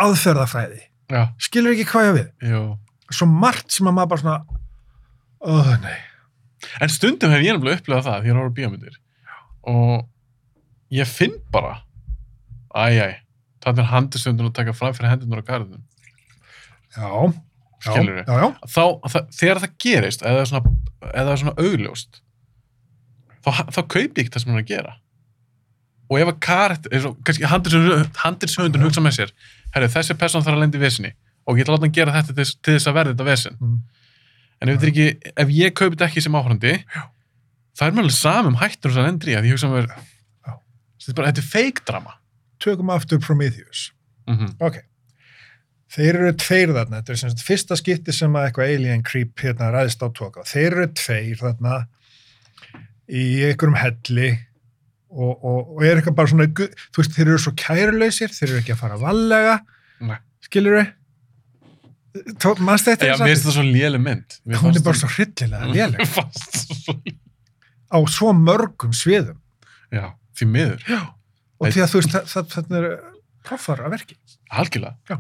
aðferðafræði, 0.02 0.86
Já, 1.12 1.26
skilur 1.44 1.76
ekki 1.76 1.90
hvað 1.92 2.08
ég 2.08 2.16
við? 2.16 2.30
Jú. 2.54 2.62
svo 3.12 3.28
margt 3.28 3.74
sem 3.76 3.90
að 3.90 3.98
maður 3.98 4.14
bara 4.14 4.22
svona 4.22 4.40
oh, 5.52 5.74
nei, 5.84 6.00
En 6.82 6.92
stundum 6.92 7.34
hef 7.34 7.44
ég 7.44 7.56
nefnilega 7.56 7.82
upplifað 7.82 8.08
það 8.08 8.20
því 8.22 8.30
ég 8.30 8.36
er 8.36 8.42
ára 8.42 8.56
bíómyndir. 8.58 8.98
Og 9.72 9.94
ég 10.94 11.10
finn 11.10 11.38
bara, 11.54 11.78
æj, 12.76 13.00
æj, 13.06 13.16
það 13.66 13.82
er 13.82 13.90
handistundin 13.92 14.50
að 14.50 14.58
taka 14.60 14.76
fram 14.78 14.96
fyrir 14.98 15.14
hendunar 15.14 15.42
á 15.42 15.50
garðinum. 15.50 15.84
já, 16.96 17.10
já, 17.86 17.92
já, 17.98 18.38
já, 18.44 18.48
Þá, 18.68 18.84
það, 19.14 19.28
þegar 19.40 19.62
það 19.64 19.76
gerist, 19.86 20.26
eða 20.26 20.42
það 20.42 20.50
svona, 20.52 20.74
eða 21.10 21.34
er 21.34 21.42
svona 21.42 21.56
augljóst, 21.58 22.22
þá, 23.46 23.50
þá 23.74 23.82
kaupi 23.82 24.04
ég 24.06 24.24
ekki 24.24 24.34
það 24.36 24.44
sem 24.44 24.52
hann 24.52 24.60
er 24.60 24.66
að 24.66 24.72
gera. 24.72 24.94
Og 26.12 26.20
ef 26.20 26.28
að 26.28 26.40
karakter, 26.44 26.94
eins 26.94 27.08
og 27.08 27.18
kannski 27.24 27.48
handistundin 28.22 28.84
hugsa 28.84 29.04
með 29.04 29.18
sér, 29.18 29.34
herri, 29.76 29.90
þessi 29.94 30.18
person 30.20 30.44
þarf 30.44 30.60
að 30.60 30.66
lendi 30.66 30.80
í 30.82 30.84
vesinni 30.84 31.14
og 31.48 31.58
ég 31.58 31.66
ætla 31.66 31.74
að 31.74 31.80
láta 31.80 31.88
hann 31.88 31.96
gera 31.96 32.16
þetta 32.18 32.36
til, 32.38 32.48
til 32.60 32.76
þess 32.76 32.90
að 32.92 32.98
verða 32.98 33.14
þetta 33.14 33.28
vesin. 33.30 33.56
Mm. 33.62 33.78
En 34.62 34.72
ef, 34.74 34.84
ekki, 34.92 35.08
ef 35.32 35.54
ég 35.56 35.74
kaupi 35.74 35.96
þetta 35.96 36.10
ekki 36.10 36.24
sem 36.26 36.36
áhörandi, 36.38 36.74
það 37.80 37.88
er 37.88 38.04
alveg 38.04 38.18
samum 38.18 38.60
hættur 38.60 38.92
þess 38.92 39.02
að 39.02 39.10
endri 39.14 39.38
að 39.38 39.48
ég 39.50 39.56
hugsa 39.56 39.72
Já. 39.72 40.54
þetta 41.02 41.14
er 41.14 41.18
bara, 41.18 41.32
þetta 41.32 41.42
er 41.42 41.50
fake 41.50 41.88
drama. 41.88 42.18
tökum 42.62 42.94
aftur 42.94 43.20
Prometheus 43.20 43.92
Mm 44.30 44.38
-hmm. 44.38 44.56
Ok. 44.60 44.76
Þeir 45.92 46.12
eru 46.22 46.32
tveir 46.40 46.72
þarna, 46.72 47.02
þetta 47.02 47.12
er 47.14 47.20
sem 47.20 47.32
sagt 47.34 47.44
fyrsta 47.44 47.78
skipti 47.80 48.14
sem 48.16 48.36
að 48.38 48.48
eitthvað 48.48 48.70
alien 48.76 49.04
creep 49.04 49.44
hérna 49.44 49.72
ræðist 49.74 50.06
á 50.06 50.08
tóka. 50.16 50.46
Þeir 50.48 50.70
eru 50.70 50.88
tveir 50.96 51.42
þarna 51.42 51.82
í 53.12 53.26
einhverjum 53.50 53.76
helli 53.82 54.30
og, 55.12 55.34
og, 55.36 55.74
og 55.76 55.84
er 55.84 56.00
eitthvað 56.00 56.18
bara 56.22 56.32
svona, 56.32 56.48
þú 56.48 57.02
veist, 57.02 57.18
þeir 57.18 57.26
eru 57.28 57.42
svo 57.44 57.54
kærulausir, 57.60 58.32
þeir 58.32 58.48
eru 58.48 58.62
ekki 58.62 58.76
að 58.78 58.84
fara 58.86 59.00
vallega, 59.02 59.58
Nei. 60.08 60.16
skilur 60.48 60.78
við? 60.80 60.94
Mannst 62.60 62.88
þetta? 62.88 63.08
Já, 63.08 63.18
mér 63.20 63.34
finnst 63.34 63.46
það 63.48 63.58
svo 63.58 63.68
léleg 63.68 64.02
mynd. 64.04 64.40
Mér 64.48 64.64
Hún 64.64 64.76
er 64.76 64.84
bara 64.84 65.00
svo 65.00 65.08
hryllilega 65.14 65.68
Mér 65.68 65.78
léleg 65.78 66.10
fannst 66.12 66.56
það 66.56 66.80
svo 66.80 66.96
á 67.92 67.98
svo 68.08 68.32
mörgum 68.36 68.96
sviðum. 68.96 69.40
Já, 69.92 70.14
því 70.40 70.48
miður. 70.48 70.84
Já. 70.88 71.02
Og 71.60 71.74
því 71.76 71.84
að 71.84 71.92
þú 71.92 72.02
veist, 72.02 72.16
það, 72.16 72.28
það, 72.32 72.68
það 72.72 72.78
er 72.80 72.88
proffar 73.46 73.84
að 73.86 73.96
verki. 73.98 74.18
Algjörlega. 74.62 74.96
Já. 75.12 75.18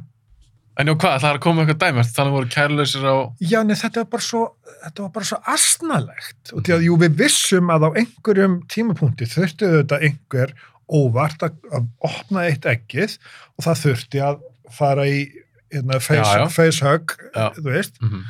En 0.81 0.89
já, 0.89 0.95
hvað, 0.97 1.15
það 1.21 1.29
er 1.29 1.37
að 1.37 1.43
koma 1.45 1.63
eitthvað 1.63 1.79
dæmi, 1.83 2.03
þannig 2.09 2.31
að 2.31 2.35
voru 2.37 2.51
kærlausir 2.55 3.03
á... 3.05 3.15
Já, 3.51 3.57
nei, 3.67 3.75
þetta 3.77 4.01
var 4.01 4.09
bara 4.15 4.25
svo, 4.25 4.41
þetta 4.81 5.03
var 5.03 5.11
bara 5.17 5.29
svo 5.29 5.39
asnalegt. 5.53 6.53
Og 6.55 6.65
því 6.65 6.75
að 6.77 6.85
jú, 6.87 6.97
við 7.03 7.17
vissum 7.21 7.69
að 7.75 7.85
á 7.85 7.89
einhverjum 8.01 8.55
tímapunkti 8.71 9.27
þurfti 9.29 9.69
þetta 9.75 9.99
einhver 10.07 10.55
óvart 10.91 11.45
að, 11.45 11.59
að 11.71 11.85
opna 12.09 12.47
eitt 12.49 12.65
ekkið 12.67 13.13
og 13.55 13.65
það 13.67 13.81
þurfti 13.85 14.23
að 14.25 14.41
fara 14.73 15.05
í 15.07 15.21
hérna, 15.71 15.99
face, 16.03 16.23
Já, 16.23 16.41
já. 16.41 16.47
face 16.51 16.85
hug, 16.87 17.17
Já. 17.35 17.45
þú 17.57 17.67
veist. 17.69 18.01
Mm 18.03 18.21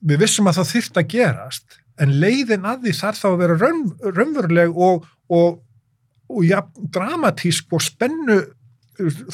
Við 0.00 0.22
vissum 0.22 0.46
að 0.48 0.56
það 0.56 0.68
þurfti 0.70 1.00
að 1.00 1.08
gerast, 1.12 1.74
en 2.00 2.12
leiðin 2.22 2.62
að 2.64 2.86
því 2.86 2.92
þarf 2.96 3.18
þá 3.20 3.26
að 3.28 3.40
vera 3.42 3.56
raun, 3.60 3.80
raunveruleg 4.16 4.78
og, 4.88 5.02
og, 5.28 5.58
og 6.32 6.46
ja, 6.48 6.62
dramatísk 6.94 7.74
og 7.76 7.82
spennu, 7.84 8.38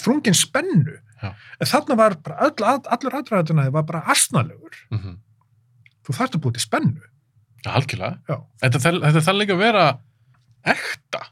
þrungin 0.03 0.35
spennu. 0.35 0.97
Já. 1.23 1.31
En 1.61 1.67
þarna 1.67 1.97
var 1.97 2.15
bara, 2.23 2.37
all, 2.47 2.65
all, 2.65 2.83
allur 2.97 3.15
aðræðuna 3.21 3.71
var 3.73 3.83
bara 3.89 4.03
asnalegur. 4.13 4.75
-hmm. 4.93 5.17
Þú 6.07 6.15
þarfst 6.19 6.35
að 6.37 6.43
búið 6.45 6.53
til 6.59 6.63
spennu. 6.67 7.01
Já, 7.65 7.71
algjörlega. 7.73 8.19
Þetta, 8.63 8.79
þetta 8.79 9.21
þarf 9.27 9.39
líka 9.41 9.53
að 9.57 9.59
vera 9.65 9.87
ekta. 10.65 11.23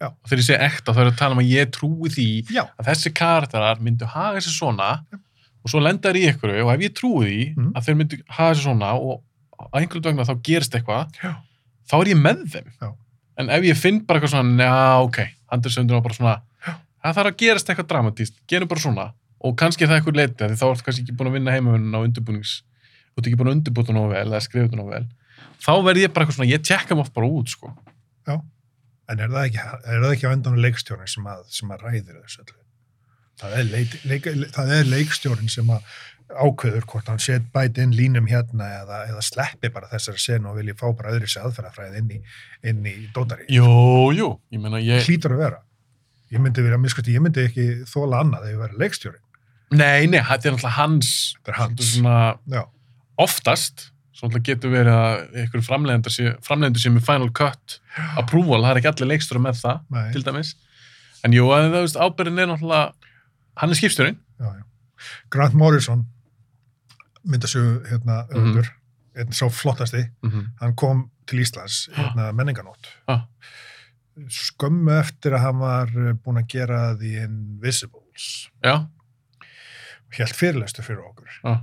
Já. 0.00 0.08
Og 0.10 0.28
þegar 0.28 0.40
ég 0.42 0.46
segi 0.48 0.64
ekta, 0.66 0.92
þá 0.94 1.00
er 1.00 1.10
að 1.10 1.18
tala 1.20 1.32
um 1.36 1.42
að 1.42 1.50
ég 1.52 1.70
trúi 1.72 2.08
því 2.12 2.26
Já. 2.52 2.64
að 2.78 2.88
þessi 2.90 3.12
karakterar 3.14 3.80
myndu 3.80 4.06
haga 4.10 4.40
sér 4.42 4.52
svona 4.58 4.88
og 5.64 5.70
svo 5.70 5.80
lenda 5.80 6.10
þær 6.10 6.18
í 6.20 6.24
ykkur 6.32 6.50
og 6.64 6.72
ef 6.74 6.80
ég 6.84 6.92
trúi 6.98 7.24
því 7.24 7.44
Mhm. 7.56 7.70
að 7.76 7.84
þeir 7.86 7.96
myndu 7.96 8.18
haga 8.28 8.54
sér 8.54 8.62
svona 8.66 8.90
og 8.98 9.22
á 9.56 9.78
einhverju 9.80 10.02
vegna 10.04 10.24
þá 10.26 10.34
gerist 10.42 10.74
eitthvað 10.74 11.08
þá 11.88 11.94
er 12.00 12.06
ég 12.12 12.18
með 12.20 12.42
þeim 12.52 12.68
en 13.38 13.48
ef 13.50 13.62
ég 13.64 13.76
finn 13.76 14.00
bara 14.04 14.20
eitthvað 14.20 14.34
svona 14.34 14.64
já 14.64 15.02
ok, 15.04 15.18
Andersundur 15.52 15.94
var 15.94 16.02
bara 16.02 16.14
svona. 16.14 16.40
Það 17.04 17.18
þarf 17.18 17.32
að 17.32 17.40
gerast 17.44 17.70
eitthvað 17.70 17.90
dramatíst, 17.92 18.38
gerum 18.50 18.70
bara 18.70 18.84
svona 18.84 19.10
og 19.44 19.58
kannski 19.60 19.84
er 19.84 19.92
það 19.92 20.00
eitthvað 20.00 20.20
leiti 20.20 20.48
því 20.48 20.60
þá 20.60 20.66
ertu 20.70 20.86
kannski 20.88 21.04
ekki 21.04 21.18
búin 21.18 21.30
að 21.30 21.36
vinna 21.38 21.54
heimavunna 21.54 22.00
á 22.00 22.04
undirbúnings 22.06 22.54
þú 23.12 23.20
ert 23.20 23.28
ekki 23.28 23.40
búin 23.40 23.50
að 23.50 23.56
undirbúta 23.58 23.96
nógu 23.96 24.14
vel 24.14 24.24
eða 24.24 24.42
skrifa 24.44 24.68
þetta 24.68 24.80
nógu 24.80 24.94
vel 24.94 25.06
þá 25.64 25.72
verð 25.84 26.04
ég 26.04 26.14
bara 26.14 26.24
eitthvað 26.24 26.38
svona, 26.38 26.50
ég 26.50 26.64
tjekka 26.64 26.96
mig 26.96 27.04
oft 27.04 27.14
bara 27.16 27.30
út 27.30 27.52
sko. 27.52 27.74
En 29.04 29.20
er 29.20 29.28
það 29.28 29.50
ekki, 29.50 29.62
er 29.84 30.00
það 30.00 30.12
ekki 30.14 30.28
á 30.28 30.32
endan 30.32 30.60
leikstjórin 30.64 31.10
sem 31.12 31.26
að, 31.28 31.40
sem 31.52 31.72
að 31.74 31.82
ræðir 31.84 32.20
þessu 32.22 32.40
öllu? 32.40 32.60
Það 33.42 33.56
er, 33.58 33.66
leik, 33.68 33.96
leik, 34.08 34.28
það 34.54 34.72
er 34.78 34.86
leikstjórin 34.88 35.50
sem 35.52 35.72
að 35.74 35.90
ákveður 36.40 36.86
hvort 36.88 37.10
hann 37.12 37.20
set 37.20 37.50
bæti 37.52 37.84
inn 37.84 37.92
línum 37.92 38.30
hérna 38.30 38.70
eða, 38.78 39.02
eða 39.10 39.24
sleppi 39.26 39.68
bara 39.74 39.90
þessari 39.90 40.22
senu 40.22 40.48
og 40.50 40.56
vilji 40.56 40.76
fá 40.78 40.86
bara 40.96 41.12
öðru 41.12 41.28
sér 41.28 41.44
aðferðafræði 41.50 42.00
inn 42.00 42.14
í, 42.88 42.94
í 42.94 43.10
dótari. 43.12 43.44
jú, 43.52 43.68
jú, 44.16 44.30
ég 44.54 44.62
meina 44.62 44.80
ég 44.80 45.04
Hlýtur 45.04 45.36
að 45.36 45.42
vera. 45.44 45.60
Ég 46.34 46.42
myndi 46.42 46.62
vera, 46.66 46.78
miskusti, 46.82 47.14
ég 47.14 47.22
myndi 47.24 47.44
ekki 47.48 47.66
þóla 47.90 48.20
annað 48.24 48.48
ef 48.48 48.54
ég 48.56 48.62
verið 48.64 48.80
leikstjórin. 48.84 49.20
nei, 49.74 50.06
nei, 50.10 50.20
þetta 50.20 50.48
er 50.48 50.54
náttúrulega 50.54 50.76
hans 50.76 51.10
er 51.46 51.56
hans. 51.58 51.88
svona, 51.94 52.16
oftast 53.18 53.88
svo 54.14 54.28
náttúrulega 54.28 54.48
getur 54.50 54.70
verið 54.74 54.94
að 54.94 55.38
einhver 55.42 55.64
framleiðendur 55.66 56.14
sé, 56.14 56.34
framleiðendur 56.46 56.82
sé 56.84 56.92
með 56.94 57.06
final 57.08 57.30
cut 57.34 57.78
approval, 58.20 58.60
það 58.62 58.70
er 58.74 58.80
ekki 58.82 58.90
allir 58.92 59.10
leikstur 59.14 59.40
með 59.42 59.58
það 59.62 59.80
nei, 59.96 60.04
til 60.14 60.22
dæmis 60.26 60.52
en 61.24 61.32
jú, 61.34 61.48
að 61.54 61.66
það 61.72 61.80
veist, 61.86 61.96
ábyrðin 62.04 62.42
er 62.44 62.50
náttúrulega 62.52 62.92
hann 63.62 63.70
er 63.70 63.80
já. 64.40 64.64
Grant 65.30 65.54
Morrison 65.54 66.04
myndasögu 67.24 67.74
hérna 67.88 68.24
Mhm. 68.28 68.36
öfundur, 68.36 68.68
einn 69.16 69.32
sá 69.32 69.48
flottasti 69.50 70.02
mm 70.22 70.30
-hmm. 70.30 70.46
hann 70.60 70.74
kom 70.74 71.10
til 71.26 71.38
Íslands 71.40 71.88
hérna, 71.94 72.32
menninganót 72.32 72.86
Ah. 73.08 73.22
Skömmu 74.30 74.94
eftir 74.98 75.36
að 75.36 75.46
hann 75.48 75.60
var 75.62 75.92
eh, 75.98 76.14
búinn 76.14 76.40
að 76.42 76.50
gera 76.54 76.80
The 77.00 77.26
Invisibles. 77.26 78.28
Já, 78.64 78.86
helt 80.14 80.38
fyrirlestu 80.38 80.84
fyrir 80.86 81.04
okkur. 81.08 81.30
Já, 81.42 81.54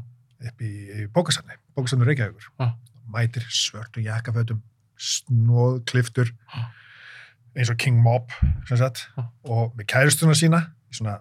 upp 0.51 0.63
í, 0.65 0.71
í 0.91 1.07
bókasafni, 1.13 1.57
bókasafni 1.77 2.09
Reykjavíkur. 2.09 2.51
Ah. 2.61 2.75
mætir 3.11 3.43
svörtu 3.51 3.99
jakkafötum 4.05 4.61
snóð 5.01 5.81
kliftur 5.89 6.29
eins 7.57 7.71
og 7.71 7.79
King 7.81 7.99
Mob 7.99 8.31
og 9.43 9.73
með 9.75 9.87
kæristuna 9.91 10.35
sína 10.37 10.61
í 10.91 10.99
svona 10.99 11.17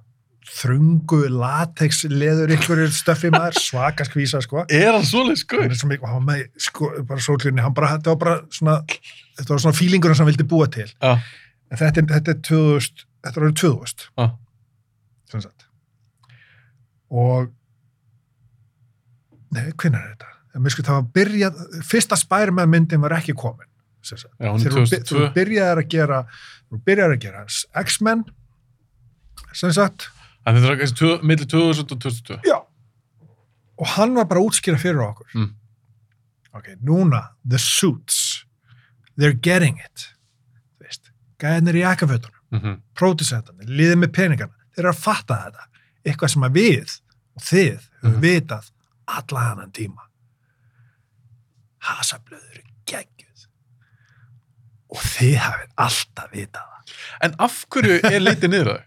þrungu 0.49 1.21
latex 1.35 2.05
leður 2.09 2.55
ykkur 2.57 2.83
stöffi 2.95 3.31
maður 3.35 3.61
svaka 3.69 4.07
skvísa 4.09 4.41
sko 4.45 4.65
er 4.65 4.95
hann 4.95 5.05
hann 5.05 5.37
sko 5.39 5.61
er 5.63 5.75
svo 5.77 5.91
mikið, 5.91 6.07
og 6.07 6.15
hann 6.15 6.25
var 6.25 6.27
með 6.31 6.45
sko, 6.69 6.91
bara 7.09 7.25
sólklirni, 7.25 7.63
hann 7.65 7.77
bara, 7.77 7.93
þetta 7.97 8.15
var 8.15 8.21
bara 8.25 8.37
svona 8.57 8.79
þetta 8.89 9.53
var 9.53 9.63
svona 9.67 9.79
fílingur 9.79 10.15
sem 10.15 10.25
hann 10.25 10.33
vildi 10.33 10.49
búa 10.49 10.69
til 10.73 10.89
já, 10.89 11.13
en 11.71 11.81
þetta, 11.83 12.07
þetta 12.17 12.37
er 12.37 12.43
2000 12.51 13.07
þetta 13.21 13.37
er 13.37 13.47
orðið 13.47 13.59
2000 13.63 14.07
Já. 14.17 14.29
sem 15.33 15.45
sagt 15.45 15.67
og 17.11 17.51
nei, 19.51 19.67
hvernig 19.75 19.99
er 19.99 20.13
þetta? 20.15 20.27
Sko 20.71 20.85
það 20.87 20.97
var 20.97 21.11
byrjað 21.15 21.61
fyrsta 21.87 22.19
Spider-Man 22.19 22.71
myndin 22.71 23.03
var 23.03 23.15
ekki 23.19 23.35
komin 23.39 23.69
sem 24.03 24.19
sagt. 24.19 24.33
Já, 24.41 24.49
hún 24.49 24.63
þeir 24.63 24.75
voru 24.75 24.89
2002. 24.89 25.09
þeir 25.11 25.19
voru 25.21 25.33
byrjaðar 25.37 25.83
að 25.83 25.91
gera 25.93 26.21
voru 26.71 26.83
byrjaðar 26.87 27.17
að 27.17 27.25
gera 27.27 27.45
X-Men 27.85 28.25
sem 29.57 29.75
sagt 29.77 30.09
en 30.47 30.55
þetta 30.57 30.73
er 30.73 30.79
kannski 30.81 30.99
tvö- 31.05 31.23
milli 31.23 31.47
2000 31.47 31.93
og 31.93 32.01
2002 32.01 32.41
Já. 32.49 32.59
Og 33.81 33.87
hann 33.97 34.15
var 34.15 34.25
bara 34.29 34.41
að 34.41 34.47
útskýra 34.51 34.77
fyrir 34.79 35.01
okkur. 35.01 35.27
Mm. 35.35 35.55
Ok, 36.53 36.67
núna, 36.85 37.21
The 37.49 37.59
Suits, 37.59 38.45
they're 39.19 39.39
getting 39.41 39.79
it 39.85 40.15
veist, 40.81 41.11
gæðinir 41.39 41.75
í 41.79 41.85
jakafötunum 41.85 42.41
mm 42.51 42.59
-hmm. 42.61 42.81
pródusentarnir, 42.95 43.69
liðið 43.69 43.97
með 44.03 44.13
peningana 44.13 44.53
þeir 44.75 44.85
eru 44.85 44.89
að 44.93 44.99
fatta 45.03 45.35
þetta, 45.45 45.65
eitthvað 46.05 46.29
sem 46.29 46.43
að 46.43 46.53
við 46.53 47.01
og 47.37 47.43
þið 47.43 47.79
höfum 48.03 48.13
Mhm. 48.13 48.21
vitað 48.21 48.71
alla 49.07 49.41
annan 49.53 49.71
tíma 49.73 50.03
hasablöður 51.79 52.59
eru 52.59 52.75
geggjuð 52.91 53.47
og 54.91 54.99
þið 54.99 55.37
hafið 55.45 55.71
alltaf 55.77 56.31
vitað 56.35 56.67
það 56.67 56.95
En 57.23 57.35
af 57.39 57.65
hverju 57.71 58.01
er 58.05 58.21
litið 58.21 58.51
niður? 58.51 58.67
Það 58.67 58.85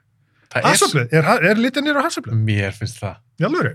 hasablöð, 0.62 1.14
er, 1.18 1.30
er 1.50 1.62
litið 1.62 1.88
nýra 1.88 2.04
hasablöð? 2.06 2.38
mér 2.48 2.76
finnst 2.78 3.00
það. 3.02 3.18
í 3.42 3.48
alvöru? 3.50 3.74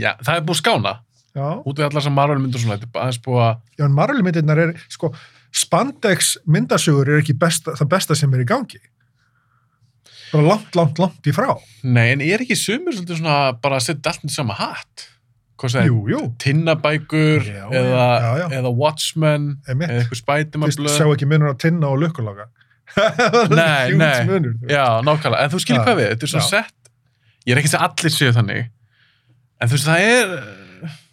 Já, 0.00 0.12
það 0.20 0.34
er 0.34 0.46
búið 0.48 0.60
skána. 0.60 0.94
Já, 1.36 1.48
Út 1.62 1.78
við 1.78 1.86
allar 1.86 2.02
sem 2.02 2.14
Marvel 2.16 2.38
myndur 2.42 2.60
svona, 2.62 2.78
þetta 2.78 2.88
er 2.88 3.02
aðeins 3.04 3.20
búið 3.24 3.42
að, 3.44 3.58
já 3.78 3.84
en 3.86 3.96
Marvel 3.96 4.22
myndirnar 4.26 4.60
er, 4.62 4.70
sko, 4.90 5.10
spandex 5.54 6.36
myndasugur 6.48 7.08
er 7.08 7.20
ekki 7.22 7.36
besta, 7.38 7.74
það 7.78 7.90
besta 7.92 8.16
sem 8.18 8.32
er 8.34 8.42
í 8.44 8.48
gangi 8.48 8.80
bara 10.32 10.44
langt, 10.44 10.74
langt, 10.76 10.98
langt 11.00 11.28
í 11.28 11.32
frá 11.32 11.54
nei, 11.84 12.10
en 12.12 12.24
er 12.24 12.42
ekki 12.44 12.56
sumir 12.58 12.96
svolítið 12.96 13.22
svona 13.22 13.38
bara 13.62 13.78
að 13.78 13.86
setja 13.86 14.12
allt 14.12 14.26
í 14.28 14.32
sama 14.34 14.56
hatt? 14.58 15.06
Jú, 15.58 16.04
jú, 16.06 16.20
tinnabækur 16.38 17.42
Já, 17.42 17.64
eða, 17.74 18.04
já, 18.22 18.28
já. 18.38 18.44
eða 18.60 18.70
Watchmen 18.78 19.48
eða 19.66 19.88
eitthvað 19.96 20.20
spætumann 20.20 20.70
Fyrst 20.70 20.94
sjá 20.94 21.06
ekki 21.08 21.26
munur 21.26 21.50
á 21.50 21.56
tinna 21.58 21.90
og 21.90 21.98
lukkulaga 22.04 22.46
Nei, 23.58 23.94
nei. 23.98 24.24
munur. 24.28 24.54
Já, 24.70 25.00
nákvæmlega, 25.04 25.44
en 25.44 25.52
þú 25.52 25.60
skilir 25.64 25.84
hvað 25.84 26.00
við, 26.00 26.08
þetta 26.14 26.26
er 26.28 26.32
svona 26.34 26.46
já. 26.46 26.50
sett 26.56 26.92
ég 27.48 27.54
er 27.54 27.60
ekki 27.62 27.74
að 27.76 27.84
allir 27.88 28.14
séu 28.14 28.32
þannig 28.36 28.64
en 29.58 29.70
þú 29.70 29.78
veist, 29.78 29.88
það 29.88 30.08
er 30.08 30.34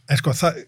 En 0.05 0.19
sko, 0.19 0.33
það, 0.37 0.59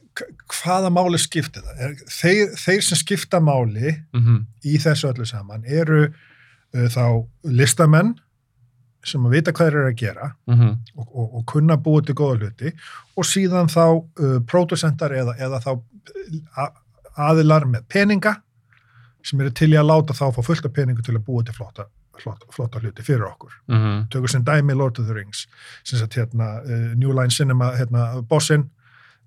hvaða 0.50 0.90
máli 0.94 1.20
skiptir 1.22 1.62
það? 1.62 1.82
Er, 1.86 1.92
þeir, 2.10 2.54
þeir 2.58 2.86
sem 2.88 3.02
skipta 3.04 3.42
máli 3.44 3.92
mm 4.16 4.40
í 4.68 4.80
þessu 4.82 5.12
öllu 5.12 5.28
saman 5.30 5.64
eru 5.64 6.08
uh, 6.08 6.88
þá 6.92 7.04
listamenn 7.46 8.16
sem 9.06 9.24
að 9.24 9.36
vita 9.38 9.54
hvað 9.54 9.70
þeir 9.70 9.78
eru 9.78 9.92
að 9.92 10.00
gera 10.02 10.32
-hmm. 10.50 10.74
og, 10.98 11.06
og, 11.08 11.28
og 11.38 11.46
kunna 11.54 11.78
búið 11.78 12.10
til 12.10 12.16
góða 12.18 12.40
hluti 12.42 12.74
og 13.16 13.26
síðan 13.30 13.70
þá 13.72 13.86
uh, 13.94 14.40
pródusentar 14.50 15.14
eða, 15.14 15.38
eða 15.38 15.62
þá 15.62 15.72
aðilar 17.16 17.70
með 17.70 17.86
peninga 17.88 18.34
sem 19.28 19.44
eru 19.44 19.52
til 19.52 19.74
í 19.74 19.78
að 19.80 19.90
láta 19.92 20.16
þá 20.16 20.26
fá 20.36 20.42
fullt 20.46 20.68
af 20.68 20.76
peningu 20.76 21.04
til 21.04 21.18
að 21.18 21.26
búa 21.28 21.44
til 21.44 21.56
flotta, 21.58 21.88
flotta, 22.22 22.48
flotta 22.56 22.80
hluti 22.80 23.04
fyrir 23.04 23.28
okkur. 23.28 23.54
Mm 23.68 23.78
-hmm. 23.84 24.08
Tökur 24.14 24.32
sem 24.32 24.46
dæmi 24.46 24.74
Lord 24.74 25.00
of 25.00 25.06
the 25.06 25.14
Rings 25.14 25.48
sem 25.84 26.00
sagt 26.00 26.16
hérna 26.16 26.64
uh, 26.64 26.96
New 26.96 27.12
Line 27.12 27.32
Cinema 27.32 27.76
hérna 27.76 28.22
bossinn 28.22 28.70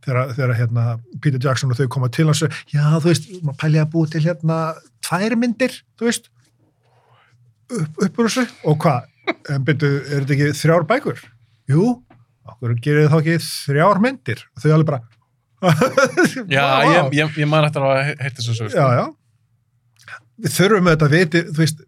þegar, 0.04 0.34
þegar 0.34 0.54
hérna 0.58 0.84
Peter 1.22 1.40
Jackson 1.42 1.72
og 1.72 1.78
þau 1.78 1.88
koma 1.92 2.08
til 2.08 2.26
hans 2.30 2.42
og 2.46 2.52
já 2.72 2.84
þú 2.98 3.10
veist, 3.10 3.30
maður 3.42 3.60
pæli 3.62 3.80
að 3.80 3.90
búa 3.94 4.10
til 4.10 4.24
hérna 4.24 4.58
tvær 5.06 5.36
myndir, 5.40 5.76
þú 5.98 6.08
veist 6.08 6.30
upp, 7.70 8.02
upp 8.06 8.18
úr 8.18 8.28
þessu 8.28 8.46
og 8.64 8.80
hvað, 8.84 9.08
en 9.54 9.66
byrju, 9.68 9.92
er 10.00 10.24
þetta 10.24 10.36
ekki 10.36 10.58
þrjár 10.62 10.88
bækur? 10.90 11.22
Jú, 11.70 11.86
okkur 12.54 12.76
gerir 12.82 13.10
þá 13.12 13.18
ekki 13.20 13.38
þrjár 13.46 14.02
myndir 14.02 14.44
og 14.56 14.64
þau 14.64 14.76
alveg 14.78 14.92
bara 14.92 15.02
Já, 16.48 16.64
ég, 16.88 17.10
ég, 17.18 17.34
ég 17.42 17.48
man 17.48 17.66
eftir 17.66 17.84
að 17.84 17.98
heyrt 18.08 18.38
þessu 18.38 18.54
sögur, 18.56 18.72
sko. 18.72 18.80
já, 18.80 19.02
já 19.02 19.19
við 20.40 20.54
þurfum 20.56 20.86
með 20.86 20.96
þetta 20.96 21.10
viti, 21.14 21.42
þú 21.50 21.62
veist 21.62 21.82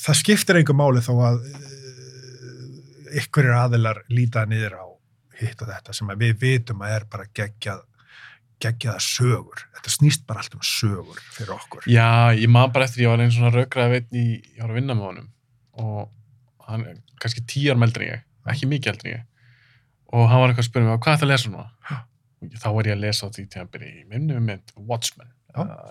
það 0.00 0.18
skiptir 0.20 0.60
einhver 0.60 0.78
máli 0.78 1.02
þó 1.04 1.12
að 1.28 1.42
uh, 1.50 1.68
ykkur 3.20 3.52
aðilar 3.56 4.02
líta 4.12 4.46
niður 4.48 4.78
á 4.80 4.86
hitt 5.40 5.62
og 5.64 5.70
þetta 5.70 5.96
sem 5.96 6.10
að 6.12 6.26
við 6.26 6.36
vitum 6.44 6.84
að 6.84 6.96
er 6.98 7.08
bara 7.10 7.30
geggjað 7.36 7.86
geggjaða 8.60 9.00
sögur, 9.00 9.62
þetta 9.76 9.92
snýst 9.94 10.26
bara 10.28 10.42
allt 10.42 10.56
um 10.56 10.64
sögur 10.64 11.20
fyrir 11.32 11.54
okkur. 11.54 11.86
Já, 11.88 12.36
ég 12.36 12.50
man 12.52 12.72
bara 12.74 12.86
eftir, 12.86 13.06
ég 13.06 13.12
var 13.12 13.22
einn 13.24 13.32
svona 13.32 13.52
raukraði 13.54 13.94
veitn 13.94 14.20
í, 14.20 14.24
ég 14.56 14.60
var 14.60 14.74
að 14.74 14.80
vinna 14.80 14.96
með 14.98 15.06
honum 15.06 15.30
og 15.80 16.68
hann 16.68 16.86
er 16.90 16.98
kannski 17.22 17.44
en 17.72 17.86
ég, 18.04 18.24
ekki 18.52 18.68
mikið 18.68 18.92
eldri 18.92 19.12
en 19.12 19.16
ég. 19.16 19.26
Og 20.10 20.26
hann 20.26 20.42
var 20.42 20.52
eitthvað 20.52 20.64
að 20.66 20.68
spyrja 20.68 20.88
mig, 20.88 21.00
hvað 21.00 21.14
er 21.14 21.20
það 21.20 21.26
að 21.26 21.32
lesa 21.32 21.50
núna? 21.54 21.66
Og 22.40 22.56
Þá 22.60 22.68
var 22.72 22.88
ég 22.88 22.96
að 22.96 23.02
lesa 23.04 23.28
á 23.28 23.32
því 23.34 23.42
tíðanbyrði 23.52 23.90
í 23.90 24.04
minnum 24.08 24.46
mynd 24.48 24.72
Watchmen 24.88 25.32
uh, 25.54 25.90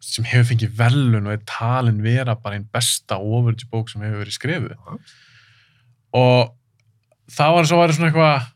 sem 0.00 0.24
hefur 0.24 0.48
fengið 0.50 0.76
velun 0.78 1.26
og 1.28 1.34
er 1.34 1.42
talin 1.48 2.00
vera 2.04 2.36
bara 2.40 2.56
einn 2.56 2.68
besta 2.72 3.18
overage 3.20 3.68
bók 3.70 3.90
sem 3.92 4.02
hefur 4.04 4.22
verið 4.22 4.36
skrifuð. 4.36 4.74
Já. 4.74 5.16
og 6.20 6.54
það 7.30 7.56
var 7.56 7.68
svo 7.68 7.80
var 7.80 7.94
svona 7.94 8.10
eitthvað 8.10 8.46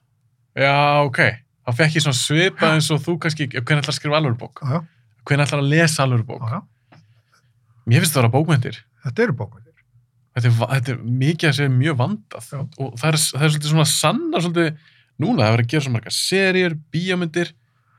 já, 0.65 0.77
ok, 1.05 1.21
þá 1.67 1.75
fekk 1.81 1.99
ég 1.99 2.07
svona 2.07 2.21
svipað 2.21 2.79
eins 2.79 2.91
og 2.95 3.03
þú 3.05 3.19
kannski, 3.23 3.51
hvernig 3.53 3.85
ætlar 3.85 3.95
að 3.95 3.99
skrifa 4.01 4.21
alvöru 4.21 4.41
bók 4.41 4.65
já, 4.65 4.81
hvernig 5.29 5.47
ætlar 5.47 5.63
að 5.63 5.71
lesa 5.75 6.07
alvöru 6.07 6.27
bók 6.33 6.49
já, 6.49 6.57
já, 6.57 6.99
Mér 7.85 8.01
finnst 8.01 8.17
það 8.17 8.23
að 8.23 8.25
vera 8.25 8.35
bókmyndir. 8.39 8.81
þetta 9.05 9.23
eru 9.27 9.37
bókmyndir 9.37 9.65
Þetta 10.35 10.49
er, 10.51 10.55
þetta 10.75 10.91
er 10.91 11.03
mikið 11.23 11.49
að 11.49 11.59
segja 11.61 11.71
mjög 11.71 11.99
vandað. 12.01 12.47
Og 12.83 12.95
það 12.99 13.05
er, 13.07 13.19
það 13.23 13.45
er 13.47 13.53
svolítið 13.53 13.71
svona 13.71 13.85
sanna 13.87 14.41
svolítið, 14.43 14.81
núna 15.23 15.45
það 15.45 15.47
er 15.47 15.55
verið 15.55 15.67
að 15.67 15.75
gera 15.75 15.85
svo 15.85 15.93
marga 15.95 16.15
seríur, 16.15 16.75
bíómyndir 16.91 17.53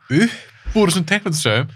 upp 0.09 0.75
úr 0.75 0.91
þessum 0.91 1.05
teiknandisögum 1.09 1.71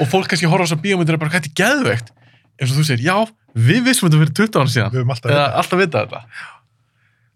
og 0.00 0.08
fólk 0.10 0.30
kannski 0.30 0.48
horfa 0.50 0.64
á 0.64 0.68
þessar 0.68 0.82
bíómyndir 0.84 1.16
og 1.16 1.22
bara 1.22 1.32
hvað 1.32 1.44
þetta 1.44 1.50
er 1.50 1.58
geðveikt? 1.60 2.14
Eins 2.60 2.72
og 2.72 2.80
þú 2.80 2.86
segir, 2.88 3.04
já, 3.04 3.16
við 3.56 3.84
vissum 3.86 4.08
þetta 4.08 4.22
fyrir 4.22 4.34
20 4.40 4.60
ára 4.60 4.72
síðan. 4.74 4.92
Við 4.92 5.00
höfum 5.00 5.14
alltaf 5.14 5.30
þetta. 5.30 5.44
alltaf 5.60 5.80
vita 5.80 6.02
þetta. 6.04 6.22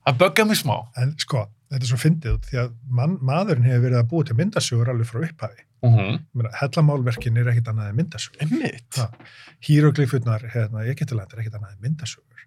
Það 0.04 0.18
böggar 0.20 0.48
mig 0.50 0.60
smá. 0.60 0.74
En 1.00 1.14
sko, 1.22 1.44
þetta 1.72 1.80
er 1.80 1.90
svo 1.90 2.00
fyndið 2.00 2.40
því 2.48 2.60
að 2.64 2.74
mann, 2.98 3.14
maðurinn 3.24 3.68
hefur 3.68 3.86
verið 3.86 4.00
að 4.02 4.10
búa 4.10 4.28
til 4.28 4.36
myndasögur 4.40 4.92
alveg 4.92 5.08
frá 5.08 5.22
upphafi. 5.24 5.64
Uh 5.84 5.96
-huh. 5.96 6.50
Hellamálverkin 6.60 7.40
er 7.40 7.48
ekkit 7.52 7.68
annað 7.72 7.88
en 7.88 7.96
myndasögur. 7.96 9.16
Híroglifurnar, 9.64 10.44
hérna, 10.52 10.84
ekkit 10.84 11.12
annað 11.12 11.72
en 11.72 11.80
myndasögur. 11.80 12.46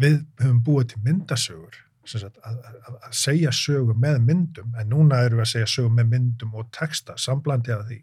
Við 0.00 0.24
höfum 0.40 0.64
búið 0.64 0.88
til 0.88 1.02
myndasögur 1.04 1.76
að, 2.04 2.40
að, 2.44 2.94
að 3.06 3.12
segja 3.12 3.50
sögu 3.52 3.94
með 3.94 4.18
myndum 4.24 4.74
en 4.80 4.88
núna 4.90 5.20
erum 5.26 5.38
við 5.40 5.46
að 5.46 5.52
segja 5.52 5.66
sögu 5.66 5.90
með 5.98 6.08
myndum 6.14 6.54
og 6.54 6.70
texta, 6.72 7.14
samblandi 7.20 7.72
af 7.74 7.86
því 7.88 8.00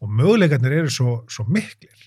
og 0.00 0.08
möguleikarnir 0.16 0.72
eru 0.80 0.90
svo, 0.90 1.14
svo 1.30 1.44
miklir 1.48 2.06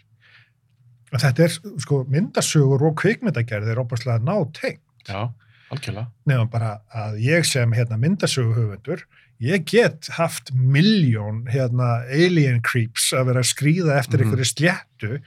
að 1.13 1.21
þetta 1.28 1.43
er 1.45 1.55
sko 1.84 2.03
myndasögur 2.09 2.82
og 2.89 2.95
kvikmyndagerð 3.03 3.67
er 3.69 3.82
opaslega 3.84 4.19
ná 4.26 4.36
tengt 4.57 4.82
Já, 5.07 5.30
algjörlega. 5.69 6.07
nefnum 6.26 6.49
bara 6.49 6.71
að 6.93 7.19
ég 7.21 7.45
sem 7.45 7.71
hérna, 7.76 7.97
myndasöguhöfundur, 8.01 9.03
ég 9.43 9.65
get 9.69 10.07
haft 10.17 10.49
miljón 10.55 11.43
hérna, 11.51 12.01
alien 12.09 12.61
creeps 12.65 13.11
að 13.13 13.30
vera 13.30 13.43
að 13.43 13.51
skrýða 13.53 13.97
eftir 13.99 14.19
Mhm. 14.24 14.32
einhverju 14.32 14.49
sléttu 14.53 15.22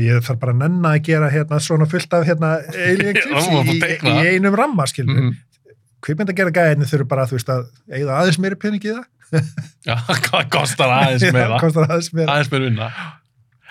ég 0.00 0.22
þarf 0.24 0.38
bara 0.40 0.52
að 0.54 0.60
nenna 0.62 0.92
að 0.96 1.02
gera 1.10 1.28
hérna, 1.30 1.58
svona 1.60 1.86
fullt 1.90 2.14
af 2.16 2.24
hérna, 2.26 2.52
alien 2.72 3.18
þú 3.22 3.56
mátt 3.58 3.72
í, 3.72 3.78
í, 3.92 4.12
í 4.12 4.34
einum 4.36 4.54
ramma 4.58 4.86
skilur. 4.90 5.14
Mm 5.18 5.32
Mm. 5.32 5.40
Kvipmynd 6.02 6.30
að 6.32 6.38
gera 6.40 6.50
gæðinni 6.50 6.86
þurfu 6.90 7.04
bara 7.06 7.24
þú 7.30 7.36
veist 7.36 7.50
að 7.54 7.60
eigða 7.94 8.14
aðeins 8.18 8.38
meiri 8.42 8.56
pening 8.58 8.82
í 8.82 8.90
það. 8.90 9.04
Já, 9.86 9.94
hvað 10.26 10.48
kostar 10.50 10.90
aðeins 10.96 11.26
meira? 11.36 11.58
Kostar 11.62 11.84
aðeins 11.86 12.08
meira. 12.12 12.40
vinna. 12.50 12.88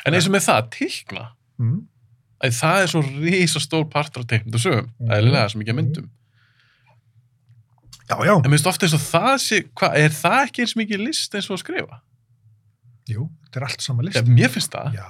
En 0.08 0.16
eins 0.16 0.30
og 0.30 0.32
með 0.38 0.46
það, 0.48 0.70
teikna. 0.78 1.26
Mm. 1.60 1.82
að 2.42 2.56
það 2.58 2.80
er 2.86 2.88
svo 2.94 3.02
rísa 3.06 3.60
stór 3.62 3.84
partur 3.92 4.24
á 4.24 4.30
teiknum 4.32 4.56
og 4.56 4.64
sögum, 4.64 4.88
Mhm. 5.02 5.12
eðlilega 5.18 5.50
sem 5.52 5.62
ekki 5.62 5.74
að 5.76 5.80
myndum 5.82 6.08
Já, 8.10 8.16
já, 8.28 8.34
en 8.44 8.50
minnst 8.52 8.68
ofta 8.68 8.86
eins 8.88 8.96
og 8.98 9.04
það 9.04 9.36
sé, 9.44 9.60
hva, 9.78 9.92
er 9.96 10.10
það 10.16 10.40
ekki 10.48 10.64
eins 10.66 10.74
mikið 10.80 11.04
list 11.06 11.36
eins 11.38 11.48
og 11.52 11.58
að 11.58 11.62
skrifa? 11.64 12.00
Jú, 13.10 13.26
þetta 13.48 13.60
er 13.60 13.66
allt 13.68 13.82
sama 13.82 14.04
list. 14.06 14.16
Ja, 14.20 14.24
mér 14.28 14.52
finnst 14.54 14.72
það, 14.76 14.94
Já, 15.00 15.08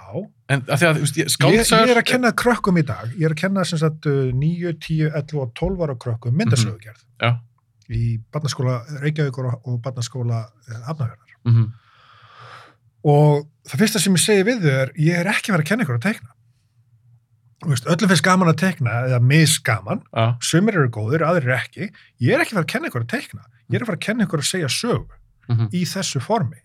en 0.54 0.62
að 0.66 0.80
því 0.82 0.88
að 0.88 0.96
þú 0.98 1.04
veist, 1.06 1.18
ég- 1.18 1.22
ég, 1.22 1.28
ég 1.28 1.36
skáldsögur 1.36 1.92
er 1.92 2.00
að 2.02 2.08
kenna 2.12 2.32
krökkum 2.32 2.78
í 2.78 2.84
dag. 2.88 3.12
Ég 3.18 3.26
er 3.28 3.36
að 3.36 3.42
kenna 3.42 3.64
sem 3.68 3.78
sagt 3.82 4.06
uh, 4.10 4.32
9, 4.32 4.74
10, 4.80 5.12
11 5.12 5.40
og 5.44 5.54
12 5.60 5.84
ára 5.86 5.96
krökkum 5.96 6.36
myndasögugerð 6.40 7.04
Já. 7.22 7.32
í 7.92 8.20
barnaskóla 8.32 8.80
Reykjavíkur 9.02 9.50
og, 9.52 9.82
barnaskóla 9.84 10.46
Hafnafjörðar 10.88 11.38
Mhm. 11.44 11.72
og 13.04 13.48
það 13.68 13.80
fyrsta 13.82 14.00
sem 14.00 14.14
ég 14.14 14.22
segi 14.22 14.44
við 14.46 14.62
þau 14.62 14.76
er 14.82 14.92
ég 14.98 15.18
er 15.20 15.26
ekki 15.32 15.50
að 15.52 15.56
vera 15.58 15.64
að 15.64 15.70
kenna 15.72 15.84
ykkur 15.86 15.98
að 15.98 16.06
teikna. 16.06 16.30
Þú 17.62 17.70
veist, 17.70 17.86
öllum 17.86 18.10
finnst 18.10 18.26
gaman 18.26 18.50
að 18.50 18.58
teikna 18.58 18.94
eða 19.06 19.20
misgaman, 19.22 20.02
Já, 20.16 20.38
sumir 20.42 20.74
eru 20.80 20.90
góðir 20.90 21.22
aðrir 21.22 21.54
ekki, 21.60 21.92
ég 22.22 22.34
er 22.34 22.42
ekki 22.42 22.56
að 22.56 22.62
fara 22.62 22.66
að 22.66 22.72
kenna 22.74 22.90
ykkur 22.90 23.04
að 23.06 23.12
teikna. 23.14 23.44
Ég 23.70 23.76
er 23.76 23.84
að 23.84 23.90
fara 23.92 23.98
að 23.98 24.06
kenna 24.08 24.26
ykkur 24.26 24.42
að 24.42 24.50
segja 24.50 24.70
sögu 24.70 25.08
mhm. 25.50 25.68
í 25.74 25.82
þessu 25.86 26.22
formi 26.22 26.58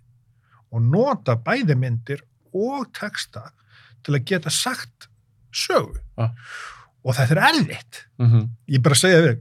og 0.76 0.84
nota 0.84 1.36
bæði 1.40 1.76
myndir 1.80 2.22
og 2.56 2.88
texta 2.96 3.48
til 4.06 4.16
að 4.16 4.26
geta 4.28 4.52
sagt 4.52 5.08
sögu. 5.56 5.96
Ja. 6.18 6.30
og 7.06 7.14
þetta 7.14 7.36
er 7.36 7.42
erfitt. 7.52 8.02
Mhm. 8.18 8.48
ég 8.68 8.82
bara 8.82 8.94
segja 8.98 9.20
við 9.22 9.36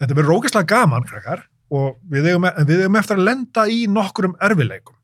þetta 0.00 0.14
verður 0.14 0.32
rókislega 0.34 0.66
gaman 0.66 1.06
krakkar 1.06 1.44
og 1.70 1.98
við 2.10 2.28
eigum, 2.30 2.44
en 2.44 2.66
við 2.66 2.82
eigum 2.84 2.98
eftir 3.00 3.16
að 3.16 3.26
lenda 3.28 3.66
í 3.70 3.86
nokkrum 3.90 4.36
erfileikum 4.42 4.96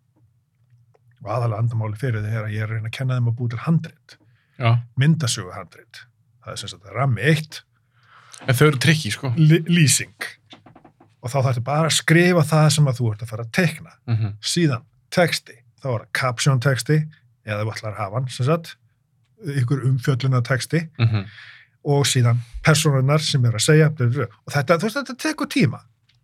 og 1.23 1.31
aðalega 1.31 1.62
andamáli 1.62 1.99
fyrir 2.01 2.24
er 2.27 2.44
að 2.47 2.55
ég 2.57 2.65
er 2.65 2.69
að 2.69 2.77
reyna 2.77 2.90
að 2.90 2.97
kenna 2.97 3.19
þeim 3.19 3.28
að 3.31 3.36
búi 3.39 3.51
til 3.53 3.61
handrit. 3.62 4.16
Já, 4.59 4.70
myndasögu 4.99 5.53
handrit. 5.55 6.01
Það 6.43 6.53
er 6.53 6.61
sem 6.62 6.73
sagt 6.73 6.89
rammi 6.97 7.23
eitt. 7.23 7.61
En 8.43 8.57
þau 8.59 8.65
eru 8.66 8.81
trikki, 8.82 9.12
sko. 9.15 9.31
Lýsing. 9.39 10.27
Og 11.23 11.31
þá 11.31 11.36
þarftu 11.47 11.62
bara 11.69 11.86
að 11.86 11.94
skrifa 12.01 12.43
það 12.43 12.66
sem 12.74 12.90
að 12.90 12.99
þú 12.99 13.11
ert 13.12 13.23
að 13.23 13.31
fara 13.31 13.47
að 13.47 13.53
teikna. 13.55 13.94
Mhm. 14.11 14.32
síðan 14.43 14.82
texti, 15.15 15.61
þá 15.82 15.86
er 15.94 15.98
það 16.04 16.12
caption 16.12 16.60
texti 16.60 16.98
eða 17.46 17.64
þú 17.64 17.72
ætlar 17.74 17.92
að 17.92 17.98
hafa 18.02 18.14
hann, 18.20 18.28
sem 18.28 18.46
sagt 18.46 18.76
ykkur 19.42 19.82
umfjölluna 19.88 20.42
texti 20.46 20.84
Mhm. 20.98 21.24
og 21.84 22.04
síðan 22.06 22.38
personunar 22.62 23.18
sem 23.20 23.44
er 23.44 23.52
að 23.59 23.64
segja 23.64 23.86
og 23.90 24.52
þetta, 24.52 24.78
þú 24.78 24.82
veist, 24.86 24.96
þetta 25.00 25.16
tekur 25.18 25.46
tíma 25.50 25.80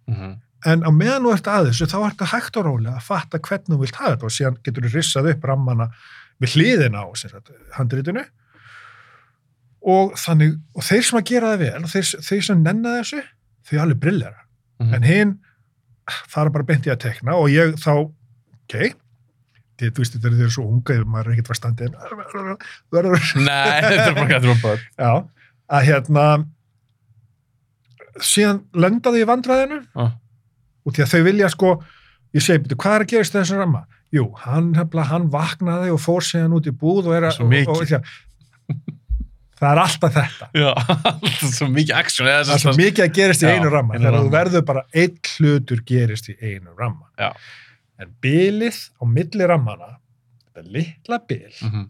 Mhm. 0.09 0.36
en 0.66 0.82
á 0.86 0.90
meðan 0.90 1.22
þú 1.26 1.32
ert 1.35 1.44
að 1.51 1.66
þessu 1.70 1.86
þá 1.90 1.98
ert 2.06 2.16
það 2.18 2.32
hægt 2.35 2.56
og 2.56 2.64
rólega 2.66 2.97
að 2.97 3.02
fatta 3.02 3.39
hvernig 3.39 3.68
þú 3.74 3.78
vilt 3.80 3.97
hafa 3.97 4.16
þetta 4.16 4.24
og 4.24 4.30
síðan 4.30 4.59
getur 4.62 4.82
þú 4.82 4.94
rissað 4.94 5.30
upp 5.32 5.44
rammana 5.44 5.90
við 6.40 6.55
hliðina 6.55 7.02
á 7.02 7.06
sagt, 7.16 7.51
handritinu 7.74 8.24
og 9.89 10.14
þannig, 10.18 10.56
og 10.74 10.82
þeir 10.85 11.05
sem 11.06 11.18
að 11.20 11.24
gera 11.30 11.52
það 11.55 11.59
vel 11.59 11.82
og 11.85 11.90
þeir, 11.93 12.09
þeir 12.28 12.43
sem 12.48 12.62
nenna 12.62 12.94
þessu 13.01 13.22
þau 13.68 13.78
alveg 13.82 14.01
brillera, 14.01 14.40
Mhm. 14.80 14.94
en 14.94 15.02
hinn 15.02 15.39
fara 16.28 16.51
bara 16.51 16.64
beint 16.64 16.86
í 16.86 16.90
að 16.90 17.01
tekna 17.01 17.35
og 17.35 17.48
ég 17.51 17.74
þá, 17.74 18.10
ok 18.68 18.94
þið, 19.78 19.90
þú 19.94 20.02
veist, 20.02 20.14
þetta 20.16 20.28
er 20.32 20.36
þeir 20.42 20.52
svo 20.55 20.64
unga 20.68 20.94
ef 20.98 21.05
maður 21.06 21.26
er 21.28 21.32
ekkert 21.36 21.50
var 21.52 21.59
standið 21.60 21.90
Nei, 23.48 23.80
þetta 23.84 24.06
er 24.09 24.14
bara 24.18 24.30
gætið 24.32 24.62
börn. 24.62 24.86
já, 24.98 25.12
að 25.78 25.86
hérna 25.88 26.24
síðan 28.24 28.62
lenda 28.74 29.12
þau 29.14 29.20
í 29.22 29.28
vandræðinu 29.28 29.78
Ah. 29.94 30.12
og 30.86 30.92
því 30.96 31.05
að 31.05 31.12
þau 31.12 31.22
vilja 31.28 31.48
sko 31.52 31.72
ég 32.34 32.42
segi, 32.44 32.62
betur, 32.64 32.76
hvað 32.82 32.94
er 32.98 33.05
að 33.05 33.10
gerast 33.12 33.34
í 33.34 33.38
þessum 33.38 33.60
ramma? 33.62 33.84
Jú, 34.12 34.24
hann, 34.40 34.72
hann 34.74 35.28
vaknaði 35.30 35.90
og 35.92 36.00
fór 36.00 36.24
síðan 36.24 36.55
út 36.56 36.66
í 36.66 36.72
búð 36.72 37.06
og 37.10 37.14
er 37.18 37.28
að 37.28 37.36
það 39.59 39.72
er 39.74 39.80
alltaf 39.82 40.12
þetta 40.14 40.48
Já, 40.55 40.70
alltaf 40.72 41.55
svo 41.55 41.66
mikið 41.72 41.94
action. 41.98 42.26
það 42.28 42.52
er 42.55 42.62
svo 42.62 42.74
mikið 42.78 43.05
að 43.06 43.14
gerist 43.18 43.42
í 43.42 43.48
Já, 43.48 43.55
einu 43.59 43.70
ramma 43.74 43.98
þegar 43.98 44.18
þú 44.22 44.30
verður 44.34 44.64
bara 44.68 44.82
einn 44.94 45.16
hlutur 45.36 45.80
gerist 45.88 46.28
í 46.30 46.36
einu 46.40 46.74
ramma 46.78 47.09
Já. 47.18 47.32
En 47.99 48.15
bilið 48.23 48.79
á 49.01 49.05
milli 49.07 49.47
rammana 49.49 49.99
þetta 50.55 50.73
litla 50.73 51.19
bil 51.29 51.53
Mhm. 51.62 51.89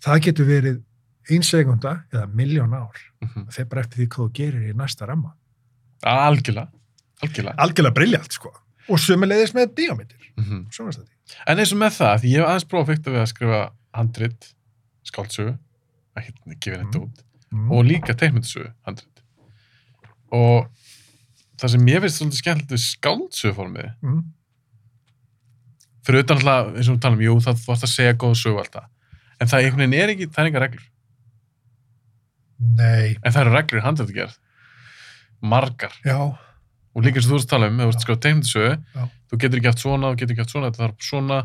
það 0.00 0.20
getur 0.28 0.46
verið 0.46 0.82
ein 1.30 1.42
sekunda 1.42 2.04
eða 2.12 2.26
miljón 2.34 2.74
ár 2.74 2.96
Mhm. 3.22 3.46
það 3.46 3.52
fer 3.54 3.64
bara 3.64 3.82
eftir 3.82 3.98
því 4.04 4.08
hvað 4.08 4.28
þú 4.28 4.32
gerir 4.32 4.70
í 4.70 4.74
næsta 4.76 5.06
ramma 5.08 5.34
Algjörlega. 6.04 6.68
Algjörlega. 7.22 7.54
algjörlega 7.56 7.94
briljant 7.94 8.32
sko 8.32 8.50
og 8.88 8.98
sömulegðis 8.98 9.54
með 9.54 9.74
díómyndir 9.74 10.20
Mhm. 10.36 10.66
sjónvarpsþætti. 10.70 11.10
En 11.46 11.58
eins 11.58 11.72
og 11.72 11.78
með 11.78 11.92
það, 11.96 12.18
því 12.20 12.28
ég 12.34 12.40
hef 12.40 12.48
aðeins 12.48 12.64
prófað 12.68 12.86
fyrst 12.86 13.04
við 13.04 13.20
að 13.22 13.28
skrifa 13.32 13.70
handrit, 13.94 14.54
skáldsögu, 15.04 15.58
ekki 16.16 16.32
gefið 16.60 16.82
þetta 16.82 16.98
Mm. 16.98 17.02
út, 17.04 17.22
Mm. 17.52 17.70
og 17.72 17.84
líka 17.86 18.14
teikmyndasögu 18.14 18.72
handrit. 18.86 19.22
Og 20.32 20.66
það 21.56 21.70
sem 21.70 21.86
ég 21.86 22.00
finnst 22.02 22.20
svolítið 22.20 22.40
skemmtilegt 22.42 22.74
við 22.74 22.82
skáldsöguformið, 22.98 23.94
Mm. 24.02 24.24
Fyrir 26.04 26.24
utan 26.24 26.40
alltaf, 26.40 26.72
eins 26.74 26.88
og 26.90 26.96
við 26.96 27.02
talum, 27.06 27.22
jú, 27.24 27.36
það 27.44 27.60
ætti 27.60 27.74
að 27.88 27.92
segja 27.94 28.16
góða 28.24 28.40
sögu 28.42 28.60
alltaf, 28.62 28.88
en 29.40 29.50
það 29.50 29.64
einhvern 29.66 29.84
veginn 29.84 29.98
er 30.02 30.12
ekki, 30.14 30.28
það 30.34 30.42
er 30.44 30.50
enga 30.52 30.64
reglur. 30.64 30.88
Nei, 32.78 33.16
En 33.22 33.32
það 33.34 33.40
eru 33.44 33.54
reglur 33.56 33.80
í 33.80 33.84
handritgerð, 33.84 34.34
margar, 35.44 35.94
já, 36.06 36.18
og 36.94 37.02
líka 37.04 37.18
eins 37.18 37.26
og 37.26 37.34
þú 37.34 37.38
ert 37.40 37.46
að 37.48 37.52
tala 37.54 37.68
um, 37.72 37.80
ef 37.80 37.84
þú 37.84 37.90
ert 37.90 37.98
að 37.98 38.04
skrifa 38.06 38.22
teikmyndasögu, 38.24 38.76
Já. 38.94 39.06
þú 39.32 39.38
getur 39.42 39.58
ekki 39.60 39.70
haft 39.72 39.82
svona, 39.82 40.10
þú 40.12 40.20
getur 40.20 40.34
ekki 40.36 40.44
haft 40.44 40.54
svona, 40.54 40.70
þetta 40.70 40.84
þarf 40.84 41.08
svona, 41.08 41.38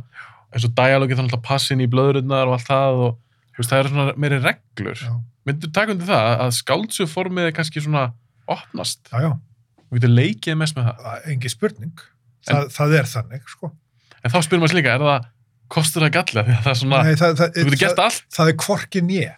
eins 0.53 0.68
og 0.69 0.76
dialógi 0.77 1.18
þannig 1.19 1.36
að 1.40 1.44
passa 1.49 1.73
inn 1.76 1.84
í 1.84 1.90
blöðurnar 1.90 2.49
og 2.52 2.56
allt 2.60 2.69
það 2.69 3.02
og 3.07 3.18
veist, 3.57 3.72
það 3.73 3.81
eru 3.81 3.91
svona 3.95 4.15
meiri 4.22 4.40
reglur. 4.45 5.02
já, 5.03 5.14
Myndu 5.49 5.69
taka 5.73 5.95
undir 5.95 6.06
það 6.11 6.30
að 6.45 6.53
skáldsöguformið 6.60 7.48
er 7.49 7.53
kannski 7.57 7.81
svona 7.81 8.06
opnast 8.49 9.10
já, 9.10 9.23
já. 9.26 9.30
og 9.90 9.98
getur 9.98 10.11
leikið 10.14 10.57
mest 10.61 10.77
með 10.77 10.90
það. 10.91 10.99
Það 11.03 11.15
er 11.18 11.34
Engi 11.34 11.52
spurning. 11.53 12.03
Það, 12.45 12.68
það 12.76 12.95
er 12.99 13.10
þannig, 13.10 13.48
sko. 13.49 13.72
En 14.24 14.34
þá 14.34 14.40
spyrir 14.46 14.62
maður 14.62 14.74
sig 14.74 14.80
líka, 14.80 14.96
er 14.96 15.06
það, 15.06 15.28
kostur 15.76 16.06
það 16.06 16.14
galla? 16.18 16.44
Því 16.48 16.56
að 16.56 16.64
það 16.66 16.74
er 16.74 16.80
svona, 16.82 17.02
Nei, 17.04 17.16
það, 17.22 17.36
það, 17.40 17.52
þú 17.56 17.64
getur 17.66 17.82
gert 17.84 18.00
það, 18.00 18.06
allt. 18.06 18.26
það 18.38 18.52
er 18.52 18.58
hvorkin 18.66 19.12
ég. 19.16 19.36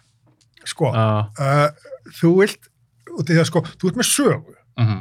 Sko, 0.72 0.92
Uh, 1.38 1.68
þú 2.20 2.32
vilt, 2.40 2.70
og 3.12 3.26
því 3.28 3.38
að 3.42 3.48
sko, 3.50 3.64
þú 3.78 3.90
ert 3.90 4.00
með 4.00 4.08
sögu 4.08 4.54
uh 4.54 4.88
-huh, 4.88 5.00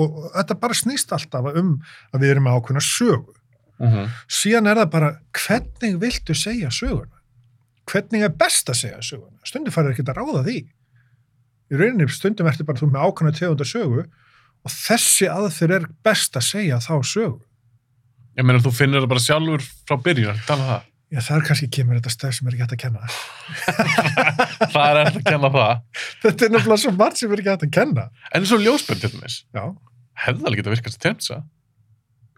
og 0.00 0.18
þetta 0.36 0.56
bara 0.60 0.74
snýst 0.74 1.12
alltaf 1.12 1.48
um 1.54 1.82
að 2.14 2.20
við 2.20 2.30
erum 2.30 2.44
með 2.44 2.56
ákveðna 2.56 2.82
sögu. 2.84 3.34
uh 3.80 3.94
-huh. 3.94 4.10
Síðan 4.28 4.66
er 4.66 4.76
það 4.76 4.90
bara, 4.90 5.10
hvernig 5.32 6.00
viltu 6.00 6.34
segja 6.34 6.70
söguna? 6.70 7.16
Hvernig 7.90 8.22
er 8.22 8.28
best 8.28 8.70
að 8.70 8.74
segja 8.74 9.02
söguna? 9.02 9.38
Stundum 9.44 9.72
farið 9.72 9.90
ekki 9.90 10.04
að 10.06 10.16
ráða 10.16 10.44
því. 10.44 10.58
Í 11.70 11.76
rauninni 11.76 12.08
stundum 12.08 12.46
ertu 12.46 12.64
bara 12.64 12.78
þú 12.78 12.90
með 12.90 13.04
ákveðna 13.06 13.38
tegunda 13.38 13.64
sögu 13.64 14.04
og 14.64 14.70
þessi 14.70 15.28
aðfyrir 15.30 15.82
er 15.82 15.88
best 16.04 16.36
að 16.36 16.42
segja 16.42 16.78
þá 16.78 17.02
sögu. 17.02 17.40
Ég 18.38 18.46
meina, 18.46 18.60
þú 18.62 18.70
finnur 18.76 19.02
það 19.04 19.10
bara 19.12 19.24
sjálfur 19.24 19.64
frá 19.88 19.96
byrjun, 20.04 20.38
tala 20.46 20.62
um 20.64 20.70
það. 20.70 20.86
Já, 21.10 21.18
þar 21.26 21.42
kannski 21.48 21.66
kemur 21.74 21.96
þetta 21.98 22.10
stöð 22.14 22.34
sem 22.36 22.46
er 22.46 22.54
ekki 22.54 22.62
hægt 22.62 22.74
að 22.76 22.82
kenna. 22.84 23.08
Það 24.74 24.84
er 24.90 24.98
eftir 25.00 25.20
að 25.20 25.24
kenna 25.26 25.48
það. 25.56 25.72
þetta 26.22 26.44
er 26.46 26.52
nefnilega 26.54 26.82
svo 26.84 26.92
margt 27.00 27.18
sem 27.18 27.32
er 27.34 27.40
ekki 27.42 27.50
hægt 27.50 27.64
að 27.66 27.72
kenna. 27.74 28.04
En 28.30 28.44
eins 28.44 28.52
og 28.54 28.62
ljósbjörn 28.62 29.00
til 29.02 29.10
dæmis, 29.16 29.38
Já, 29.56 29.64
hefði 30.26 30.46
alveg 30.46 30.60
getað 30.62 30.76
virkast 30.76 31.00
að 31.00 31.06
tjönsa. 31.08 31.40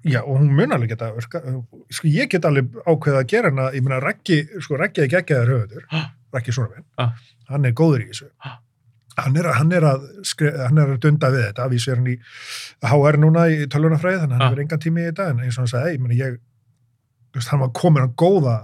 já 0.09 0.19
og 0.24 0.40
hún 0.40 0.48
mun 0.56 0.73
alveg 0.74 0.89
geta, 0.94 1.10
virka, 1.14 1.43
sko 1.94 2.09
ég 2.10 2.31
get 2.32 2.48
alveg 2.48 2.73
ákveðið 2.89 3.19
að 3.20 3.28
gera 3.35 3.52
hana, 3.52 3.69
ég 3.77 3.85
meina 3.85 4.01
Raggi, 4.02 4.40
sko 4.64 4.81
Raggi 4.81 5.05
er 5.05 5.85
Ah. 5.93 6.09
Raggi 6.35 6.52
svona 6.56 6.73
minn, 6.74 6.85
Ah. 6.98 7.12
hann 7.52 7.64
er 7.69 7.73
góður 7.77 8.06
í 8.06 8.09
þessu. 8.09 8.31
Ah. 8.40 8.56
Hann 9.18 9.36
er, 9.36 9.44
að- 9.44 9.55
hann, 9.60 9.72
er 9.76 9.84
að, 9.84 10.05
hann 10.66 10.78
er 10.80 10.93
að 10.94 11.01
dunda 11.05 11.28
við 11.34 11.43
þetta, 11.51 11.64
að 11.66 11.72
vísu 11.74 11.90
er 11.93 11.98
hann 12.01 12.06
í 12.09 12.16
HR 12.89 13.18
núna 13.20 13.43
í 13.52 13.66
tölvunafræði, 13.68 14.20
þannig 14.22 14.32
að 14.32 14.39
hann 14.39 14.43
Ah. 14.43 14.48
hefur 14.51 14.62
engan 14.64 14.78
tími 14.80 15.02
í 15.02 15.09
þetta, 15.10 15.26
en 15.30 15.40
eins 15.44 15.59
og 15.59 15.62
hann 15.66 15.72
sagði, 15.72 15.98
meina 16.01 16.14
ég, 16.16 16.39
veist, 17.34 17.48
hann 17.52 17.60
var 17.60 17.68
komin 17.76 18.02
að 18.06 18.14
góða, 18.16 18.55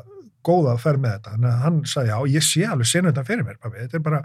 góða 0.49 0.79
ferð 0.81 1.03
með 1.05 1.13
þetta, 1.19 1.35
þannig 1.35 1.51
að 1.53 1.61
hann 1.67 1.83
sagði, 1.85 2.09
já, 2.09 2.19
ég 2.39 2.43
sé 2.49 2.65
alveg 2.67 2.87
senu 2.89 3.11
þetta 3.13 3.27
fyrir 3.29 3.45
mér, 3.45 3.59
pabbi, 3.61 3.79
þetta 3.85 3.95
er 4.01 4.07
bara, 4.09 4.23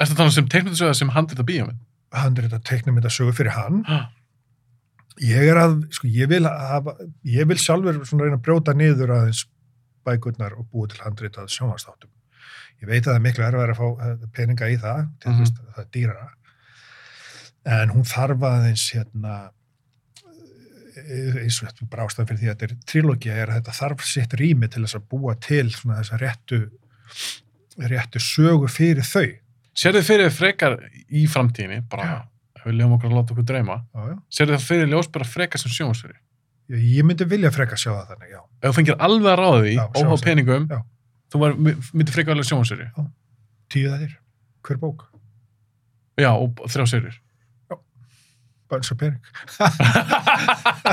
Er 0.00 0.06
þetta 0.06 0.16
þannig 0.22 0.32
sem 0.38 0.48
teikmyndasögða 0.48 0.96
sem 0.96 1.08
handið 1.12 1.36
þetta 1.36 1.48
bíómynd? 1.52 1.80
hann 2.12 2.38
er 2.38 2.48
þetta 2.48 3.10
sögu 3.12 3.32
fyrir 3.36 3.52
hann, 3.52 3.84
ég 5.20 5.50
er 5.52 5.58
að, 5.60 5.74
sko, 5.92 6.08
ég 6.08 6.28
vil 6.30 6.44
hafa, 6.48 6.94
ég 7.28 7.46
vil 7.50 7.56
sjálfur 7.60 8.00
svona 8.08 8.24
reyna 8.24 8.38
að 8.40 8.44
brjóta 8.46 8.72
niður 8.74 9.12
aðeins 9.18 9.44
bækurnar 10.08 10.56
og 10.56 10.66
búið 10.72 10.94
til 10.94 11.04
handritað 11.04 11.50
sjónvastáttum. 11.52 12.08
Ég 12.80 12.88
veit 12.88 13.02
að 13.04 13.10
það 13.12 13.16
er 13.18 13.24
miklu 13.26 13.44
erfæður 13.44 13.72
að 13.74 13.80
fá 13.80 13.88
eh, 14.06 14.26
peninga 14.36 14.68
í 14.72 14.76
það, 14.80 15.00
til 15.20 15.30
Mhm. 15.32 15.40
þess 15.44 15.52
að 15.60 15.72
það 15.74 15.82
er 15.84 15.90
dýrara. 15.96 16.28
En 17.66 17.88
hún 17.92 18.06
þarf 18.08 18.40
aðeins, 18.48 18.84
hérna, 18.96 19.34
eh, 20.96 21.34
eins 21.44 21.58
og 21.62 21.68
þetta 21.68 21.88
brástað 21.92 22.28
fyrir 22.30 22.40
því 22.40 22.48
að 22.48 22.54
þetta 22.56 22.68
er 22.70 22.76
trilógia, 22.92 23.34
er 23.36 23.46
að 23.52 23.58
þetta 23.60 23.74
þarf 23.80 24.04
sitt 24.08 24.36
rými 24.40 24.70
til 24.70 24.82
þess 24.84 24.96
að 24.98 25.08
búa 25.12 25.34
til 25.40 25.66
svona 25.70 26.00
þessa 26.00 26.18
réttu, 26.22 26.60
réttu 27.90 28.20
sögu 28.22 28.68
fyrir 28.70 29.04
þau. 29.06 29.26
Sér 29.76 29.92
þið 29.98 30.08
fyrir 30.08 30.30
frekar 30.34 30.78
í 31.12 31.26
framtíðinni, 31.30 31.82
bara 31.88 32.26
ef 32.56 32.64
við 32.66 32.76
lefum 32.80 32.96
okkur 32.98 33.10
að 33.10 33.16
láta 33.20 33.34
okkur 33.36 33.46
dreyma, 33.48 33.76
Já, 33.94 34.00
já. 34.10 34.16
sér 34.30 34.50
þið 34.54 34.64
fyrir 34.66 34.90
ljósbjörn 34.92 35.30
frekar 35.30 35.58
sem 35.62 35.70
sjónvarsveri? 35.76 36.18
Ég 36.70 37.02
myndi 37.06 37.24
vilja 37.26 37.50
freka 37.50 37.74
sjá 37.78 37.90
það 37.92 38.10
þannig, 38.12 38.30
já. 38.30 38.40
Ef 38.62 38.70
þú 38.70 38.74
fengir 38.80 38.96
alveg 38.98 39.30
að 39.32 39.44
óháð 39.44 39.94
sjónvarpsseríu. 39.96 40.24
peningum, 40.24 40.66
Já. 40.70 40.82
Þú 41.30 41.36
var, 41.44 41.56
myndir 41.60 42.14
frekar 42.14 42.34
alveg 42.36 42.48
sjónvarsveri. 42.50 42.86
Tíu 43.70 43.86
þættir, 43.92 44.12
hver 44.66 44.78
bók, 44.82 45.06
Já, 46.20 46.30
og 46.36 46.58
þrjá 46.68 46.84
serjur. 46.90 47.14
bara 48.70 48.82
eins 48.84 48.92
og 48.92 48.98
pening. 49.00 49.22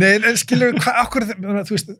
Nei, 0.00 0.14
en 0.24 0.36
skilur, 0.40 0.72
hvað, 0.80 0.98
okkur, 1.04 1.26
þú 1.36 1.74
veist, 1.74 1.90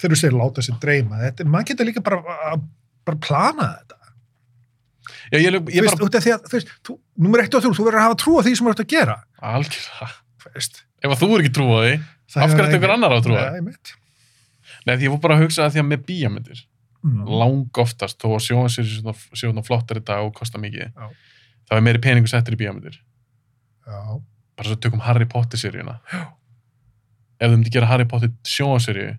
þegar 0.00 0.14
þú 0.14 0.18
segir 0.20 0.36
láta 0.38 0.64
sér 0.64 0.78
dreyma, 0.82 1.18
þetta, 1.26 1.46
maður 1.48 1.68
getur 1.72 1.88
líka 1.90 2.02
bara 2.06 2.18
að 2.52 2.62
bara 3.08 3.18
plana 3.24 3.66
þetta. 3.78 3.96
Já, 5.28 5.38
ég, 5.42 5.52
ég 5.52 5.84
veist, 5.84 6.00
bara, 6.00 6.22
því 6.24 6.32
að, 6.34 6.40
þú 6.48 6.54
veist, 6.56 6.70
þú, 6.88 6.92
nummer 7.26 7.42
eitt 7.44 7.56
og 7.58 7.62
þrjú, 7.64 7.74
þú 7.78 7.84
verður 7.88 8.00
að 8.00 8.06
hafa 8.08 8.20
trú 8.22 8.32
á 8.38 8.40
því 8.46 8.52
sem 8.56 8.64
þú 8.68 8.72
ert 8.74 8.84
að 8.84 8.92
gera. 8.94 9.16
veist. 10.56 10.74
Ef 11.04 11.10
að 11.14 11.20
þú 11.22 11.28
er 11.36 11.40
ekki 11.44 11.54
trú 11.58 11.66
á 11.68 11.70
því, 11.84 11.94
Það 12.28 12.42
af 12.42 12.44
er 12.44 12.48
hverju 12.52 12.64
ætti 12.64 12.68
ekki- 12.68 12.78
ykkur 12.82 12.94
annar 12.96 13.12
á 13.12 13.16
að 13.18 13.24
trúa? 13.28 13.42
Nei, 13.52 13.62
mitt. 13.68 13.86
Nei, 14.88 14.96
því 14.96 15.06
ég 15.08 15.12
fór 15.14 15.20
bara 15.26 15.36
að 15.38 15.44
hugsa 15.44 15.66
að 15.68 15.74
því 15.76 15.82
að 15.84 15.88
með 15.92 16.04
bíamyndir, 16.08 16.64
Mm. 17.04 17.28
lang 17.38 17.78
oftast, 17.78 18.16
þó 18.18 18.32
að 18.34 18.40
sjónvarsveri 18.48 18.88
sé 18.88 18.96
svona- 19.02 19.36
svona 19.38 19.62
flottar 19.62 20.00
í 20.00 20.04
dag 20.04 20.18
og 20.24 20.32
kosta 20.34 20.58
mikið, 20.58 20.88
Já. 20.96 21.10
það 21.70 21.76
er 21.78 21.84
meiri 21.86 22.00
peningur 22.02 22.28
settir 22.32 22.56
í 22.56 22.58
bíamyndir. 22.58 22.96
Já, 23.86 24.20
Bara 24.58 24.68
svo 24.68 24.76
tökum 24.82 25.00
Harry 25.06 25.24
Potter 25.30 25.56
seríuna. 25.56 26.00
Ef 27.38 27.46
þú 27.50 27.54
myndi 27.54 27.70
gera 27.70 27.86
Harry 27.86 28.04
Potter 28.10 28.32
sjónvarsveri, 28.42 29.12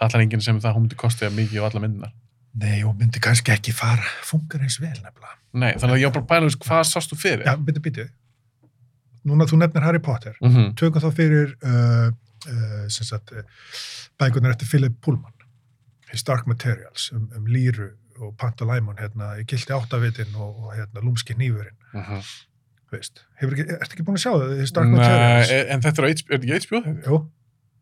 það 0.00 0.08
ætlar 0.08 0.22
enginn 0.24 0.40
sem 0.42 0.58
það 0.60 0.74
hún 0.78 0.86
myndi 0.86 0.96
kosta 0.96 1.28
mikið 1.28 1.60
á 1.60 1.64
alla 1.68 1.80
myndinar. 1.84 2.12
nei, 2.54 2.82
og 2.88 2.96
myndi 2.96 3.20
kannski 3.20 3.52
ekki 3.52 3.74
fara, 3.76 4.02
funkar 4.24 4.62
eins 4.64 4.78
vel 4.80 4.88
nefnilega. 4.96 5.36
Nei, 5.52 5.74
þannig 5.74 5.92
að 5.98 6.00
ég 6.00 6.12
var 6.14 6.22
bara 6.22 6.40
bæla, 6.40 6.56
hvað 6.56 6.84
sást 6.88 7.12
þú 7.12 7.18
fyrir? 7.20 7.44
Já, 7.44 7.54
byrju, 7.56 7.82
byrju. 7.84 8.08
Núna 9.26 9.44
þú 9.44 9.58
nefnir 9.60 9.82
Harry 9.82 9.98
Potter. 9.98 10.36
Mhm. 10.40 10.74
tökum 10.74 11.02
þá 11.02 11.12
fyrir 11.12 11.54
uh, 11.62 12.10
uh, 12.48 12.88
sagt, 12.88 13.32
uh, 13.32 13.42
bækunar 14.18 14.50
eftir 14.54 14.66
Philip 14.70 14.96
Pullman 15.02 15.32
His 16.12 16.22
Dark 16.22 16.46
Materials 16.46 17.10
um, 17.12 17.28
um 17.36 17.46
Líru 17.46 17.90
og 18.20 18.34
Pantalæmon 18.40 18.96
hérna, 18.96 19.34
í 19.40 19.44
gildi 19.44 19.74
áttavitin 19.76 20.34
og, 20.40 20.56
og 20.64 20.74
hérna, 20.76 21.02
lúmski 21.04 21.34
nýfurinn 21.36 21.76
Mhm. 21.96 22.20
veist. 22.92 23.24
Hefur 23.40 23.52
ekki, 23.56 23.64
ertu 23.74 23.96
ekki 23.96 24.04
búin 24.06 24.16
að 24.16 24.22
sjá 24.22 24.32
það, 24.36 24.52
His 24.60 24.72
Dark 24.72 24.88
Nei, 24.88 24.96
Materials? 24.98 25.50
en 25.74 25.80
þetta 25.82 26.02
er, 26.02 26.06
er 26.06 26.38
ekki 26.38 26.54
HBO 26.68 26.80
þetta? 26.86 27.10
Jú, 27.10 27.18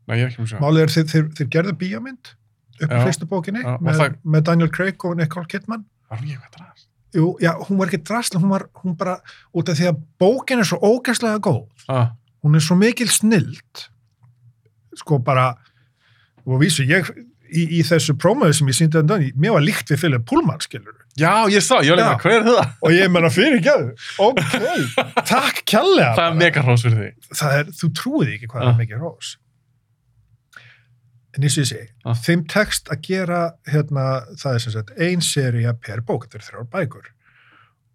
Nei. 0.09 0.19
Málið 0.61 0.83
er 0.83 0.91
þeir, 0.95 1.07
þeir, 1.13 1.29
þeir 1.39 1.49
gerðu 1.55 1.75
bíómynd 1.81 2.33
upp 2.81 2.91
í 2.91 2.99
Já. 2.99 3.05
fyrstu 3.07 3.29
bókinni 3.31 3.63
Já, 3.63 3.77
með, 3.81 4.01
það- 4.01 4.17
með 4.25 4.43
Daniel 4.49 4.71
Craig 4.75 5.05
og 5.05 5.17
Nicole 5.17 5.47
Kidman. 5.47 5.85
Var 6.11 6.19
hún 6.19 6.25
ekki 6.27 6.35
eitthvað 6.39 6.57
drast? 6.59 6.89
Jú, 7.15 7.29
já, 7.41 7.53
hún 7.69 7.79
var 7.79 7.87
ekki 7.93 8.03
drasla, 8.03 8.41
hún 8.43 8.51
var 8.51 8.65
hún 8.83 8.97
bara, 8.99 9.15
út 9.55 9.69
af 9.71 9.79
því 9.79 9.87
að 9.93 10.01
bókin 10.19 10.59
er 10.59 10.65
svo 10.67 10.79
ógæslega 10.83 11.39
góð. 11.39 11.69
Ah, 11.89 12.11
Hún 12.43 12.57
er 12.57 12.61
svo 12.61 12.75
mikil 12.77 13.09
snild. 13.09 13.89
Sko 14.97 15.19
bara, 15.19 15.55
og 16.47 16.61
vísu, 16.61 16.85
ég, 16.89 17.09
í, 17.55 17.65
í 17.79 17.83
þessu 17.87 18.15
prómaðu 18.19 18.55
sem 18.59 18.69
ég 18.69 18.77
síndi 18.79 18.99
undan, 19.01 19.25
mér 19.37 19.53
var 19.57 19.65
líkt 19.65 19.91
við 19.91 20.01
Philip 20.05 20.25
Pullman, 20.27 20.61
skilur. 20.61 20.95
já, 21.19 21.47
ég 21.51 21.63
sá, 21.63 21.79
ég 21.83 21.95
var 21.95 22.01
líka, 22.03 22.19
hver 22.23 22.37
er 22.41 22.45
það? 22.49 22.73
Og 22.83 22.91
ég 22.97 23.11
menna 23.11 23.31
fyrir 23.31 23.61
ekki 23.61 23.75
ok, 24.19 24.41
takk 25.33 25.63
kjallega. 25.71 26.15
Það 26.19 26.29
er 26.31 26.39
mega 26.41 26.63
hrós 26.67 26.83
fyrir 26.87 26.99
því. 27.01 27.11
það 27.41 27.59
er, 27.61 27.73
þú 27.81 27.91
trúið 28.01 28.33
ekki 28.37 28.47
hvað 28.53 28.63
Ah. 28.65 28.71
er 28.73 28.79
mikið 28.83 29.03
rós 29.05 29.37
en 31.35 31.43
ég 31.43 31.51
segi 31.51 31.81
Ah. 32.07 32.15
þeim 32.15 32.45
tekst 32.47 32.89
að 32.95 33.01
gera 33.09 33.41
hérna, 33.67 34.25
það 34.39 34.55
er 34.55 34.59
sem 34.65 34.73
sagt 34.73 34.91
ein 34.99 35.21
seria 35.21 35.73
per 35.75 36.01
bók, 36.01 36.27
þetta 36.29 36.39
er 36.39 36.45
þrjár 36.49 36.69
bækur 36.71 37.09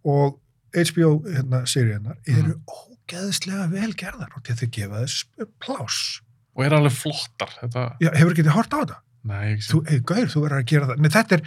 og 0.05 0.39
HBO 0.75 1.11
hérna, 1.25 1.63
seríunar 1.65 2.17
eru 2.27 2.55
Mhm. 2.55 2.63
ógeðslega 3.09 3.69
vel 3.71 3.93
gerðar 3.93 4.35
og 4.35 4.43
til 4.43 4.55
þau 4.55 4.67
gefa 4.71 5.03
þess 5.05 5.25
pláss 5.59 6.21
Og 6.59 6.65
er 6.67 6.75
alveg 6.75 6.95
flottar, 6.95 7.53
þetta... 7.61 7.85
Já, 8.03 8.09
hefur 8.19 8.35
ekki 8.35 8.45
þið 8.45 8.57
hort 8.57 8.73
á 8.75 8.77
þetta? 8.81 9.01
Nei, 9.29 9.43
ekki 9.53 9.67
Þú, 9.69 9.81
hey, 9.89 9.99
gaur, 10.11 10.31
þú 10.31 10.45
verður 10.45 10.61
að 10.61 10.71
gera 10.73 10.89
það 10.89 11.03
Nei, 11.03 11.11
þetta 11.15 11.37
er, 11.37 11.43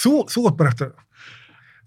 þú, 0.00 0.14
þú 0.32 0.44
ert 0.48 0.60
bara 0.60 0.72
eftir 0.74 0.94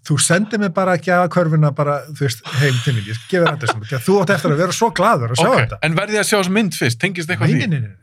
þú 0.08 0.16
sendir 0.22 0.60
mig 0.62 0.70
bara 0.72 0.94
að 0.96 1.02
gefa 1.08 1.30
körfuna 1.34 1.70
bara, 1.76 1.98
þú 2.08 2.24
veist, 2.24 2.44
heim 2.62 2.76
til 2.84 2.94
mín 2.96 3.08
ég 3.10 3.18
gefa 3.28 3.50
þetta 3.50 3.72
svona, 3.72 3.88
að 3.98 4.04
þú 4.06 4.14
átt 4.22 4.32
eftir 4.36 4.54
að 4.54 4.62
vera 4.62 4.76
svo 4.78 4.88
glaður 4.96 5.34
að 5.34 5.40
sjá 5.42 5.48
Ok, 5.48 5.58
þetta 5.58 5.78
en 5.88 5.96
verði 5.98 6.20
að 6.20 6.28
sjá 6.28 6.36
þessu 6.36 6.54
mynd 6.54 6.78
fyrst, 6.78 7.00
tengist 7.02 7.32
eitthvað 7.34 7.50
Nei, 7.50 7.58
því? 7.58 7.66
nei, 7.66 7.80
nei, 7.82 7.88
nei. 7.88 7.96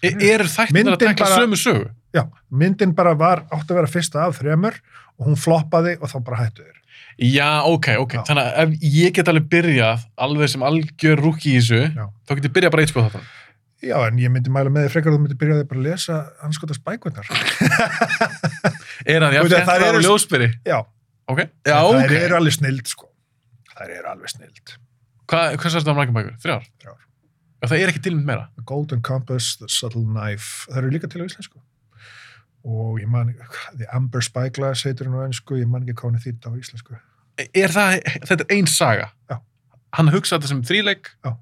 E 0.00 0.32
er 0.32 0.44
þættin 0.48 0.90
að 0.90 1.00
tekla 1.02 1.30
sömu 1.34 1.58
sögu? 1.60 1.88
Já, 2.16 2.24
myndin 2.50 2.92
bara 2.96 3.14
var, 3.14 3.44
átti 3.52 3.74
að 3.74 3.80
vera 3.80 3.90
fyrsta 3.90 4.22
af 4.26 4.38
þremur 4.40 4.78
og 5.20 5.26
hún 5.28 5.38
floppaði 5.38 5.96
og 6.00 6.10
þá 6.10 6.16
bara 6.26 6.38
hættu 6.44 6.64
þér. 6.64 6.78
Já, 7.20 7.48
ok, 7.68 7.88
ok. 8.00 8.14
Já. 8.16 8.22
Þannig 8.30 8.46
að 8.46 8.62
ef 8.62 8.86
ég 8.96 9.14
get 9.18 9.28
alveg 9.30 9.48
byrjað 9.52 10.06
alveg 10.26 10.50
sem 10.50 10.64
algjör 10.64 11.20
rúki 11.20 11.52
í 11.52 11.58
þessu, 11.60 11.82
Já. 11.92 12.06
þá 12.24 12.32
get 12.38 12.48
ég 12.48 12.54
byrjað 12.56 12.74
bara 12.74 12.86
eitthvað 12.86 13.08
þetta. 13.10 13.22
Já, 13.80 13.96
en 14.06 14.18
ég 14.20 14.28
myndi 14.32 14.50
mæla 14.52 14.68
með 14.72 14.86
því 14.86 14.92
frekar 14.92 15.10
að 15.12 15.16
þú 15.16 15.20
myndi 15.24 15.36
byrjaði 15.40 15.66
bara 15.70 15.80
að 15.80 15.86
lesa 15.88 16.16
anskotast 16.44 16.82
bækundar. 16.84 17.28
Er 19.10 19.24
hann, 19.24 19.32
já, 19.34 19.40
Þú 19.40 19.46
veit 19.48 19.54
að 19.56 19.60
þær 19.60 19.64
skemmtilega 19.64 19.88
eru- 19.88 20.00
og 20.00 20.04
ljósbyrri. 20.06 20.48
Já, 20.68 20.78
Ok, 21.30 21.38
já, 21.62 21.76
það 21.78 22.00
ok. 22.04 22.12
eru 22.18 22.36
alveg 22.40 22.54
snild, 22.56 22.88
sko. 22.90 23.06
Það 23.70 23.90
eru 23.96 24.08
alveg 24.10 24.32
snild. 24.32 24.72
Hvað, 25.30 25.52
hvað 25.62 25.74
sérstu 25.76 25.92
á 25.92 25.94
margum 25.94 26.16
bækur? 26.18 26.34
Þrjár? 26.42 26.64
Þrjár. 26.82 26.96
Já, 27.60 27.66
það 27.70 27.74
er 27.84 27.92
ekki 27.92 28.02
til 28.02 28.12
mynd 28.16 28.26
meira. 28.26 28.48
The 28.58 28.64
Golden 28.66 29.02
Compass, 29.06 29.52
The 29.60 29.68
Subtle 29.70 30.02
Knife, 30.08 30.66
það 30.72 30.80
eru 30.82 30.90
líka 30.96 31.10
til 31.12 31.22
á 31.22 31.28
íslensku. 31.30 31.62
Og 32.66 32.98
ég 33.00 33.06
man, 33.08 33.30
The 33.78 33.86
Amber 33.96 34.20
Spyglass 34.26 34.82
heitir 34.88 35.06
hún 35.08 35.22
á 35.22 35.24
ennsku, 35.28 35.56
ég 35.60 35.70
man 35.70 35.86
ekki 35.86 35.94
hvað 36.02 36.10
hún 36.10 36.18
er 36.18 36.24
þýtt 36.26 36.44
á 36.44 36.52
íslensku. 36.58 36.98
E- 37.40 37.48
Er 37.62 37.72
það, 37.72 38.00
þetta 38.26 38.44
er 38.48 38.56
ein 38.58 38.66
saga? 38.68 39.06
Já. 39.30 39.38
Hann 39.96 40.10
hugsaði 40.12 40.42
þetta 40.42 40.50
sem 40.52 40.62
þríleik? 40.66 41.12
Já. 41.24 41.36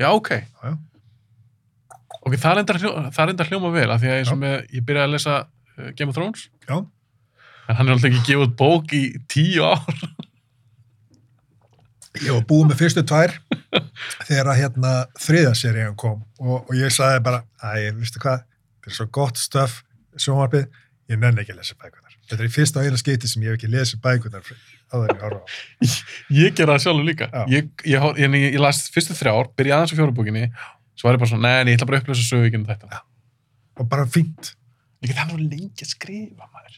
Já, 0.00 0.08
ok. 0.16 0.30
Já, 0.38 0.70
já. 0.70 0.78
Ok, 2.22 2.36
það 2.38 2.60
það 2.70 3.22
er 3.24 3.32
enda 3.32 3.46
hljóma 3.48 3.70
vel, 3.74 3.88
af 3.90 4.02
því 4.02 4.10
að 4.12 4.20
Já. 4.22 4.34
með, 4.38 4.58
ég 4.76 4.84
byrjaði 4.86 5.08
að 5.08 5.14
lesa 5.16 5.38
uh, 5.42 5.88
Game 5.98 6.12
of 6.12 6.18
Thrones, 6.18 6.44
Já, 6.68 6.76
en 7.66 7.78
hann 7.78 7.88
er 7.88 7.96
alltaf 7.96 8.10
ekki 8.10 8.26
gefið 8.28 8.52
bók 8.60 8.94
í 8.94 9.02
tíu 9.32 9.64
ár. 9.66 10.02
ég 12.20 12.30
var 12.36 12.44
búið 12.48 12.68
með 12.70 12.80
fyrstu 12.82 13.02
tvær 13.08 13.34
þegar 14.28 14.52
að 14.52 14.60
hérna 14.60 14.92
þriðaserían 15.24 15.96
kom 15.98 16.20
og, 16.42 16.58
og 16.68 16.74
ég 16.76 16.92
sagði 16.92 17.22
bara, 17.24 17.42
æ, 17.64 17.90
vistu 17.96 18.20
hvað, 18.22 18.44
þetta 18.82 18.92
er 18.92 18.98
svo 18.98 19.08
gott 19.18 19.40
stöf, 19.40 19.78
sjónvarpið, 20.20 20.68
ég 21.10 21.20
nenni 21.22 21.42
ekki 21.42 21.54
að 21.56 21.62
lesa 21.62 21.78
bækunar. 21.78 22.18
Þetta 22.28 22.44
er 22.44 22.48
í 22.48 22.52
fyrsta 22.52 22.80
og 22.80 22.86
eina 22.86 23.00
skeiti 23.00 23.28
sem 23.28 23.42
ég 23.44 23.50
hef 23.52 23.58
ekki 23.58 23.72
lesið 23.72 24.02
bækunar 24.04 24.44
á 24.44 24.94
þegar 24.94 25.16
ég 25.16 25.24
horfa 25.24 25.40
á. 25.42 25.46
Ég 26.36 26.54
gera 26.56 26.76
það 26.76 26.84
sjálfur 26.84 27.08
líka. 27.08 27.28
Ég, 27.50 27.66
ég, 27.88 28.06
ég, 28.20 28.36
ég, 28.36 28.46
ég 28.54 28.62
las 28.62 28.84
fyrstu 28.94 29.16
þrjár, 29.18 29.50
byrjaði 29.58 29.78
aðeins 29.78 29.92
á 29.92 29.98
fjórubókinni, 29.98 30.44
svo 31.02 31.08
var 31.10 31.16
ég 31.18 31.22
bara 31.24 31.30
svona, 31.32 31.48
nei, 31.50 31.64
nei, 31.66 31.72
ég 31.74 31.80
ætla 31.80 31.88
bara 31.90 31.98
að 31.98 32.04
upplösa 32.06 32.22
sögu 32.28 32.46
ekki 32.46 32.60
um 32.62 32.66
þetta. 32.68 33.00
Og 33.82 33.88
bara 33.90 34.06
fínt. 34.06 34.52
Ég 35.02 35.10
get 35.10 35.18
hann 35.18 35.32
nú 35.34 35.40
lengi 35.42 35.82
að 35.82 35.90
skrifa, 35.90 36.46
maður. 36.54 36.76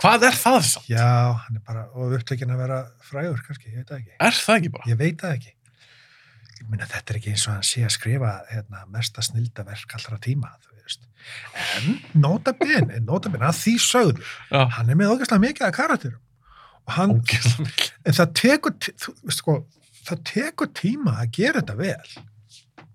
Hvað 0.00 0.24
er 0.30 0.38
það 0.40 0.56
samt? 0.70 0.86
Já, 0.90 1.04
hann 1.44 1.58
er 1.60 1.62
bara, 1.68 1.84
og 1.94 2.14
upptekinn 2.16 2.50
að 2.54 2.62
vera 2.64 2.78
frægur 3.04 3.42
kannski, 3.46 3.68
ég 3.70 3.82
veit 3.82 3.90
það 3.92 4.00
ekki. 4.00 4.16
Er 4.26 4.38
það 4.40 4.56
ekki 4.62 4.72
bara? 4.74 4.88
Ég 4.90 4.98
veit 5.04 5.20
það 5.20 5.36
ekki. 5.36 5.52
Ég 6.54 6.70
meina, 6.72 6.88
þetta 6.88 7.12
er 7.12 7.18
ekki 7.20 7.30
eins 7.34 7.44
og 7.46 7.52
hann 7.52 7.66
sé 7.68 7.84
að 7.84 7.92
skrifa 7.94 8.32
hérna, 8.48 8.82
mesta 8.94 9.22
snildaverk 9.26 9.94
allra 9.98 10.18
tíma, 10.24 10.50
þú 10.64 10.78
veist. 10.80 11.04
En 11.76 12.00
nota 12.24 12.54
bene, 12.58 12.98
nota 13.04 13.30
bene, 13.32 13.46
að 13.50 13.60
því 13.60 13.74
sögðu, 13.84 14.24
Já. 14.50 14.60
hann 14.78 14.90
er 14.94 14.98
með 14.98 15.14
ógæslega 15.14 15.44
mikið 15.44 15.68
af 15.68 15.74
karakterum. 15.78 16.20
Og 16.88 16.96
hann, 16.98 17.14
Ógeðslega 17.20 17.66
mikið. 17.68 17.92
en 18.08 18.18
það 18.18 18.34
tekur, 18.40 18.76
þú 19.04 19.14
veist 19.28 19.42
sko, 19.44 19.56
það 20.08 20.24
tekur 20.32 20.72
tíma 20.80 21.18
að 21.22 21.30
gera 21.38 21.60
þetta 21.62 21.76
vel. 21.84 22.14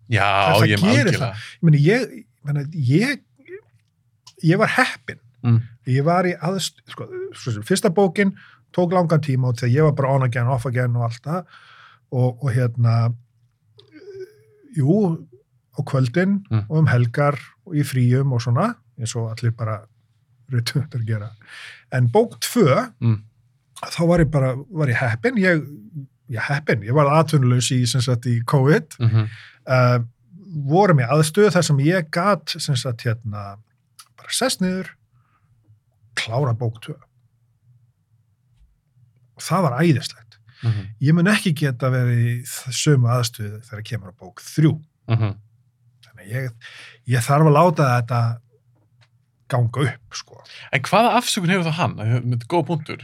Já, 0.09 0.55
Það- 0.55 0.67
ég 0.67 0.79
gerir 0.81 1.05
maður 1.05 1.19
það. 1.19 1.33
Ég 1.55 1.61
meina, 1.61 1.77
ég, 1.77 2.25
meina, 2.43 2.63
ég, 2.73 3.21
ég 4.43 4.57
var 4.57 4.67
heppin. 4.67 5.19
Mm. 5.43 5.59
Ég 5.87 6.03
var 6.03 6.23
í 6.25 6.33
aðst, 6.39 6.81
sko, 6.91 7.07
fyrsta 7.63 7.89
bókin 7.89 8.33
tók 8.75 8.91
langan 8.93 9.21
tíma 9.21 9.47
og 9.49 9.55
þegar 9.57 9.75
ég 9.75 9.83
var 9.83 9.91
bara 9.93 10.13
on 10.15 10.23
again, 10.23 10.47
off 10.47 10.65
again 10.65 10.95
og 10.95 11.03
allt 11.03 11.21
það 11.23 11.45
og, 12.11 12.43
og 12.43 12.51
hérna 12.53 13.13
jú, 14.77 15.25
á 15.77 15.79
kvöldin 15.83 16.43
Mm. 16.51 16.65
og 16.69 16.77
um 16.77 16.87
helgar 16.87 17.37
og 17.65 17.73
í 17.75 17.83
fríum 17.83 18.33
og 18.33 18.41
svona, 18.41 18.75
eins 18.99 19.15
og 19.15 19.29
allir 19.31 19.51
bara 19.55 19.81
reytundur 20.51 21.05
gera. 21.05 21.29
En 21.91 22.07
bók 22.09 22.39
tvö, 22.39 22.91
Mm. 23.01 23.21
þá 23.83 24.07
var 24.07 24.19
ég 24.19 24.31
bara, 24.31 24.55
var 24.71 24.87
ég 24.87 24.95
heppin, 24.97 25.35
ég, 25.37 25.63
ég 26.29 26.41
heppin, 26.41 26.81
ég 26.83 26.93
var 26.93 27.05
atvinnulegs 27.23 27.71
í, 27.71 27.85
sem 27.87 28.01
sagt, 28.01 28.25
í 28.25 28.43
COVID, 28.45 28.97
Mm 28.99 29.09
-hmm. 29.09 29.27
Uh, 29.69 29.99
vorum 30.69 31.01
í 31.01 31.07
aðstöðu 31.07 31.51
þar 31.55 31.67
sem 31.67 31.83
ég 31.85 32.09
gat, 32.13 32.55
sem 32.57 32.77
sagt, 32.79 33.05
hérna, 33.05 33.51
bara 34.19 34.33
sest 34.35 34.63
niður, 34.63 34.91
klára 36.19 36.55
bók 36.57 36.81
tvö. 36.83 36.97
Og 39.37 39.45
það 39.45 39.67
var 39.67 39.77
æðislegt. 39.83 40.39
Mm 40.59 40.71
-hmm. 40.71 40.87
Ég 41.07 41.15
mun 41.15 41.31
ekki 41.31 41.53
geta 41.55 41.89
verið 41.93 42.19
í 42.19 42.33
sömu 42.75 43.07
aðstöðu 43.07 43.61
þegar 43.63 43.83
kemur 43.83 44.11
á 44.11 44.19
bók 44.19 44.41
þrjú. 44.43 44.73
Mhm. 45.07 45.37
Þannig 46.03 46.25
að 46.25 46.31
ég, 46.35 46.51
ég 47.07 47.23
þarf 47.23 47.47
að 47.47 47.55
láta 47.55 47.83
þetta 47.95 48.41
ganga 49.49 49.81
upp, 49.81 50.13
sko. 50.13 50.43
En 50.71 50.81
hvaða 50.81 51.15
afsökun 51.17 51.49
hefur 51.49 51.69
það 51.69 51.79
hann? 51.79 51.95
Með 52.29 52.45
góða 52.47 52.67
punktur. 52.67 53.03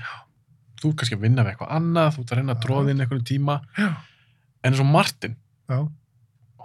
Þú 0.81 0.95
kannski 0.95 1.15
að 1.15 1.21
vinna 1.21 1.43
við 1.43 1.55
eitthvað 1.55 1.71
annað, 1.71 2.11
þú 2.13 2.21
ert 2.21 2.31
að 2.31 2.37
reyna 2.37 2.53
að 2.53 2.59
Já. 2.59 2.65
tróða 2.65 2.91
inn 2.91 3.01
einhverjum 3.01 3.25
tíma. 3.25 3.61
Já. 3.77 3.89
En 4.63 4.73
eins 4.73 4.79
og 4.79 4.85
Martin, 4.85 5.37
Já. 5.69 5.79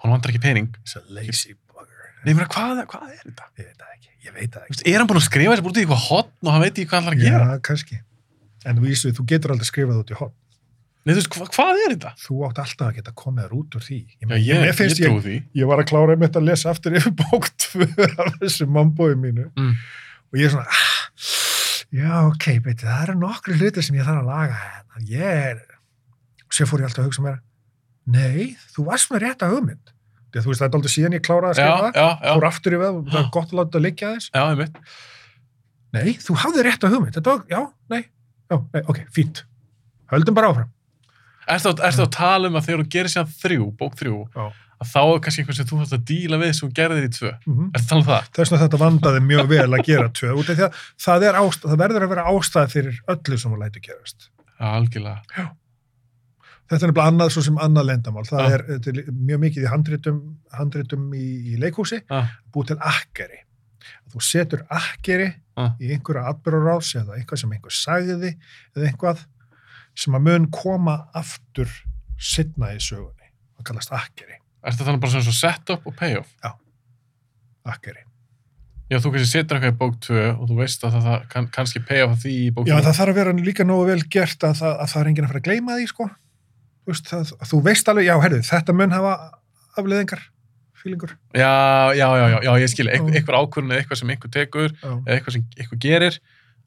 Hann 0.03 0.13
vantar 0.15 0.33
ekki 0.33 0.43
pening. 0.45 0.69
Lazy 1.09 1.55
bugger. 1.71 2.11
Nei, 2.25 2.33
ég 2.33 2.37
meina, 2.41 2.49
hvað, 2.53 2.83
hvað 2.91 3.09
er 3.15 3.23
þetta? 3.25 3.49
Ég 3.57 3.65
veit 3.71 3.81
það 3.81 3.95
ekki, 3.97 4.13
ég 4.27 4.35
veit 4.37 4.51
það 4.55 4.63
ekki. 4.67 4.75
veist, 4.77 4.87
er 4.93 4.99
hann 5.01 5.09
búin 5.11 5.21
að 5.23 5.27
skrifa 5.29 5.55
þessi 5.55 5.65
búin 5.67 5.73
út 5.75 5.81
í 5.81 5.85
eitthvað 5.87 6.05
hotn 6.11 6.47
og 6.49 6.53
hann 6.57 6.65
veit 6.67 6.73
ekki 6.75 6.89
hvað 6.91 6.99
hann 7.01 7.09
ætlar 7.09 7.19
að 7.19 7.25
gera? 7.25 7.49
Já, 7.57 7.63
kannski. 7.71 8.01
En 8.71 8.81
vísu, 8.85 9.13
þú 9.17 9.25
getur 9.33 9.55
aldrei 9.55 9.69
skrifað 9.71 10.01
út 10.05 10.13
í 10.13 10.19
hot. 10.21 10.35
Nei, 11.01 11.15
þú 11.15 11.21
veist, 11.23 11.31
hva, 11.33 11.47
hvað 11.55 11.79
er 11.81 11.93
þetta? 11.95 12.11
Þú 12.21 12.35
átt 12.45 12.59
alltaf 12.61 12.87
að 12.91 12.97
geta 12.99 13.13
komið 13.17 13.47
þér 13.47 13.55
út 13.57 13.77
úr 13.79 13.85
því. 13.87 13.99
Ég, 14.21 14.27
Já, 14.29 14.37
ég, 14.37 14.65
ég, 14.69 14.75
finnst 14.77 15.01
trú 15.01 15.21
því. 15.25 15.37
ég 15.57 15.71
var 15.71 15.81
að 15.81 15.89
klára 15.89 16.13
einmitt 16.13 16.37
að 16.37 16.45
lesa 16.51 16.69
aftur 16.75 16.97
yfir 17.01 17.15
bók 17.23 17.49
tvö 17.65 17.87
af 18.21 18.35
þessu 18.43 18.67
mambói 18.69 19.15
mínu 19.17 19.47
Mm. 19.57 19.73
og 20.29 20.37
ég 20.39 20.45
er 20.45 20.53
svona 20.53 20.69
ah, 20.69 20.91
já 21.91 22.11
ok, 22.29 22.47
beti, 22.67 22.85
það 22.85 23.01
eru 23.07 23.15
nokkru 23.23 23.57
hlutir 23.57 23.83
sem 23.83 23.97
ég 23.97 24.05
þarf 24.07 24.21
að 24.21 24.29
laga 24.29 24.59
hérna 24.61 25.01
ég 25.09 25.41
er 25.49 25.63
og 26.45 26.53
sér 26.55 26.69
fór 26.71 26.85
ég 26.85 26.91
alltaf 26.91 27.03
að 27.03 27.09
hugsa 27.09 27.25
mér 27.25 27.41
nei, 28.07 28.57
þú 28.75 28.85
varst 28.89 29.11
með 29.13 29.23
rétta 29.27 29.49
hugmynd. 29.51 29.93
Þegar, 30.31 30.45
þú 30.45 30.51
veist, 30.53 30.61
það 30.63 30.69
er 30.69 30.77
aldrei 30.79 30.93
síðan 30.95 31.15
ég 31.19 31.23
kláraði 31.27 31.51
að 31.51 31.59
skrifa 31.59 31.93
það. 31.95 32.35
fór 32.35 32.47
aftur 32.51 32.75
í 32.77 32.81
veð, 32.81 32.99
það 33.11 33.21
er 33.25 33.31
gott 33.35 33.51
að 33.53 33.59
láta 33.61 33.73
það 33.79 33.83
liggja 33.87 34.11
þess 34.15 34.31
já, 34.31 34.43
einmitt. 34.47 34.77
nei, 35.97 36.11
þú 36.23 36.37
hafði 36.45 36.63
rétta 36.69 36.91
hugmynd. 36.93 37.15
Þetta 37.19 37.35
var, 37.35 37.45
já, 37.51 37.61
nei, 37.91 38.03
já, 38.51 38.57
nei, 38.75 38.83
ok, 38.87 39.01
fínt. 39.17 39.45
Höldum 40.15 40.35
bara 40.39 40.51
áfram. 40.53 40.71
Ertu 41.51 41.73
að, 41.73 41.81
ertu 41.89 42.05
að 42.07 42.13
tala 42.15 42.47
um 42.51 42.59
að 42.61 42.67
þegar 42.69 42.83
þú 42.85 42.91
gerir 42.95 43.11
sér 43.11 43.31
þrjú, 43.41 43.65
bók 43.81 43.97
þrjú, 43.99 44.19
Já. 44.37 44.45
að 44.81 44.91
þá 44.93 45.01
er 45.03 45.21
kannski 45.25 45.43
eitthvað 45.43 45.57
sem 45.59 45.67
þú 45.71 45.79
þarfst 45.81 45.97
að 45.99 46.05
díla 46.11 46.39
við 46.39 46.53
sem 46.55 46.69
þú 46.69 46.75
gerðir 46.79 47.07
í 47.09 47.11
tvö. 47.17 47.31
mm 47.51 47.65
Ertu 47.75 47.81
að 47.81 47.89
tala 47.91 48.01
um 48.01 48.07
það? 48.11 48.29
þess 48.39 48.53
vegna 48.55 48.63
þetta 48.69 48.81
vandaði 48.85 49.23
mjög 49.27 49.49
vel 49.51 49.67
að 49.75 49.83
gera 49.89 50.09
tvö 50.21 50.31
út 50.39 50.53
af 50.53 50.61
því 50.61 50.67
að 50.69 50.79
það, 51.07 51.25
er 51.27 51.39
ástæð, 51.41 51.67
það 51.73 51.81
verður 51.83 52.07
að 52.07 52.13
vera 52.15 52.27
ástæð 52.31 52.71
fyrir 52.77 53.01
öllu 53.17 53.39
sem 53.43 53.51
hún 53.51 53.65
lætur 53.65 53.83
gerast. 53.89 54.29
Algjörlega. 54.71 55.49
Þetta 56.71 56.79
er 56.79 56.93
nefnilega 56.93 57.11
annað 57.13 57.33
svo 57.35 57.45
sem 57.47 57.61
annað 57.67 57.89
lendamál 57.91 58.25
það 58.29 58.43
Já. 58.45 58.55
er, 58.57 58.65
þetta 58.71 58.93
er 58.93 59.13
mjög 59.13 59.43
mikið 59.45 59.67
í 59.67 59.71
handritum, 59.71 60.21
handritum 60.55 61.07
í, 61.19 61.27
í 61.53 61.61
leikhúsi 61.61 62.01
Já, 62.01 62.21
búið 62.55 62.73
til 62.73 62.79
akkeri 62.93 63.43
þú 64.11 64.25
setur 64.27 64.65
akkeri 64.71 65.29
Já. 65.31 65.65
í 65.83 65.93
einhverja 65.95 66.27
atbyrðarás 66.33 66.95
eða 67.03 67.19
eitthvað 67.19 67.43
sem 67.45 67.55
einhver 67.57 67.77
sagði 67.77 68.35
eða 68.77 68.89
eitthvað 68.89 69.25
sem 69.99 70.17
að 70.17 70.27
mun 70.29 70.51
koma 70.55 71.01
aftur 71.19 71.71
setna 72.21 72.73
í 72.77 72.81
sögunni 72.83 73.33
það 73.59 73.71
kallast 73.73 73.95
akkeri 73.97 74.39
ertu 74.61 74.85
að 74.85 74.91
tala 74.91 75.01
bara 75.01 75.15
svona 75.15 75.27
svo 75.27 75.37
set-up 75.37 75.87
og 75.89 75.97
payoff? 75.97 76.35
akkeri. 77.71 78.03
Já, 78.91 78.99
þú 78.99 79.13
kannski 79.15 79.31
setur 79.31 79.59
eitthvað 79.59 79.75
í 79.75 79.79
bók 79.79 79.99
2 80.03 80.23
og 80.33 80.47
þú 80.51 80.57
veist 80.59 80.85
að 80.87 80.95
það, 80.97 81.05
það 81.07 81.27
kann, 81.31 81.49
kannski 81.55 81.83
pay 81.87 82.01
off 82.03 82.17
því 82.25 82.33
í 82.35 82.49
bók 82.55 82.67
Já, 82.67 82.75
2. 82.75 82.85
það 82.89 82.97
þarf 82.99 83.13
að 83.13 83.21
vera 83.21 83.35
líka 83.39 83.67
nógu 83.67 83.85
vel 83.87 84.03
gert 84.11 84.47
að 84.49 84.57
það, 84.59 84.73
að 84.75 84.91
það 84.93 85.03
er 85.03 85.11
enginn 85.11 85.27
að 85.27 85.31
fara 85.31 85.43
að 85.43 85.47
gleyma 85.47 85.77
því, 85.79 85.87
sko. 85.93 86.07
Veist, 86.91 87.07
það, 87.11 87.33
að 87.39 87.51
þú 87.53 87.61
veist 87.67 87.91
alveg, 87.93 88.09
já, 88.09 88.15
herðu, 88.25 88.41
þetta 88.49 88.75
mun 88.77 88.95
hafa 88.97 89.15
afleðingar, 89.81 90.23
fílingur. 90.81 91.15
Já, 91.37 91.51
já, 91.97 92.07
já, 92.19 92.37
já, 92.47 92.51
ég 92.63 92.73
skil, 92.73 92.89
eitthvað 92.91 93.39
ákvörðun 93.45 93.75
eða 93.75 93.85
eitthvað 93.85 94.01
sem 94.01 94.13
einhver 94.15 94.33
tekur 94.35 94.75
eða 94.75 95.17
eitthvað 95.17 95.37
sem 95.37 95.47
einhver 95.61 95.81
gerir 95.85 96.19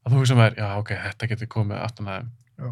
að 0.03 0.13
þú 0.13 0.21
hugsa 0.21 0.37
með 0.37 0.49
þér, 0.49 0.57
já, 0.61 0.69
ok, 0.79 0.93
þetta 1.07 1.29
getur 1.33 1.51
komið 1.53 1.81
aftan 1.83 2.09
að 2.09 2.17
þeim. 2.19 2.31
Já. 2.63 2.69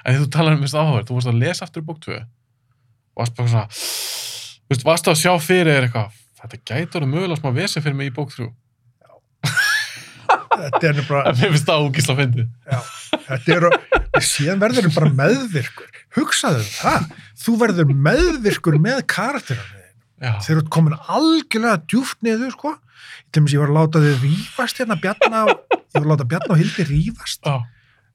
En 0.00 0.14
því 0.14 0.22
þú 0.22 0.30
talar 0.36 0.56
um 0.56 0.64
þessu 0.64 0.80
áhuga, 0.80 1.04
þú 1.08 1.18
varst 1.18 1.30
að 1.30 1.40
lesa 1.42 1.66
aftur 1.66 1.86
bók 1.86 2.00
2 2.06 2.16
og 2.16 3.20
varst 3.20 3.36
bara 3.36 3.52
svona, 3.52 3.66
þú 3.70 4.74
veist, 4.74 4.86
varst 4.88 5.10
að 5.10 5.20
sjá 5.20 5.32
fyrir 5.44 5.84
eitthvað, 5.84 6.18
þetta 6.40 6.60
gæti 6.70 7.00
orðið 7.00 7.12
mögulega 7.14 7.40
smá 7.40 7.50
vesen 7.58 7.84
fyrir 7.84 7.98
mig 7.98 8.10
í 8.10 8.14
bók 8.16 8.32
3. 8.32 8.48
Þetta 10.60 10.88
er 10.90 11.00
bara, 11.08 11.32
mér 11.36 11.52
finnst 11.54 11.68
það 11.68 11.84
ógísla 11.88 12.14
að 12.14 12.20
fyndi. 12.22 12.46
þetta 13.26 13.56
er, 13.56 13.66
síðan 14.26 14.62
verður 14.62 14.86
þú 14.88 14.92
bara 14.98 15.10
meðvirkur. 15.20 15.90
Hugsaðu 16.16 16.62
um 16.64 16.70
það, 16.76 17.06
þú 17.44 17.54
verður 17.64 17.92
meðvirkur 18.08 18.78
með 18.82 19.02
karakterinu. 19.14 19.76
Já, 20.20 20.34
Þeir 20.44 20.56
eru 20.58 20.66
komin 20.68 20.96
algjörlega 21.08 21.78
djúft 21.88 22.18
niður, 22.26 22.50
sko. 22.52 22.74
Til 23.32 23.40
dæmis 23.40 23.54
ég 23.54 23.62
var 23.62 23.70
að 23.72 23.78
láta 23.78 24.02
þið 24.04 24.24
rífast 24.26 24.80
hérna, 24.82 24.96
Bjarna, 25.00 25.44
og- 25.48 25.62
ég 25.72 25.94
var 25.96 26.02
að 26.04 26.10
láta 26.12 26.26
Bjarna 26.28 26.52
og 26.56 26.60
Hildi 26.60 26.84
rífast, 26.90 27.40
já, 27.46 27.54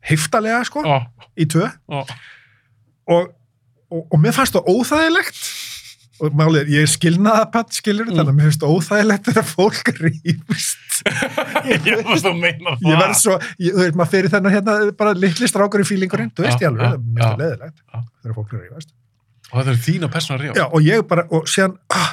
heiftalega, 0.06 0.60
sko, 0.70 0.84
já, 0.86 1.00
í 1.42 1.48
tvö. 1.50 1.66
já, 1.66 2.04
og, 3.10 3.32
og, 3.90 4.06
og 4.12 4.20
mér 4.22 4.36
fannst 4.38 4.54
það 4.54 4.70
óþægilegt 4.76 5.40
og 6.24 6.36
málið, 6.40 6.62
er, 6.62 6.70
ég 6.72 6.86
er 6.86 6.92
skilnaðapatt 6.94 7.74
skilur, 7.76 8.08
Mm. 8.08 8.16
þannig 8.16 8.32
að 8.32 8.38
mér 8.38 8.46
finnst 8.50 8.62
það 8.64 8.74
óþægilegt 8.76 9.30
þegar 9.30 9.48
fólk 9.50 9.90
rýfust 10.06 11.00
ég 12.80 12.92
það. 12.94 13.00
verð 13.02 13.18
svo, 13.20 13.38
ég, 13.60 13.72
þú 13.76 13.82
veist, 13.84 13.98
maður 14.00 14.12
fyrir 14.14 14.32
þennan 14.36 14.56
hérna 14.56 14.76
bara 15.02 15.16
litli 15.18 15.50
strákur 15.52 15.84
í 15.84 15.88
fílingurinn, 15.90 16.32
þú 16.38 16.46
veist 16.48 16.62
ég 16.64 16.70
alveg, 16.72 16.94
það 16.94 17.02
það 17.16 17.26
já. 17.26 17.40
leðilegt 17.42 17.82
þegar 18.22 18.38
fólk 18.40 18.54
er 18.60 18.64
rýfast 18.68 18.94
Og 19.54 19.60
þetta 19.62 19.74
er 19.76 19.82
þína 19.86 20.08
persóna 20.12 20.40
rífa. 20.42 20.56
já, 20.58 20.66
og 20.74 20.82
ég 20.88 21.04
bara, 21.08 21.24
og 21.36 21.46
síðan 21.52 21.76
ah, 21.94 22.08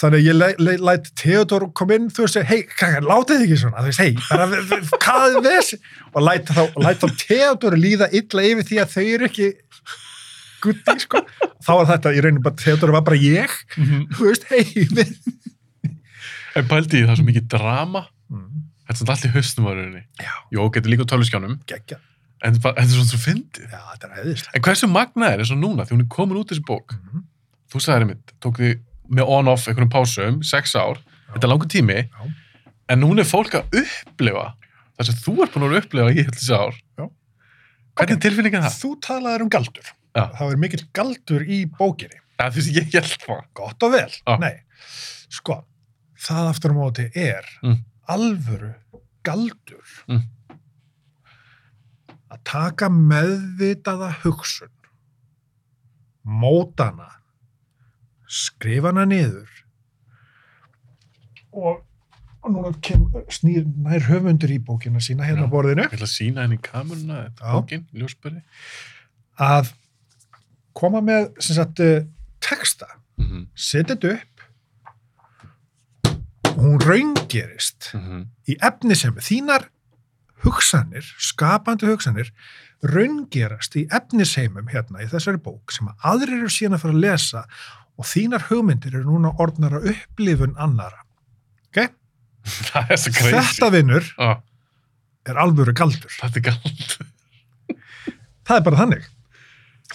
þannig 0.00 0.22
að 0.22 0.26
ég 0.30 0.36
le, 0.38 0.48
le, 0.66 0.72
læt 0.88 1.10
Theodor 1.20 1.66
kom 1.76 1.92
inn, 1.96 2.06
þú 2.12 2.24
veist, 2.24 2.38
hei, 2.48 2.62
krakkar, 2.70 3.04
látið 3.10 3.36
þið 3.42 3.44
ekki 3.46 3.58
svona 3.60 3.82
þú 3.84 3.90
veist, 3.90 4.00
hei, 4.00 4.14
bara, 4.30 4.80
hvað 5.04 5.36
er 5.36 5.46
þessi 5.50 5.78
og 6.14 6.24
læt 6.30 6.50
þá, 6.56 6.62
læt 6.86 7.04
þá 7.04 7.06
Theodor 7.26 7.76
líða 7.80 8.08
illa 8.16 8.46
yfir 8.50 8.68
því 8.70 8.80
að 8.86 8.94
þau 8.96 9.04
eru 9.18 9.28
ekki 9.30 9.50
gutti, 10.66 10.94
sko 11.06 11.22
þá 11.66 11.70
var 11.80 11.86
þetta, 11.92 12.12
í 12.16 12.22
rauninu 12.24 12.42
bara, 12.46 12.58
Theodor 12.62 12.92
var 12.96 13.04
bara 13.06 13.16
ég 13.20 13.54
Mhm. 13.76 14.06
þú 14.16 14.28
veist, 14.30 14.44
hei 14.50 14.64
við... 14.98 15.14
En 16.56 16.64
pældi 16.70 17.02
í 17.02 17.04
það 17.04 17.12
er 17.14 17.18
svo 17.20 17.26
mikið 17.28 17.48
drama. 17.52 18.06
mm, 18.32 18.62
Þetta 18.86 18.94
er 18.94 18.98
svona 19.00 19.14
allt 19.16 19.24
í 19.26 19.32
haustum 19.34 19.66
á 19.66 19.70
rauninni. 19.74 20.02
já, 20.22 20.32
Jó, 20.54 20.60
getur 20.72 20.90
líka 20.92 21.04
á 21.04 21.10
töluskjánum. 21.12 21.56
geggja, 21.66 21.98
En 22.44 22.54
þetta 22.54 22.68
er 22.70 22.74
þetta 22.76 22.86
er 22.86 22.96
svona 22.96 23.10
svo 23.12 23.20
fyndið. 23.24 23.66
já, 23.72 23.80
þetta 23.92 24.10
er 24.16 24.42
En 24.54 24.62
hversu 24.62 24.88
magnað 24.88 25.32
er 25.32 25.38
eins 25.42 25.50
og 25.52 25.58
núna, 25.58 25.84
því 25.86 25.96
hún 25.96 26.04
er 26.04 26.10
komin 26.16 26.38
út 26.40 26.48
þessi 26.52 26.64
bók. 26.64 26.94
mm, 26.96 27.24
Þú 27.72 27.80
sagði 27.82 27.98
þér 28.00 28.06
mitt, 28.06 28.32
tók 28.40 28.56
því 28.60 28.70
með 29.10 29.28
on-off 29.36 29.66
einhverjum 29.68 29.90
pásum, 29.90 30.44
sex 30.44 30.74
ár. 30.76 30.98
Þetta 31.34 31.44
er 31.44 31.50
langur 31.50 31.68
tími. 31.68 31.96
Já. 32.08 32.32
En 32.88 33.00
núna 33.00 33.20
er 33.20 33.28
fólk 33.28 33.50
að 33.58 33.66
upplifa 33.82 34.54
það 34.96 35.04
sem 35.06 35.14
þú 35.26 35.42
ert 35.42 35.52
búin 35.52 35.66
að 35.66 35.74
að 35.74 35.82
upplifa 35.82 36.14
í 36.14 36.24
þessi 36.30 36.54
ár. 36.56 36.74
Já. 36.98 37.10
Hvernig 37.96 38.16
er 38.16 38.22
tilfinningin 38.30 38.62
það? 38.62 38.78
þú 38.80 38.90
talaðir 39.02 39.42
um 39.42 39.48
galdur 39.50 39.86
Já. 40.16 40.24
það 40.38 40.52
er 40.52 40.60
mikill 40.64 40.84
galdur 40.96 41.42
í 41.46 41.64
bókinni 41.78 42.20
Ja, 42.40 42.50
þú 42.50 42.56
veist, 42.60 42.72
ég 42.76 42.92
held 42.92 43.18
það. 43.26 43.42
gott 43.54 43.82
og 43.86 43.92
vel, 43.92 44.10
Já. 44.26 44.36
nei 44.40 44.54
sko, 45.28 45.64
það 46.18 46.48
aftur 46.52 46.72
á 46.72 46.76
móti 46.76 47.06
er 47.16 47.44
Mm. 47.62 47.84
alvöru 48.08 48.74
galdur 49.24 49.86
Mm. 50.08 50.22
að 52.30 52.40
taka 52.44 52.88
meðvitaða 52.88 54.12
hugsun 54.24 54.72
mótana 56.26 57.08
skrifa 58.28 58.90
hana 58.90 59.04
niður 59.06 59.46
og, 61.56 61.82
og 62.42 62.50
núna 62.52 62.72
kem, 62.84 63.06
snýr 63.32 63.64
nær 63.86 64.02
höfundur 64.10 64.50
í 64.52 64.58
bókina 64.62 65.00
sína 65.02 65.24
hérna 65.28 65.46
á 65.46 65.52
borðinu 65.52 65.86
Ég 65.86 65.94
ætla 65.96 66.08
að 66.08 66.14
sína 66.16 66.42
henni 66.44 66.58
í 66.58 66.62
kameruna, 66.66 67.20
er 67.26 67.30
bókin, 67.40 67.86
ljósbyrði. 67.94 68.42
að 69.38 69.72
koma 70.76 71.00
með 71.04 71.30
sem 71.40 71.56
sagt, 71.58 71.80
eh, 71.80 72.04
texta 72.44 72.92
Mm 73.16 73.26
-hmm. 73.26 73.44
setja 73.56 73.94
þetta 73.96 74.10
upp 74.12 74.36
og 76.56 76.62
hún 76.64 76.80
raungerist 76.84 77.94
í 78.48 78.56
efni 78.60 78.94
sem 78.94 79.14
þínar 79.14 79.70
hugsanir, 80.44 81.04
skapandi 81.18 81.86
hugsanir 81.88 82.28
raungerast 82.84 83.76
í 83.76 83.86
efnisheimum 83.88 84.68
hérna 84.68 85.00
í 85.02 85.08
þessari 85.08 85.40
bók 85.40 85.72
sem 85.72 85.88
að 85.88 85.96
aðrir 86.12 86.42
eru 86.42 86.52
síðan 86.52 86.76
að 86.76 86.82
fara 86.84 86.94
að 86.94 87.00
lesa 87.00 87.44
og 87.96 88.04
þínar 88.04 88.46
hugmyndir 88.50 88.94
eru 88.94 89.04
núna 89.08 89.32
orðnar 89.40 89.78
að 89.78 89.90
upplifun 89.94 90.54
annara. 90.60 91.00
Ok? 91.70 91.88
Þetta 92.46 93.70
vinnur 93.72 94.04
Já, 94.18 94.42
er 95.26 95.40
alvöru 95.40 95.72
galdur. 95.72 96.12
þetta 96.20 96.36
er 96.36 96.44
galt. 96.50 96.98
Það 98.46 98.56
er 98.56 98.66
bara 98.68 98.76
þannig. 98.84 99.08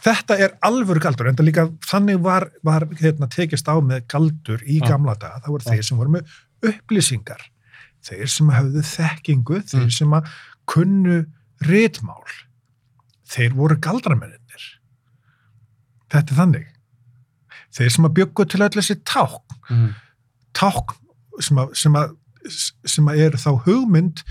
Þetta 0.01 0.37
er 0.41 0.53
alvöru 0.65 0.99
galdur, 1.03 1.27
en 1.29 1.35
líka 1.45 1.67
þannig 1.85 2.21
var, 2.25 2.47
var 2.65 2.87
hérna, 3.01 3.27
tekist 3.29 3.67
á 3.69 3.77
með 3.85 4.07
galdur 4.09 4.63
í 4.65 4.79
gamla 4.81 5.13
daga. 5.19 5.41
Það 5.43 5.53
voru 5.53 5.67
þeir 5.69 5.83
sem 5.85 5.97
voru 6.01 6.13
með 6.15 6.31
upplýsingar. 6.71 7.43
Þeir 8.01 8.31
sem 8.33 8.49
hafðu 8.49 8.81
þekkingu, 8.81 9.59
þeir 9.69 9.83
Mm. 9.85 9.91
sem 9.93 10.09
að 10.17 10.31
kunnu 10.65 11.25
ritmál. 11.61 12.23
Þeir 13.29 13.53
voru 13.53 13.77
galdramennir. 13.77 14.63
Þetta 16.09 16.31
er 16.33 16.39
þannig. 16.41 16.67
Þeir 17.71 17.91
sem 17.91 18.05
að 18.09 18.13
byggu 18.17 18.45
til 18.49 18.61
öll 18.65 18.69
þessi 18.69 18.97
ták, 19.05 19.37
Mm. 19.69 19.93
ták 20.53 20.97
sem 21.39 21.57
að, 21.57 21.75
sem 21.77 21.93
að 21.93 22.17
sem 22.49 23.05
að 23.11 23.19
eru 23.27 23.37
þá 23.37 23.49
hugmynd 23.65 24.21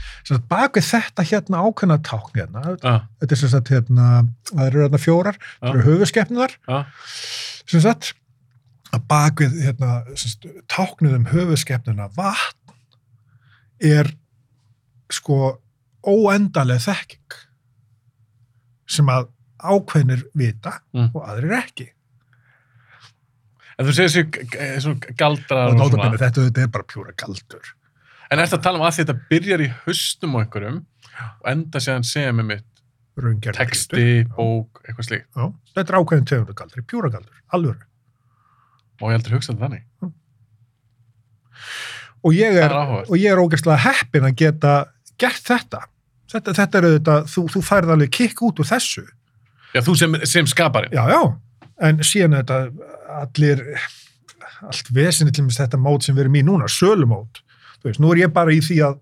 baka 0.51 0.81
þetta 0.83 1.23
hérna 1.31 1.61
ákveðna 1.67 1.99
tákn 2.07 2.41
hérna, 2.41 2.63
Já, 2.83 2.95
þetta 3.21 3.37
er 3.37 3.41
sem 3.43 3.53
sagt 3.53 3.69
hérna, 3.75 4.07
það 4.51 4.65
eru 4.67 4.83
hérna 4.85 5.01
fjórar, 5.03 5.39
það 5.61 5.69
Já. 5.69 5.75
eru 5.75 5.85
höfuskeppnuðar 5.89 6.57
já, 6.69 6.81
sem 7.71 7.81
sagt 7.85 8.13
að 8.91 9.05
bakvið 9.13 9.61
hérna, 9.63 9.91
sagt, 10.19 10.47
táknuð 10.73 11.15
um 11.21 11.29
höfuskeppnuna 11.31 12.09
vatn 12.17 12.75
er 13.81 14.11
sko 15.11 15.59
óendaleg 16.07 16.83
þekking 16.83 17.39
sem 18.91 19.07
að 19.13 19.29
ákveðnir 19.61 20.23
vita 20.35 20.79
Mm. 20.97 21.11
og 21.15 21.23
aðrir 21.29 21.53
ekki 21.63 21.91
En 23.81 23.87
þú 23.89 23.93
segir 23.97 24.11
þessu 24.13 24.81
svona 24.85 25.15
galdrar 25.17 25.71
og 25.71 25.79
og 25.81 25.93
svona. 25.95 26.11
þetta, 26.21 26.43
þetta 26.51 26.63
er 26.67 26.73
bara 26.75 26.85
pjúra 26.91 27.15
galdur 27.17 27.69
En 28.31 28.39
eftir 28.39 28.61
að 28.61 28.65
tala 28.67 28.79
um 28.79 28.87
að 28.87 28.99
þetta 29.01 29.17
byrjar 29.31 29.63
í 29.65 29.69
haustum 29.85 30.37
á 30.39 30.41
einhverjum 30.45 30.83
og 31.41 31.49
enda 31.51 31.83
síðan 31.83 32.07
segja 32.07 32.35
með 32.37 32.51
mitt 32.53 32.67
raungerð 33.21 33.59
texti, 33.59 34.25
bók, 34.37 34.81
eitthvað 34.87 35.09
slíkt. 35.09 35.29
Já, 35.35 35.49
þetta 35.75 35.93
er 35.93 35.99
ákveðin 35.99 36.29
tegundu 36.31 36.57
galdur, 36.57 36.85
pjúra 36.87 37.11
galdur, 37.13 37.41
alveg 37.57 37.87
Og 39.01 39.09
ég 39.09 39.17
heldur 39.17 39.37
hugsa 39.39 39.55
þetta 39.55 39.67
þannig. 39.67 39.85
og 42.21 42.35
ég 42.37 42.59
er, 42.61 42.69
er 42.69 42.91
og 43.01 43.15
er 43.33 43.41
ógeðslega 43.41 43.81
heppin 43.87 44.29
að 44.29 44.37
geta 44.43 44.75
gert 45.21 45.47
þetta. 45.47 45.85
Þetta, 46.31 46.55
þetta 46.61 46.79
er 46.79 46.87
auðvitað, 46.89 47.31
þú, 47.33 47.45
þú 47.55 47.63
færð 47.67 47.95
alveg 47.97 48.13
kikk 48.15 48.43
út 48.47 48.61
úr 48.63 48.69
þessu. 48.69 49.07
Já, 49.75 49.81
þú 49.87 49.95
sem, 49.99 50.19
sem 50.29 50.51
skaparinn. 50.51 50.93
já, 50.95 51.03
já, 51.11 51.21
en 51.89 52.03
síðan 52.05 52.37
þetta 52.39 52.61
allir 53.21 53.65
allt 54.69 54.91
vesinni 54.95 55.33
til 55.35 55.47
mér 55.47 55.57
þetta 55.57 55.81
mót 55.81 56.05
sem 56.05 56.15
við 56.15 56.27
erum 56.27 56.39
í 56.39 56.45
núna 56.47 56.69
sölumót, 56.71 57.41
þú 57.81 57.89
veist, 57.91 58.01
nú 58.01 58.13
er 58.15 58.23
ég 58.27 58.33
bara 58.37 58.53
í 58.55 58.61
því 58.65 58.79
að 58.89 58.99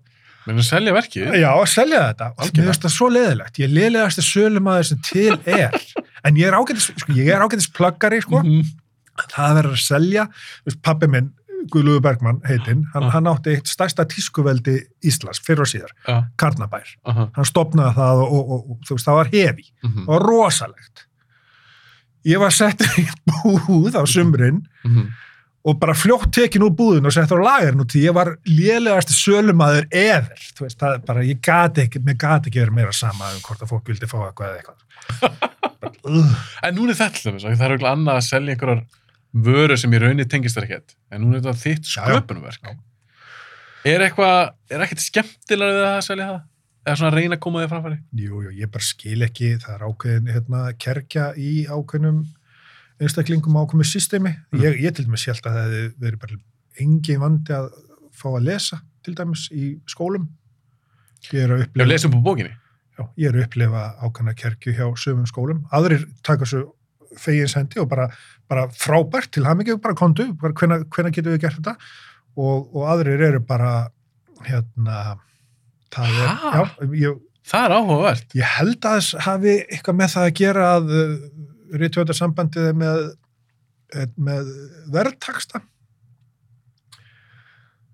Menn 0.47 0.57
að 0.61 0.65
selja 0.69 0.93
verkið. 0.95 1.33
já, 1.37 1.49
að 1.51 1.65
selja 1.69 1.97
þetta, 2.09 2.27
Algjörlega. 2.39 2.57
mér 2.63 2.69
finnst 2.71 2.85
það 2.85 2.93
svo 2.95 3.07
leðilegt 3.13 3.57
ég 3.59 3.65
er 3.67 3.73
leðilegasti 3.75 4.23
sölumæður 4.25 4.85
sem 4.89 5.01
til 5.05 5.35
er 5.45 5.75
en 6.25 6.35
ég 6.39 6.47
er 6.47 6.55
ágætis, 6.57 6.87
sko, 6.97 7.11
ég 7.13 7.27
er 7.35 7.43
ágætis 7.45 7.67
pluggari, 7.75 8.21
sko, 8.23 8.39
Mhm. 8.43 8.63
það 9.35 9.57
verður 9.59 9.75
að 9.75 9.83
selja 9.83 10.23
þú 10.31 10.65
veist, 10.71 10.81
pappi 10.81 11.07
minn, 11.11 11.33
Guðlúður 11.69 12.01
Bergmann 12.01 12.37
heitinn, 12.47 12.85
hann, 12.93 13.03
Já. 13.03 13.09
hann 13.11 13.25
átti 13.27 13.51
eitt 13.51 13.67
stærsta 13.67 14.05
tískuveldi 14.07 14.77
Íslands, 15.03 15.41
fyrir 15.43 15.59
og 15.59 15.67
síðar 15.67 15.91
Já, 16.07 16.23
Karnabær, 16.39 16.87
aha. 17.05 17.25
hann 17.35 17.45
stopnaði 17.45 17.93
það 17.99 18.21
og, 18.23 18.31
og, 18.31 18.51
og, 18.55 18.69
og 18.71 18.77
þú 18.87 18.95
veist, 18.95 19.05
það 19.09 19.17
var 19.19 19.31
hefi 19.33 19.65
mhm, 19.83 20.05
það 20.05 20.13
var 20.15 20.25
rosalegt 20.31 21.03
ég 22.25 22.39
var 22.39 22.51
settur 22.55 22.87
í 22.99 23.05
búð 23.27 23.99
á 23.99 24.03
sumrin 24.07 24.63
mhm. 24.87 25.09
Og 25.67 25.79
bara 25.81 25.95
fljótt 25.97 26.31
tekin 26.35 26.63
úr 26.63 26.75
búðun 26.75 27.09
og 27.09 27.15
settur 27.15 27.41
á 27.43 27.47
lagarinn 27.47 27.83
út 27.83 27.91
því 27.91 28.05
ég 28.05 28.15
var 28.15 28.31
lélegasti 28.47 29.15
sölumæður 29.17 29.89
eður, 29.91 30.45
þú 30.55 30.65
veist, 30.65 30.79
það 30.79 30.95
er 30.95 31.01
bara 31.09 31.25
ég 31.27 31.41
gati 31.43 31.83
ekki, 31.85 32.03
mér 32.05 32.19
gati 32.21 32.51
ekki 32.51 32.63
verið 32.63 32.77
meira 32.77 32.95
sama 32.95 33.33
um 33.33 33.41
hvort 33.43 33.65
að 33.65 33.73
fólk 33.73 33.91
vildi 33.91 34.09
fá 34.09 34.19
eitthvað 34.23 34.53
eða 34.53 34.61
eitthvað 34.61 34.85
En 36.63 36.75
núna 36.75 36.93
er 36.93 36.99
þetta 36.99 37.23
hljóðum, 37.23 37.41
það 37.43 37.65
er 37.65 37.73
auðvitað 37.73 37.91
annað 37.91 38.19
að 38.19 38.25
selja 38.27 38.55
einhverjar 38.55 38.85
vörur 39.47 39.79
sem 39.79 39.93
í 39.93 40.01
rauninni 40.01 40.27
tengist 40.29 40.57
þér 40.57 40.67
ekkert. 40.67 40.95
En 41.13 41.23
núna 41.23 41.39
er 41.39 41.43
þetta 41.45 41.63
þitt 41.63 41.89
sköpunverk. 41.89 42.71
Er 43.87 44.03
eitthvað, 44.03 44.53
er 44.73 44.83
ekkert 44.85 45.03
skemmtilega 45.03 45.77
við 45.77 45.87
að 45.87 46.01
selja 46.07 46.29
það? 46.31 46.41
Eða 46.87 46.97
svona 46.99 47.13
reyna 47.15 47.37
að 47.37 47.43
koma 47.43 47.61
þig 47.63 47.71
framfæri? 47.73 47.99
Jú, 48.23 48.41
jú, 48.45 48.51
ég 48.59 48.71
bara 48.73 48.87
skil 48.87 49.25
ekki, 49.27 49.53
það 49.61 49.75
er 49.75 49.85
ákveðin 49.87 50.31
hérna, 50.33 50.61
kerkja 50.79 51.29
í 51.39 51.53
ákveðnum 51.69 52.21
einstaklingum 52.99 53.57
ákveðum 53.59 53.87
systemi. 53.87 54.33
Mm. 54.53 54.63
Ég, 54.63 54.79
ég 54.85 54.95
til 54.95 55.05
dæmis 55.07 55.25
held 55.29 55.45
að 55.47 55.59
það 55.59 55.75
verið 56.03 56.19
bara 56.23 56.39
engin 56.83 57.21
vandi 57.23 57.55
að 57.55 57.69
fá 58.19 58.27
að 58.33 58.47
lesa 58.49 58.81
til 59.05 59.15
dæmis 59.17 59.45
í 59.55 59.69
skólum. 59.89 60.27
Ég 61.31 61.45
er 61.45 61.53
að 61.53 61.61
Já, 61.63 61.67
upplifa, 61.69 61.87
lesum 61.91 62.11
på 62.15 62.19
bókinni. 62.23 62.51
já, 62.99 63.03
ég 63.19 63.29
er 63.29 63.37
að 63.39 63.45
upplifa 63.47 63.85
ákveðna 64.03 64.35
kerkju 64.39 64.75
hjá 64.75 64.85
sömum 64.99 65.27
skólum. 65.27 65.63
Aðrir 65.75 66.05
taka 66.23 66.47
svo 66.47 66.65
fegins 67.19 67.55
hendi 67.57 67.79
og 67.81 67.89
bara, 67.91 68.09
bara 68.47 68.67
frábært 68.75 69.31
til 69.35 69.47
hamingi, 69.47 69.75
bara 69.81 69.97
kontu, 69.97 70.29
bara 70.39 70.53
hvenær, 70.53 70.85
hvenær 70.93 71.15
getum 71.15 71.33
við 71.33 71.41
gert 71.47 71.57
þetta 71.59 71.73
og, 72.37 72.69
og 72.75 72.85
aðrir 72.91 73.23
eru 73.31 73.39
bara 73.43 73.89
hérna, 74.45 75.17
það 75.91 76.19
er, 76.21 76.29
já, 76.53 76.61
ég, 77.01 77.17
Það 77.49 77.65
er 77.65 77.73
áhugavert. 77.73 78.33
Ég 78.37 78.49
held 78.59 78.85
að 78.85 78.99
þess 78.99 79.15
hafi 79.25 79.53
eitthvað 79.73 79.95
með 79.97 80.11
það 80.13 80.25
að 80.27 80.35
gera 80.37 80.65
að 80.75 80.91
rítvöldarsambandið 81.81 82.69
með, 82.79 83.03
með 84.17 84.49
verðtaksta. 84.93 85.61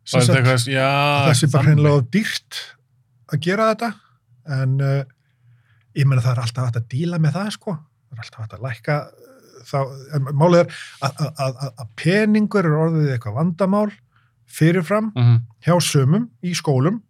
Eitthvað, 0.06 0.66
já... 0.70 0.88
Þessi 1.32 1.48
bara 1.50 1.66
þannig. 1.66 1.70
hreinlega 1.72 2.06
dýrt 2.14 2.60
að 3.34 3.42
gera 3.48 3.70
þetta. 3.74 3.90
En 4.56 4.76
uh, 4.86 5.00
ég 5.98 6.06
meina 6.06 6.22
það 6.22 6.36
er 6.36 6.42
alltaf 6.46 6.68
hægt 6.70 6.80
að 6.82 6.90
díla 6.94 7.20
með 7.24 7.38
það, 7.40 7.50
sko. 7.58 7.76
Það 8.06 8.18
er 8.20 8.26
alltaf 8.26 8.44
hægt 8.44 8.58
að 8.60 8.66
lækka 8.68 8.98
uh, 9.02 9.56
þá. 9.66 9.78
En 10.20 10.30
málið 10.38 10.60
er 10.62 10.80
að, 11.10 11.86
peningur 11.98 12.70
er 12.70 12.78
orðið 12.84 13.14
eitthvað 13.16 13.40
vandamál 13.40 13.88
fyrirfram 14.56 15.10
Mhm. 15.18 15.40
hjá 15.66 15.74
sömum 15.82 16.28
í 16.46 16.54
skólum 16.56 17.02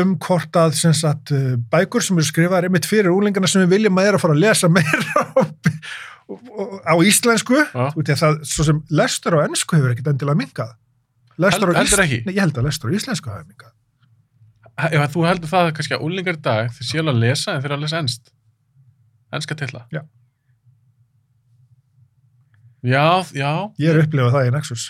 um 0.00 0.14
hvort 0.18 0.56
að 0.58 0.74
sem 0.78 0.94
sagt, 0.96 1.30
uh, 1.34 1.54
bækur 1.72 2.02
sem 2.04 2.18
eru 2.18 2.26
skrifaðar 2.28 2.66
einmitt 2.68 2.88
fyrir 2.88 3.12
úlingarna 3.14 3.50
sem 3.50 3.62
við 3.64 3.76
viljum 3.78 4.00
að 4.00 4.08
er 4.10 4.18
að 4.18 4.24
fara 4.24 4.34
að 4.36 4.42
lesa 4.44 4.70
meira 4.72 5.24
á, 5.24 5.42
á 6.90 6.94
íslensku 7.04 7.60
að 8.16 8.20
það, 8.22 8.40
svo 8.48 8.66
sem 8.66 8.82
lestur 8.90 9.36
á 9.38 9.44
ennsku 9.44 9.76
hefur 9.78 9.92
ekkit 9.94 10.10
endilega 10.14 10.40
lestur 11.44 11.70
Held- 11.72 11.80
heldur 11.82 12.04
ekki? 12.06 12.20
Nei, 12.26 12.34
ég 12.36 12.42
held 12.46 12.58
að 12.60 12.68
lestur 12.68 12.90
á 12.90 12.96
íslensku 12.98 13.30
hefur 13.32 13.48
minkað 13.50 13.72
Já, 14.74 15.04
þú 15.06 15.22
heldur 15.28 15.50
það 15.52 15.68
kannski 15.76 15.94
að 15.94 16.04
úlingar 16.08 16.34
í 16.34 16.42
dag 16.42 16.72
þeir 16.74 16.88
alveg 17.04 17.14
að 17.14 17.20
lesa 17.22 17.52
en 17.54 17.60
þeir 17.62 17.74
að 17.76 17.82
lesa 17.84 17.98
ennst. 18.02 18.32
Ennska 19.34 19.54
tilla. 19.60 19.84
Já. 19.94 20.00
Já, 22.84 23.04
já. 23.32 23.52
ég 23.80 23.92
er 23.94 24.00
upplifað 24.02 24.34
það 24.34 24.48
í 24.48 24.52
Nexus 24.54 24.82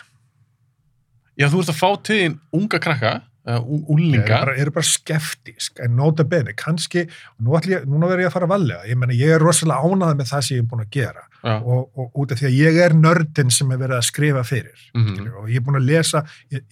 Já, 1.38 1.46
þú 1.50 1.60
ert 1.60 1.70
að 1.74 1.78
fá 1.78 1.88
til 2.06 2.32
unga 2.54 2.78
krakka, 2.82 3.12
uh, 3.46 3.52
ég 3.52 3.58
er 3.58 3.92
úlinga. 3.92 4.24
bara, 4.28 4.54
bara 4.72 4.86
skeftísk 4.88 5.80
en 5.84 5.96
nota 5.96 6.24
bene, 6.24 6.54
kannski 6.56 7.04
nú 7.40 7.56
ég, 7.60 7.84
núna 7.86 8.08
verður 8.10 8.24
ég 8.24 8.30
að 8.30 8.36
fara 8.36 8.46
að 8.48 8.54
valega 8.54 8.88
ég 8.88 8.96
ég 9.20 9.34
er 9.36 9.40
rosalega 9.44 9.84
ánæði 9.84 10.18
með 10.20 10.30
það 10.32 10.44
sem 10.46 10.56
ég 10.56 10.62
er 10.64 10.68
búin 10.70 10.84
að 10.84 10.90
gera 10.96 11.24
Já. 11.44 11.54
og, 11.60 11.90
og 11.98 12.20
út 12.22 12.32
af 12.32 12.38
því 12.40 12.46
að 12.48 12.56
ég 12.58 12.78
er 12.86 12.94
nördin 12.96 13.50
sem 13.52 13.70
er 13.74 13.78
verið 13.82 13.98
að 14.00 14.06
skrifa 14.08 14.44
fyrir 14.48 14.78
Mhm. 14.94 15.14
skilur, 15.14 15.34
og 15.42 15.48
ég 15.48 15.56
er 15.56 15.66
búin 15.66 15.80
að 15.80 15.86
lesa 15.90 16.24
ég, 16.50 16.62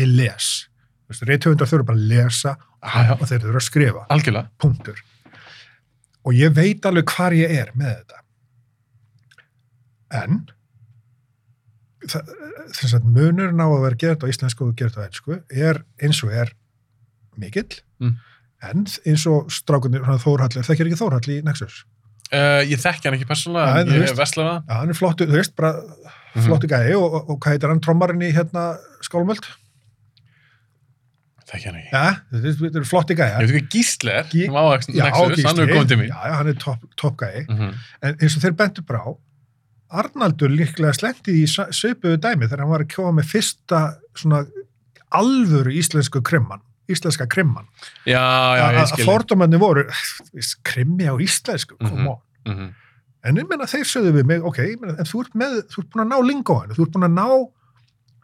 ég 0.00 0.06
les 0.16 0.68
reythöfundar 1.28 1.68
þurfa 1.68 1.86
bara 1.86 1.98
að 1.98 2.08
lesa 2.08 2.56
já. 2.84 3.12
og 3.20 3.26
þeir 3.28 3.40
eru 3.44 3.58
að 3.60 3.66
skrifa, 3.68 4.06
Algjörlega. 4.10 4.48
punktur 4.58 4.96
og 6.24 6.32
ég 6.32 6.54
veit 6.56 6.86
alveg 6.88 7.04
hvar 7.04 7.32
ég 7.36 7.50
er 7.50 7.70
með 7.76 7.98
þetta 8.00 8.22
en 10.24 10.46
þess 12.08 12.94
að 12.98 13.04
munurinn 13.08 13.60
á 13.62 13.66
að 13.68 13.82
vera 13.86 13.96
gert 14.04 14.24
á 14.24 14.30
íslensku 14.30 14.66
og 14.68 14.76
gert 14.76 14.96
á 15.00 15.04
einsku 15.06 15.40
er 15.50 15.82
eins 16.02 16.22
og 16.24 16.32
er 16.32 16.52
mikill 17.38 17.80
Mm. 18.00 18.16
en 18.62 18.84
eins 19.06 19.26
og 19.30 19.46
strákunir 19.50 20.02
Þórhalli, 20.02 20.62
þekkir 20.66 20.88
ekki 20.90 21.00
Þórhalli 21.00 21.40
í 21.40 21.44
Nexus 21.44 21.84
Uh, 22.34 22.64
ég 22.66 22.80
þekki 22.80 23.04
hann 23.06 23.14
ekki 23.14 23.26
persónulega, 23.28 23.82
en 23.84 23.86
ég 23.92 24.08
er 24.08 24.14
með 24.16 24.30
það. 24.32 24.62
Já, 24.66 24.74
hann 24.80 24.88
er 24.90 24.96
flottu, 24.96 25.26
þú 25.28 25.36
veist, 25.36 25.52
bara 25.54 25.72
Mhm. 26.34 26.46
flottu 26.48 26.66
gæði 26.66 26.94
og, 26.96 27.12
og, 27.14 27.28
og 27.30 27.36
hvað 27.38 27.52
heitir 27.52 27.68
hann 27.68 27.80
trommarinn 27.84 28.22
í 28.26 28.30
hérna 28.34 28.62
skálmöld? 29.06 29.44
Þekki 31.44 31.68
hann 31.68 31.76
ekki. 31.78 31.90
Já, 31.92 32.16
þetta 32.32 32.48
er- 32.48 32.76
eru 32.80 32.88
flotti 32.88 33.14
Ég 33.14 33.20
gæði. 33.20 33.44
veit 33.44 33.54
ekki 33.54 33.68
Gísli 33.76 34.10
er, 34.10 34.24
Gí- 34.32 34.48
ávægst 34.48 34.88
Nexus, 34.88 35.44
hann 35.44 35.56
hefur 35.60 35.74
komið 35.76 35.88
til 35.92 35.98
mín. 36.00 36.08
Já, 36.08 36.20
já, 36.24 36.34
hann 36.40 36.48
er 36.48 36.54
topp 36.54 36.80
top 36.96 37.16
gæði. 37.20 37.46
Mhm. 37.48 37.74
En 38.02 38.14
eins 38.16 38.36
og 38.36 38.42
þeir 38.42 38.56
bentu 38.56 38.82
bara 38.86 38.98
á, 39.04 39.16
Arnaldur 39.94 40.50
líklega 40.50 40.92
slendi 40.96 41.36
í 41.42 41.46
svipuðu 41.48 42.18
dæmi 42.20 42.48
þegar 42.48 42.64
hann 42.64 42.72
var 42.74 42.84
að 42.84 42.92
kjóða 42.94 43.12
með 43.20 43.28
fyrsta 43.30 43.80
svona 44.18 44.44
alvöru 45.14 45.70
íslensku 45.78 46.22
krimman, 46.26 46.60
íslenska 46.90 47.26
krimman. 47.30 47.66
Já, 48.04 48.18
já, 48.18 48.64
Að- 48.64 48.74
ég 48.74 48.80
að 48.82 48.88
skilji. 48.92 49.06
fordómanni 49.08 49.60
voru, 49.62 49.84
krimmi 50.66 51.06
á 51.06 51.14
íslensku, 51.22 51.76
come 51.78 52.00
Mhm. 52.02 52.08
on. 52.08 52.18
Mhm. 52.46 52.74
En 53.24 53.36
ég 53.36 53.48
meina, 53.48 53.64
þeir 53.64 53.86
sögðu 53.88 54.12
við 54.18 54.24
mig, 54.26 54.42
ok, 54.44 54.56
ég 54.58 54.80
meina, 54.80 54.98
en 54.98 55.04
þú 55.06 55.20
ert, 55.24 55.32
með, 55.34 55.62
þú 55.70 55.78
ert 55.78 55.90
búin 55.90 56.04
að 56.04 56.10
ná 56.12 56.18
lingóinu, 56.28 56.74
þú 56.76 56.82
ert 56.82 56.92
búin 56.92 57.08
að 57.08 57.14
ná 57.14 57.28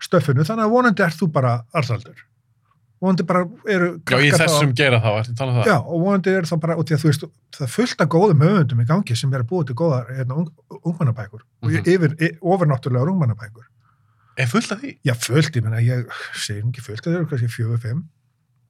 stöffinu, 0.00 0.44
þannig 0.44 0.64
að 0.66 0.70
vonandi 0.74 1.00
ert 1.06 1.16
þú 1.20 1.32
bara 1.32 1.62
Arnaldur. 1.74 2.16
Vonandi 3.00 3.24
bara 3.24 3.46
eru 3.72 3.86
Já, 3.96 3.96
í 3.96 4.02
krakkar 4.04 4.36
þá- 4.36 4.42
þessum 4.44 4.72
geira 4.76 4.98
þá, 5.00 5.08
ertu 5.22 5.32
að 5.32 5.36
tala 5.38 5.52
um 5.54 5.56
það? 5.62 5.68
Já, 5.70 5.76
og 5.80 6.00
vonandi 6.04 6.32
er 6.36 6.42
það 6.50 6.58
bara, 6.60 6.74
út 6.76 6.90
í 6.90 6.94
að 6.94 7.00
þú 7.00 7.08
veist, 7.08 7.22
það 7.56 7.70
fullt 7.74 8.00
af 8.04 8.08
góðum 8.12 8.42
höfundum 8.44 8.82
í 8.82 8.86
gangi 8.90 9.16
sem 9.16 9.32
er 9.34 9.40
að 9.40 9.48
búa 9.48 9.64
til 9.66 9.74
góðar 9.80 10.10
hérna, 10.18 10.36
ung, 10.36 10.50
ungmannabækur 10.84 11.40
og 11.40 11.70
Mhm. 11.70 11.80
yfir, 11.88 12.12
yfir, 12.20 12.36
ofurnáttúrulega 12.44 13.08
ungmannabækur. 13.14 13.64
Er 14.36 14.46
fullt 14.46 14.72
af 14.72 14.80
því? 14.82 14.98
Já, 15.04 15.14
fullt, 15.16 15.56
ég 15.56 15.62
menna, 15.64 15.80
ég 15.80 16.04
segi 16.36 16.60
nú 16.62 16.68
ekki 16.74 16.84
fullt, 16.84 17.00
það 17.04 17.16
eru 17.16 17.26
kannski 17.26 17.48
fjögur, 17.48 17.80
fimm. 17.80 18.04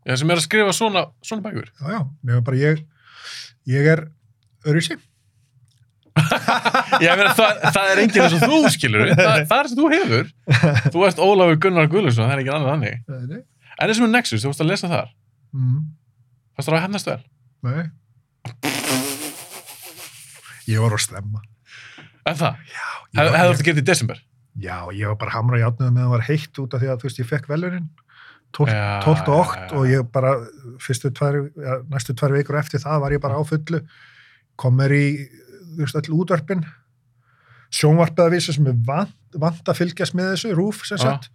Já, 0.07 0.16
sem 0.16 0.31
er 0.31 0.36
að 0.36 0.47
skrifa 0.47 0.73
svona, 0.78 1.02
svona 1.27 1.43
bækur. 1.43 1.66
Já, 1.82 1.89
já, 1.90 2.01
nefnum 2.24 2.44
bara 2.44 2.57
ég, 2.57 2.85
ég 3.66 3.86
er 3.86 4.09
örysi. 4.65 4.97
Já, 7.01 7.15
meina, 7.16 7.35
það, 7.39 7.61
það 7.74 7.90
er 7.90 8.01
enginn 8.02 8.23
eins 8.24 8.35
og 8.39 8.43
þú, 8.51 8.57
skilur 8.74 9.11
það, 9.15 9.47
það 9.51 9.61
er 9.61 9.69
sem 9.70 9.78
þú 9.78 9.90
hefur. 9.94 10.31
Þú 10.94 11.05
ert 11.07 11.20
Ólafur 11.23 11.61
Gunnar 11.62 11.86
Guðlusson, 11.90 12.27
það 12.31 12.39
er 12.39 13.43
Nei, 13.81 13.86
En 13.89 13.90
þessum 13.94 14.05
er 14.05 14.12
Nexus, 14.12 14.43
þú 14.44 14.51
vorst 14.52 14.61
að 14.61 14.69
lesa 14.74 14.89
þar. 14.93 15.09
mm, 15.57 15.81
Fannst 16.57 16.69
það 16.69 16.77
að 16.77 16.82
hefnast 16.85 17.07
vel? 17.09 17.23
nei. 17.62 17.90
Ég 20.70 20.81
var 20.85 20.94
að 20.94 21.02
slemma. 21.02 21.40
En 22.28 22.36
það? 22.36 22.59
Já, 22.70 22.85
ég 23.15 23.19
Hef, 23.20 23.31
var- 23.31 23.39
hefði 23.40 23.55
þetta 23.57 23.66
getið 23.70 23.82
í 23.82 23.86
desember? 23.90 24.20
Já, 24.61 24.77
ég 24.93 25.07
var 25.09 25.16
bara 25.16 25.31
hamra 25.35 25.59
játnuð 25.59 25.90
með 25.90 26.01
að 26.01 26.05
það 26.05 26.11
var 26.15 26.20
heitt 26.28 26.59
út 26.61 26.74
af 26.74 26.81
því 26.82 26.89
að, 26.93 26.98
þú 27.01 27.09
veist, 27.09 27.19
ég 27.23 27.28
fekk 27.31 27.47
velurinn 27.48 27.89
12, 28.52 28.69
Já, 28.74 29.01
12 29.05 29.28
og 29.28 29.47
8 29.47 29.57
já, 29.57 29.66
já. 29.70 29.77
og 29.78 29.86
ég 29.86 30.11
bara, 30.12 30.31
fyrstu 30.82 31.11
tvær, 31.15 31.39
ja, 31.65 31.74
næstu 31.89 32.15
tvær 32.19 32.32
vikur 32.35 32.59
eftir 32.59 32.81
það 32.82 33.01
var 33.01 33.11
ég 33.15 33.20
bara 33.23 33.39
á 33.39 33.43
fullu, 33.47 33.81
kom 34.59 34.77
mér 34.77 34.90
í, 34.90 35.07
þú 35.77 35.85
veist, 35.86 35.94
öll 36.01 36.19
útvarpin, 36.19 36.65
sjónvarpið 37.70 38.24
að 38.27 38.32
vísu 38.35 38.52
sem 38.52 38.66
er 38.66 38.74
vant, 38.85 39.15
vant 39.39 39.62
að 39.70 39.78
fylgjast 39.78 40.15
með 40.19 40.35
þessu, 40.35 40.55
rúf 40.59 40.82
sem 40.85 40.98
sagt. 40.98 41.31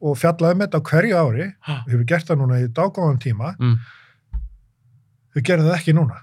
Og 0.00 0.16
fjallaði 0.18 0.54
með 0.60 0.66
þetta 0.68 0.80
á 0.80 0.88
hverju 0.90 1.16
ári, 1.18 1.46
við 1.86 1.92
hefur 1.92 2.04
gert 2.12 2.26
það 2.28 2.38
núna 2.42 2.58
í 2.62 2.68
dágóðan 2.68 3.18
tíma, 3.22 3.54
Mm. 3.58 3.78
þau 5.34 5.42
gerðu 5.48 5.68
það 5.70 5.78
ekki 5.80 5.94
núna 5.98 6.18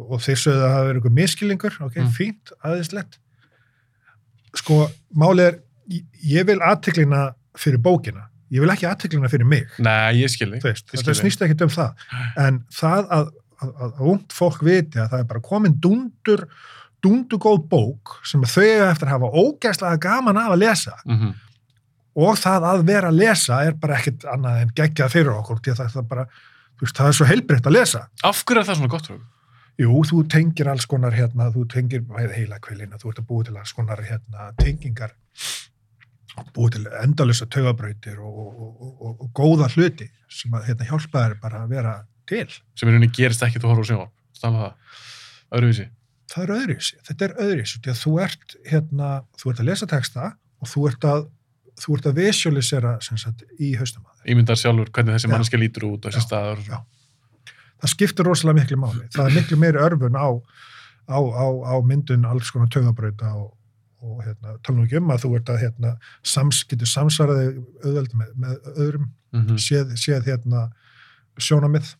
og 0.00 0.20
þeir 0.24 0.38
sögðu 0.40 0.62
að 0.64 0.72
það 0.74 0.86
verið 0.88 1.00
eitthvað 1.00 1.18
miskilningur, 1.20 1.74
ok, 1.86 1.96
Mm. 2.00 2.08
fínt, 2.16 2.52
aðeinslegt. 2.64 3.18
Sko, 4.56 4.88
málið 5.14 5.46
er, 5.46 5.58
ég- 6.24 6.46
vil 6.46 6.58
aðteklina 6.58 7.34
fyrir 7.56 7.78
bókina, 7.78 8.24
ég 8.50 8.60
vil 8.60 8.70
ekki 8.70 8.88
aðteklina 8.88 9.28
fyrir 9.30 9.46
mig, 9.46 9.66
Nei, 9.78 10.14
ég 10.22 10.28
skil 10.30 10.50
þig. 10.50 10.62
þú 10.62 10.68
veist, 10.72 10.86
Ég 10.92 11.00
þetta 11.02 11.14
snýst 11.20 11.42
ekkit 11.46 11.62
um 11.62 11.68
það, 11.68 11.94
en 12.36 12.64
það 12.72 13.08
að, 13.10 13.30
að, 13.60 13.72
að, 13.84 14.00
ungt 14.00 14.32
fólk 14.32 14.60
viti 14.64 14.98
að 14.98 15.10
það 15.10 15.20
er 15.20 15.24
bara 15.24 15.40
komin 15.40 15.74
dundur, 15.78 16.48
dundur 17.02 17.38
góð 17.38 17.68
bók 17.68 18.16
sem 18.24 18.40
þau 18.42 18.62
eiga 18.64 18.90
eftir 18.90 19.06
að 19.08 19.14
hafa 19.20 19.30
ógæslega 19.32 20.00
gaman 20.00 20.36
af 20.36 20.50
að 20.52 20.58
lesa 20.58 20.94
Mhm. 21.06 21.34
Og 22.18 22.38
það 22.40 22.66
að 22.70 22.86
vera 22.88 23.10
að 23.10 23.20
lesa 23.20 23.60
er 23.66 23.76
bara 23.80 23.98
ekkit 24.00 24.24
annað 24.30 24.62
en 24.64 24.72
geggjað 24.76 25.12
fyrir 25.14 25.34
okkur, 25.36 25.60
því 25.62 25.74
að 25.74 25.82
það, 25.82 25.92
það 25.96 26.08
bara, 26.10 26.24
veist, 26.80 26.96
það 26.96 27.10
er 27.10 27.18
svo 27.18 27.28
heilbreytt 27.30 27.68
að 27.70 27.76
lesa. 27.76 28.02
Af 28.26 28.42
hverju 28.44 28.62
er 28.62 28.68
það 28.68 28.80
svona 28.80 28.92
gott? 28.94 29.10
Jú, 29.80 30.02
þú 30.10 30.22
tengir 30.28 30.68
alls 30.68 30.86
konar 30.90 31.14
hérna, 31.16 31.48
þú 31.54 31.64
tengir 31.72 32.02
heila 32.34 32.58
kveilina, 32.60 32.98
þú 33.00 33.12
ert 33.12 33.22
að 33.22 33.28
búa 33.30 33.46
til 33.46 33.56
alls 33.56 33.72
konar 33.76 34.02
hérna, 34.04 34.50
tengingar, 34.60 35.14
búa 36.56 36.72
til 36.74 36.84
endalösa 37.00 37.46
taugabrautir 37.48 38.18
og, 38.20 38.40
og, 38.40 38.50
og, 38.68 38.90
og, 38.90 39.14
og 39.24 39.30
góða 39.36 39.70
hluti 39.72 40.10
sem 40.30 40.52
að 40.52 40.68
hérna, 40.68 40.88
hjálpa 40.90 41.24
þér 41.24 41.38
bara 41.40 41.62
að 41.64 41.72
vera 41.76 41.94
til. 42.28 42.44
Sem 42.76 42.90
í 42.90 42.92
rauninni 42.92 43.14
gerist 43.14 43.46
ekki 43.46 43.62
þú 43.62 43.72
horfður 43.72 43.88
á 43.88 43.90
sjónvarp. 43.90 44.14
Stala 44.36 44.62
það. 44.66 45.00
Öðruvísi. 45.56 45.88
Það 46.30 46.44
er 46.44 46.52
öðruvísi, 46.54 47.00
þetta 47.08 47.26
er 47.26 47.32
öðruvísi, 47.42 47.80
því 47.82 47.90
að 47.90 48.00
þú 48.04 48.12
ert, 48.22 48.56
hérna, 48.68 49.08
þú 49.40 49.50
ert 49.50 49.62
að 49.62 49.70
lesa 49.70 49.88
texta 49.90 50.28
og 50.60 50.70
þú 50.70 50.84
ert 50.90 51.06
að, 51.10 51.24
þú 51.80 51.96
ert 51.96 52.06
að 52.10 52.18
visualisera 52.20 52.94
sagt, 53.02 53.44
í 53.58 53.74
haustum 53.80 54.04
að 54.06 54.16
þér. 54.20 54.32
Ímyndar 54.34 54.58
sjálfur 54.60 54.90
hvernig 54.94 55.14
þessi 55.16 55.28
Já. 55.28 55.32
mannskja 55.34 55.60
lítur 55.62 55.86
út 55.90 56.04
og 56.06 56.12
þessi 56.12 56.24
staður. 56.26 56.60
já. 56.68 56.80
Það 57.80 57.92
skiptir 57.94 58.26
rosalega 58.28 58.58
miklu 58.60 58.76
máli. 58.76 59.06
Það 59.14 59.26
er 59.30 59.36
miklu 59.38 59.56
meiri 59.56 59.80
örfun 59.80 60.18
á, 60.20 60.28
á, 61.08 61.18
á, 61.18 61.46
á 61.72 61.74
myndun 61.80 62.26
alls 62.28 62.50
konar 62.52 62.68
taugabrauta 62.68 63.30
og, 63.40 63.54
og 64.04 64.20
hérna, 64.24 64.58
tala 64.62 64.76
nú 64.78 64.84
ekki 64.84 64.98
um 65.00 65.08
að 65.14 65.24
þú 65.24 65.30
ert 65.38 65.48
að 65.54 65.62
hérna, 65.64 65.94
sams, 66.22 66.60
getur 66.68 66.86
samsvaraði 66.88 67.46
auðveldi 67.84 68.20
með, 68.20 68.34
með 68.36 68.70
öðrum, 68.76 69.08
Mhm. 69.32 69.56
séð, 69.62 69.92
séð 69.96 70.24
hérna, 70.26 70.68
sjónamið. 71.38 71.94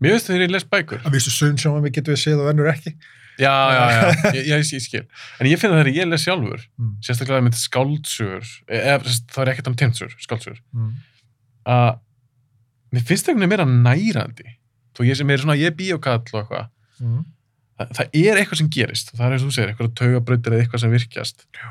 Mér 0.00 0.16
veist 0.16 0.26
þegar 0.28 0.42
ég 0.46 0.50
les 0.50 0.64
bækur. 0.64 1.00
Að 1.06 1.12
vísu 1.16 1.30
sunn 1.30 1.56
sjónamið 1.60 1.92
getur 1.98 2.14
við 2.16 2.22
séð 2.24 2.40
og 2.44 2.48
önnur 2.52 2.70
ekki. 2.72 2.94
Já, 3.40 3.50
já, 3.74 3.84
já, 3.90 4.02
ég, 4.36 4.46
ég, 4.46 4.64
ég 4.76 4.82
skil. 4.84 5.04
En 5.42 5.48
ég 5.50 5.58
finn 5.58 5.72
það 5.74 5.80
þegar 5.82 5.96
ég 5.96 6.08
les 6.12 6.24
sjálfur, 6.28 6.64
Mm. 6.78 6.92
sérstaklega 7.02 7.42
með 7.48 7.56
skáldsögur, 7.58 8.50
eða 8.68 8.98
það 9.34 9.42
er 9.44 9.50
ekkert 9.54 9.70
um 9.72 9.76
teimtsögur, 9.80 10.14
skáldsögur, 10.22 10.60
Mm. 10.74 10.92
að 11.66 11.98
mér 12.94 13.06
finnst 13.08 13.26
það 13.26 13.34
einhvern 13.34 13.50
veginn 13.50 13.54
meira 13.54 13.66
nærandi. 13.98 14.50
Þó 14.94 15.02
ég 15.08 15.16
sem 15.18 15.30
er 15.34 15.38
svona, 15.42 15.56
ég 15.58 15.66
er 15.72 15.74
bíokall 15.78 16.20
og 16.22 16.40
eitthvað. 16.44 16.68
Mm. 17.02 17.24
Það, 17.74 17.88
það 17.98 18.18
er 18.22 18.38
eitthvað 18.38 18.60
sem 18.60 18.68
gerist, 18.70 19.08
það 19.16 19.24
er 19.26 19.32
eins 19.34 19.42
og 19.42 19.48
þú 19.50 19.54
segir, 19.56 19.70
eitthvað 19.72 19.94
taugabrautir 19.98 20.52
eða 20.54 20.62
eitthvað 20.66 20.80
sem 20.84 20.92
virkjast. 20.94 21.46
Já. 21.58 21.70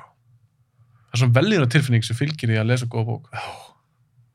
Það 1.14 1.14
er 1.16 1.22
svona 1.22 1.38
veljuna 1.38 1.70
tilfinning 1.72 2.04
sem 2.04 2.18
fylgir 2.20 2.52
í 2.52 2.58
að 2.60 2.68
lesa 2.74 2.86
góða 2.92 3.06
bók. 3.08 3.30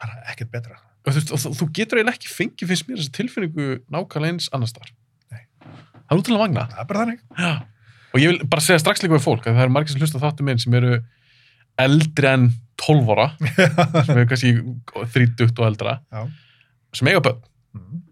Bara 0.01 0.15
ekkert 0.33 0.51
betra. 0.55 0.79
Og 1.05 1.13
þú, 1.13 1.21
og 1.35 1.41
þú, 1.43 1.51
þú 1.59 1.67
getur 1.77 1.99
eiginlega 2.01 2.17
ekki 2.17 2.31
fengið, 2.33 2.69
finnst 2.71 2.89
mér, 2.89 2.99
þessa 3.03 3.15
tilfinningu 3.19 3.67
nákvæmlega 3.93 4.33
eins 4.33 4.49
annars 4.57 4.73
þar. 4.77 4.91
Það 6.09 6.15
er 6.17 6.23
útrúlega 6.23 6.45
magna. 6.47 6.65
Það 6.73 6.81
er 6.83 6.89
bara 6.89 7.05
þannig. 7.05 7.21
Já. 7.37 7.53
Og 8.09 8.23
ég 8.23 8.33
vil 8.33 8.49
bara 8.49 8.65
segja 8.65 8.81
strax 8.81 9.03
líka 9.05 9.15
við 9.19 9.25
fólk 9.27 9.47
að 9.47 9.59
það 9.59 9.67
eru 9.67 9.75
margir 9.75 9.93
sem 9.93 10.03
hlusta 10.03 10.23
þáttum 10.23 10.49
minn 10.49 10.63
sem 10.63 10.77
eru 10.79 10.95
eldri 11.79 12.31
en 12.31 12.47
12 12.81 13.11
ára, 13.13 13.27
sem 14.07 14.15
eru 14.17 14.27
kannski 14.31 14.53
30 15.15 15.51
og 15.51 15.65
eldra, 15.67 15.99
Já. 16.15 16.23
sem 16.97 17.11
eiga 17.11 17.23
börn. 17.27 17.41
Mm. 17.77 18.05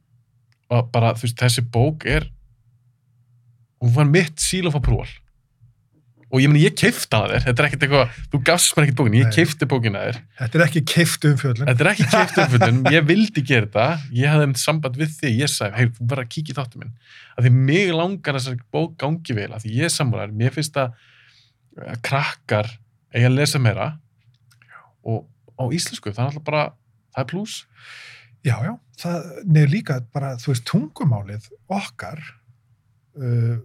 Og 0.76 0.90
bara, 0.92 1.14
þú 1.16 1.26
veist, 1.26 1.38
þessi 1.40 1.64
bók 1.72 2.06
er, 2.10 2.26
hún 3.82 3.94
var 3.94 4.10
mitt 4.10 4.42
síl 4.42 4.68
of 4.68 4.76
approval. 4.78 5.08
Og 6.36 6.42
ég 6.44 6.56
ég 6.60 6.76
keifta 6.76 7.22
það 7.22 7.32
þér, 7.32 7.44
þetta 7.46 7.62
er 7.62 7.68
ekkert 7.70 7.86
eitthvað, 7.86 8.20
þú 8.32 8.40
gafst 8.50 8.76
mér 8.76 8.86
ekkert 8.86 9.00
bókinni, 9.00 9.22
ég 9.22 9.32
keifti 9.32 9.68
bókina 9.72 10.04
þér. 10.04 10.20
Þetta 10.42 10.58
er 10.58 10.64
ekki 10.66 10.82
keift 10.92 11.26
umfjöldin. 11.30 11.70
Þetta 11.70 11.84
er 11.86 11.92
ekki 11.94 12.08
keift 12.12 12.40
umfyllun, 12.44 12.80
ég 12.96 13.06
vildi 13.08 13.44
gera 13.46 13.66
þetta, 13.66 13.86
ég 14.20 14.32
hafði 14.34 14.48
um 14.50 14.56
samband 14.60 15.00
við 15.00 15.14
þig, 15.16 15.40
ég 15.40 15.52
sagði, 15.52 15.90
að 16.12 16.24
kíkja 16.34 16.52
í 16.52 16.58
þáttu 16.60 16.82
minn. 16.82 16.94
Að 17.36 17.48
því 17.48 17.52
mig 17.72 17.92
langar 17.96 18.36
þessari 18.36 18.60
bók 18.74 18.98
gangi 19.00 19.36
vel, 19.38 19.48
að 19.48 19.64
því 19.64 19.76
ég 19.78 19.88
er 19.88 19.94
sammálar, 19.96 20.34
mér 20.36 20.52
finnst 20.56 20.76
að 20.80 20.92
að 21.84 22.00
krakkar 22.04 22.70
eiga 23.14 23.28
að 23.28 23.38
lesa 23.38 23.60
meira 23.60 23.90
og 25.06 25.26
á 25.56 25.64
íslensku, 25.72 26.12
það 26.12 26.22
er 26.22 26.30
alltaf 26.30 26.46
bara, 26.46 26.64
það 27.14 27.22
er 27.22 27.30
pluss. 27.32 27.56
Já, 28.46 28.56
já. 28.64 28.72
Það 29.00 29.28
nefnir 29.44 29.72
líka 29.72 29.98
bara, 30.14 30.34
þú 30.40 30.52
veist, 30.52 30.66
tungumálið 30.68 31.48
okkar 31.72 32.20
uh, 33.20 33.56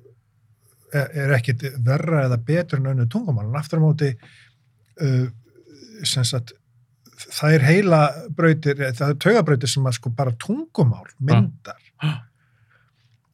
er, 0.93 1.31
ekkit 1.38 1.63
verra 1.85 2.26
eða 2.27 2.38
betur 2.47 2.80
en 2.81 2.85
önnu 2.93 3.05
tungumálin. 3.11 3.55
Aftur 3.55 3.80
á 3.80 3.84
móti, 3.84 4.09
uh, 5.01 5.27
sagt, 6.03 6.53
það 7.22 7.53
er 7.57 7.65
heila 7.68 8.01
brautir, 8.35 8.76
það 8.97 9.09
er 9.13 9.19
taugabrautir 9.22 9.69
sem 9.69 9.85
að 9.88 9.97
sko 9.99 10.09
bara 10.18 10.31
tungumál 10.41 11.05
myndar. 11.19 11.77
Ah. 12.01 12.22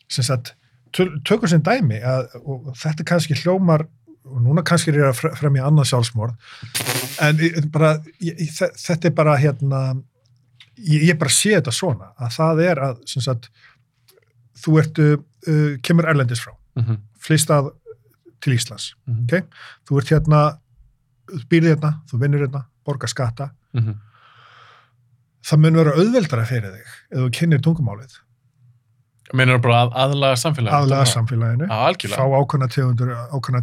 Sem 0.09 0.23
sagt, 0.23 0.53
tökum 0.93 1.47
sem 1.51 1.61
dæmi 1.63 1.99
að, 2.03 2.27
og 2.43 2.73
þetta 2.79 3.03
kannski 3.07 3.35
hljómar 3.41 3.85
og 4.27 4.41
núna 4.43 4.63
kannski 4.67 4.91
er 4.91 4.97
ég 5.01 5.09
að 5.09 5.17
fre- 5.21 5.33
fremja 5.39 5.63
annað 5.67 5.87
sjálfsmorð 5.87 6.33
en 7.23 7.69
bara, 7.71 7.93
ég, 8.19 8.35
ég- 8.43 8.51
þe- 8.57 8.73
þetta 8.75 9.07
er 9.07 9.13
bara 9.15 9.35
hérna 9.39 9.81
ég, 10.77 11.05
ég 11.07 11.17
bara 11.19 11.31
sé 11.31 11.53
þetta 11.55 11.71
svona 11.75 12.09
að 12.19 12.33
það 12.35 12.61
er 12.65 12.81
að 12.89 12.97
sagt, 13.07 13.47
þú 14.63 14.79
ert 14.81 14.99
uh, 14.99 15.15
kemur 15.83 16.09
erlendis 16.11 16.43
frá, 16.43 16.53
Mm 16.77 16.83
-hmm. 16.85 16.97
Flýst 17.23 17.49
að 17.53 17.71
til 18.43 18.53
Íslands, 18.53 18.91
Mm 19.07 19.23
ok? 19.25 19.43
Þú 19.89 19.97
ert 20.01 20.09
hérna, 20.13 20.41
býrði 21.49 21.73
hérna 21.75 21.91
þú 22.11 22.19
vinnur 22.21 22.43
hérna, 22.45 22.65
borgar 22.85 23.09
skatta. 23.09 23.51
-hmm. 23.73 23.95
það 25.47 25.59
mun 25.59 25.75
vera 25.75 25.91
auðveldara 25.97 26.45
fyrir 26.45 26.71
þig 26.71 26.87
ef 27.11 27.19
þú 27.19 27.29
kynir 27.31 27.59
tungumálið, 27.61 28.17
Meinar 29.33 29.59
bara 29.59 29.81
að 29.83 29.91
aðlaga 29.93 30.35
samfélagi? 30.39 30.75
aðlaga 30.77 31.05
samfélaginu 31.05 31.67
fá 31.67 32.23
ákveðna 32.23 32.67
tegundur, 32.71 33.09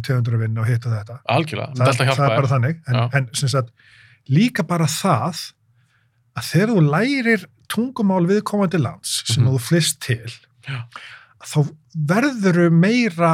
tegundur 0.05 0.33
að 0.37 0.39
vinna 0.43 0.61
og 0.61 0.67
hitta 0.67 0.89
þetta. 0.89 1.15
Algjörlega, 1.25 1.71
það, 1.73 1.85
það, 1.85 1.97
það, 1.97 2.15
það 2.15 2.29
er 2.29 2.35
bara 2.35 2.47
þannig. 2.47 2.75
En, 2.87 2.95
en 3.17 3.29
sem 3.33 3.49
sagt, 3.49 3.71
líka 4.29 4.63
bara 4.63 4.85
það 4.85 5.41
að 6.37 6.43
þegar 6.51 6.69
þú 6.75 6.83
lærir 6.91 7.45
tungumál 7.67 8.25
viðkomandi 8.29 8.77
lands 8.81 9.23
sem 9.25 9.43
Mhm. 9.43 9.55
þú 9.55 9.59
flist 9.59 9.99
til 10.05 10.29
Já. 10.67 10.83
Þá 11.45 11.57
verður 12.09 12.69
meira 12.73 13.33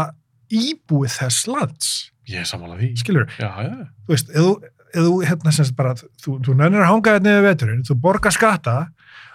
íbúið 0.52 1.14
þess 1.20 1.48
lands. 1.48 1.92
Ég 2.30 2.44
er 2.44 2.48
sammálað 2.50 2.82
því. 2.84 2.90
skilur, 3.02 3.28
Já, 3.40 3.50
já, 3.66 3.72
þú 4.06 4.14
veist, 4.14 4.30
ef 4.36 5.02
þú, 5.02 5.12
hérna 5.26 5.52
sem 5.56 5.66
sagt 5.68 5.76
bara, 5.80 5.94
þú, 5.96 6.36
þú 6.46 6.56
nennir 6.60 6.84
að 6.84 6.90
hanga 6.92 7.14
þetta 7.16 7.26
niður 7.28 7.46
veturinn, 7.48 7.84
þú 7.88 7.96
borgar 8.04 8.36
skatta 8.36 8.76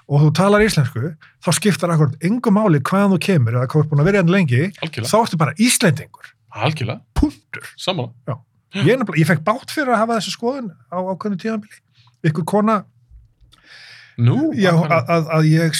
og 0.06 0.20
þú 0.22 0.28
talar 0.38 0.62
íslensku, 0.62 1.14
þá 1.42 1.48
skiptar 1.56 1.90
akkur 1.96 2.12
engum 2.28 2.54
máli 2.54 2.78
hvaðan 2.84 3.16
þú 3.16 3.20
kemur 3.26 3.56
eða 3.58 3.66
hvað 3.72 3.82
ert 3.82 3.90
búin 3.90 4.02
að 4.04 4.08
vera 4.10 4.20
hérna 4.20 4.34
lengi, 4.36 4.60
algjörlega, 4.84 5.10
þá 5.10 5.16
ertu 5.24 5.40
bara 5.40 5.54
Íslendingur, 5.66 6.28
algjörlega, 6.62 7.00
punktur. 7.18 7.72
Sammála. 7.80 8.12
ég, 8.76 8.92
er 8.92 9.00
nefnilega- 9.00 9.18
ég 9.24 9.26
fekk 9.32 9.42
bátt 9.48 9.72
fyrir 9.74 9.92
að 9.96 10.02
hafa 10.04 10.20
þessu 10.20 10.36
skoðun 10.36 10.70
á 10.92 10.96
ákveðnu 11.00 11.40
tíðanbili 11.42 11.80
ykkur 12.30 12.44
kona 12.46 12.84
Nú, 14.16 14.52
já, 14.56 14.70
að, 14.72 15.10
að, 15.12 15.26
að 15.36 15.48
ég 15.50 15.74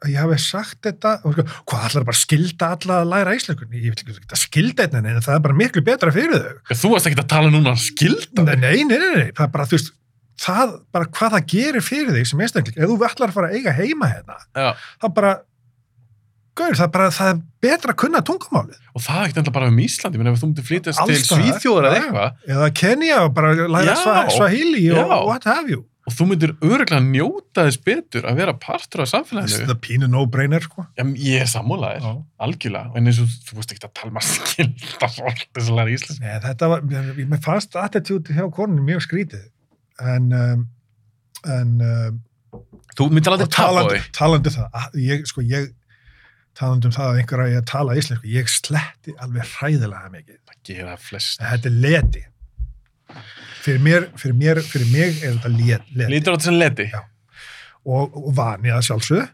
að 0.00 0.12
ég 0.14 0.22
hafi 0.22 0.38
sagt 0.42 0.78
þetta 0.86 1.14
sko, 1.20 1.44
hvað 1.68 1.86
allar 1.88 2.06
bara 2.08 2.20
skilda 2.20 2.70
alla 2.76 2.98
að 3.02 3.10
læra 3.12 3.34
íslensku? 3.36 3.68
Ég 3.74 3.92
vil 3.92 4.14
ekki 4.14 4.16
að 4.30 4.40
skilda 4.40 4.86
þetta 4.86 5.02
en 5.02 5.20
það 5.20 5.36
er 5.36 5.44
bara 5.46 5.58
miklu 5.60 5.84
betra 5.86 6.14
fyrir 6.14 6.40
þau. 6.40 6.72
Þú 6.72 6.92
varst 6.94 7.10
ekki 7.10 7.20
að 7.20 7.28
tala 7.34 7.52
núna 7.52 7.76
skilda. 7.80 8.46
nei, 8.48 8.56
nei, 8.62 8.80
nei, 8.88 8.98
nei, 8.98 9.28
það 9.36 9.44
er 9.46 9.52
bara, 9.58 9.68
veist 9.70 9.92
það, 10.40 10.74
bara 10.94 11.10
hvað 11.18 11.36
það 11.36 11.46
gerir 11.52 11.84
fyrir 11.84 12.16
þig 12.16 12.32
sem 12.32 12.42
einstakling. 12.46 12.80
Ef 12.80 12.90
þú 12.90 12.98
ætlar 13.10 13.32
að 13.32 13.36
fara 13.36 13.50
að 13.50 13.60
eiga 13.60 13.76
heima 13.76 14.10
hérna 14.14 14.38
Já, 14.56 14.70
það 15.04 15.14
bara 15.20 15.34
gaur, 16.60 16.74
það 16.76 16.86
er 16.86 16.92
bara, 16.96 17.10
það 17.14 17.32
er 17.34 17.42
betra 17.64 17.94
að 17.94 18.00
kunna 18.00 18.24
tungumálið. 18.26 18.80
Og 18.96 19.04
það 19.04 19.20
er 19.20 19.28
ekkert 19.28 19.42
enda 19.44 19.54
bara 19.54 19.68
um 19.70 19.78
Íslandi, 19.84 20.20
menn 20.20 20.32
ef 20.32 20.40
þú 20.40 20.50
myndir 20.50 20.66
flytast 20.66 21.04
til. 21.08 21.20
Svíþjóðar 21.28 21.90
eða 21.90 22.00
eitthvað. 22.00 22.40
Eða 22.56 22.72
Kenya 22.80 23.20
og 23.26 23.36
bara 23.36 23.52
læra 23.60 23.94
Já. 23.94 24.00
sva, 24.02 24.16
Swahili 24.34 24.88
og 24.96 25.14
what 25.28 25.46
have 25.48 25.70
you 25.70 25.84
og 26.10 26.14
þú 26.18 26.26
myndir 26.32 26.52
öruglega 26.66 26.98
njóta 27.06 27.64
þess 27.68 27.80
betur 27.86 28.26
að 28.26 28.40
vera 28.42 28.54
partur 28.58 29.04
af 29.04 29.10
samfélaginu. 29.12 29.68
er 29.70 29.78
pínu 29.86 30.08
no-brainer 30.10 30.64
sko 30.66 30.84
Já, 30.98 31.04
ég 31.22 31.44
er 31.44 31.50
sammálaðir, 31.52 32.02
Já. 32.08 32.12
algjörlega, 32.46 32.92
en 32.98 33.06
eins 33.12 33.20
og 33.22 33.30
þú 33.46 33.58
veist 33.60 33.74
ekki 33.76 33.86
að 33.86 33.94
tala 34.00 34.14
maður 34.18 35.12
fólk 35.20 35.44
þess 35.54 35.68
að 35.70 35.76
læra 35.78 35.94
íslensk. 35.94 36.20
Nei, 36.24 36.38
þetta 36.48 36.70
var, 36.74 36.82
ég, 36.96 37.20
mér 37.30 37.42
fannst 37.46 37.78
attitude 37.80 38.34
hjá 38.36 38.44
konunni 38.58 38.82
mjög 38.90 39.06
skrítið 39.06 39.46
en 40.00 40.32
um, 40.34 40.66
en 41.46 41.76
um, 41.86 42.20
Þú 42.98 43.06
myndir 43.14 43.30
aldrei 43.32 43.46
og 43.46 43.52
tapa 43.54 43.62
á 43.62 43.70
talandi, 43.70 43.98
því. 44.00 44.08
talandi 44.18 44.50
um 44.50 44.54
það 44.56 44.80
að 44.80 44.96
ég, 45.06 45.20
sko, 45.30 45.42
ég 45.46 45.68
talandi 46.58 46.88
um 46.90 46.94
það 46.96 47.06
að 47.12 47.18
einhver 47.20 47.42
að 47.44 47.52
ég 47.54 47.68
tala 47.70 47.94
íslensku 48.00 48.32
ég 48.32 48.50
sletti 48.50 49.14
alveg 49.22 49.46
hræðilega 49.54 50.10
mikið 50.16 50.40
Það 50.50 50.58
gera 50.72 50.96
flest. 51.00 51.38
þetta 51.44 51.70
er 51.70 51.76
leti 51.86 52.24
fyrir 53.64 53.82
mér, 53.84 54.06
fyrir 54.20 54.36
mér, 54.40 54.60
fyrir 54.64 54.88
mig 54.92 55.20
er 55.24 55.36
þetta 55.38 55.50
let, 55.56 55.90
leti 55.96 56.12
Lítur 56.14 56.32
á 56.32 56.34
þetta 56.36 56.48
sem 56.48 56.58
leti. 56.60 56.86
Já. 56.92 57.00
og, 57.84 58.16
og 58.20 58.30
vani 58.36 58.72
að 58.74 58.86
sjálfsögðu 58.88 59.26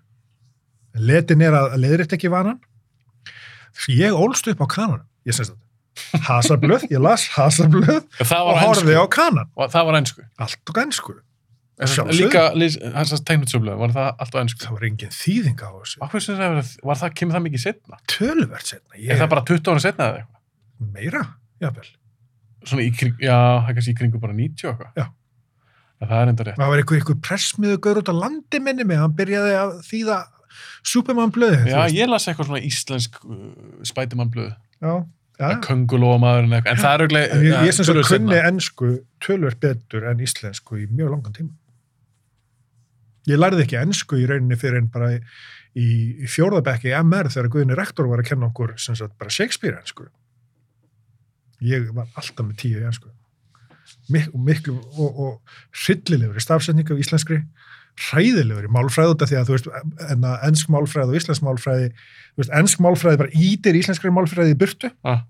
letin 1.11 1.43
er 1.45 1.55
að 1.59 1.77
leiðrétt 1.83 2.15
ekki 2.17 2.31
vanan 2.33 2.59
því 3.77 3.99
ég 4.01 4.17
ólst 4.17 4.49
upp 4.53 4.63
á 4.65 4.67
kananum 4.73 5.07
ég 5.29 5.37
semst 5.37 5.53
þetta 5.53 6.25
hasablöð, 6.29 6.87
ég 6.93 7.01
las 7.01 7.25
hasablöð 7.37 8.03
Það 8.21 8.51
og 8.51 8.59
var 8.61 8.99
á 9.01 9.07
kanan 9.13 9.49
Og 9.57 9.71
Það 9.73 9.87
var 9.89 9.97
ennsku. 10.01 10.25
allt 10.45 10.73
og 10.73 10.79
ennsku. 10.83 11.15
Líka, 12.17 12.43
hans 12.97 13.11
að 13.13 13.23
tegnutsöflega, 13.29 13.77
var 13.77 13.93
það 13.93 14.07
allt 14.25 14.37
á 14.37 14.39
ennsku? 14.41 14.61
það 14.65 14.75
var 14.79 14.85
engin 14.89 15.13
þýðing 15.13 15.59
á 15.61 15.69
þessu 15.77 15.99
Akkur 16.07 16.23
sem 16.25 16.39
það 16.39 16.55
var, 16.89 16.97
það, 17.03 17.11
kemur 17.21 17.37
það 17.37 17.45
mikið 17.47 17.63
setna? 17.67 17.99
töluvert 18.09 18.71
setna 18.71 18.97
ég, 19.01 19.11
Er 19.13 19.21
það 19.21 19.33
bara 19.35 19.45
20 19.51 19.73
ára 19.75 19.83
setna 19.85 20.07
eða 20.09 20.23
eitthvað? 20.23 20.41
meira, 20.97 21.23
jáfnvel 21.65 21.91
Svona 22.67 22.85
í 22.85 22.93
kring, 22.95 23.17
já, 23.23 23.37
það 23.37 23.71
er 23.71 23.79
kannski 23.79 23.95
í 23.95 23.99
kringu 24.01 24.21
bara 24.23 24.37
90 24.37 24.67
og 24.67 24.73
eitthvað. 24.73 24.97
Já. 24.99 25.07
En 25.97 26.11
það 26.11 26.23
er 26.23 26.31
enda 26.33 26.45
rétt. 26.47 26.59
það 26.61 26.73
var 26.73 26.81
einhver, 26.83 26.99
einhver 27.01 27.21
pressmiðu 27.25 27.77
gaur 27.87 28.01
út 28.03 28.11
á 28.13 28.15
landi 28.17 28.61
minni 28.61 28.85
mig, 28.85 28.99
hann 29.01 29.15
byrjaði 29.17 29.53
að 29.57 29.77
þýða 29.87 30.17
Superman 30.87 31.33
blöð 31.35 31.67
Já, 31.69 31.79
ég 31.93 32.09
las 32.11 32.29
eitthvað 32.29 32.51
svona 32.51 32.63
íslensk 32.65 33.19
uh, 33.25 33.37
spætumannblöð. 33.87 34.53
já, 34.81 34.93
já. 35.41 35.49
Köngulómaðurinn 35.67 36.57
eitthvað. 36.59 36.73
En 36.73 36.83
það 36.83 36.95
er 36.95 37.05
auðvitað... 37.05 37.37
En 37.37 37.45
ég, 37.47 37.67
ég 37.69 37.77
sem 37.77 37.89
sagt 37.89 38.11
kunni 38.11 38.41
ennsku 38.41 38.91
tölvert 39.25 39.61
betur 39.63 40.09
en 40.11 40.23
íslensku 40.25 40.81
í 40.83 40.87
mjög 40.91 41.15
langan 41.15 41.37
tíma. 41.37 41.55
Ég 43.27 43.41
lærði 43.41 43.65
ekki 43.67 43.81
ennsku 43.81 44.21
í 44.21 44.27
rauninni 44.31 44.59
fyrir 44.61 44.85
en 44.85 44.91
bara 44.93 45.11
í, 45.17 45.21
í, 45.75 45.89
fjórðabekki 46.31 46.95
MR 47.01 47.33
þegar 47.35 47.51
Guðni 47.57 47.79
rektor 47.79 48.09
var 48.11 48.23
að 48.23 48.31
kenna 48.31 48.51
okkur 48.53 48.77
sem 48.81 48.97
sagt 48.99 49.17
bara 49.19 49.35
Shakespeare 49.35 49.81
ennsku. 49.81 50.07
Ég 51.65 51.87
var 51.97 52.09
alltaf 52.15 52.45
með 52.47 52.57
tíu 52.61 52.81
í 52.81 52.85
ennsku. 52.87 53.09
Mik 54.13 54.33
miklu 54.35 54.75
og, 54.99 55.21
og 55.27 55.55
hryllilegur 55.85 56.37
í 56.39 56.43
stafsetningu 56.43 56.95
af 56.95 57.01
íslenskri, 57.03 57.41
hræðilegur 58.11 58.67
í 58.69 58.73
málfræð 58.75 59.15
út 59.15 59.23
af 59.25 59.31
því 59.31 59.39
að 59.41 59.49
þú 59.49 59.55
veist, 59.57 59.69
ennsk 60.49 60.71
málfræð 60.75 61.13
og 61.13 61.17
íslensk 61.21 61.45
málfræði, 61.47 61.89
þú 62.35 62.43
veist, 62.43 62.53
ennsk 62.61 62.83
málfræði 62.85 63.21
bara 63.23 63.33
ítir 63.47 63.79
íslenskri 63.81 64.13
málfræði 64.15 64.53
í 64.55 64.59
burtu. 64.61 64.91
Ah. 65.07 65.23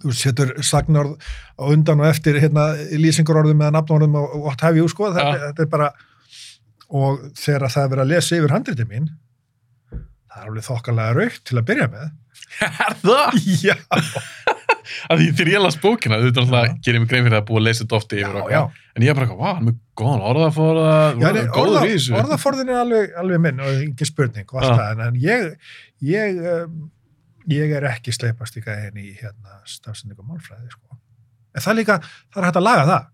þú 0.00 0.14
setur 0.16 0.50
sagnorð 0.64 1.18
á 1.60 1.64
undan 1.68 2.00
og 2.00 2.06
eftir 2.08 2.38
hérna, 2.40 2.70
lýsingarorðum 2.96 3.60
eða 3.66 3.74
nafnorðum 3.76 4.14
og, 4.16 4.30
og 4.38 4.46
what 4.46 4.62
have 4.64 4.78
you, 4.80 4.86
sko, 4.88 5.10
þetta, 5.12 5.34
Ja. 5.36 5.50
þetta 5.50 5.66
er 5.66 5.68
bara 5.74 5.90
og 6.88 7.18
þegar 7.36 7.66
það 7.74 7.82
er 7.84 7.90
verið 7.92 8.04
að 8.06 8.12
lesa 8.14 8.38
yfir 8.38 8.54
handriti 8.54 8.86
mín 8.88 9.10
það 9.92 10.38
er 10.40 10.48
alveg 10.48 10.64
þokkalega 10.70 11.18
raukt 11.18 11.44
til 11.50 11.58
að 11.60 11.66
byrja 11.68 11.90
með 11.92 12.08
Er 12.86 12.96
það? 13.02 13.36
já, 13.60 13.76
Að 15.10 15.18
því 15.24 15.28
þegar 15.40 15.48
ég 15.50 15.62
las 15.64 15.76
bókina, 15.82 16.18
þú 16.20 16.26
veit 16.28 16.36
Já. 16.36 16.42
alltaf, 16.44 16.74
gerir 16.86 17.00
mig 17.02 17.08
grein 17.10 17.24
fyrir 17.26 17.38
að 17.40 17.46
búa 17.48 17.58
að 17.58 17.64
lesa 17.66 17.82
þetta 17.84 17.96
ofti 17.98 18.18
yfir 18.20 18.36
eitthvað. 18.40 18.76
En 18.94 19.02
ég 19.02 19.10
er 19.10 19.16
bara 19.18 19.26
eitthvað, 19.26 19.40
vá, 19.40 19.54
hann 19.58 19.70
er 19.72 19.76
góðan 19.98 20.22
orðafóra, 20.30 20.84
já 21.18 21.32
nei, 21.34 21.40
góður 21.56 21.86
í 21.88 21.92
þessu. 21.96 22.14
orðaforðin 22.20 22.70
er 22.70 22.78
alveg, 22.84 23.10
alveg 23.24 23.40
minn 23.46 23.60
og 23.64 23.80
ekki 23.88 24.06
spurning 24.06 24.46
og 24.54 24.60
allt 24.62 24.78
það, 24.78 25.02
en- 25.08 25.18
ég 25.24 25.48
ég, 26.12 26.38
um, 26.54 26.76
ég 27.50 27.74
er 27.80 27.88
ekki 27.90 28.14
sleipast 28.14 28.56
í 28.60 28.62
gæðin 28.62 29.00
í 29.02 29.08
hérna 29.18 29.58
stafsending 29.66 30.18
og 30.22 30.28
málfræði, 30.30 30.70
sko 30.70 30.98
en 31.54 31.60
það 31.64 31.72
er 31.74 31.78
líka, 31.80 31.98
það 32.30 32.40
er 32.42 32.46
hægt 32.46 32.60
að 32.62 32.66
laga 32.68 32.86
það 32.92 33.06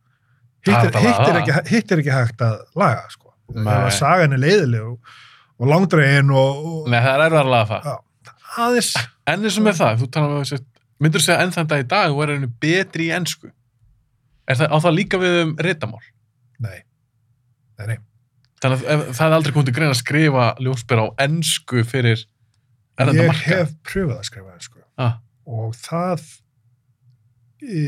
hitt 0.67 0.77
Það 0.77 0.85
er 0.85 0.93
er, 0.93 1.07
hitt 1.07 1.29
er, 1.31 1.41
ekki, 1.41 1.59
hitt 1.73 1.93
er 1.97 2.03
ekki 2.05 2.15
hægt 2.19 2.45
að 2.45 2.57
laga, 2.77 3.05
sko 3.17 3.33
Nei. 3.57 3.65
ef 3.73 3.87
að 3.89 3.93
sagan 3.97 4.37
er 4.37 4.43
leiðileg 4.45 4.85
og, 4.93 5.17
og 5.63 5.71
langdregin 5.73 6.33
og, 6.37 6.65
og 6.67 6.89
Nei, 6.93 7.01
það 7.01 7.13
er 7.15 7.25
erfið 7.31 7.41
að 7.41 7.53
laga 7.57 7.69
það. 7.73 7.87
Já, 7.87 8.35
aðeins 8.67 8.91
En 9.27 9.43
eins 9.47 9.57
og 9.59 9.65
með 9.67 9.79
það, 9.81 10.01
þú 10.03 10.09
talar 10.15 10.45
myndur 11.03 11.23
segja 11.25 11.43
enn 11.45 11.53
þann 11.55 11.69
dag 11.71 11.83
í 11.85 11.89
dag, 11.91 12.11
þú 12.13 12.23
er 12.25 12.33
einu 12.37 12.49
betri 12.63 13.09
í 13.11 13.15
ennsku. 13.17 13.51
Er 14.47 14.59
það, 14.61 14.71
á 14.73 14.77
það 14.85 14.95
líka 14.97 15.19
við 15.23 15.41
um 15.43 15.55
ritamál? 15.67 16.05
nei, 16.63 16.79
nei, 17.79 17.87
nei. 17.91 17.97
Þannig 18.63 18.85
að 18.89 19.03
það 19.19 19.27
er 19.27 19.35
aldrei 19.37 19.53
komið 19.53 19.67
til 19.69 19.75
grein 19.77 19.91
að 19.93 19.99
skrifa 20.01 20.45
ljósbera 20.65 21.03
á 21.05 21.09
ennsku 21.27 21.83
fyrir 21.85 22.23
erlenda 22.97 23.27
ég 23.27 23.29
marka. 23.29 23.51
hef 23.51 23.75
pröfað 23.85 24.17
að 24.17 24.29
skrifa 24.31 24.55
sko 24.65 24.81
Ah, 24.97 25.19
og 25.45 25.75
það 25.77 26.23
í, 27.61 27.83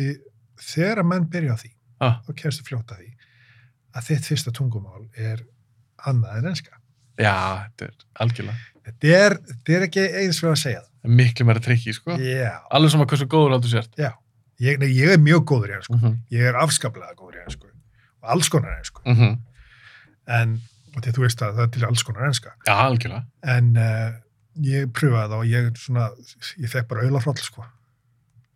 þegar 0.61 1.01
að 1.03 1.09
menn 1.09 1.29
byrja 1.33 1.55
á 1.57 1.59
því 1.63 1.71
ah, 2.05 2.19
þá 2.27 2.31
kemstu 2.43 2.67
fljóta 2.67 2.99
því 2.99 3.09
að 3.97 4.11
þitt 4.11 4.29
fyrsta 4.29 4.53
tungumál 4.59 5.07
er 5.17 5.41
annað 6.07 6.43
en 6.43 6.51
enska. 6.53 6.77
já, 7.19 7.33
þetta 7.65 7.89
er 7.89 7.95
algjörlega. 8.25 8.69
Þetta 8.89 9.15
er, 9.23 9.39
þetta 9.49 9.73
er 9.79 9.87
ekki 9.89 10.05
eins 10.21 10.39
fyrir 10.43 10.53
að 10.53 10.61
segja 10.63 10.83
það. 10.85 10.93
Miklu 11.09 11.47
meira 11.49 11.61
trikki, 11.65 11.95
sko. 11.97 12.17
Já, 12.21 12.59
Alveg 12.75 12.93
sem 12.93 13.01
að 13.05 13.13
hversu 13.13 13.27
góður 13.33 13.57
áttu 13.59 13.71
sért. 13.73 13.95
já. 13.97 14.13
Ég, 14.59 14.79
nei, 14.83 14.89
ég 14.91 15.13
er 15.15 15.21
mjög 15.23 15.45
góður 15.47 15.71
í 15.71 15.75
ennsku. 15.77 15.95
Mm 15.95 16.01
-hmm. 16.03 16.15
Ég 16.35 16.49
er 16.51 16.57
afskaplega 16.59 17.15
góður 17.15 17.37
í 17.39 17.43
ennsku. 17.45 17.69
Og 18.23 18.31
alls 18.35 18.49
konar 18.51 18.73
ennsku. 18.79 19.03
Mm 19.07 19.15
-hmm. 19.17 19.37
En, 20.39 20.61
og 20.97 21.03
því 21.03 21.09
að 21.09 21.15
þú 21.17 21.23
veist 21.23 21.43
að 21.43 21.55
það 21.55 21.63
er 21.63 21.71
til 21.77 21.85
alls 21.87 22.03
konar 22.03 22.27
enska. 22.27 22.51
Já, 22.67 22.75
algjörlega. 22.75 23.25
En 23.43 23.77
uh, 23.77 24.11
ég 24.61 24.91
pröfaði 24.93 25.29
það 25.31 25.39
og 25.39 25.47
ég 25.47 25.79
svona, 25.79 26.11
ég 26.59 26.71
fekk 26.71 26.89
bara 26.89 27.03
auðlafroll, 27.07 27.39
sko. 27.39 27.65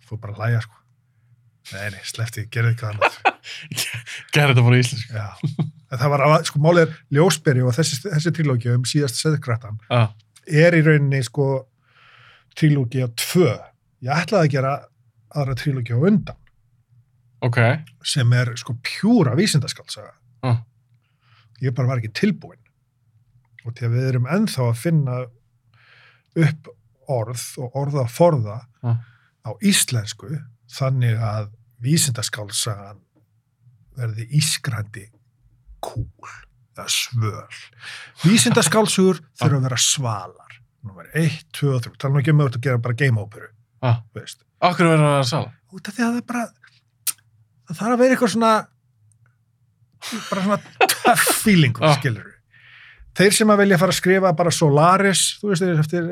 Fór 0.08 0.18
bara 0.18 0.32
að 0.32 0.38
hlæja, 0.42 0.60
sko. 0.60 0.74
Nei, 1.72 1.90
nei, 1.94 2.00
sleppti, 2.02 2.48
gerði 2.50 2.68
eitthvað 2.74 2.90
annað. 2.90 3.18
Gerði 4.34 4.54
þetta 4.54 4.62
bara 4.66 4.76
í 4.76 4.80
íslensku. 4.82 5.14
Já. 5.14 5.28
En 5.92 5.98
það 5.98 6.10
var, 6.10 6.44
sko, 6.44 6.58
málið 6.58 6.82
er 6.88 6.96
ljósberi 7.14 7.62
og 7.62 7.74
þessi, 7.76 8.00
þessi 8.10 8.32
trilógi 8.34 8.74
um 8.74 8.84
síðast 8.84 9.20
seðkrattan 9.22 9.78
Ah, 9.90 10.08
er 10.46 10.74
í 10.74 10.82
rauninni 10.82 11.22
sko 11.22 11.68
trilógi 12.58 13.02
á 13.04 13.08
tvö. 13.18 13.50
Ég 14.02 14.12
ætlaði 14.16 14.48
að 14.48 14.52
gera 14.56 14.72
aðra 15.32 15.54
trilógi 15.58 15.94
á 15.94 16.00
undan 16.00 16.38
ok. 17.42 17.58
sem 18.04 18.32
er 18.36 18.52
sko 18.60 18.74
pjúra 18.84 19.34
vísindaskaldsaga. 19.38 20.12
Ah. 20.42 20.60
Ég 21.62 21.74
bara 21.74 21.88
var 21.92 22.02
ekki 22.02 22.12
tilbúinn. 22.18 22.58
Og 23.64 23.74
því 23.78 23.86
að 23.86 23.94
við 23.96 24.08
erum 24.10 24.26
ennþá 24.26 24.68
að 24.72 24.80
finna 24.82 25.16
upp 26.42 26.70
orð 27.12 27.42
og 27.62 27.76
orða 27.78 28.06
forða 28.10 28.60
Ah. 28.82 28.98
á 29.46 29.50
íslensku 29.62 30.30
þannig 30.72 31.18
að 31.22 31.50
vísindaskaldsagan 31.82 33.00
verði 33.98 34.26
ískrandi 34.38 35.08
kúl 35.82 36.06
eða 36.72 36.86
svöl. 36.88 37.58
Vísindaskálsugur 38.26 39.20
þurfa 39.36 39.58
að 39.58 39.66
vera 39.66 39.78
svalar. 39.82 40.54
Númer 40.82 41.06
1, 41.14 41.44
2 41.54 41.74
og 41.76 41.82
3. 41.84 41.92
Tala 41.98 42.14
nú 42.16 42.20
ekki 42.22 42.32
um 42.34 42.40
að 42.42 42.48
ert 42.50 42.56
að 42.58 42.66
gera 42.68 42.78
bara 42.82 42.94
game 42.98 43.20
opera, 43.22 43.48
Ah. 43.82 44.00
Akkur 44.62 44.86
verður 44.86 45.06
það 45.08 45.20
að 45.20 45.28
sala? 45.30 45.52
Út 45.74 45.88
af 45.88 45.94
því 45.96 46.02
að 46.06 46.12
það 46.16 46.26
bara, 46.26 46.42
það 47.68 47.78
þarf 47.80 47.92
að 47.94 47.98
vera 48.02 48.14
eitthvað 48.16 48.32
svona, 48.36 48.52
bara 50.30 50.42
svona 50.44 50.60
tough 50.92 51.24
feeling, 51.42 51.74
Ah. 51.80 51.96
skilur 51.98 52.22
við. 52.26 52.28
Þeir 53.12 53.34
sem 53.36 53.50
að 53.52 53.58
vilja 53.60 53.76
fara 53.78 53.92
að 53.92 53.98
skrifa 54.00 54.30
bara 54.36 54.50
Solaris, 54.50 55.22
þú 55.42 55.48
veist, 55.50 55.62
þeir 55.62 55.80
eftir 55.82 56.06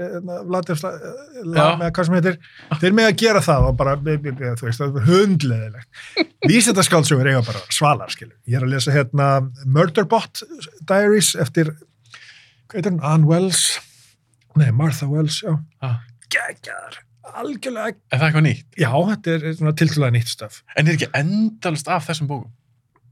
Vladimir 0.50 0.76
Sla- 0.76 0.90
eh. 1.00 1.44
Lam, 1.44 1.80
eða 1.80 1.92
hvað 1.96 2.04
sem 2.10 2.14
heitir, 2.18 2.36
þeir 2.82 2.92
með 2.98 3.06
að 3.08 3.16
gera 3.22 3.40
það 3.40 3.68
og 3.70 3.76
bara, 3.78 3.94
þú 3.96 4.66
veist, 4.66 4.80
það 4.82 4.98
er 5.00 5.06
hundleðilegt. 5.08 5.88
Vísindaskálsugur 6.50 7.26
eiga 7.30 7.40
bara 7.46 7.62
svalar, 7.72 8.10
skilur. 8.12 8.36
Ég 8.46 8.58
er 8.60 8.66
að 8.66 8.74
lesa 8.74 8.92
hérna 8.92 9.30
Murderbot 9.64 10.42
Diaries 10.84 11.34
eftir, 11.40 11.72
hvað 12.68 12.76
heitir 12.82 12.90
hann, 12.92 13.00
Ann 13.14 13.24
Wells, 13.30 13.78
nei, 14.56 14.70
Martha 14.72 15.06
Wells, 15.08 15.40
já, 15.44 15.54
Ah. 15.82 16.00
geggjar, 16.30 16.98
algjörlega, 17.34 17.96
Er 18.12 18.18
það 18.18 18.26
eitthvað 18.30 18.46
nýtt? 18.48 18.66
já, 18.78 18.90
þetta 18.90 19.34
er 19.34 19.54
svona 19.54 19.72
tiltúlega 19.78 20.12
nýtt 20.16 20.28
stöf. 20.34 20.62
En 20.76 20.88
er 20.88 20.94
ekki 20.96 21.10
endalist 21.14 21.88
af 21.88 22.06
þessum 22.08 22.26
bókum? 22.28 22.50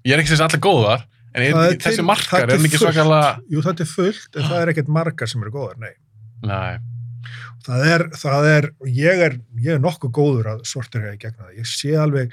Ég 0.05 0.15
er 0.15 0.23
ekki 0.23 0.37
sem 0.37 0.47
allir 0.47 0.61
góðar, 0.61 1.05
en 1.35 1.43
er 1.43 1.49
er 1.49 1.77
þessi 1.79 2.03
það 2.03 2.43
er 2.43 2.55
ekki 2.59 2.79
fullt. 2.79 2.95
svakalega... 2.95 3.43
Jú, 3.51 3.63
þetta 3.63 3.81
er 3.85 3.91
fullt, 3.93 4.37
en 4.37 4.43
það 4.43 4.63
er 4.63 4.73
ekkert 4.73 4.89
margar 4.89 5.29
sem 5.29 5.43
eru 5.43 5.51
góðar, 5.51 5.79
nei. 5.79 5.95
Nei, 6.43 6.79
Það 7.69 7.83
er, 7.93 8.03
það 8.17 8.45
er, 8.49 8.67
ég 8.87 9.21
er, 9.27 9.35
ég 9.61 9.75
er 9.75 9.81
nokkuð 9.83 10.11
góður 10.15 10.47
að 10.55 10.61
sortir 10.65 11.03
í 11.11 11.19
gegna 11.21 11.49
það. 11.49 11.57
Ég 11.59 11.67
sé 11.69 11.91
alveg, 12.01 12.33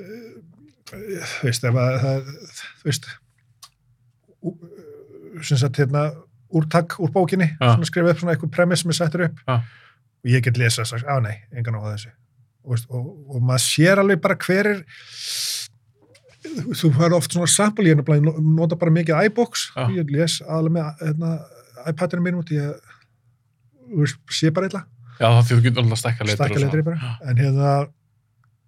uh, 0.00 0.40
veist, 1.44 1.62
ef 1.68 1.76
að 1.78 1.98
það, 2.02 2.32
veist, 2.84 3.06
uh, 4.42 4.50
sem 5.44 5.60
sagt, 5.60 5.76
hérna, 5.78 6.06
úrtak 6.52 6.96
úr 7.02 7.12
bókinni, 7.14 7.48
Já. 7.56 7.74
svona 7.74 7.88
skrifa 7.88 8.12
upp 8.12 8.20
svona 8.22 8.34
eitthvað 8.34 8.52
premiss 8.56 8.84
sem 8.84 8.92
er 8.92 8.98
settur 8.98 9.24
upp 9.28 9.40
Já. 9.46 9.56
og 10.24 10.30
ég 10.32 10.44
get 10.46 10.60
lesa 10.60 10.84
þess 10.84 11.02
að, 11.02 11.08
á 11.08 11.16
nei, 11.24 11.36
engan 11.56 11.78
á 11.78 11.82
þessu. 11.90 12.12
Og, 12.62 12.84
og, 12.94 13.06
og 13.34 13.42
maður 13.42 13.64
sér 13.64 14.02
alveg 14.02 14.20
bara 14.22 14.38
hver 14.38 14.70
er, 14.70 14.82
þú 16.78 16.92
fær 16.96 17.16
oft 17.18 17.34
svona 17.34 17.50
sample, 17.50 17.88
ég 17.90 17.98
ég 17.98 18.28
nota 18.42 18.78
bara 18.78 18.94
mikið 18.94 19.30
iBooks, 19.30 19.70
Já. 19.74 19.88
ég 19.96 20.12
les 20.14 20.38
aðalega 20.46 20.76
með 20.76 21.06
hérna, 21.06 21.32
iPadinu 21.90 22.26
mínum 22.26 22.44
út, 22.44 22.52
ég 22.54 22.92
veist, 23.96 24.20
sé 24.30 24.52
bara 24.54 24.70
illa, 24.70 24.84
já 25.18 25.26
það 25.26 25.42
því 25.48 25.56
þú 25.58 25.64
getur 25.66 25.84
alltaf 25.84 26.00
stekka 26.02 26.26
litur 26.26 26.38
stakka 26.38 26.62
letri 26.62 26.86
bara, 26.86 27.16
en 27.26 27.42
hérna 27.42 27.74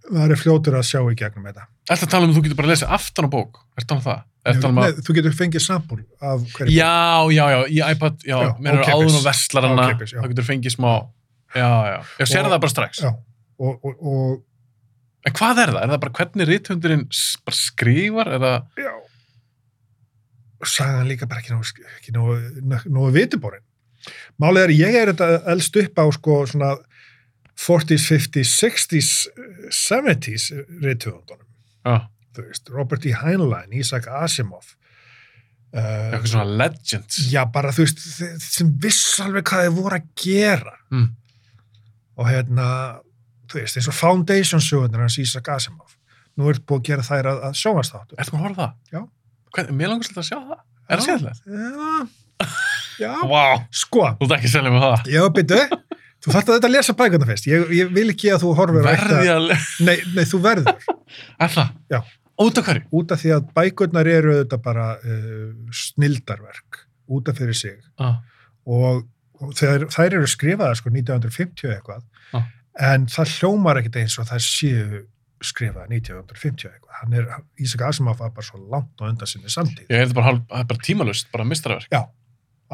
það 0.05 0.35
er 0.35 0.41
fljótur 0.41 0.77
að 0.79 0.87
sjá 0.89 1.01
í 1.01 1.17
gegnum 1.19 1.47
þetta. 1.49 1.67
Þetta 1.89 2.09
tala 2.13 2.27
um 2.27 2.33
að 2.33 2.39
þú 2.39 2.45
getur 2.47 2.59
bara 2.59 2.69
að 2.69 2.75
lesa 2.75 2.91
aftan 2.93 3.29
á 3.29 3.31
bók, 3.33 3.61
er 3.79 3.87
það 3.87 3.97
um 3.97 4.05
það? 4.05 4.25
Er 4.45 4.59
það 4.61 4.69
um 4.69 4.81
Nei, 4.81 4.87
að... 4.91 5.03
þú 5.07 5.17
getur 5.17 5.37
fengið 5.39 5.63
sample 5.65 6.03
af 6.21 6.43
hverju 6.53 6.75
Já, 6.75 6.97
já, 7.33 7.45
já, 7.55 7.61
í 7.73 7.79
iPad, 7.95 8.19
já, 8.29 8.39
mér 8.61 8.75
er 8.75 8.83
ókeypis. 8.83 8.97
áðun 8.99 9.19
og 9.21 9.25
vestlar 9.25 9.69
hana, 9.71 9.87
þá 10.01 10.27
getur 10.33 10.49
fengið 10.49 10.75
smá, 10.77 10.91
já, 11.55 11.71
já, 11.89 11.97
já, 12.21 12.27
sér 12.29 12.51
það 12.51 12.59
bara 12.67 12.75
strax. 12.75 13.01
Já, 13.07 13.15
og, 13.65 13.79
og, 13.79 13.95
og 14.05 14.43
En 15.25 15.33
hvað 15.33 15.61
er 15.63 15.71
það? 15.73 15.81
Er 15.81 15.91
það 15.95 16.01
bara 16.03 16.15
hvernig 16.19 16.51
bara 17.49 17.57
skrifar, 17.57 18.31
eða... 18.37 18.51
já, 18.77 18.93
sagan 20.69 21.09
líka 21.09 21.29
bara 21.29 21.41
ekki 21.41 21.55
nógu, 21.55 21.87
ekki 21.99 22.15
nógu, 22.15 22.37
nógu 22.93 23.13
vitiborin. 23.15 23.65
Málið 24.41 24.67
er, 24.67 24.73
ég 24.77 24.99
er 25.01 25.13
þetta 25.13 25.53
elst 25.55 25.77
upp 25.81 26.01
á 26.01 26.05
sko 26.13 26.41
svona 26.51 26.75
40s, 27.65 28.09
50s, 28.11 28.53
60s, 28.61 29.11
70s 29.71 30.49
rithöfundunum. 30.83 31.47
Já, 31.85 31.97
Þú 32.35 32.45
veist, 32.49 32.71
Robert 32.75 33.05
E. 33.07 33.13
Heinlein, 33.21 33.73
Isaac 33.79 34.09
Asimov. 34.11 34.73
Uh, 35.75 35.81
eitthvað 36.15 36.29
svona 36.31 36.45
legends. 36.61 37.17
já, 37.33 37.41
bara 37.51 37.73
þú 37.75 37.83
veist, 37.87 38.03
sem 38.45 38.69
viss 38.83 39.19
alveg 39.25 39.43
hvað 39.51 39.65
þið 39.69 39.79
voru 39.81 39.99
að 39.99 40.09
gera. 40.23 40.75
Mm. 40.95 41.09
Og 42.23 42.29
hérna, 42.31 42.67
þú 43.51 43.59
veist, 43.61 43.79
eins 43.81 43.89
og 43.91 43.97
Foundation 43.99 44.63
sögurnar 44.63 45.03
hans 45.07 45.19
Isaac 45.19 45.51
Asimov. 45.57 45.97
Nú 46.39 46.47
er 46.51 46.59
búið 46.63 46.81
að 46.81 46.87
gera 46.91 47.07
þær 47.07 47.29
að, 47.33 47.41
að 47.49 47.59
sjónvastáttu. 47.59 48.19
Ertu 48.19 48.35
maður 48.37 48.45
að 48.45 48.49
horfa 48.49 48.63
það? 48.65 48.77
Já. 48.95 49.03
Hvern, 49.55 49.75
mér 49.79 49.91
langar 49.93 50.07
svolítið 50.09 50.23
að 50.23 50.29
sjá 50.31 50.39
það. 50.51 50.63
Er 50.85 51.03
það 51.03 51.07
sérlega? 51.11 51.35
Já, 52.99 53.05
já, 53.05 53.13
Vá, 53.35 53.43
sko, 53.83 54.07
þú 54.19 54.27
ert 54.29 54.37
ekki 54.39 54.51
að 54.51 54.55
selja 54.57 54.73
mig 54.75 54.83
það. 54.85 55.13
já, 55.15 55.23
byttu, 55.39 55.61
þú 56.25 56.35
þarft 56.35 56.51
að 56.51 56.57
þetta 56.59 56.71
lesa 56.75 56.95
bækuna 56.99 57.29
fyrst. 57.31 57.47
Ég, 57.51 57.71
ég 57.79 57.93
vil 57.95 58.07
ekki 58.15 58.31
að 58.35 58.43
þú 58.47 58.55
horfir 58.59 58.87
á 58.87 58.91
Verði 58.95 59.31
að... 59.35 59.47
le- 59.51 59.61
Nei, 59.87 59.97
nei, 60.17 60.25
þú 60.31 60.41
verður. 60.45 60.87
Er 61.39 61.55
það? 61.55 61.71
Já. 61.95 62.01
Út 62.41 62.59
af 62.59 62.65
hverju? 62.67 62.83
Út 62.93 63.13
af 63.15 63.21
því 63.23 63.31
að 63.37 63.49
bækurnar 63.55 64.07
eru 64.11 64.33
þetta 64.41 64.59
bara 64.63 64.87
uh, 64.99 65.53
snildarverk, 65.71 66.81
út 67.15 67.29
af 67.31 67.37
fyrir 67.39 67.55
sig. 67.55 67.77
Ah. 68.03 68.17
Og, 68.67 69.05
og 69.41 69.53
þeir, 69.59 69.87
þær 69.93 70.17
eru 70.21 70.27
skrifaðar 70.31 70.79
sko 70.81 70.91
1950 70.91 71.71
eitthvað, 71.77 72.03
Ah. 72.35 72.47
en 72.81 73.07
það 73.07 73.35
hljómar 73.39 73.79
ekkit 73.79 73.97
eins 74.03 74.19
og 74.19 74.27
það 74.27 74.43
séu 74.43 75.03
skrifaðar 75.45 75.89
1950 75.93 76.71
eitthvað. 76.73 76.99
Hann 77.03 77.13
er, 77.13 77.27
Ísak 77.61 77.83
Asimov 77.87 78.19
var 78.19 78.31
bara 78.35 78.47
svo 78.47 78.59
langt 78.71 78.99
á 78.99 79.07
undan 79.07 79.29
sinni 79.29 79.51
samtíð. 79.53 79.87
Ég 79.91 80.07
þetta 80.09 80.15
bara, 80.15 80.65
bara 80.65 80.81
tímalust, 80.83 81.31
bara 81.35 81.45
mistarverk. 81.45 81.87
Já, 81.93 82.07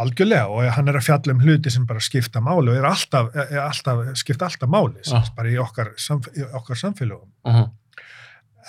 algjörlega 0.00 0.46
og 0.48 0.68
hann 0.76 0.88
er 0.88 0.96
að 1.00 1.04
fjalla 1.08 1.34
um 1.34 1.40
hluti 1.42 1.70
sem 1.74 1.84
bara 1.88 2.00
skipta 2.00 2.40
máli 2.40 2.70
og 2.70 2.78
er 2.78 2.86
alltaf, 2.88 3.32
er 3.34 3.58
alltaf 3.64 4.04
skipta 4.16 4.46
alltaf 4.46 4.70
máli 4.70 5.02
sagt, 5.04 5.34
bara 5.36 5.50
í 5.50 5.58
okkar, 5.60 5.90
samf 6.00 6.28
okkar 6.54 6.76
samfélögum 6.78 7.28
Uh 7.44 7.54
-huh. 7.54 7.70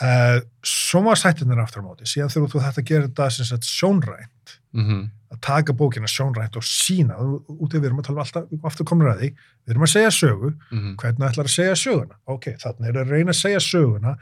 Uh, 0.02 0.40
sjónvarsættirnir 0.65 1.60
aftur 1.61 1.84
á 1.84 1.88
móti 1.88 2.06
síðan 2.10 2.30
þegar 2.34 2.49
þú 2.53 2.61
þetta 2.65 2.82
að 2.82 2.88
gera 2.91 3.07
þetta 3.07 3.30
sem 3.32 3.45
sagt 3.45 3.64
sjónrænt 3.69 4.57
Mm 4.73 4.86
-hmm. 4.88 5.10
að 5.36 5.40
taka 5.41 5.73
bókina 5.73 6.07
sjónrænt 6.07 6.56
og 6.56 6.64
sína 6.64 7.15
út 7.19 7.73
af 7.76 7.82
við 7.82 7.86
erum 7.90 7.99
að 7.99 8.06
tala 8.07 8.22
um 8.22 8.23
alltaf 8.23 8.65
aftur 8.65 8.86
komur 8.88 9.07
að 9.11 9.19
því 9.19 9.30
við 9.65 9.69
erum 9.73 9.84
að 9.84 9.91
segja 9.91 10.11
sögu, 10.11 10.49
Mm 10.72 10.95
hvernig 10.95 11.28
ætlar 11.30 11.45
að 11.45 11.56
segja 11.57 11.76
söguna 11.76 12.15
ok, 12.26 12.45
þannig 12.56 12.88
er 12.88 13.02
að 13.02 13.10
reyna 13.11 13.32
að 13.32 13.41
segja 13.41 13.60
söguna 13.60 14.15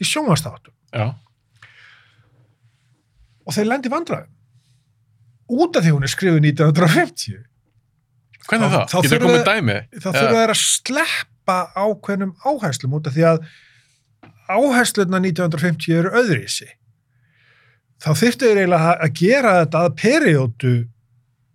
í 0.00 0.04
sjónvarsþáttum 0.04 0.72
Já. 0.94 1.14
og 3.46 3.54
þeir 3.54 3.66
lendi 3.70 3.88
vandræðum 3.92 4.32
út 5.48 5.76
af 5.78 5.84
því 5.84 5.92
hún 5.94 6.02
er 6.06 6.12
skrifuð 6.14 6.40
1950 6.42 7.44
Hvernig 8.46 8.70
Þá- 8.70 8.86
þá? 8.86 8.86
þá 8.86 9.02
Getur 9.02 9.18
þurfa 9.18 9.26
komið 9.26 9.42
þau- 9.42 9.54
dæmi? 9.54 9.76
þá 9.98 10.08
þurfa 10.14 10.38
þær 10.38 10.50
að 10.54 10.60
sleppa 10.62 11.58
ákveðnum 11.74 12.32
áherslum 12.46 12.94
út 12.94 13.06
af 13.10 13.14
því 13.16 13.24
að 13.26 13.38
áhersluna 14.48 15.20
1950 15.22 15.96
eru 16.00 16.12
öðrísi 16.22 16.68
þá 18.02 18.10
þyrftu 18.20 18.50
þeir 18.50 18.60
eiginlega 18.62 18.92
að 18.96 19.16
gera 19.20 19.56
þetta 19.62 19.82
að 19.86 19.96
periódu 20.02 20.74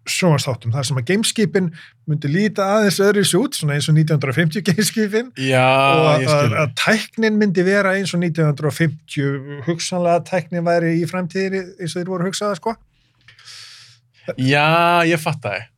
sjónvarsþáttum, 0.09 0.71
þar 0.73 0.85
sem 0.87 0.97
að 0.97 1.07
gameskipin 1.11 1.67
myndi 2.09 2.29
líta 2.31 2.65
aðeins 2.75 2.97
öðrísi 3.05 3.37
út 3.37 3.57
svona 3.57 3.75
eins 3.77 3.89
og 3.91 3.97
1950 3.99 4.65
gameskipin 4.65 5.29
Já, 5.37 5.61
og 5.61 6.25
að, 6.25 6.55
að 6.63 6.71
tæknin 6.81 7.37
myndi 7.39 7.65
vera 7.67 7.93
eins 7.99 8.15
og 8.17 8.23
1950 8.25 9.61
hugsanlega 9.67 10.17
að 10.17 10.25
tæknin 10.31 10.65
væri 10.65 10.95
í 10.97 11.05
framtíðir 11.09 11.59
eins 11.77 11.93
og 11.93 11.99
þeir 11.99 12.13
voru 12.15 12.29
hugsaða 12.31 12.57
sko. 12.57 12.73
Já, 14.37 15.05
ég 15.05 15.21
fatt 15.21 15.45
það. 15.45 15.69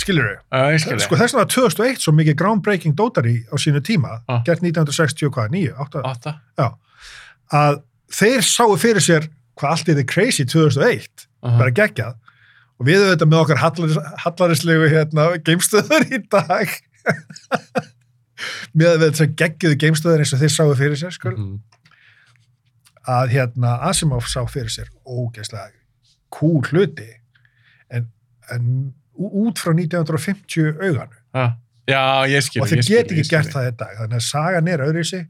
Skilur 0.00 0.28
þau? 0.28 0.38
Já, 0.52 0.72
ég 0.72 0.82
skilur. 0.84 1.04
Sko 1.04 1.18
þess 1.20 1.36
vegna 1.36 1.46
2001 1.54 2.02
svo 2.04 2.12
mikið 2.16 2.36
groundbreaking 2.42 2.96
dótari 2.98 3.36
á 3.50 3.54
sínu 3.60 3.80
tíma, 3.84 4.20
Ah. 4.28 4.42
gert 4.46 4.62
1960 4.62 5.26
og 5.26 5.34
hvað, 5.36 5.50
9, 5.50 5.72
8, 5.78 6.02
Átta. 6.04 6.40
að 7.52 7.82
þeir 8.10 8.42
sáu 8.42 8.76
fyrir 8.76 9.02
sér 9.02 9.28
hvað 9.56 9.70
allt 9.70 9.88
er 9.88 10.04
crazy 10.04 10.44
2001, 10.44 11.26
Uh 11.42 11.58
bara 11.58 11.70
geggjað 11.70 12.14
og 12.76 12.86
við 12.86 13.02
auðvitað 13.04 13.30
með 13.30 13.42
okkar 13.44 13.60
hallaris, 13.62 13.98
hallarislegu 14.24 14.88
hérna, 14.92 15.26
geimstöður 15.46 16.06
í 16.12 16.18
dag 16.28 16.72
með 18.78 19.04
þetta 19.06 19.28
geggjuðu 19.40 19.78
geimstöður 19.80 20.24
eins 20.24 20.34
og 20.34 20.42
þeir 20.42 20.52
sáu 20.52 20.74
fyrir 20.76 21.00
sér 21.00 21.14
skul, 21.14 21.36
-hmm. 21.36 21.58
að 23.06 23.32
hérna 23.36 23.78
Asimov 23.88 24.26
sá 24.28 24.42
fyrir 24.50 24.72
sér 24.72 24.90
ógeðslega 25.06 25.70
cool 26.34 26.60
hluti 26.68 27.08
en, 27.90 28.10
en 28.50 28.92
út 29.16 29.62
frá 29.62 29.72
1950 29.74 30.80
auganu 30.82 31.22
Já, 31.86 32.26
ég 32.26 32.42
skilur. 32.42 32.64
og 32.66 32.70
skil, 32.82 32.96
get 32.96 33.12
ekki 33.14 33.24
skil. 33.24 33.36
gert 33.36 33.52
það 33.54 33.68
dag 33.82 33.92
þannig 34.00 34.18
að 34.18 34.24
sagan 34.26 34.68
er 34.72 34.82
öðruvísi 34.86 35.20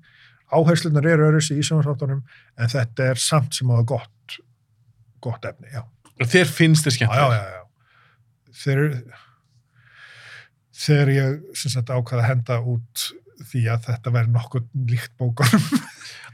áherslunar 0.56 1.08
eru 1.10 1.26
öðruvísi 1.28 1.58
í 1.58 1.64
sjónvarsáttunum 1.66 2.22
en 2.56 2.72
þetta 2.72 3.10
er 3.12 3.20
samt 3.20 3.54
sem 3.58 3.68
á 3.70 3.74
það 3.76 3.86
gott 3.92 4.38
gott 5.26 5.44
efni, 5.48 5.68
já, 5.74 5.82
Og 6.16 6.28
þér 6.32 6.48
finnst 6.48 6.86
já, 6.86 6.94
skemmt. 6.94 7.12
já, 7.12 7.26
já, 7.34 7.44
já. 7.52 7.62
þegar 8.62 8.96
þegar 10.76 11.10
ég 11.12 11.38
sagt 11.72 11.90
ákvaða 11.92 12.22
að 12.22 12.28
henda 12.30 12.58
út 12.72 13.06
því 13.50 13.62
að 13.72 13.88
þetta 13.90 14.12
væri 14.14 14.32
nokkuð 14.32 14.68
líkt 14.88 15.12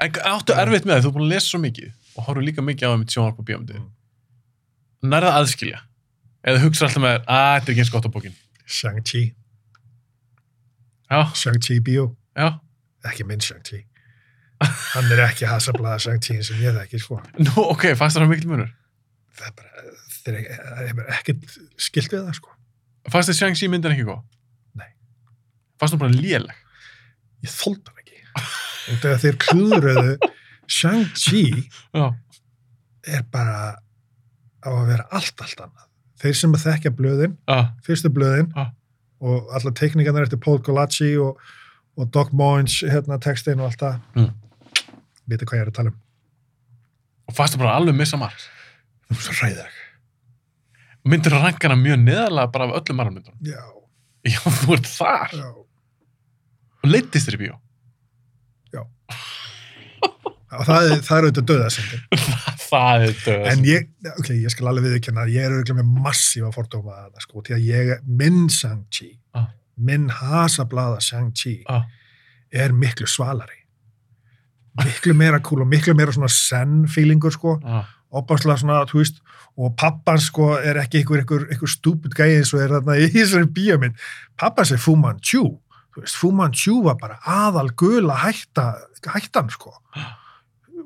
En 0.02 0.16
áttu 0.32 0.54
erfitt 0.58 0.86
með 0.86 0.96
það, 0.96 1.02
þú 1.04 1.08
er 1.10 1.16
búin 1.16 1.26
að 1.26 1.32
lesa 1.34 1.48
svo 1.50 1.60
mikið 1.62 1.90
og 2.18 2.26
horfðu 2.26 2.44
líka 2.46 2.62
mikið 2.66 2.86
á 2.86 2.90
það 2.92 3.00
mitt 3.02 3.14
bíómyndi. 3.48 3.78
Mm. 3.78 3.90
Nærða 5.12 5.30
að 5.32 5.38
aðskilja. 5.40 5.80
Eða 6.42 6.62
hugsa 6.64 6.88
alltaf 6.88 7.02
með 7.02 7.12
þér, 7.16 7.24
að 7.30 7.52
þetta 7.52 7.70
er 7.70 7.72
ekki 7.74 7.84
eins 7.84 7.92
gott 7.94 8.08
á 8.08 8.14
bókin. 8.14 8.36
Shang-Chi, 8.66 9.22
Shang-Chi 11.34 11.78
bíó 11.84 12.04
já. 12.36 12.58
ekki 13.04 13.26
minn 13.28 13.42
Shang-Chi 13.42 13.82
hann 14.62 15.10
er 15.12 15.24
ekki 15.26 15.48
hasablaða 15.50 15.98
Shang-Chi 16.06 16.38
sem 16.46 16.60
ég 16.62 16.76
þekki 16.76 17.00
sko 17.02 17.18
Nú, 17.42 17.52
ok, 17.66 17.92
fannst 17.98 18.16
það 18.18 18.30
mikil 18.30 18.50
munur? 18.52 18.70
það 19.36 19.48
er 19.50 19.54
bara, 19.58 19.84
það 20.14 20.32
er, 20.32 20.48
það 20.62 20.88
er 20.88 20.96
bara 21.00 21.16
ekkert 21.18 21.56
skilt 21.88 22.14
við 22.14 22.24
það 22.28 22.38
sko 22.40 22.56
Fannst 23.12 23.32
þið 23.32 23.38
Shang-Chi 23.40 23.68
myndin 23.72 23.96
ekki 23.96 24.06
góð? 24.06 24.20
Nei. 24.78 24.90
Fannst 25.82 25.96
þú 25.96 26.02
bara 26.04 26.14
léleg? 26.14 26.58
ég 27.42 27.50
þóldi 27.58 27.90
hann 27.90 28.02
ekki 28.04 28.20
og 28.92 28.98
þegar 29.02 29.22
þeir 29.22 29.38
klúðröðu 29.42 30.30
Shang-Chi 30.72 31.44
Já. 31.92 32.06
er 33.18 33.24
bara 33.34 33.74
á 34.62 34.70
að 34.70 34.86
vera 34.92 35.08
allt, 35.10 35.34
allt 35.42 35.64
annað 35.66 35.88
þeir 36.22 36.36
sem 36.38 36.52
að 36.54 36.64
þekkja 36.68 36.92
blöðin, 36.98 37.36
Já, 37.48 37.58
fyrstu 37.86 38.08
blöðin 38.14 38.52
Ah. 38.56 38.70
og 39.20 39.48
alla 39.54 39.70
teikningarnar 39.70 40.22
eftir 40.26 40.40
Paul 40.42 40.58
Golacci 40.58 41.12
og, 41.20 41.38
og 41.98 42.10
Doc 42.14 42.32
Moens 42.32 42.80
hérna 42.82 43.18
textin 43.20 43.60
og 43.60 43.70
allt 43.70 43.78
það 43.82 44.00
Mm. 44.16 44.30
vita 45.28 45.44
hvað 45.46 45.58
ég 45.58 45.62
er 45.66 45.70
að 45.70 45.74
tala 45.80 45.88
um 45.90 45.98
og 47.28 47.34
fannst 47.34 47.54
þú 47.54 47.58
bara 47.62 47.76
alveg 47.78 47.94
missa 47.96 48.16
marg. 48.16 48.34
það 49.10 49.16
er 49.18 49.22
svo 49.22 49.38
ræðag 49.46 49.78
Myndir 51.04 51.32
að 51.34 51.42
ranka 51.42 51.66
hana 51.68 51.82
mjög 51.82 51.98
neðarlega 52.04 52.52
bara 52.52 52.64
af 52.68 52.76
öllum 52.82 52.96
margmyndunum. 53.00 53.38
já, 53.42 53.62
Já, 54.24 54.38
þú 54.38 54.74
ert 54.76 54.86
þar. 54.86 55.32
já, 55.34 55.48
Og 56.84 56.90
leittist 56.90 57.26
þér 57.28 57.34
í 57.34 57.40
bíó. 57.42 57.56
það, 60.68 60.90
það 61.06 61.16
er 61.18 61.26
auðvitað 61.28 61.46
döðasendin 61.50 62.02
það 62.66 63.06
er 63.06 63.14
döð. 63.24 63.46
en 63.52 63.64
ég, 63.68 63.88
ok, 64.18 64.28
ég 64.36 64.52
skal 64.54 64.68
alveg 64.70 64.86
viðurkenna 64.88 65.24
að 65.26 65.32
ég 65.36 65.46
er 65.48 65.54
auðvitað 65.56 65.78
með 65.80 65.90
massífa 66.06 66.52
fordóma 66.54 66.98
að 66.98 67.08
það 67.16 67.26
sko, 67.26 67.42
því 67.48 67.56
að 67.58 67.66
ég, 67.70 67.92
minn 68.22 68.42
Shang-Chi 68.52 69.10
Ah. 69.38 69.46
minn 69.80 70.08
hasablada 70.12 71.00
Shang-Chi 71.00 71.54
Ah. 71.72 71.86
er 72.52 72.72
miklu 72.76 73.06
svalari. 73.08 73.58
Miklu 74.84 75.12
meira 75.16 75.40
cool 75.44 75.62
og 75.64 75.68
miklu 75.68 75.92
meira 75.96 76.12
svona 76.12 76.28
zen-feelingur 76.32 77.32
sko, 77.34 77.58
Já, 77.60 77.82
opaslega 78.12 78.58
svona, 78.60 78.82
þú 78.88 79.00
veist 79.02 79.18
og 79.60 79.74
pappan 79.76 80.20
sko 80.20 80.54
er 80.56 80.78
ekki 80.80 81.02
einhver, 81.02 81.20
einhver, 81.20 81.42
einhver 81.52 81.68
stúpid 81.68 82.14
gæði 82.16 82.38
eins 82.40 82.52
og 82.56 82.60
er 82.64 82.72
þarna 82.78 82.94
í 83.00 83.08
þessari 83.12 83.48
bíómynd 83.52 83.98
pappans 84.40 84.72
er 84.72 84.80
Fu 84.80 84.94
Manchu 84.96 85.42
þú 85.92 86.00
veist, 86.04 86.16
Fu 86.16 86.30
Manchu 86.32 86.78
var 86.86 86.96
bara 87.00 87.18
aðal 87.28 87.68
gula 87.76 88.16
hætta, 88.22 88.70
hættan 89.12 89.50
sko. 89.52 89.74
Og 89.96 90.21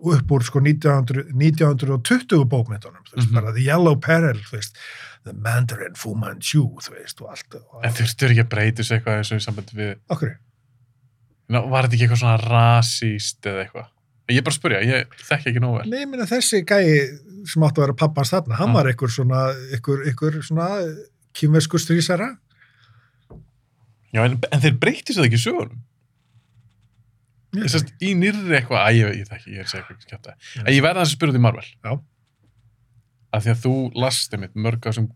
upp 0.03 0.31
úr 0.31 0.43
sko 0.45 0.61
1900, 0.61 1.31
1920 1.33 2.45
bókmyndunum, 2.45 3.03
þú 3.09 3.17
veist, 3.17 3.29
Mhm. 3.31 3.35
bara 3.35 3.53
The 3.53 3.63
Yellow 3.65 3.97
Peril, 4.01 4.41
þú 4.45 4.53
veist 4.59 4.77
The 5.25 5.33
Mandarin 5.33 5.95
Fu 5.97 6.15
Manchu, 6.15 6.65
þú 6.81 6.91
veist, 6.95 7.21
og 7.23 7.31
allt 7.31 7.55
og, 7.55 7.85
En 7.85 7.93
þurftur 7.93 8.31
ekki 8.31 8.45
að 8.45 8.49
breytis 8.55 8.91
eitthvað 8.91 9.19
og 9.33 9.41
í 9.41 9.45
sambandi 9.47 9.75
við... 9.75 9.95
okkur, 10.11 10.37
var 11.49 11.83
þetta 11.85 11.95
ekki 11.95 12.07
eitthvað 12.09 12.23
svona 12.23 12.41
rasíst 12.43 13.41
eða 13.47 13.65
eitthvað? 13.67 13.87
Ég 14.29 14.39
er 14.39 14.43
bara 14.43 14.55
að 14.55 14.59
spyrja, 14.59 14.81
ég 14.83 15.07
þekki 15.29 15.51
ekki 15.53 15.61
nógu 15.63 15.79
vel. 15.79 15.91
Nei, 15.91 16.05
meina 16.07 16.25
þessi 16.27 16.65
gæi 16.67 17.47
sem 17.47 17.63
átti 17.63 17.79
að 17.79 17.85
vera 17.87 17.95
pappans 17.95 18.31
þarna, 18.35 18.57
hann 18.59 18.71
Ah. 18.71 18.73
var 18.75 18.87
einhver 18.91 19.09
svona, 19.09 19.55
einhver, 19.73 20.43
svona 20.43 20.67
kýmversku 21.35 21.79
strísara. 21.79 22.37
Já, 24.15 24.25
en, 24.25 24.39
en 24.53 24.61
þeir 24.61 24.79
breytist 24.81 25.19
það 25.19 25.27
ekki 25.29 25.39
í 25.39 25.45
sögunum. 25.45 25.79
Ég 27.63 27.71
sérst, 27.73 27.93
í 28.03 28.13
nýrri 28.19 28.57
eitthvað, 28.59 28.83
að 28.83 28.99
ég, 28.99 29.15
ég 29.21 29.29
þekki, 29.31 29.53
ég 29.55 29.59
er 29.63 29.65
að 29.65 29.71
segja 29.71 29.85
eitthvað 29.85 30.05
skjátt 30.07 30.27
En 30.67 30.75
ég 30.75 30.83
þess 31.01 31.13
að 31.13 31.15
spyrja 31.17 31.33
út 31.33 31.39
í 31.39 31.45
Marvel. 31.47 31.65
Já. 31.85 31.93
Af 33.37 33.45
því 33.45 33.51
að 33.53 33.63
þú 33.65 33.73
lasti 34.03 34.37
mitt 34.43 34.55
mörg 34.55 34.87
af 34.87 34.93
þessum 34.95 35.09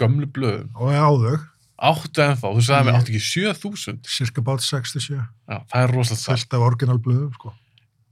gömlu 0.00 0.26
blöðum. 0.30 0.70
Og 0.76 0.92
ég 0.94 1.02
á 1.02 1.10
þau, 1.10 1.50
Áttu 1.84 2.22
ennþá, 2.22 2.50
þú 2.54 2.60
sagði 2.62 2.84
mér, 2.86 2.94
Ég- 2.94 3.00
áttu 3.02 3.10
ekki 3.12 3.24
7000. 3.26 3.96
cirka 4.06 4.40
bát 4.46 4.62
67, 4.62 5.16
Já, 5.50 5.56
það 5.66 5.82
er 5.82 5.90
rosalega 5.92 6.22
sætt. 6.22 6.38
fullt 6.38 6.54
af 6.54 6.60
orginal 6.68 6.98
blöðum, 7.02 7.32
sko. 7.34 7.52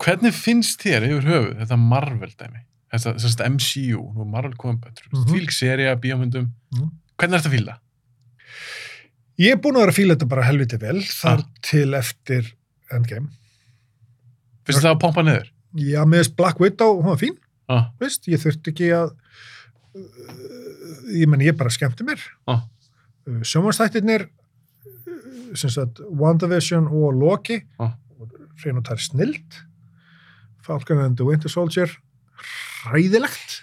Hvernig 0.02 0.34
finnst 0.34 0.82
þér 0.82 1.06
yfir 1.06 1.28
höfuð 1.30 1.54
þetta 1.62 1.78
Marvel 1.78 2.32
dæmi? 2.34 2.64
Þetta, 2.92 3.12
þetta 3.22 3.46
MCU, 3.54 4.00
nú 4.18 4.26
Marvel 4.28 4.56
betur. 4.82 5.06
Mm. 5.12 5.22
-hmm. 5.22 5.30
Fylg 5.30 5.52
seria, 5.52 5.94
bíómyndum. 5.96 6.50
Mhm. 6.74 6.90
Hvernig 7.16 7.34
er 7.34 7.38
þetta 7.38 7.50
að 7.52 7.58
fíla? 7.58 7.78
Ég 9.38 9.52
er 9.52 9.56
búin 9.56 9.76
að 9.76 9.80
vera 9.86 9.92
að 9.92 9.98
fíla 10.00 10.14
þetta 10.16 10.28
bara 10.28 10.42
helviti 10.42 10.76
vel, 10.80 11.00
þar 11.00 11.38
Ah. 11.38 11.44
til 11.62 11.94
eftir 11.94 12.52
Endgame. 12.92 13.28
Finnst 14.66 14.82
það 14.84 14.92
að 14.94 15.00
pompa 15.02 15.24
niður? 15.26 15.48
Já, 15.82 16.02
með 16.06 16.32
Black 16.36 16.60
Widow, 16.60 16.98
hún 17.00 17.10
var 17.14 17.20
fín, 17.22 17.38
Ah, 17.72 17.86
veist, 18.02 18.26
ég 18.28 18.40
þurfti 18.42 18.72
ekki 18.74 18.88
að, 18.92 19.12
uh, 19.96 21.12
ég 21.16 21.28
menn, 21.30 21.40
ég 21.46 21.56
bara 21.56 21.70
skemmti 21.72 22.04
mér. 22.06 22.20
ah, 22.50 22.62
Uh, 23.22 23.38
Sjómanstættirnir, 23.46 24.24
sem 25.54 25.70
sagt, 25.70 26.00
WandaVision 26.10 26.88
og 26.90 27.12
Loki, 27.14 27.60
ah. 27.78 27.92
hrein 28.58 28.80
og 28.80 28.82
tær 28.88 28.98
snild 28.98 29.60
Falcon 30.66 30.98
and 31.04 31.14
the 31.16 31.24
Winter 31.28 31.48
Soldier 31.48 31.86
hræðilegt 32.82 33.60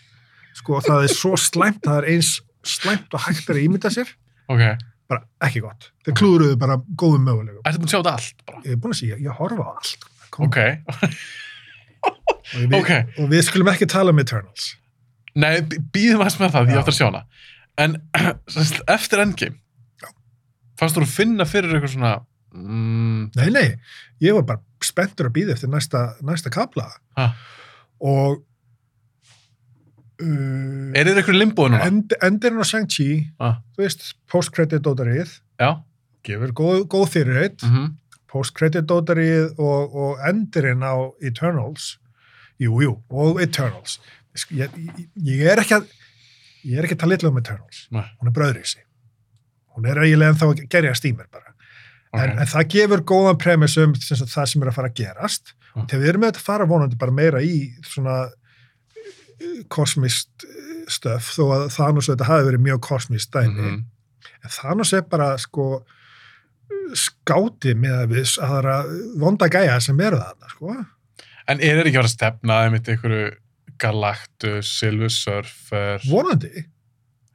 sko 0.55 0.79
það 0.85 1.03
er 1.09 1.11
svo 1.11 1.33
slæmt 1.39 1.81
það 1.83 1.99
er 2.01 2.07
eins 2.13 2.31
slæmt 2.63 3.11
og 3.15 3.25
hægt 3.27 3.51
er 3.51 3.59
að 3.59 3.65
ímynda 3.67 3.91
sér 3.91 4.13
Ok. 4.47 4.63
bara 5.11 5.25
ekki 5.43 5.59
gott, 5.67 5.89
þeir 6.07 6.15
klúðruðu 6.21 6.55
bara 6.63 6.79
góðum 6.95 7.27
mögulegum 7.27 7.61
Ertu 7.67 7.83
búin 7.83 7.89
að 7.89 7.93
sjá 7.93 7.99
þetta 7.99 8.15
allt 8.15 8.45
bara? 8.47 8.61
ég 8.63 8.71
er 8.71 8.79
búin 8.85 8.95
að 8.95 9.01
segja, 9.01 9.19
ég 9.27 9.39
horfa 9.43 9.67
á 9.67 9.71
allt 9.75 10.07
Kom. 10.29 10.45
Ok. 10.47 10.57
og, 12.03 12.59
við, 12.59 12.75
ok. 12.79 12.91
og 13.19 13.29
við 13.31 13.43
skulum 13.47 13.71
ekki 13.73 13.87
tala 13.89 14.13
um 14.15 14.19
Eternals 14.21 14.75
Nei, 15.39 15.61
býðum 15.93 16.23
aðeins 16.23 16.39
með 16.41 16.51
það 16.55 16.65
því 16.65 16.73
ég 16.73 16.75
Já. 16.75 16.81
átt 16.81 16.89
að 16.89 16.97
sjá 16.97 17.05
hana. 17.05 17.21
En 17.79 17.93
eftir 18.97 19.21
Endgame, 19.23 19.59
fannst 20.79 20.97
þú 20.97 21.03
að 21.05 21.13
finna 21.13 21.45
fyrir 21.47 21.75
eitthvað 21.77 21.93
svona, 21.93 22.13
mm, 22.55 23.21
Nei, 23.37 23.49
nei, 23.53 23.67
ég 24.25 24.33
var 24.35 24.43
bara 24.49 24.63
spenntur 24.83 25.29
að 25.29 25.35
býða 25.37 25.53
eftir 25.55 25.69
næsta, 25.71 26.01
næsta 26.25 26.49
kapla 26.51 26.87
Ha. 27.19 27.29
og 28.01 28.41
uh, 30.23 30.91
er 30.97 31.07
þið 31.09 31.21
eitthvað 31.21 31.39
limbóð 31.39 31.71
núna? 31.75 31.85
end, 31.87 32.15
endirinn 32.25 32.63
á 32.63 32.67
Shang-Chi 32.67 33.09
Ah. 33.39 33.59
þú 33.77 33.85
veist, 33.85 34.09
post-credit 34.31 34.83
dótarið 34.85 35.37
Já. 35.61 35.71
gefur 36.25 36.51
góð, 36.57 36.85
góð 36.91 37.07
fyrirheit 37.15 37.63
Mm 37.63 37.69
-hmm. 37.75 37.95
Post-credit 38.29 38.87
dótarið 38.89 39.57
og, 39.57 39.95
og 39.95 40.27
endirinn 40.29 40.85
á 40.85 40.95
Eternals. 41.25 41.95
Jú, 42.59 42.81
jú, 42.83 42.97
og 43.09 43.41
Eternals. 43.41 43.97
Ég, 44.53 44.69
ég, 45.15 45.41
er 45.49 45.63
ekki 45.63 45.79
að 45.79 45.89
ég 46.67 46.77
er 46.77 46.85
ekki 46.85 46.99
að 46.99 47.03
tala 47.05 47.17
illa 47.17 47.31
um 47.31 47.41
Eternals. 47.41 47.87
Nei. 47.95 48.05
hún 48.19 48.29
er 48.29 48.35
bröðrisi 48.35 48.83
hún 49.79 49.87
er 49.87 50.01
eiginlega 50.03 50.33
ennþá 50.33 50.49
að 50.51 50.65
gerja 50.71 50.97
stímir 50.97 51.29
bara. 51.31 51.53
En, 52.17 52.33
en 52.41 52.49
það 52.49 52.69
gefur 52.73 53.05
góðan 53.07 53.39
premis 53.39 53.77
um 53.79 53.93
sem 54.01 54.19
það 54.25 54.51
sem 54.51 54.63
er 54.63 54.71
að 54.71 54.77
fara 54.79 54.91
að 54.91 54.99
gerast. 54.99 55.53
Mm. 55.69 55.83
og 55.83 55.89
þegar 55.91 56.01
við 56.01 56.09
erum 56.09 56.23
með 56.23 56.31
þetta 56.31 56.41
að 56.41 56.47
fara 56.47 56.65
vonandi 56.65 56.97
bara 56.97 57.13
meira 57.13 57.41
í 57.45 57.57
svona 57.85 58.15
uh, 58.25 59.59
kosmist 59.69 60.45
uh, 60.47 60.79
stöf 60.89 61.27
þó 61.35 61.43
að 61.53 61.65
Thanos 61.75 62.09
þetta 62.09 62.25
hafi 62.25 62.47
verið 62.47 62.63
mjög 62.65 62.79
kosmist 62.87 63.31
dæmi. 63.35 63.53
Mhm. 63.53 63.83
en 64.43 64.55
Thanos 64.55 64.93
er 64.97 65.05
bara 65.05 65.35
sko 65.37 65.83
skáti 66.97 67.75
með 67.77 67.95
að 68.03 68.15
við 68.15 68.33
aðra 68.45 68.79
vonda 69.21 69.49
gæja 69.51 69.77
sem 69.83 69.99
eru 70.01 70.19
þarna 70.21 70.51
sko. 70.53 70.75
En 71.49 71.61
er 71.61 71.79
þeir 71.79 71.89
ekki 71.89 71.97
að 71.97 72.01
vera 72.01 72.09
að 72.09 72.15
stefna 72.15 72.59
einmitt 72.65 72.89
einhverju 72.91 73.29
Galactus, 73.79 74.73
Silver 74.79 75.09
Surfer? 75.13 76.03
vonandi 76.09 76.65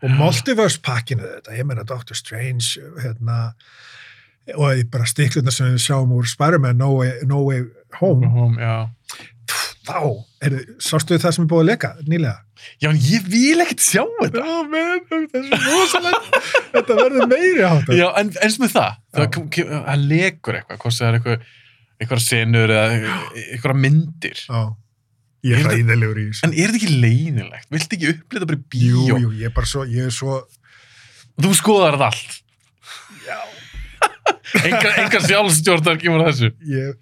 og 0.04 0.10
Já. 0.10 0.16
multiverse 0.18 0.80
pakkinu 0.84 1.24
þetta, 1.24 1.54
ég 1.56 1.66
meina 1.66 1.86
Doctor 1.88 2.16
Strange 2.18 2.82
hérna 3.00 3.54
og 4.60 4.82
bara 4.92 5.06
stikluna 5.08 5.52
sem 5.54 5.72
við 5.72 5.86
sjáum 5.86 6.12
úr 6.12 6.28
Spider-Man 6.28 6.76
No 6.76 6.90
Way, 6.98 7.22
no 7.24 7.40
Way 7.46 7.64
Home 8.00 8.28
Home, 8.28 8.58
þá, 9.84 9.98
er, 10.46 10.54
sástu 10.82 11.18
það 11.20 11.34
sem 11.36 11.44
er 11.44 11.50
búið 11.50 11.62
að 11.64 11.68
leka 11.70 11.90
nýlega? 12.08 12.38
Já, 12.80 12.88
en 12.90 13.00
ég 13.04 13.26
vil 13.28 13.60
ekkert 13.64 13.82
sjá 13.84 14.02
þetta. 14.20 14.44
Já, 14.44 14.62
menn, 14.72 15.02
þetta 15.10 15.40
er 15.40 15.48
svo 15.50 15.74
rosalegt 15.74 16.38
þetta 16.76 16.96
verður 17.00 17.26
meiri 17.34 17.66
átt 17.68 17.90
Já, 17.98 18.06
en 18.22 18.30
eins 18.46 18.56
með 18.62 18.72
það, 18.78 18.96
það, 19.18 19.38
það 19.90 20.06
lekur 20.14 20.58
eitthvað, 20.60 20.80
hvort 20.84 20.96
það 21.00 21.08
er 21.10 21.18
eitthvað, 21.18 21.44
eitthvað 22.00 22.22
senur 22.24 22.72
eða 22.78 23.12
eitthvað 23.44 23.80
myndir. 23.84 24.40
Já. 24.48 24.62
ég 25.44 25.52
er 25.58 25.60
þetta- 25.60 25.74
hræðilegur 25.74 26.20
í 26.22 26.26
þessu 26.30 26.46
En 26.48 26.54
er 26.56 26.70
þetta 26.72 26.80
ekki 26.80 27.00
leiðinlegt? 27.04 27.68
Viltu 27.74 27.98
ekki 27.98 28.12
upplita 28.14 28.46
bara 28.48 28.56
í 28.56 28.64
bíó? 28.72 29.02
jú, 29.10 29.18
jú, 29.26 29.32
ég 29.42 29.50
er 29.50 29.54
bara 29.58 29.68
svo, 29.68 29.84
ég 29.84 30.08
er 30.08 30.14
svo 30.14 30.38
Þú 31.34 31.50
skoðar 31.58 31.98
þetta 31.98 32.08
allt. 32.14 32.40
já, 33.26 33.38
Enga, 34.68 34.90
enga 35.02 35.20
sjálfstjórnar 35.24 35.96
kemur 36.00 36.22
að 36.24 36.28
þessu. 36.30 36.48
ég, 36.70 36.94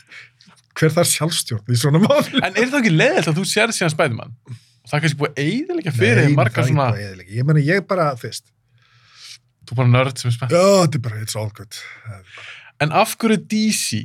hver 0.82 0.94
þar 0.98 1.08
sjálfstjórn 1.12 1.72
í 1.72 1.78
svona 1.80 2.00
máli 2.02 2.42
En 2.42 2.52
er 2.58 2.68
það 2.72 2.78
ekki 2.82 2.92
leiðilegt 2.96 3.30
að 3.32 3.38
þú 3.40 3.44
sér 3.52 3.72
síðan 3.76 3.92
Spiderman? 3.94 4.34
Það 4.82 4.96
er 4.98 5.02
kannski 5.04 5.20
búið 5.22 5.32
að 5.32 5.42
eiðilega 5.46 5.92
fyrir 5.94 6.24
Nei, 6.26 6.34
margar 6.36 6.64
er 6.64 6.68
svona, 6.72 6.88
ég 7.38 7.46
meina, 7.48 7.62
ég 7.62 7.84
bara, 7.88 8.08
þú 8.18 8.26
veist 8.28 8.48
þú 9.62 9.76
er 9.76 9.78
bara 9.78 9.92
nörd 9.92 10.18
sem 10.18 10.28
er 10.28 10.34
spennt. 10.36 10.52
já, 10.56 10.64
þetta 10.82 10.98
er 10.98 11.04
bara, 11.06 11.20
it's 11.22 11.36
all 11.38 11.52
good 11.54 11.78
er 12.10 12.24
En 12.82 12.90
af 12.98 13.12
hverju 13.14 13.36
er 13.38 13.44
DC 13.52 14.00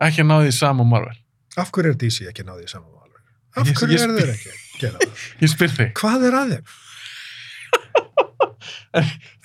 ekki 0.00 0.22
að 0.24 0.30
ná 0.30 0.36
því 0.40 0.54
sama 0.56 0.86
og 0.86 0.88
Marvel? 0.94 1.18
af 1.60 1.68
hverju 1.74 1.92
er 1.92 1.98
DC 2.00 2.24
ekki 2.30 2.46
náðið 2.48 2.64
í 2.64 2.72
saman 2.72 2.94
máli 2.96 3.20
af 3.60 3.66
Ég- 3.68 3.76
hverju 3.76 3.92
ég 3.92 4.00
er 4.00 4.08
spyr- 4.08 4.20
þeir 4.24 4.32
ekki 4.38 4.50
að 4.54 4.80
gera 4.80 5.02
það 5.04 5.26
Ég 5.44 5.52
spyr 5.52 5.74
þig. 5.76 5.90
hvað 6.00 6.24
er 6.30 6.38
að 6.40 6.54
þeim? 6.54 6.76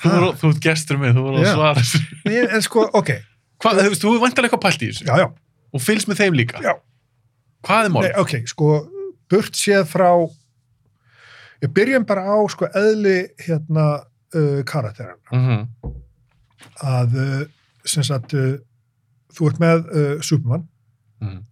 Þú, 0.02 0.10
voru, 0.10 0.30
þú 0.40 0.49
ert 0.53 0.61
gestur 0.65 0.98
með, 1.02 1.18
þú 1.18 1.23
voru 1.27 1.41
að 1.44 1.49
svara 1.53 1.84
en 2.56 2.64
sko, 2.65 2.86
ok, 2.98 3.11
Hvað, 3.61 3.77
þú 3.86 3.91
veist, 3.94 4.02
þú 4.03 4.10
er 4.15 4.22
vantilega 4.23 4.49
eitthvað 4.49 4.64
pælt 4.65 4.82
í 4.84 4.88
þessu. 4.90 5.06
já, 5.07 5.15
já, 5.22 5.27
Og 5.76 5.84
fylgst 5.84 6.07
með 6.07 6.23
þeim 6.23 6.39
líka. 6.39 6.64
já. 6.64 6.73
Hvað 7.65 7.88
er 7.88 7.93
mál? 7.93 8.03
Nei, 8.06 8.14
ok, 8.22 8.34
sko, 8.47 8.72
burt 9.31 9.57
séð 9.57 9.88
frá 9.89 10.10
ég 11.64 11.72
byrjum 11.73 12.06
bara 12.07 12.26
á 12.30 12.38
sko 12.52 12.69
eðli 12.77 13.18
hérna 13.45 13.85
uh, 14.35 14.61
karakteran 14.68 15.19
Mm 15.34 15.68
að 16.84 17.14
uh, 17.15 17.41
sem 17.88 18.03
sagt 18.03 18.34
uh, 18.35 18.56
þú 19.35 19.49
ert 19.52 19.60
með 19.61 19.84
uh, 19.85 20.15
Superman 20.22 20.65
-hmm. 21.22 21.43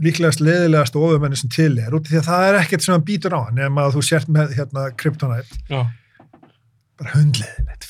líklegast 0.00 0.40
leðilegast 0.40 0.96
og 0.96 1.08
ofumenni 1.08 1.36
sem 1.36 1.50
til 1.50 1.78
er 1.78 1.94
út 1.94 2.06
af 2.06 2.12
því 2.12 2.18
að 2.18 2.28
það 2.30 2.48
er 2.48 2.60
ekkert 2.60 2.82
sem 2.82 2.94
hann 2.94 3.04
býtur 3.04 3.36
á 3.36 3.40
hann 3.44 3.54
nema 3.54 3.86
að 3.86 3.96
þú 3.96 4.02
sért 4.02 4.28
með 4.28 4.54
hérna 4.56 4.90
Kryptonite 4.96 5.58
Já. 5.68 5.86
bara 6.98 7.10
hundleðilegt 7.10 7.84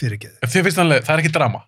þannig, 0.74 1.04
það 1.04 1.14
er 1.14 1.22
ekki 1.22 1.32
drama. 1.32 1.64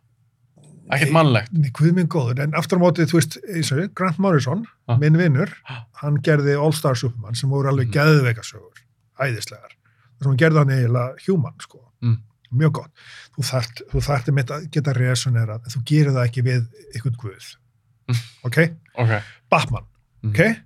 Ekkert 0.93 1.13
mannlegt. 1.15 1.51
Guð 1.73 1.95
minn 1.97 2.09
góður, 2.13 2.43
en 2.45 2.53
aftur 2.59 2.77
á 2.77 2.83
móti, 2.83 3.07
þú 3.09 3.17
veist, 3.21 3.39
og 3.73 3.95
Grant 3.97 4.19
Morrison, 4.19 4.67
Ah. 4.89 4.99
minn 5.01 5.17
vinnur, 5.17 5.49
hann 6.03 6.19
gerði 6.21 6.59
All 6.61 6.73
Star 6.73 6.95
Superman 6.95 7.35
sem 7.35 7.49
voru 7.49 7.69
alveg 7.71 7.89
Mm. 7.89 7.93
geðveikasögur, 7.93 8.83
æðislegar. 9.19 9.73
Það 9.73 10.23
sem 10.23 10.29
hann 10.31 10.37
gerði 10.37 10.59
hann 10.59 10.69
eiginlega 10.71 11.15
human, 11.27 11.55
sko. 11.61 11.81
Mm. 12.03 12.19
Mjög 12.53 12.73
gott. 12.73 12.91
Þú 13.39 13.43
þart, 13.51 13.81
þú 13.91 14.01
þarft 14.05 14.29
einmitt 14.29 14.51
að 14.51 14.71
geta 14.71 14.93
resonerað, 14.93 15.65
en 15.65 15.73
þú 15.73 15.85
gerir 15.85 16.13
það 16.13 16.29
ekki 16.29 16.43
við 16.45 16.69
ykkur 16.97 17.17
guð. 17.17 17.57
Mm. 18.09 18.21
Ok? 18.45 18.59
Ok. 18.99 19.23
Batman, 19.51 19.85
Mm. 20.23 20.31
ok? 20.31 20.57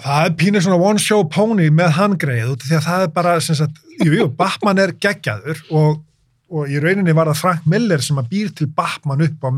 Það 0.00 0.24
er 0.26 0.34
pínir 0.38 0.62
svona 0.62 0.78
one 0.80 0.98
show 1.02 1.24
pony 1.24 1.68
með 1.68 1.90
hann 1.98 2.12
greið, 2.16 2.52
út 2.54 2.62
því 2.62 2.76
að 2.78 2.84
það 2.86 3.02
er 3.02 3.08
bara, 3.08 3.40
sem 3.40 3.56
sagt, 3.58 3.78
jú, 3.98 4.12
jú, 4.14 4.28
Batman 4.38 4.78
er 4.78 4.92
geggjaður 4.92 5.62
og, 5.74 6.04
og 6.50 6.68
í 6.70 6.80
rauninni 6.82 7.12
var 7.14 7.30
það 7.30 7.40
Frank 7.44 7.66
Miller 7.70 8.02
sem 8.02 8.18
að 8.20 8.28
býr 8.32 8.48
til 8.58 8.66
Batman 8.74 9.22
upp 9.26 9.44
á, 9.46 9.50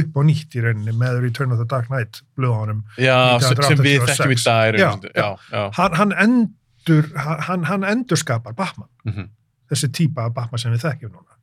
upp 0.00 0.14
á 0.16 0.20
nýtt 0.24 0.54
í 0.56 0.62
rauninni 0.64 0.94
með 0.96 1.20
Return 1.26 1.52
of 1.52 1.58
the 1.60 1.66
Dark 1.68 1.90
Knight 1.92 2.22
blöðunum. 2.38 2.84
Já, 2.96 3.38
sem, 3.44 3.56
sem 3.60 3.82
við 3.84 4.00
1986. 4.00 4.14
þekkjum 4.14 4.32
í 4.32 4.40
dag. 4.46 4.78
Já, 4.80 4.90
já, 5.14 5.28
já. 5.52 5.64
Hann, 5.76 5.98
hann 6.00 6.14
endur, 6.24 7.10
hann, 7.48 7.64
hann 7.68 7.84
endur 7.84 8.16
skapar 8.20 8.56
Batman, 8.56 8.88
Mm 9.04 9.28
þessi 9.70 9.86
típa 9.94 10.24
af 10.26 10.32
Batman 10.34 10.58
sem 10.58 10.72
við 10.74 10.80
þekkjum 10.82 11.12
núna. 11.14 11.36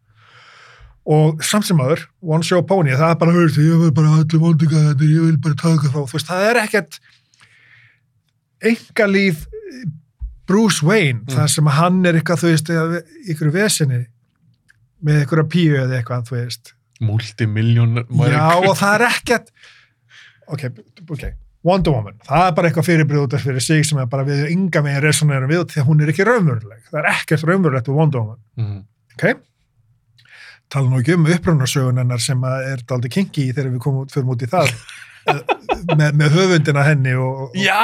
Og 1.07 1.37
samt 1.47 1.63
sem 1.63 1.79
aður, 1.79 2.01
one 2.19 2.43
show 2.43 2.59
pony, 2.67 2.91
það 2.91 3.13
er 3.13 3.19
bara, 3.21 3.31
hörst, 3.37 3.55
ég 3.63 3.77
vil 3.79 3.91
bara 3.95 4.17
allir 4.17 4.41
vondingaðir, 4.41 5.05
ég 5.13 5.21
vil 5.29 5.37
bara 5.45 5.55
taka 5.61 5.87
þá, 5.93 6.01
þú 6.09 6.17
veist, 6.17 6.27
það 6.27 6.43
er 6.49 6.59
ekkert 6.65 6.97
engalíf 8.67 9.45
Bruce 10.47 10.83
Wayne, 10.83 11.21
Mm. 11.23 11.33
það 11.37 11.47
sem 11.55 11.65
hann 11.77 12.05
er 12.05 12.13
eitthvað, 12.19 12.41
þú 12.43 12.51
veist, 12.51 12.69
ykkur 13.31 13.51
vesinni 13.51 14.01
með 15.05 15.23
að 15.43 15.49
píu 15.53 15.75
eða 15.77 15.99
eitthvað, 15.99 16.29
þú 16.29 16.37
veist. 16.37 16.73
Multimiljón. 17.03 17.99
Já, 18.31 18.45
og 18.57 18.73
það 18.79 18.93
er 18.95 19.03
ekkert 19.11 19.51
ok, 20.47 20.63
ok, 21.09 21.25
Wonder 21.67 21.95
Woman 21.95 22.17
það 22.27 22.45
er 22.45 22.55
bara 22.57 22.69
eitthvað 22.69 22.87
af 23.37 23.43
fyrir 23.43 23.63
sig 23.63 23.85
sem 23.87 23.99
er 24.01 24.07
bara 24.11 24.25
við 24.27 24.45
ynga 24.53 24.83
megin 24.85 25.03
resonerum 25.03 25.51
við 25.51 25.65
því 25.73 25.81
að 25.81 25.89
hún 25.89 26.03
er 26.03 26.11
ekki 26.13 26.27
raunveruleg, 26.27 26.85
það 26.91 26.99
er 27.01 27.09
ekkert 27.11 27.45
raunverulegt 27.49 27.91
við 27.91 27.99
Wonder 27.99 28.23
Woman, 28.23 28.39
Mm 28.59 28.85
ok. 29.17 29.43
Tala 30.67 30.91
nú 30.91 30.99
ekki 30.99 31.15
um 31.15 31.23
upprunarsögun 31.31 31.97
hennar 32.01 32.19
sem 32.21 32.41
er 32.43 32.81
daldi 32.85 33.09
kinky 33.09 33.47
þegar 33.53 33.71
við 33.71 33.79
komum 33.85 34.03
út 34.03 34.11
fyrir 34.11 34.27
út 34.33 34.43
í 34.43 34.49
það 34.51 34.73
með, 35.97 36.15
með 36.19 36.37
höfundina 36.37 36.85
henni 36.87 37.13
og! 37.17 37.43
Og 37.47 37.57
já, 37.59 37.77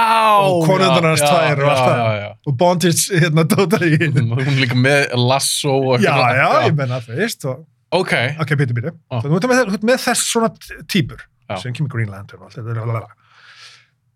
tvær 0.69 1.63
og 1.63 1.69
allt 1.73 1.83
það. 1.83 2.23
Og 2.47 2.57
bondage 2.59 3.19
hérna 3.23 3.45
dótar 3.49 3.85
í 3.87 3.93
Hún 3.99 4.57
líka 4.61 4.77
með 4.79 5.13
lasso 5.19 5.75
og 5.93 6.03
já, 6.03 6.13
já, 6.37 6.47
ég 6.67 6.75
menna 6.77 7.01
veist 7.07 7.45
og, 7.49 7.65
Ok. 7.93 8.13
ok, 8.41 8.55
býtu, 8.57 8.73
býtu, 8.73 8.91
Ah. 9.11 9.21
þú 9.21 9.37
ert 9.37 9.83
með, 9.85 9.99
þess 10.01 10.25
svona 10.31 10.49
típur 10.89 11.21
Já. 11.49 11.59
sem 11.61 11.73
kemur 11.73 11.91
Green 11.93 12.09
Lantern 12.09 12.41
og 12.41 12.49
allt 12.49 12.57
þetta 12.57 13.07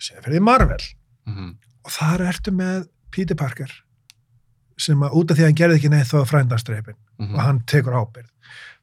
síðan 0.01 0.23
fyrir 0.25 0.41
Marvel 0.41 0.83
Mm 1.27 1.55
og 1.87 1.91
þar 1.95 2.21
ertu 2.27 2.51
með 2.51 2.87
Peter 3.15 3.37
Parker 3.39 3.71
sem 4.77 4.99
að 4.99 5.15
út 5.17 5.31
af 5.31 5.37
því 5.37 5.43
að 5.45 5.47
hann 5.47 5.59
gerði 5.61 5.77
ekki 5.79 5.89
neitt 5.93 6.09
þá 6.11 6.17
frændastreipin 6.27 6.95
-hmm. 7.19 7.33
og 7.33 7.41
hann 7.41 7.61
tekur 7.65 7.95
ábyrð 7.95 8.27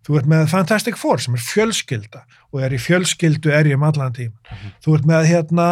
þú 0.05 0.19
ert 0.19 0.27
með 0.29 0.49
Fantastic 0.53 0.97
Four 1.01 1.19
sem 1.23 1.35
er 1.35 1.41
fjölskylda 1.41 2.25
og 2.53 2.61
er 2.63 2.71
í 2.77 2.79
fjölskyldu 2.81 3.51
erjum 3.53 3.83
allan 3.87 4.13
tíma 4.13 4.37
Mhm. 4.51 4.73
þú 4.85 4.95
ert 4.99 5.05
með 5.07 5.27
hérna 5.31 5.69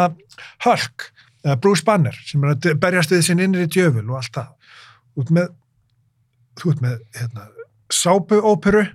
Hulk, 0.65 1.13
eða 1.45 1.61
Bruce 1.61 1.85
Banner 1.85 2.17
sem 2.27 2.45
er 2.45 2.55
að 2.55 2.79
berjast 2.81 3.11
við 3.11 3.23
sinn 3.27 3.39
innri 3.41 3.67
djöful 3.67 4.09
og 4.11 4.17
allt 4.17 4.33
það 4.33 4.49
þú 5.17 5.23
ert 5.23 5.31
með 5.31 5.49
þú 6.57 6.71
ert 6.73 6.81
með 6.81 6.99
hérna 7.19 7.49
sápuóperu 7.93 8.87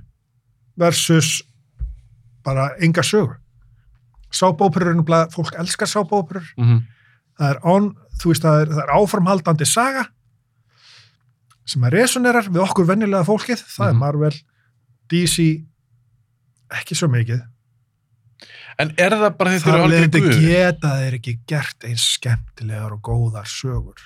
versus 0.77 1.43
bara 2.45 2.69
enga 2.81 3.01
sögu 3.03 3.35
sápuóperur 4.31 4.89
er 4.91 4.95
nefnilega, 4.99 5.31
fólk 5.31 5.53
elskar 5.59 5.87
sápuóperur 5.87 6.43
Mm 6.57 6.65
-hmm. 6.65 6.81
það 7.39 7.49
er, 7.49 7.59
on, 7.63 7.95
þú 8.19 8.25
veist, 8.31 8.41
það 8.43 8.61
er, 8.61 8.67
það 8.67 8.83
er 8.83 8.95
áframhaldandi 8.97 9.65
saga 9.65 10.05
sem 11.65 11.81
að 11.83 11.91
resonerar 11.91 12.43
við 12.49 12.61
okkur 12.63 12.85
venjulega 12.87 13.23
fólkið, 13.27 13.59
það 13.67 13.85
Mhm. 13.85 13.89
er 13.89 13.99
Marvel 13.99 14.33
DC 15.11 15.45
ekki 16.81 16.97
svo 16.99 17.09
mikið 17.13 17.43
En 18.77 18.91
er 19.01 19.09
það 19.17 19.31
bara 19.39 19.51
þetta 19.55 19.77
þetta 19.89 20.19
guð? 20.21 20.35
geta 20.45 20.89
þeir 20.99 21.15
ekki 21.17 21.31
gert 21.49 21.85
eins 21.87 22.03
skemmtilegar 22.17 22.91
og 22.93 22.99
góðar 23.07 23.47
sögur 23.49 24.03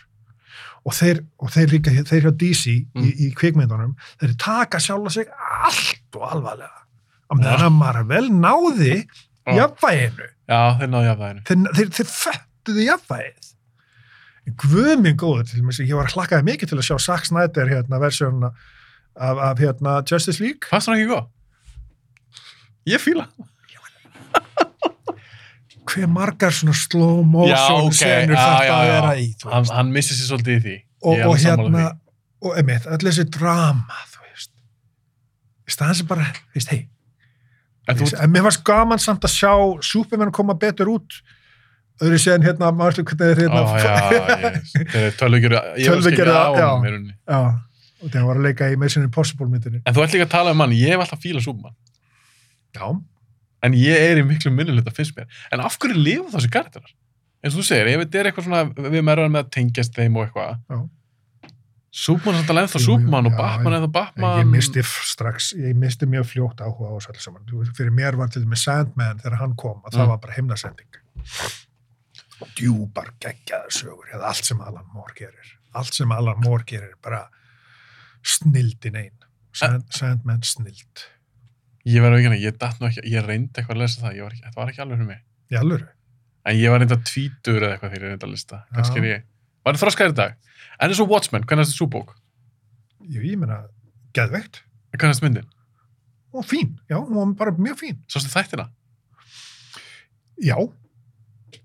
og 0.87 0.95
þeir, 0.97 1.19
og 1.37 1.51
þeir 1.53 1.67
líka, 1.75 1.91
þeir 2.07 2.23
hjá 2.25 2.31
DC 2.41 2.63
í, 2.71 2.77
Mm. 2.95 3.09
í 3.21 3.27
kvikmyndunum, 3.37 3.91
þeir 4.21 4.31
taka 4.41 4.79
sjálfa 4.81 5.11
sig 5.13 5.27
allt 5.67 6.15
og 6.15 6.23
alvarlega 6.31 6.79
og 7.29 7.37
Já. 7.37 7.43
meðan 7.43 7.67
að 7.67 7.75
Marvel 7.77 8.29
náði 8.31 8.95
Já. 9.45 9.53
jafnvæginu 9.59 10.25
Já, 10.49 10.61
þeir 10.79 10.89
náðu 10.95 11.05
jafnvæginu. 11.11 11.43
þeir, 11.45 11.75
þeir, 11.75 11.91
þeir 11.99 12.09
föttuðu 12.15 12.87
jafnvægið 12.87 13.47
guð 14.57 14.95
minn 15.03 15.17
góður 15.21 15.45
til 15.51 15.61
þess 15.61 15.79
að 15.83 15.87
ég 15.91 15.95
var 15.99 16.07
að 16.09 16.15
hlakkaði 16.15 16.47
mikið 16.49 16.71
til 16.71 16.77
að 16.79 16.87
sjá 16.87 16.97
Zack 16.99 17.25
Snyder 17.29 17.69
hérna 17.75 17.99
versjónuna 18.01 18.49
af, 19.15 19.37
af 19.51 19.57
hérna 19.59 19.97
Justice 20.11 20.43
League 20.43 20.59
Fannst 20.69 20.87
það 20.89 20.95
ekki 21.01 21.09
góð? 21.11 21.25
Ég 22.91 22.99
fíla. 23.03 23.25
hver 25.91 26.07
margar 26.07 26.53
svona 26.55 26.73
slow 26.77 27.23
motion 27.27 27.87
ok, 27.89 27.93
senur 27.97 28.35
já, 28.37 28.41
þetta 28.45 28.65
já, 28.67 28.73
að 28.77 28.85
já. 28.87 28.91
vera 28.95 29.11
í 29.19 29.21
Hann, 29.51 29.65
hann 29.75 29.89
missi 29.95 30.13
sér 30.15 30.27
svolítið 30.29 30.53
í 30.55 30.57
því. 30.65 30.75
og, 31.01 31.13
er 31.17 31.25
og 31.27 31.35
hérna 31.41 31.81
og 32.41 32.51
einmitt, 32.57 32.85
öll 32.89 33.03
þessi 33.05 33.25
drama 33.33 33.97
þú 34.13 34.19
veist 34.29 34.51
í 35.67 35.69
staðan 35.75 35.97
sem 35.99 36.07
bara, 36.09 36.25
veist, 36.55 36.69
hei 36.73 36.81
En 37.91 38.29
mér 38.31 38.43
varst 38.45 38.61
gaman 38.63 38.99
samt 39.01 39.25
að 39.27 39.33
sjá 39.33 39.51
Superman 39.83 40.31
koma 40.31 40.53
betur 40.55 40.87
út 40.93 41.09
öðru 42.01 42.17
séðan 42.21 42.45
hérna, 42.45 42.71
maður 42.73 43.03
hvernig 43.09 43.35
þeir 43.41 43.49
Ó, 43.51 43.53
hérna 43.57 43.61
já, 43.81 43.95
ég, 44.45 44.53
þeir 44.93 45.01
eru 45.01 45.11
tölvugjörðu, 45.19 45.59
ég 45.81 45.87
var 45.91 45.97
Tölvugerðu, 45.97 46.15
skilja 46.15 46.39
á 46.39 46.41
já. 46.55 46.69
já, 47.33 47.39
og 48.01 48.09
hann 48.13 48.25
var 48.27 48.37
að 48.39 48.45
leika 48.49 48.69
í 48.73 48.77
Mission 48.81 49.03
Impossible 49.05 49.47
myndinni 49.47 49.81
En 49.85 49.93
þú 49.93 50.03
ert 50.03 50.13
líka 50.15 50.25
að 50.27 50.33
tala 50.35 50.51
um 50.55 50.59
hann, 50.65 50.71
ég 50.77 50.89
hef 50.95 50.99
alltaf 51.05 51.19
fílað 51.23 51.43
Superman. 51.45 51.75
já, 52.75 52.87
En 53.63 53.73
ég 53.77 53.93
er 54.09 54.17
í 54.17 54.23
miklu 54.25 54.49
minnilegta 54.51 54.89
finnst 54.91 55.13
mér. 55.15 55.27
En 55.53 55.59
af 55.61 55.75
hverju 55.77 55.93
lifa 56.01 56.31
þessi 56.37 56.49
karakterar? 56.51 56.89
og 57.43 57.51
þú 57.53 57.63
segir, 57.65 57.87
ef 57.89 57.99
þetta 58.05 58.19
er 58.19 58.27
eitthvað 58.31 58.45
svona 58.45 58.63
við 58.73 58.97
erum 59.11 59.31
með 59.33 59.39
að 59.43 59.51
tengjast 59.53 59.93
þeim 59.97 60.17
og 60.17 60.27
eitthvað 60.27 60.57
Já. 60.69 60.79
Superman 61.91 62.35
er 62.37 62.41
alltaf 62.45 62.59
ennþá 62.61 62.79
Superman 62.85 63.25
og 63.27 63.33
Batman 63.35 63.73
er 63.73 63.81
það 63.81 63.87
Nei, 63.87 63.93
Batman 63.97 64.37
ég 64.39 64.45
misti 64.47 64.83
strax, 64.85 65.49
ég 65.59 65.75
misti 65.75 66.05
mjög 66.07 66.25
fljótt 66.29 66.61
áhuga 66.63 66.87
á 66.87 66.93
þessu 66.95 67.09
alls 67.11 67.25
saman. 67.25 67.73
Fyrir 67.75 67.91
mér 67.91 68.15
var 68.15 68.29
til 68.31 68.41
dæmis 68.45 68.63
Sandman 68.63 69.19
þegar 69.19 69.37
hann 69.41 69.55
kom, 69.59 69.81
að 69.85 69.97
það 69.97 70.05
Mm. 70.05 70.09
var 70.13 70.17
bara 70.23 70.33
himnasending. 70.37 70.87
Djúpar 72.57 73.11
geggjaðar 73.21 73.69
sögur, 73.75 74.07
allt 74.17 74.45
sem 74.47 74.61
Alan 74.61 74.87
Moore 74.95 75.13
gerir. 75.17 75.51
Allt 75.77 75.93
sem 75.93 76.11
Alan 76.11 76.39
Moore 76.41 76.63
gerir, 76.65 76.93
bara 77.03 77.27
snildin 78.23 78.95
einn. 78.99 79.17
Sand, 79.53 79.83
Sandman 79.91 80.43
snild. 80.47 81.07
ég 81.85 81.99
verður 82.03 82.21
ekki 82.31 82.43
ég 82.45 82.57
datt 82.61 82.79
nú 82.79 82.87
ekki, 82.87 83.01
ég 83.09 83.25
reyndi 83.25 83.51
eitthvað 83.57 83.75
að 83.75 83.81
lesa 83.81 84.01
það, 84.03 84.19
ekki, 84.29 84.43
þetta 84.45 84.59
var 84.61 84.69
ekki 84.71 84.81
alveg 84.83 84.99
fyrir 85.01 85.09
mig 85.09 85.21
Í 85.51 85.57
alvöru. 85.59 85.87
en 86.45 86.55
ég 86.55 86.69
var 86.71 86.79
reynda 86.79 86.97
tvítur 87.09 87.57
eða 87.65 87.73
eitthvað 87.75 87.91
þegar 87.91 88.05
ég 88.05 88.11
reyndi 88.13 88.27
að 88.27 88.31
lista 88.31 88.59
kannski 88.75 89.01
er 89.01 89.07
ég, 89.09 89.23
var 89.65 89.75
það 89.75 89.81
þroskaður 89.83 90.13
í 90.13 90.17
dag 90.21 90.35
en 90.79 90.87
eins 90.93 91.01
og 91.03 91.09
Watchmen, 91.11 91.43
hvernig 91.49 91.65
er 91.65 91.69
þetta 91.71 91.77
súbók? 91.81 92.13
Jú, 93.01 93.21
ég 93.25 93.37
meina, 93.41 93.57
geðveikt. 94.15 94.61
hvernig 94.93 95.09
er 95.09 95.17
þetta 95.17 95.27
myndin? 95.27 95.49
Og 96.31 96.45
fín, 96.47 96.77
já, 96.87 96.95
var 97.01 97.33
bara 97.35 97.51
mjög 97.57 97.81
fín. 97.81 97.97
Sástu 98.07 98.29
þættina? 98.31 98.69
Já, 100.39 100.55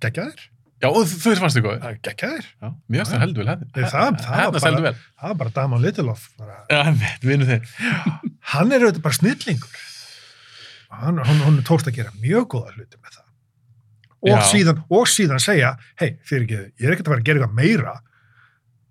geggjaðir. 0.03 0.49
Já, 0.83 0.89
og 0.93 1.07
þú 1.09 1.31
veist 1.31 1.41
fannst 1.41 1.57
þig 1.57 1.65
góður? 1.65 1.95
Geggjaðir. 2.05 2.47
Já, 2.61 2.69
mér 2.93 2.99
finnst 3.01 3.13
Já. 3.13 3.17
það 3.17 3.23
heldur 3.25 3.41
vel 3.43 3.51
hefði. 3.53 3.67
Nei, 3.73 3.85
það- 3.85 3.93
það 3.93 4.01
var 4.03 4.37
Hérna 4.37 4.53
bara- 4.53 4.67
heldur 4.67 4.83
vel. 4.87 4.97
Það 5.21 5.29
var 5.31 5.39
bara 5.41 5.51
Damon 5.57 5.83
Lindelof. 5.83 6.25
Bara, 6.37 6.57
Já, 6.71 6.83
vinnu 7.23 7.47
þeir. 7.49 7.63
hann 8.53 8.73
er 8.73 8.81
auðvitað 8.85 9.03
bara 9.07 9.15
snillingur. 9.15 9.79
Hann, 10.91 11.17
hann, 11.19 11.41
hann 11.47 11.57
tókst 11.67 11.89
að 11.91 11.97
gera 11.97 12.13
mjög 12.23 12.47
góða 12.53 12.75
hluti 12.77 13.01
með 13.01 13.17
það. 13.17 13.23
Og, 14.27 14.43
síðan, 14.51 14.83
og 14.91 15.07
síðan 15.11 15.41
segja, 15.43 15.73
hei, 16.01 16.17
fyrir 16.27 16.45
ekki, 16.47 16.61
ég 16.83 16.87
er 16.89 16.95
ekkert 16.97 17.09
að 17.09 17.13
vera 17.15 17.21
að 17.23 17.27
gera 17.31 17.41
eitthvað 17.41 17.59
meira. 17.61 17.97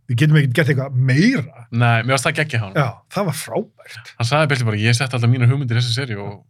Við 0.10 0.20
getum 0.22 0.38
ekkert 0.41 0.53
gert 0.60 0.70
eitthvað 0.74 0.98
meira. 1.10 1.64
Nei, 1.72 2.02
mér 2.03 2.14
varst 2.16 2.28
það 2.28 2.36
geggja 2.41 2.60
hann. 2.62 2.74
Já, 2.78 2.88
það 3.14 3.26
var 3.30 3.38
frábært. 3.40 4.12
Hann 4.20 4.30
sagði 4.30 4.49
Belli 4.53 4.68
bara, 4.70 4.78
ég 4.86 4.95
sett 4.98 5.16
alltaf 5.18 5.30
mínar 5.32 5.49
hugmyndir 5.49 5.78
í 5.78 5.82
þessu 5.82 5.95
seri 5.98 6.16
og 6.18 6.44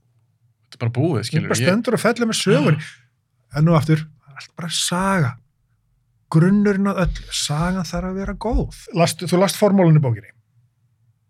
þetta 0.71 0.75
er 0.75 0.83
bara 0.85 0.95
búið, 0.97 1.19
Ég 1.23 1.29
skilur. 1.29 1.47
bara 1.53 1.59
stendur 1.61 1.93
og 1.99 2.03
fellur 2.03 2.31
með 2.31 2.39
sögur. 2.41 2.79
En 3.55 3.63
nú 3.63 3.71
aftur, 3.77 4.01
allt 4.35 4.53
bara 4.57 4.69
saga. 4.73 5.33
Grunnurinn 6.33 6.89
að 6.91 7.03
öllu. 7.05 7.27
Sagan 7.35 7.85
þarf 7.87 8.09
að 8.11 8.19
vera 8.19 8.35
góð. 8.45 8.79
Last, 8.97 9.21
þú 9.23 9.39
last 9.41 9.59
formólunni 9.59 10.01
bókinni. 10.03 10.31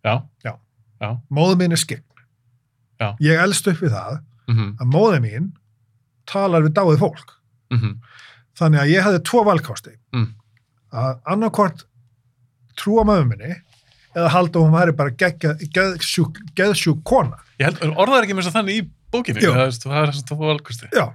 Já, 0.05 0.21
Já. 0.45 0.53
Já. 1.01 1.09
Móðu 1.33 1.57
mín 1.59 1.75
er 1.75 1.81
skegn. 1.81 2.03
Já. 3.01 3.09
Ég 3.19 3.41
elst 3.43 3.67
upp 3.67 3.81
við 3.83 3.91
það 3.91 4.19
mhm, 4.47 4.69
að 4.79 4.91
móðu 4.93 5.19
mín 5.25 5.49
talar 6.29 6.63
við 6.65 6.75
dáið 6.77 7.01
fólk. 7.03 7.35
mhm, 7.75 7.97
Þannig 8.55 8.79
að 8.79 8.91
ég 8.93 9.03
hafði 9.03 9.19
tvo 9.27 9.41
valkosti. 9.43 9.91
Mm. 10.15 10.29
Að 10.95 11.17
annarkvort 11.33 11.81
trúa 12.79 13.03
mömmu 13.03 13.33
minni 13.33 13.49
eða 14.15 14.29
halda 14.31 14.61
að 14.61 14.63
hún 14.63 14.77
væri 14.77 14.93
bara 14.95 15.11
geðsjúk, 15.11 16.39
geðsjúk 16.55 17.01
kona. 17.03 17.41
Ég 17.59 17.67
held, 17.67 17.81
orðaði 17.99 18.29
ekki 18.29 18.37
með 18.37 18.45
þess 18.45 18.53
að 18.53 18.57
þannig 18.61 18.77
í 18.79 18.85
bókinni. 19.11 19.43
Það, 19.43 19.75
það 19.83 19.97
er 19.99 20.13
þess 20.13 20.23
að 20.23 20.29
það 20.31 20.39
var 20.39 20.51
valkosti. 20.53 20.89
Já. 20.95 21.05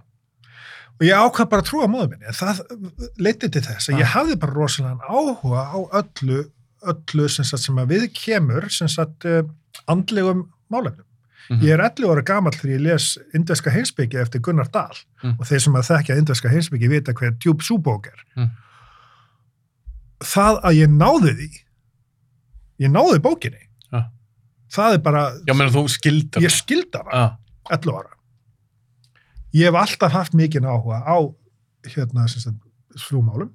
Og 1.01 1.07
ég 1.07 1.17
ákvað 1.17 1.49
bara 1.51 1.63
að 1.63 1.69
trúa 1.71 1.87
móðu 1.89 2.11
minni. 2.11 2.27
En 2.29 2.37
það 2.37 2.59
leiti 3.19 3.49
til 3.49 3.63
þess 3.65 3.89
að 3.89 3.95
Ah. 3.95 4.01
ég 4.03 4.11
hafði 4.15 4.35
bara 4.41 4.53
rosalega 4.53 5.09
áhuga 5.09 5.63
á 5.73 5.79
öllu, 6.03 6.41
öllu 6.83 7.29
sem, 7.31 7.45
sagt, 7.45 7.63
sem 7.63 7.77
að 7.77 7.89
við 7.95 8.09
kemur 8.13 8.69
sem 8.71 8.89
sagt, 8.89 9.25
uh, 9.25 9.43
andlegum 9.89 10.51
málefnum. 10.71 11.07
Mhm. 11.51 11.63
Ég 11.65 11.73
er 11.73 11.81
11 11.81 12.11
ára 12.13 12.23
gamall 12.23 12.53
þegar 12.53 12.75
ég 12.77 12.83
les 12.85 13.19
Indeska 13.35 13.71
heimsbyggi 13.71 14.21
eftir 14.21 14.41
Gunnar 14.41 14.69
Dahl 14.71 14.95
Mm. 15.25 15.37
og 15.41 15.47
þeir 15.47 15.61
sem 15.61 15.73
að 15.75 15.89
þekkja 15.89 16.19
Indeska 16.19 16.49
heimsbyggi 16.53 16.89
vita 16.89 17.13
hver 17.13 17.33
djúb 17.39 17.61
súbók 17.63 18.07
er. 18.07 18.21
Mm. 18.37 18.51
Það 20.21 20.61
að 20.69 20.77
ég 20.77 20.89
náði 20.93 21.33
því, 21.39 21.49
ég 22.85 22.91
náði 22.93 23.19
bókinni, 23.25 23.63
Já. 23.93 24.03
það 24.71 24.95
er 24.95 24.99
bara, 24.99 25.23
Já, 25.49 25.55
menn 25.57 25.73
þú 25.73 25.85
skildar. 25.89 26.43
ég 26.45 26.53
skilda 26.53 27.03
hana, 27.05 27.39
Já, 27.71 27.79
11 27.79 27.95
ára. 27.97 28.11
Ég 29.53 29.67
hef 29.67 29.75
alltaf 29.75 30.13
haft 30.15 30.33
mikið 30.39 30.67
áhuga 30.71 31.01
á 31.03 31.17
hérna, 31.91 32.27
frúmálum 33.01 33.51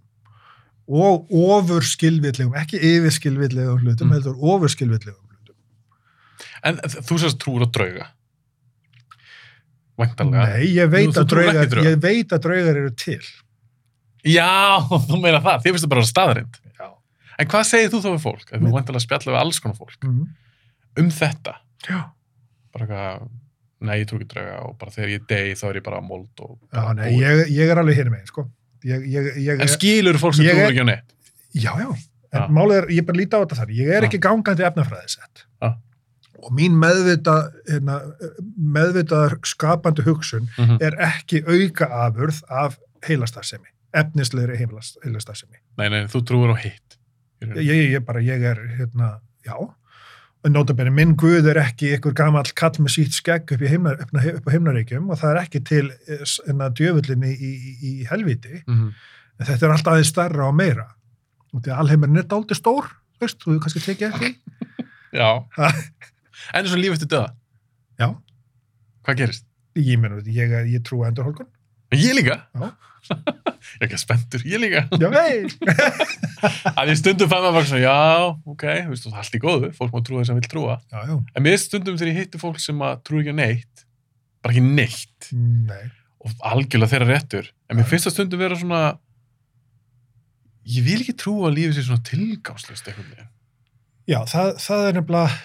og 0.87 1.31
ofur 1.31 1.81
skilvillegum, 1.85 2.53
ekki 2.59 2.77
yfir 2.77 3.13
skilvillegum 3.15 3.79
hlutum, 3.81 4.07
Mm. 4.09 4.13
heldur 4.17 4.35
ofur 4.37 4.69
skilvillegum 4.69 5.23
hlutum. 5.31 5.55
en 6.63 6.77
þú 6.77 7.17
sérst 7.21 7.37
trúur 7.39 7.63
á 7.65 7.69
drauga. 7.71 8.07
Væntanlega. 9.97 10.45
Nei, 10.57 10.65
ég 10.75 10.89
veit, 10.91 11.07
Nú, 11.07 11.13
þú 11.15 11.25
draugar, 11.31 11.69
drauga? 11.71 11.89
ég 11.93 11.99
veit 12.03 12.33
að 12.35 12.41
draugar 12.43 12.75
eru 12.81 12.91
til. 12.99 13.21
Já, 14.25 14.81
þú 15.07 15.19
meina 15.21 15.39
það. 15.39 15.61
Þið 15.63 15.71
finnst 15.75 15.85
það 15.85 15.93
bara 15.93 16.09
staðrind. 16.09 16.59
Já. 16.79 16.89
En 17.39 17.47
hvað 17.47 17.63
segir 17.69 17.91
þú 17.93 18.01
þá 18.03 18.09
við 18.11 18.23
fólk? 18.25 18.45
Þú 18.51 18.61
Nei. 18.65 18.71
væntanlega 18.75 19.05
spjalla 19.05 19.31
við 19.35 19.39
alls 19.39 19.59
konar 19.63 19.77
fólk. 19.79 19.97
Mm. 20.03 20.27
Um 20.99 21.09
þetta. 21.15 21.55
Já. 21.87 22.01
Bara 22.75 22.85
eitthvað, 22.85 23.29
nei, 23.81 23.99
ég 24.01 24.07
trú 24.07 24.17
ekki 24.19 24.27
á 24.29 24.33
drauga 24.33 24.59
og 24.69 24.77
bara 24.79 24.91
þegar 24.91 25.09
ég 25.15 25.25
degi 25.27 25.55
þá 25.59 25.65
er 25.69 25.75
ég 25.81 25.83
bara 25.83 26.01
mold 26.01 26.43
og 26.45 26.57
Já, 26.73 26.93
nei, 26.95 27.09
ég, 27.19 27.47
ég 27.51 27.69
er 27.73 27.77
alveg 27.81 27.97
hérna 27.97 28.11
megin, 28.15 28.27
sko. 28.31 28.45
Ég, 28.85 29.03
ég, 29.09 29.31
ég, 29.41 29.59
En 29.61 29.67
skilur 29.67 30.17
fólk 30.21 30.35
sem 30.37 30.45
er- 30.45 30.69
ekki 30.69 30.83
á 30.85 30.87
neitt? 30.87 31.13
já, 31.55 31.71
já, 31.79 31.89
en 32.35 32.41
Já. 32.41 32.47
málið 32.51 32.77
er, 32.83 32.87
ég 32.95 33.05
bara 33.05 33.17
líti 33.17 33.33
á 33.35 33.41
þetta 33.43 33.55
þar, 33.61 33.69
ég 33.75 33.87
er 33.89 34.01
Já. 34.03 34.07
ekki 34.09 34.19
gangandi 34.21 34.63
efnafræðisett. 34.67 35.45
Já. 35.61 35.69
Og 36.45 36.51
mín 36.53 36.75
meðvita, 36.77 37.35
hérna, 37.67 37.95
meðvitaðar 38.59 39.37
skapandi 39.47 40.03
hugsun 40.05 40.49
Mm 40.59 40.77
er 40.83 40.95
ekki 41.07 41.41
auka 41.47 41.87
afurð 42.05 42.41
af 42.49 42.77
heilastarfsemi, 43.07 43.69
efnislegri 43.93 44.57
heilast- 44.59 44.97
heilastarfsemi. 45.03 45.57
Nei, 45.77 45.89
nei, 45.89 46.03
þú 46.11 46.21
trúur 46.25 46.53
á 46.53 46.57
hitt. 46.61 46.97
Ég, 47.41 47.55
ég, 47.65 47.91
ég 47.95 48.05
bara, 48.05 48.19
ég 48.21 48.41
er, 48.43 48.61
hérna, 48.77 49.19
já, 49.45 49.55
en 50.45 50.53
nótabenni, 50.53 50.91
minn 50.93 51.15
guð 51.17 51.47
er 51.49 51.57
ekki 51.63 51.93
ykkur 51.97 52.13
gamall 52.17 52.51
kall 52.57 52.77
með 52.83 52.93
sítt 52.95 53.15
skegg 53.17 53.51
upp, 53.55 53.63
heimna, 53.65 53.95
upp, 54.05 54.45
á 54.45 54.49
heimnaríkjum 54.53 55.09
og 55.09 55.17
það 55.21 55.31
er 55.31 55.39
ekki 55.41 55.61
til 55.65 55.85
enna 56.51 56.67
djöfullinni 56.77 57.31
í, 57.33 57.51
í, 57.51 57.75
í 57.89 57.93
helviti, 58.11 58.61
Mm 58.67 58.91
en 59.35 59.49
þetta 59.49 59.65
er 59.67 59.71
alltaf 59.73 59.91
aðeins 59.91 60.09
starra 60.13 60.45
og 60.47 60.53
meira. 60.55 60.85
Því 61.51 61.71
að 61.73 61.79
alheimurinn 61.81 62.21
er 62.21 62.27
dálítið 62.31 62.55
stór, 62.55 62.85
veist, 63.19 63.41
þú 63.43 63.57
kannski 63.63 63.81
tekið 63.83 64.13
því. 64.15 64.29
Já. 65.19 65.27
En 65.59 66.61
eins 66.61 66.71
og 66.71 66.79
líf 66.79 66.95
eftir 66.95 67.09
döða. 67.11 67.33
Já, 67.99 68.07
Hvað 69.03 69.19
gerist? 69.19 69.45
ég 69.75 69.99
meina, 69.99 70.21
ég, 70.23 70.55
ég 70.71 70.85
trú 70.87 71.01
að 71.03 71.09
endurhólkun. 71.11 71.49
Ég 71.99 72.15
líka. 72.15 72.37
Já. 72.55 72.71
ég 73.75 73.83
er 73.83 73.87
ekki 73.87 73.99
spenntur. 73.99 74.43
Ég 74.47 74.61
líka. 74.61 74.83
Já, 75.01 75.07
að 76.79 76.91
ég 76.91 76.99
stundum 76.99 77.29
fann 77.31 77.43
maður 77.43 77.57
bara 77.57 77.69
svona, 77.69 77.81
já, 77.83 77.95
ok, 78.53 78.65
veist, 78.89 79.07
það 79.07 79.15
er 79.15 79.21
allt 79.23 79.37
í 79.37 79.41
góðu, 79.43 79.69
fólk 79.77 79.93
má 79.95 80.01
trúa 80.05 80.21
þess 80.21 80.33
að 80.33 80.39
vil 80.39 80.51
trúa. 80.53 80.77
Já, 80.93 80.99
já, 81.09 81.15
En 81.35 81.45
mér 81.45 81.57
stundum 81.61 81.99
þegar 81.99 82.11
ég 82.11 82.19
hitti 82.21 82.41
fólk 82.41 82.61
sem 82.63 82.83
að 82.85 83.01
trúi 83.07 83.21
ekki 83.23 83.35
á 83.35 83.39
neitt, 83.41 83.85
bara 84.45 84.55
ekki 84.55 84.65
neitt, 84.65 85.29
nei. 85.71 85.85
og 86.23 86.47
algjörlega 86.51 86.93
þeirra 86.93 87.09
réttur, 87.11 87.51
en 87.69 87.79
mér 87.79 87.89
finnst 87.89 88.09
það 88.09 88.17
stundum 88.17 88.43
vera 88.45 88.59
svona, 88.61 88.81
ég 90.77 90.87
vil 90.87 90.99
ekki 91.01 91.17
trúa 91.25 91.49
að 91.49 91.57
lífið 91.59 91.79
sé 91.79 91.87
svona 91.89 92.03
einhvern 92.91 93.13
veginn. 93.13 93.31
Já, 94.05 94.19
það, 94.29 94.51
það 94.61 94.87
er 94.87 94.99
nefnilega, 94.99 95.39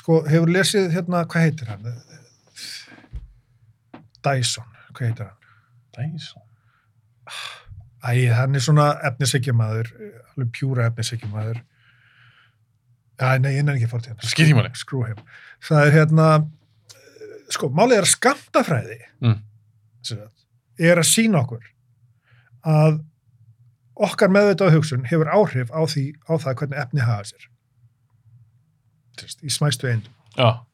sko, 0.00 0.22
hefur 0.28 0.54
lesið 0.54 0.94
hérna, 0.94 1.26
hvað 1.28 1.48
heitir 1.48 1.74
hann? 1.74 1.90
Dyson, 4.24 4.78
hvað 4.94 5.10
heitir 5.10 5.28
hann? 5.28 5.36
Svo. 6.20 6.40
Æ, 8.00 8.30
hann 8.32 8.54
er 8.56 8.62
svona 8.64 8.86
efniseggjamaður, 9.10 9.90
alveg 10.32 10.52
pjúra 10.56 10.86
efniseggjamaður. 10.88 11.58
Æ, 13.20 13.26
nei, 13.44 13.50
ég 13.58 13.66
nefn 13.66 13.76
ekki 13.76 13.90
fórt 13.90 14.06
hérna. 14.08 14.24
Ekki 14.24 14.54
máli. 14.56 14.70
Screw 14.80 15.02
him. 15.04 15.18
Það 15.68 15.82
er 15.86 15.92
hérna, 15.98 16.28
sko, 17.52 17.68
málið 17.76 17.98
er 18.00 18.06
að 18.08 18.12
skamtafræði 18.14 18.98
Mm. 19.20 19.38
er 20.80 20.96
að 21.02 21.08
sína 21.10 21.42
okkur 21.44 21.66
að 22.64 23.02
okkar 24.00 24.32
meðvitað 24.32 24.72
hugsun 24.78 25.04
hefur 25.10 25.28
áhrif 25.28 25.68
á, 25.76 25.84
því, 25.84 26.04
á 26.24 26.32
það 26.40 26.54
hvernig 26.62 26.78
efni 26.80 27.00
hafa 27.04 27.26
sér. 27.28 27.46
Í 29.44 29.50
smæstu 29.52 29.90
eindum. 29.90 30.14
Já, 30.38 30.64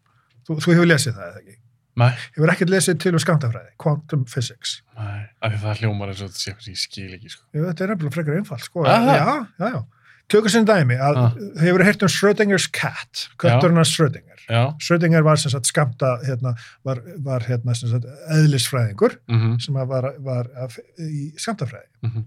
Þú, 0.47 0.61
þú 0.63 0.75
hefur 0.77 0.87
lesið 0.87 1.17
það, 1.19 1.27
eða 1.33 1.41
ekki? 1.43 1.57
Nei, 1.97 2.11
Hefur 2.37 2.53
ekkert 2.53 2.71
lesið 2.71 2.99
til 3.03 3.13
um 3.17 3.23
skamtafræði, 3.23 3.73
quantum 3.83 4.25
physics. 4.29 4.83
nei, 4.97 5.27
af 5.43 5.53
því 5.53 5.61
það 5.65 5.79
hljómar 5.83 6.09
eins 6.13 6.23
og 6.23 6.29
þetta 6.31 6.43
sé 6.45 6.55
sem 6.61 6.73
ég 6.75 6.81
skil 6.83 7.11
ekki, 7.17 7.31
sko. 7.33 7.43
Jú, 7.55 7.65
þetta 7.71 7.85
er 7.85 7.93
nefnilega 7.95 8.15
frekar 8.19 8.37
einfalt, 8.41 8.65
sko. 8.69 8.85
Aha. 8.87 9.17
Já, 9.17 9.47
já, 9.61 9.71
já. 9.77 9.85
Tökur 10.29 10.51
sem 10.51 10.65
dæmi 10.67 10.97
að 10.99 11.17
Ah. 11.23 11.35
hefur 11.63 11.85
heyrt 11.87 12.03
um 12.03 12.09
Schrödingers 12.11 12.67
cat, 12.73 13.29
kötturinn 13.39 13.77
hans 13.79 13.93
Schrödinger. 13.95 14.41
Já, 14.51 14.75
Schrödinger 14.83 15.23
var 15.23 15.37
sem 15.37 15.51
sagt 15.51 15.67
skamta, 15.71 16.19
hérna, 16.27 16.57
var, 16.85 16.99
var 17.23 17.41
hérna 17.47 17.75
sem 17.77 17.89
sagt 17.91 18.05
eðlisfræðingur 18.35 19.17
mhm, 19.29 19.61
sem 19.63 19.75
að 19.79 19.87
var, 19.87 20.09
var 20.19 20.49
að, 20.65 20.79
í 20.99 21.31
skamtafræði. 21.39 21.87
mhm, 22.03 22.25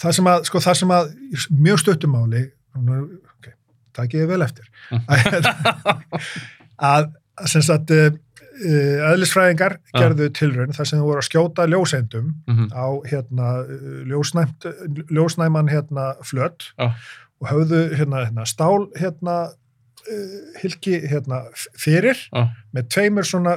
Það 0.00 0.14
sem 0.16 0.24
að, 0.32 0.44
sko, 0.48 0.58
það 0.64 0.76
sem 0.80 0.88
að 0.96 1.10
mjög 1.60 1.78
stuttumáli, 1.82 2.42
ok, 2.74 3.48
það 3.94 4.04
ekki 4.06 4.26
vel 4.26 4.42
eftir, 4.42 4.68
Mhm. 4.90 5.04
Að, 7.40 7.46
að 7.46 7.52
sem 7.54 7.62
sagt 7.66 7.90
uh, 7.96 8.10
eðlisfræðingar 8.60 9.78
Ah. 9.94 10.00
gerðu 10.02 10.28
tilraun 10.36 10.74
þar 10.76 10.86
sem 10.90 11.00
þú 11.00 11.06
voru 11.08 11.22
að 11.22 11.28
skjóta 11.30 11.66
ljóseindum 11.70 12.34
mhm, 12.46 12.66
á 12.76 12.86
hérna 13.08 13.48
ljósnæmt, 14.10 14.66
ljósnæman 15.10 15.70
hérna 15.72 16.10
flöt 16.26 16.68
Já. 16.78 16.90
og 17.40 17.48
höfðu 17.48 17.80
hérna, 17.96 18.24
hérna 18.28 18.44
stál 18.46 18.90
hérna 19.00 19.36
uh, 19.48 20.38
hilki 20.60 21.00
hérna 21.08 21.42
fyrir 21.78 22.20
Já. 22.30 22.50
með 22.76 22.88
tveimur 22.92 23.24
svona 23.24 23.56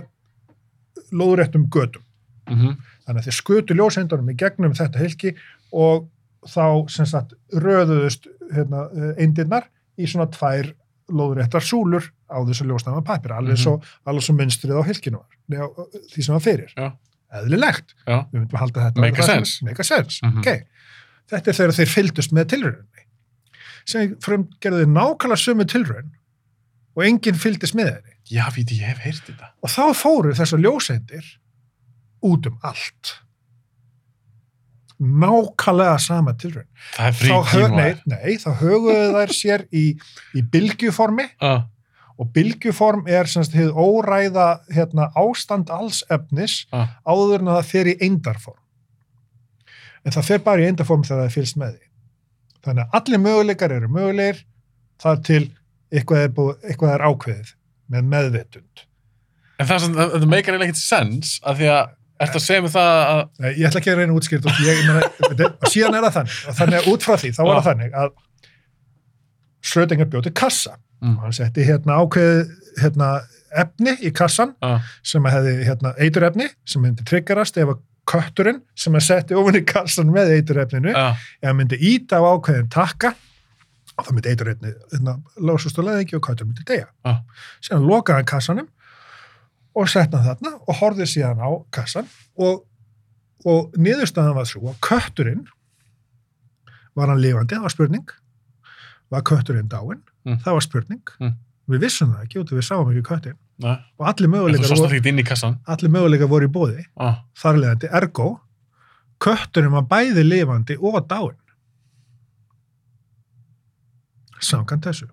lóðréttum 1.13 1.67
gödum. 1.69 2.03
mhm, 2.49 2.77
Þannig 3.03 3.19
að 3.19 3.25
þeir 3.27 3.35
skutu 3.35 3.75
ljóseindunum 3.75 4.29
í 4.31 4.37
gegnum 4.39 4.73
þetta 4.77 4.99
hilki 5.01 5.33
og 5.75 6.05
þá 6.47 6.87
sem 6.91 7.05
sagt 7.05 7.33
röðuðust 7.51 8.29
hérna 8.53 8.85
eindirnar 9.19 9.67
í 9.99 10.07
svona 10.07 10.29
tvær 10.31 10.71
lóðréttar 11.11 11.63
súlur 11.63 12.07
á 12.33 12.39
þessu 12.49 12.65
ljósnæma 12.67 13.03
papir, 13.05 13.31
alveg, 13.31 13.55
Mhm. 13.57 13.63
svo, 13.63 13.73
alveg 14.09 14.23
svo 14.25 14.33
munstrið 14.35 14.81
á 14.81 14.83
hilkinu 14.89 15.21
var, 15.21 15.69
því 16.11 16.23
sem 16.23 16.33
var 16.33 16.41
fyrir. 16.41 16.73
Já. 16.77 16.91
Eðlilegt 17.33 17.93
já, 18.07 18.17
við 18.33 18.39
myndum 18.43 18.59
halda 18.59 18.81
þetta 18.91 19.01
Make 19.01 19.15
það 19.17 19.25
sem- 19.25 19.45
sense. 19.45 19.63
make 19.65 19.79
a 19.79 19.83
sense, 19.83 20.19
Mhm. 20.23 20.39
ok 20.39 20.67
þetta 21.31 21.47
er 21.47 21.53
þegar 21.53 21.73
þeir 21.79 21.89
fylgdust 21.93 22.31
með 22.33 22.45
tilrauninni 22.51 23.05
sem 23.85 24.15
frum 24.21 24.49
gerði 24.61 24.85
nákvæmlega 24.85 25.39
sömu 25.41 25.65
tilraun 25.65 26.11
og 26.95 27.03
enginn 27.03 27.35
fylgdist 27.39 27.73
með 27.75 27.89
henni 27.95 28.13
já, 28.29 28.49
viti, 28.53 28.75
ég 28.79 28.85
hef 28.85 28.97
heyrt 28.99 29.23
þetta. 29.25 29.49
og 29.63 29.69
þá 29.69 29.93
fóru 29.95 30.33
þessar 30.35 30.61
ljóseindir 30.61 31.23
út 32.23 32.45
um 32.47 32.59
allt 32.63 33.15
nákvæmlega 35.01 35.97
sama 35.99 36.33
tilraun 36.37 36.67
Það 36.93 37.07
er 37.07 37.15
fríkið, 37.17 37.45
hö, 37.49 37.97
nei, 38.05 38.35
þá 38.39 38.49
höguðu 38.61 39.09
þær 39.15 39.33
sér 39.35 39.65
í, 39.73 39.83
í 40.37 40.41
bylgjuformi 40.53 41.25
Já, 41.41 41.63
og 42.23 42.29
bylgjuform 42.35 43.07
er 43.11 43.27
semst 43.27 43.55
hið 43.57 43.73
óræða 43.75 44.47
hérna, 44.71 45.09
ástand 45.19 45.71
alls 45.73 46.03
efnis 46.13 46.61
já, 46.71 46.85
áður 47.03 47.41
en 47.43 47.49
að 47.51 47.57
það 47.59 47.71
fer 47.73 47.89
í 47.91 47.95
eindarform. 48.07 48.59
En 50.03 50.15
það 50.15 50.29
fer 50.29 50.41
bara 50.45 50.63
í 50.63 50.67
eindarform 50.69 51.03
þegar 51.07 51.25
það 51.27 51.35
fylgst 51.37 51.59
með 51.59 51.73
því. 51.75 51.89
Þannig 52.63 52.83
að 52.87 52.97
allir 52.99 53.21
möguleikar 53.25 53.73
eru 53.75 53.89
mögulegir 53.91 54.39
þar 55.03 55.19
til 55.27 55.41
eitthvað 55.93 56.23
er, 56.25 56.31
búið, 56.37 56.55
eitthvað 56.71 56.93
er 56.95 57.03
ákveðið 57.09 57.51
með 57.93 58.07
meðvitund. 58.13 58.83
En 59.61 59.67
það 59.69 59.83
svona, 59.83 60.05
þetta 60.15 60.29
meikar 60.31 60.55
eiginlega 60.55 60.71
ekkert 60.71 60.81
sens, 60.81 61.33
af 61.45 61.59
því 61.59 61.67
að, 61.73 61.91
að 62.23 62.37
segja 62.41 62.63
mig 62.65 62.71
það 62.73 62.91
að, 63.03 63.21
Nei, 63.43 63.49
Ég 63.59 63.67
ætla 63.69 63.81
ekki 63.83 63.91
að 63.93 63.99
reyna 64.01 64.15
útskýrt 64.17 64.47
og, 64.49 64.61
ég, 64.65 64.79
þetta- 65.27 65.49
og 65.59 65.73
síðan 65.75 65.97
er 65.99 66.07
það 66.07 66.15
þannig. 66.17 66.37
Og 66.53 66.57
þannig 66.61 66.79
að 66.79 66.87
út 66.93 67.05
frá 67.07 67.15
því, 67.21 67.33
þá 67.37 67.41
var 67.43 67.51
það 67.51 67.59
Já. 67.59 67.67
þannig 67.69 67.97
að 68.03 68.13
Schrödinger 69.63 70.09
bjóti 70.11 70.31
kassa. 70.35 70.73
Mm. 71.03 71.17
Og 71.17 71.25
hann 71.27 71.35
setti 71.35 71.65
hérna 71.67 71.97
ákveðið 71.99 72.51
hérna, 72.79 73.09
efni 73.53 73.95
í 74.01 74.11
kassan 74.15 74.53
já, 74.57 74.77
sem 75.05 75.25
hefði 75.29 75.57
hérna, 75.67 75.91
eiturefni 76.01 76.47
sem 76.65 76.81
myndi 76.81 77.05
triggerast 77.07 77.59
ef 77.61 77.73
að 77.75 77.81
kötturinn 78.09 78.61
sem 78.75 78.95
að 78.97 79.05
setti 79.05 79.35
ofan 79.37 79.59
í 79.59 79.63
kassan 79.67 80.09
með 80.11 80.33
eiturefninu 80.37 80.93
já, 80.95 81.13
ef 81.43 81.55
myndi 81.55 81.79
íta 81.91 82.19
á 82.19 82.23
ákveðin 82.33 82.71
takka 82.73 83.13
og 83.93 84.07
það 84.07 84.15
myndi 84.15 84.33
eiturefni 84.33 84.73
hérna, 84.93 85.17
lásast 85.37 85.79
og 85.79 85.89
leðingi 85.89 86.17
og 86.17 86.23
köttur 86.25 86.49
myndi 86.49 86.65
deyja. 86.67 86.87
Já. 87.05 87.19
Síðan 87.67 87.87
lokaði 87.89 88.21
hann 88.21 88.31
kassanum 88.31 88.69
og 89.77 89.89
sett 89.91 90.15
hann 90.15 90.25
þarna 90.25 90.55
og 90.61 90.79
horfði 90.79 91.09
síðan 91.09 91.43
á 91.43 91.49
kassan 91.73 92.09
og, 92.39 92.63
og 93.45 93.75
niðurstaðan 93.77 94.39
var 94.39 94.49
svo 94.49 94.71
að 94.71 94.81
kötturinn 94.87 95.45
var 96.97 97.11
hann 97.11 97.21
lifandi, 97.21 97.57
það 97.57 97.67
var 97.67 97.75
spurning 97.75 98.17
var 99.13 99.25
kötturinn 99.29 99.69
dáinn, 99.69 100.01
Mm. 100.23 100.39
það 100.43 100.57
var 100.57 100.65
spurning. 100.67 101.03
Mm. 101.19 101.33
við 101.73 101.85
vissum 101.85 102.13
það 102.13 102.23
ekki 102.25 102.39
út 102.41 102.51
af 102.51 102.59
við 102.59 102.65
sáum 102.67 102.89
ekki 102.91 103.05
köttin 103.07 103.37
nei, 103.63 103.75
og 103.99 104.07
allir 104.09 104.31
sást 104.67 104.83
voru, 104.83 104.97
voru 106.31 106.49
í 106.49 106.51
bóði 106.51 106.83
Já, 106.83 107.09
þarlegandi 107.39 107.91
ergo 107.99 108.29
kötturinn 109.23 109.73
var 109.73 109.85
bæði 109.87 110.23
lifandi 110.27 110.77
og 110.79 110.97
dáinn. 111.11 111.39
Samkvæmt 114.43 114.89
þessu. 114.89 115.07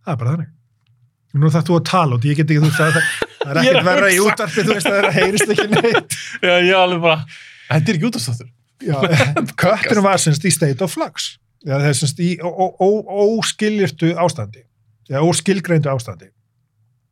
Það 0.00 0.14
er 0.14 0.22
bara 0.22 0.32
þannig. 0.34 0.54
Nú 1.38 1.50
þarf 1.54 1.68
þú 1.68 1.76
að 1.76 1.84
tala 1.86 2.16
út, 2.16 2.24
ég 2.26 2.40
get 2.40 2.50
ekki 2.50 2.64
þú 2.64 2.70
að 2.70 2.78
það, 2.80 3.10
það 3.42 3.50
er 3.52 3.60
er 3.60 3.60
ekkert 3.60 3.80
að 3.80 3.90
verra 3.90 4.08
í 4.08 4.16
hugsa. 4.16 4.32
útvarpi 4.32 4.64
þú 4.64 4.74
veist 4.74 4.90
að 4.90 4.96
það 4.96 5.18
heyrist 5.18 5.52
ekki 5.54 5.68
neitt. 5.76 6.16
Já, 6.42 6.54
ég 6.56 6.72
alveg 6.80 7.04
bara, 7.04 7.20
þetta 7.68 7.92
er 7.92 8.00
ekki 8.00 8.10
útastáttur. 8.10 8.50
Já, 8.80 8.96
kötturinn 9.62 10.06
var 10.08 10.24
semst 10.24 10.48
í 10.48 10.54
state 10.54 10.82
of 10.82 10.96
flux 10.96 11.34
Já, 11.66 11.74
það 11.76 11.88
er 11.90 11.96
semst 11.98 12.20
í 12.24 12.28
ó- 12.40 12.56
ó- 12.56 12.76
ó- 12.80 13.04
óskiljirtu 13.36 14.14
ástandi 14.16 14.62
Já, 15.10 15.18
óskilgreindu 15.26 15.90
ástandi. 15.92 16.28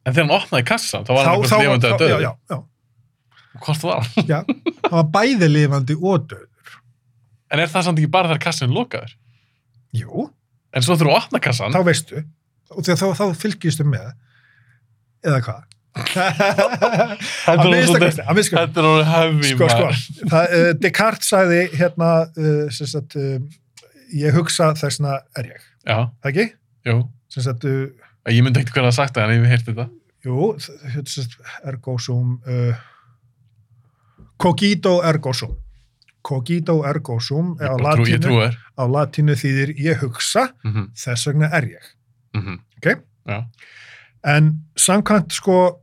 En 0.07 0.15
þegar 0.15 0.29
hann 0.29 0.37
opnaði 0.39 0.65
kassan, 0.71 1.05
þá 1.05 1.11
var 1.17 1.27
hann 1.27 1.43
eitthvað 1.43 1.63
lifandi 1.65 1.89
að 1.89 1.93
já, 1.93 1.99
döðu. 2.01 2.23
já, 2.23 2.33
já, 2.55 2.59
Hvort 3.65 3.83
var? 3.89 4.09
já, 4.31 4.39
hann 4.89 4.97
var 5.01 5.09
bæði 5.19 5.49
lifandi 5.53 5.97
og 5.99 6.29
döður 6.31 6.77
En 7.51 7.61
er 7.65 7.67
það 7.73 7.85
samt 7.89 7.99
ekki 8.03 8.11
bara 8.13 8.29
þegar 8.31 8.43
kassan 8.45 8.69
er 8.71 8.75
lokaður? 8.77 9.13
Jú, 9.97 10.29
En 10.77 10.85
svo 10.85 10.95
þurfum 10.97 11.09
við 11.09 11.17
að 11.17 11.23
opna 11.25 11.39
kassan. 11.41 11.73
þá 11.73 11.81
veistu. 11.87 12.25
Og 12.77 12.85
þá, 12.85 13.07
þá 13.17 13.25
fylgistu 13.41 13.85
með. 13.89 14.11
Eða 15.25 15.39
hvað? 15.47 15.63
Þetta 15.99 17.55
er 17.55 17.65
er 17.65 18.89
alveg 18.89 19.09
hefði, 19.09 19.49
sko, 19.55 19.69
sko, 19.73 19.89
það, 20.31 20.53
uh, 20.59 20.69
Descartes 20.83 21.31
sagði 21.33 21.61
hérna 21.81 22.11
uh, 22.29 22.69
sem 22.75 22.91
sagt, 22.93 23.17
uh, 23.19 23.39
ég 24.13 24.33
hugsa 24.35 24.73
þessna 24.75 25.19
er 25.37 25.45
ég, 25.45 25.63
Já, 25.87 26.11
það 26.23 26.29
ekki? 26.33 26.47
jú. 26.87 27.09
sem 27.29 27.43
sagt, 27.43 27.65
uh, 27.65 27.87
Ég 28.29 28.43
myndi 28.45 28.61
ekkert 28.61 28.75
hvernig 28.75 28.93
að 28.93 28.95
sagt 28.99 29.15
það, 29.17 29.31
en 29.31 29.43
ég 29.45 29.49
heyrt 29.49 29.65
þetta. 29.67 29.89
jú, 30.25 30.55
þ- 30.59 30.91
hérna 30.93 31.09
sem 31.09 31.25
sagt, 31.25 31.39
ergo 31.65 31.99
sum 31.99 32.41
uh, 32.47 32.75
cogito 34.39 35.01
ergo 35.05 35.33
sum 35.35 35.57
cogito 36.23 36.83
ergo 36.87 37.19
sum 37.21 37.55
á 37.59 37.65
Ég, 37.73 37.83
bara 37.83 37.95
trú, 37.97 38.07
ég 38.09 38.21
trú 38.23 38.37
þér. 38.43 38.57
á 38.79 38.83
latínu 38.87 39.35
þýðir 39.39 39.75
ég 39.79 40.01
hugsa 40.03 40.49
Mm 40.65 40.73
-hmm. 40.73 40.87
þess 40.95 41.27
vegna 41.27 41.49
er 41.53 41.65
ég 41.65 41.85
Mm 42.35 42.43
-hmm. 42.43 42.59
Ok? 42.77 43.03
Já. 43.27 43.45
En 44.25 44.63
samkvæmt 44.77 45.33
sko 45.33 45.81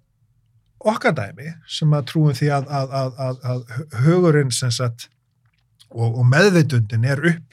okkar 0.80 1.14
dæmi 1.14 1.54
sem 1.68 1.90
að 1.94 2.06
trúum 2.06 2.34
því 2.34 2.48
að, 2.52 2.68
að, 2.70 2.90
að, 2.92 3.14
að, 3.18 3.38
að 3.44 4.06
hugurinn 4.06 4.52
sem 4.52 4.72
sagt 4.72 5.10
og, 5.90 6.18
og 6.20 6.26
meðveitundin 6.26 7.06
er 7.06 7.20
upp, 7.26 7.44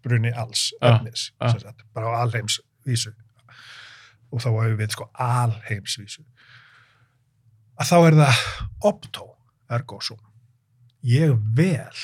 uppbrunni 0.00 0.32
alls 0.32 0.70
Ja, 0.80 0.96
efnis, 0.96 1.30
sem 1.38 1.60
sagt, 1.60 1.84
bara 1.94 2.14
á 2.16 2.24
alheimsvísu. 2.24 3.12
Og 4.30 4.40
þá 4.40 4.48
hefur 4.48 4.78
við 4.78 4.94
sko 4.94 5.08
alheimsvísu. 5.20 6.24
Að 7.80 7.90
þá 7.90 7.96
er 7.98 8.18
það 8.20 8.40
optó 8.90 9.26
ergo 9.70 10.00
sum. 10.04 10.20
Ég 11.06 11.36
vel 11.56 12.00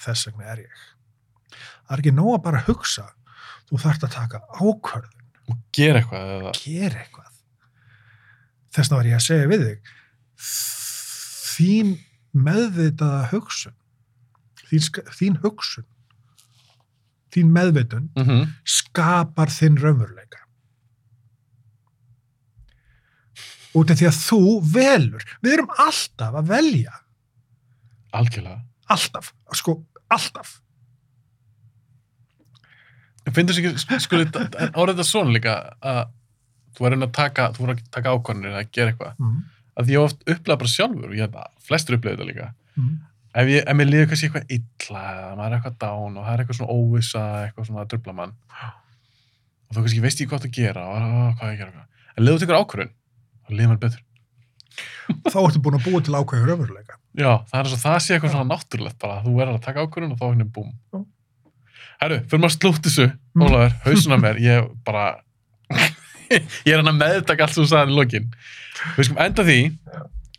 þess 0.00 0.28
vegna 0.28 0.52
er 0.52 0.64
ég. 0.64 0.84
Það 1.50 1.96
er 1.96 2.02
ekki 2.04 2.14
nóg 2.16 2.34
að 2.36 2.44
bara 2.46 2.64
hugsa 2.68 3.08
þú 3.68 3.80
þarft 3.82 4.06
að 4.06 4.14
taka 4.16 4.42
ákvörðun. 4.56 5.16
Og 5.50 5.58
gera 5.74 6.00
eitthvað 6.00 6.36
eða... 6.36 6.52
gera 6.60 7.02
eitthvað. 7.02 7.40
Þess 8.70 8.86
vegna 8.86 9.00
var 9.00 9.10
ég 9.10 9.18
að 9.18 9.26
segja 9.26 9.50
við 9.50 9.66
þig 9.66 9.96
þín 11.60 11.94
meðvitaða 12.32 13.24
hugsun 13.34 13.76
þín, 14.70 14.84
þín 15.18 15.38
hugsun 15.42 15.86
þín 17.34 17.52
meðvitun 17.54 18.08
Mm 18.16 18.24
-hmm. 18.26 18.46
skapar 18.64 19.48
þinn 19.54 19.76
raunveruleika 19.82 20.38
út 23.78 23.90
af 23.92 24.00
því 24.00 24.06
að 24.10 24.18
þú 24.18 24.40
velur 24.74 25.26
við 25.44 25.52
erum 25.54 25.70
alltaf 25.78 26.34
að 26.40 26.48
velja 26.50 26.96
Algjörlega. 28.12 28.60
alltaf, 28.90 29.32
sko, 29.54 29.76
alltaf. 30.10 30.56
Finnst 33.30 33.52
þess 33.54 33.60
ekki, 33.62 34.00
skuli, 34.02 34.24
árið 34.26 34.96
þetta 34.96 35.06
svona 35.06 35.30
líka 35.36 35.52
að 35.86 36.00
þú 36.74 36.86
er 36.88 36.96
að 36.96 37.12
taka, 37.14 37.44
þú 37.54 37.66
er 37.68 37.72
að 37.76 37.82
taka 37.94 38.14
ákvarðanir 38.16 38.56
að 38.58 38.70
gera 38.74 38.90
eitthvað. 38.90 39.14
Mm. 39.20 39.36
Að 39.76 39.86
því 39.86 39.94
ég 39.94 40.00
hef 40.00 40.08
oft 40.08 40.24
upplegað 40.34 40.58
bara 40.64 40.72
sjálfur 40.74 41.06
og 41.12 41.14
ég 41.14 41.24
held 41.26 41.38
að 41.38 41.52
flestir 41.68 41.96
upplegað 41.96 42.18
þetta 42.18 42.28
líka. 42.32 42.48
Mm. 42.74 42.96
Ef, 43.30 43.46
ég, 43.46 43.62
ef 43.62 43.76
mér 43.78 43.86
líður 43.86 44.08
kannski 44.10 44.26
eitthvað 44.26 44.54
illa 44.56 45.02
eða 45.14 45.34
maður 45.38 45.52
er 45.52 45.56
eitthvað 45.60 45.76
dán 45.84 46.16
og 46.18 46.24
það 46.26 46.32
er 46.32 46.40
eitthvað 46.42 46.56
svona 46.58 46.74
óvissa, 46.74 47.24
eitthvað 47.44 47.66
svona 47.68 47.82
að 47.84 47.90
drubla 47.92 48.14
mann 48.18 48.32
og 49.70 49.76
þú 49.76 49.82
kannski 49.84 50.02
veist 50.02 50.22
ég 50.24 50.30
hvað 50.32 50.46
að 50.48 50.56
gera 50.56 50.86
og 50.90 50.96
"Ó, 50.98 51.34
hvað 51.38 51.50
að 51.52 51.58
gera. 51.60 51.84
En 52.16 52.24
leðu 52.26 52.40
tekur 52.42 52.58
ákvörðun, 52.58 52.90
þá 53.46 53.50
líður 53.54 53.70
maður 53.70 53.82
betur. 53.84 54.02
Þá 55.30 55.38
ertu 55.44 55.60
búin 55.62 55.78
að 55.78 55.84
búa 55.86 56.00
til 56.02 56.14
ákveður 56.18 56.52
öfurleika. 56.56 56.96
Já, 57.18 57.30
það 57.46 57.54
er 57.60 57.64
eins 57.64 57.76
og 57.76 57.82
það 57.84 57.98
sé 58.02 58.14
eitthvað 58.16 58.34
svona 58.34 58.50
náttúrulegt 58.50 58.98
bara, 58.98 59.22
þú 59.22 59.34
verður 59.38 59.54
að 59.58 59.64
taka 59.68 59.84
ákvörðun 59.86 60.12
og 60.14 60.18
þá 60.18 60.26
hérna 60.26 60.46
búm. 60.56 60.70
Herru, 62.00 62.18
fyrir 62.26 62.42
maður 62.42 62.56
slútt 62.58 62.82
þessu, 62.86 63.06
Mm. 63.30 63.42
Ólafur, 63.46 63.74
hausuna 63.84 64.16
mér, 64.18 64.38
ég 64.42 64.70
bara, 64.84 65.20
ég 66.66 66.72
er 66.74 66.80
hann 66.82 66.90
að 66.90 66.98
meðtaka 66.98 67.44
allt 67.46 67.54
sem 67.54 67.62
þú 67.62 67.68
sagði 67.70 67.92
í 67.92 67.98
lokin. 68.00 68.26
Við 68.96 69.06
skulum 69.06 69.22
enda 69.22 69.44
því 69.46 69.58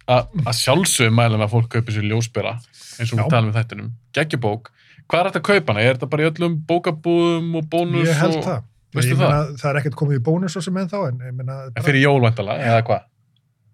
að, 0.07 0.32
sjálfsögum 0.57 1.15
mælum 1.19 1.44
að 1.45 1.52
fólk 1.53 1.69
kaupi 1.76 1.94
sér 1.95 2.07
ljósbera, 2.10 2.56
eins 2.99 3.11
og 3.14 3.19
Já. 3.19 3.23
við 3.23 3.30
talum 3.36 3.52
við 3.52 3.60
þættinum, 3.60 3.91
geggjubók. 4.18 4.72
Hvað 5.11 5.19
er 5.19 5.30
þetta 5.30 5.41
að 5.41 5.48
kaupa 5.49 5.73
hana? 5.73 5.82
Er 5.86 5.95
þetta 5.98 6.10
bara 6.11 6.23
í 6.23 6.30
öllum 6.32 6.57
bókabúðum 6.69 7.56
og 7.60 7.65
bónus 7.72 8.07
Ég 8.07 8.19
held 8.22 8.38
og 8.40 8.45
það. 8.48 8.61
ég 8.95 9.07
það? 9.11 9.22
Meina, 9.22 9.57
það 9.61 9.69
er 9.72 9.80
ekkert 9.82 9.98
komið 9.99 10.19
í 10.19 10.23
bónus 10.23 10.56
og 10.60 10.64
sem 10.65 10.78
en 10.78 10.90
þá, 10.91 10.98
en 11.10 11.22
ég 11.28 11.34
meina, 11.36 11.57
En 11.76 11.84
fyrir 11.86 12.03
jólvæntala, 12.06 12.57
eða 12.60 12.82
hvað? 12.88 13.07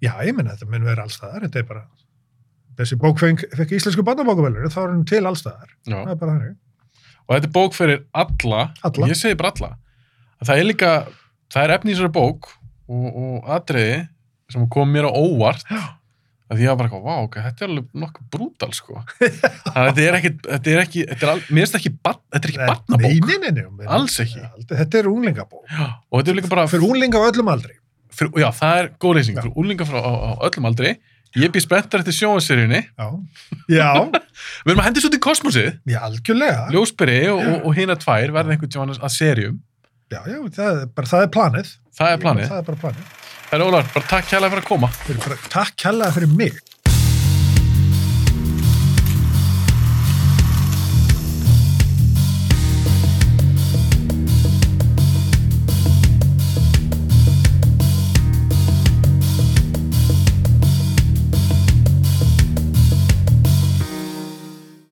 já, 0.02 0.12
ég 0.28 0.36
meina, 0.38 0.54
þetta 0.54 0.70
mun 0.72 0.84
vera 0.86 1.04
allstaðar, 1.08 1.45
þetta 1.48 1.60
er 1.60 1.68
bara, 1.72 1.84
þessi 2.78 2.98
bók 3.02 3.18
fekk 3.24 3.72
íslensku 3.80 4.04
bandabókavelur, 4.06 4.70
þá 4.70 4.80
er 4.84 4.91
hann 4.94 5.06
til 5.10 5.24
allstaðar. 5.26 5.72
Það 5.88 6.24
er. 6.36 6.56
Og 7.28 7.34
þetta 7.36 7.48
er 7.49 7.56
bók 7.56 7.74
fyrir 7.76 8.04
alla, 8.14 8.62
Alla. 8.86 9.08
ég 9.10 9.18
segi 9.18 9.36
bara 9.40 9.52
alla. 9.56 9.72
Að 10.38 10.48
það 10.52 10.62
er 10.62 10.68
líka, 10.70 10.91
það 11.54 11.64
er 11.64 11.74
þessari 11.82 12.14
bók 12.14 12.52
og, 12.88 13.08
og 13.18 13.49
atriði 13.58 14.08
sem 14.54 14.68
kom 14.72 14.94
mér 14.94 15.10
á 15.10 15.12
óvart 15.12 15.66
Já. 15.68 15.97
Að 16.48 16.61
ég 16.64 16.69
var 16.72 16.78
bara 16.80 16.88
eitthvað, 16.88 17.03
vá, 17.07 17.15
ok, 17.28 17.36
þetta 17.48 17.65
er 17.65 17.72
alveg 17.74 17.88
nokkuð 18.03 18.28
brútal, 18.36 18.69
sko. 18.78 19.02
Að 19.74 19.90
þetta 19.90 20.06
er 20.07 20.18
ekki, 20.19 20.32
þetta 20.48 20.72
er 20.74 20.82
ekki, 20.86 21.03
þetta 21.10 21.28
er 21.28 21.32
al, 21.34 21.41
mér 21.49 21.65
finnst 21.65 21.76
það 21.76 21.82
ekki, 21.82 21.91
barn, 22.07 22.22
þetta 22.36 22.48
er 22.48 22.53
ekki 22.53 22.69
barnabók. 22.72 23.03
Nei, 23.03 23.19
nei, 23.44 23.52
nei, 23.52 23.65
nei. 23.82 23.90
Alls 23.98 24.15
ekki. 24.24 24.40
Aldrei- 24.48 24.80
Þetta 24.84 25.02
er 25.02 25.10
unglingabók. 25.11 25.65
Já, 25.68 25.88
og 26.07 26.22
þetta 26.22 26.32
er 26.34 26.40
líka 26.40 26.52
bara, 26.56 26.65
Fyrir 26.72 26.88
unglinga 26.88 27.19
á 27.19 27.24
öllum 27.32 27.52
aldri. 27.52 27.76
fyrir, 28.18 28.32
já, 28.41 28.48
það 28.61 28.80
er 28.84 28.90
góð 29.03 29.19
leysing, 29.19 29.38
fyrir 29.44 29.86
frá 29.91 29.99
á, 30.02 30.11
á 30.18 30.32
öllum 30.48 30.69
aldri. 30.72 30.95
Ég 31.38 31.52
býð 31.53 31.65
spenntar 31.68 31.99
eftir 32.02 32.15
sjóaseríunni. 32.15 32.80
Já. 32.98 33.07
Já, 33.69 33.90
Við 34.65 34.72
erum 34.72 34.80
að 34.82 34.88
hendi 34.88 35.02
svo 35.03 35.11
til 35.11 35.19
kosmosið, 35.22 35.68
já, 35.86 35.99
algjörlega. 36.07 36.64
ljósberi 36.74 37.18
og, 37.30 37.44
og, 37.44 37.65
og 37.68 37.76
hina 37.78 37.98
tvær 37.99 38.32
verða 38.34 38.56
einhvern 38.56 38.72
tjóðan 38.74 38.95
að 39.03 39.11
serjum. 39.14 39.60
Já, 40.07 40.22
já, 40.24 40.40
það 40.56 40.82
er 40.82 40.86
bara, 40.95 41.07
það 41.11 41.26
er 41.28 41.32
planið. 41.36 41.72
Það 41.99 42.14
er 42.15 42.22
planið. 42.24 42.52
Það 43.48 43.61
er 43.61 43.64
bara 43.64 43.64
planið. 43.64 43.64
Það 43.64 43.64
er 43.64 43.64
Ólar, 43.68 43.86
bara 43.94 44.07
takk 44.11 44.26
kærlega 44.28 44.52
fyrir 44.52 44.64
að 44.64 44.68
koma. 44.68 44.88
Fyrir, 45.06 45.19
bara, 45.24 45.38
takk 45.53 45.78
kærlega 45.80 46.15
fyrir 46.18 46.34
mig. 46.36 46.57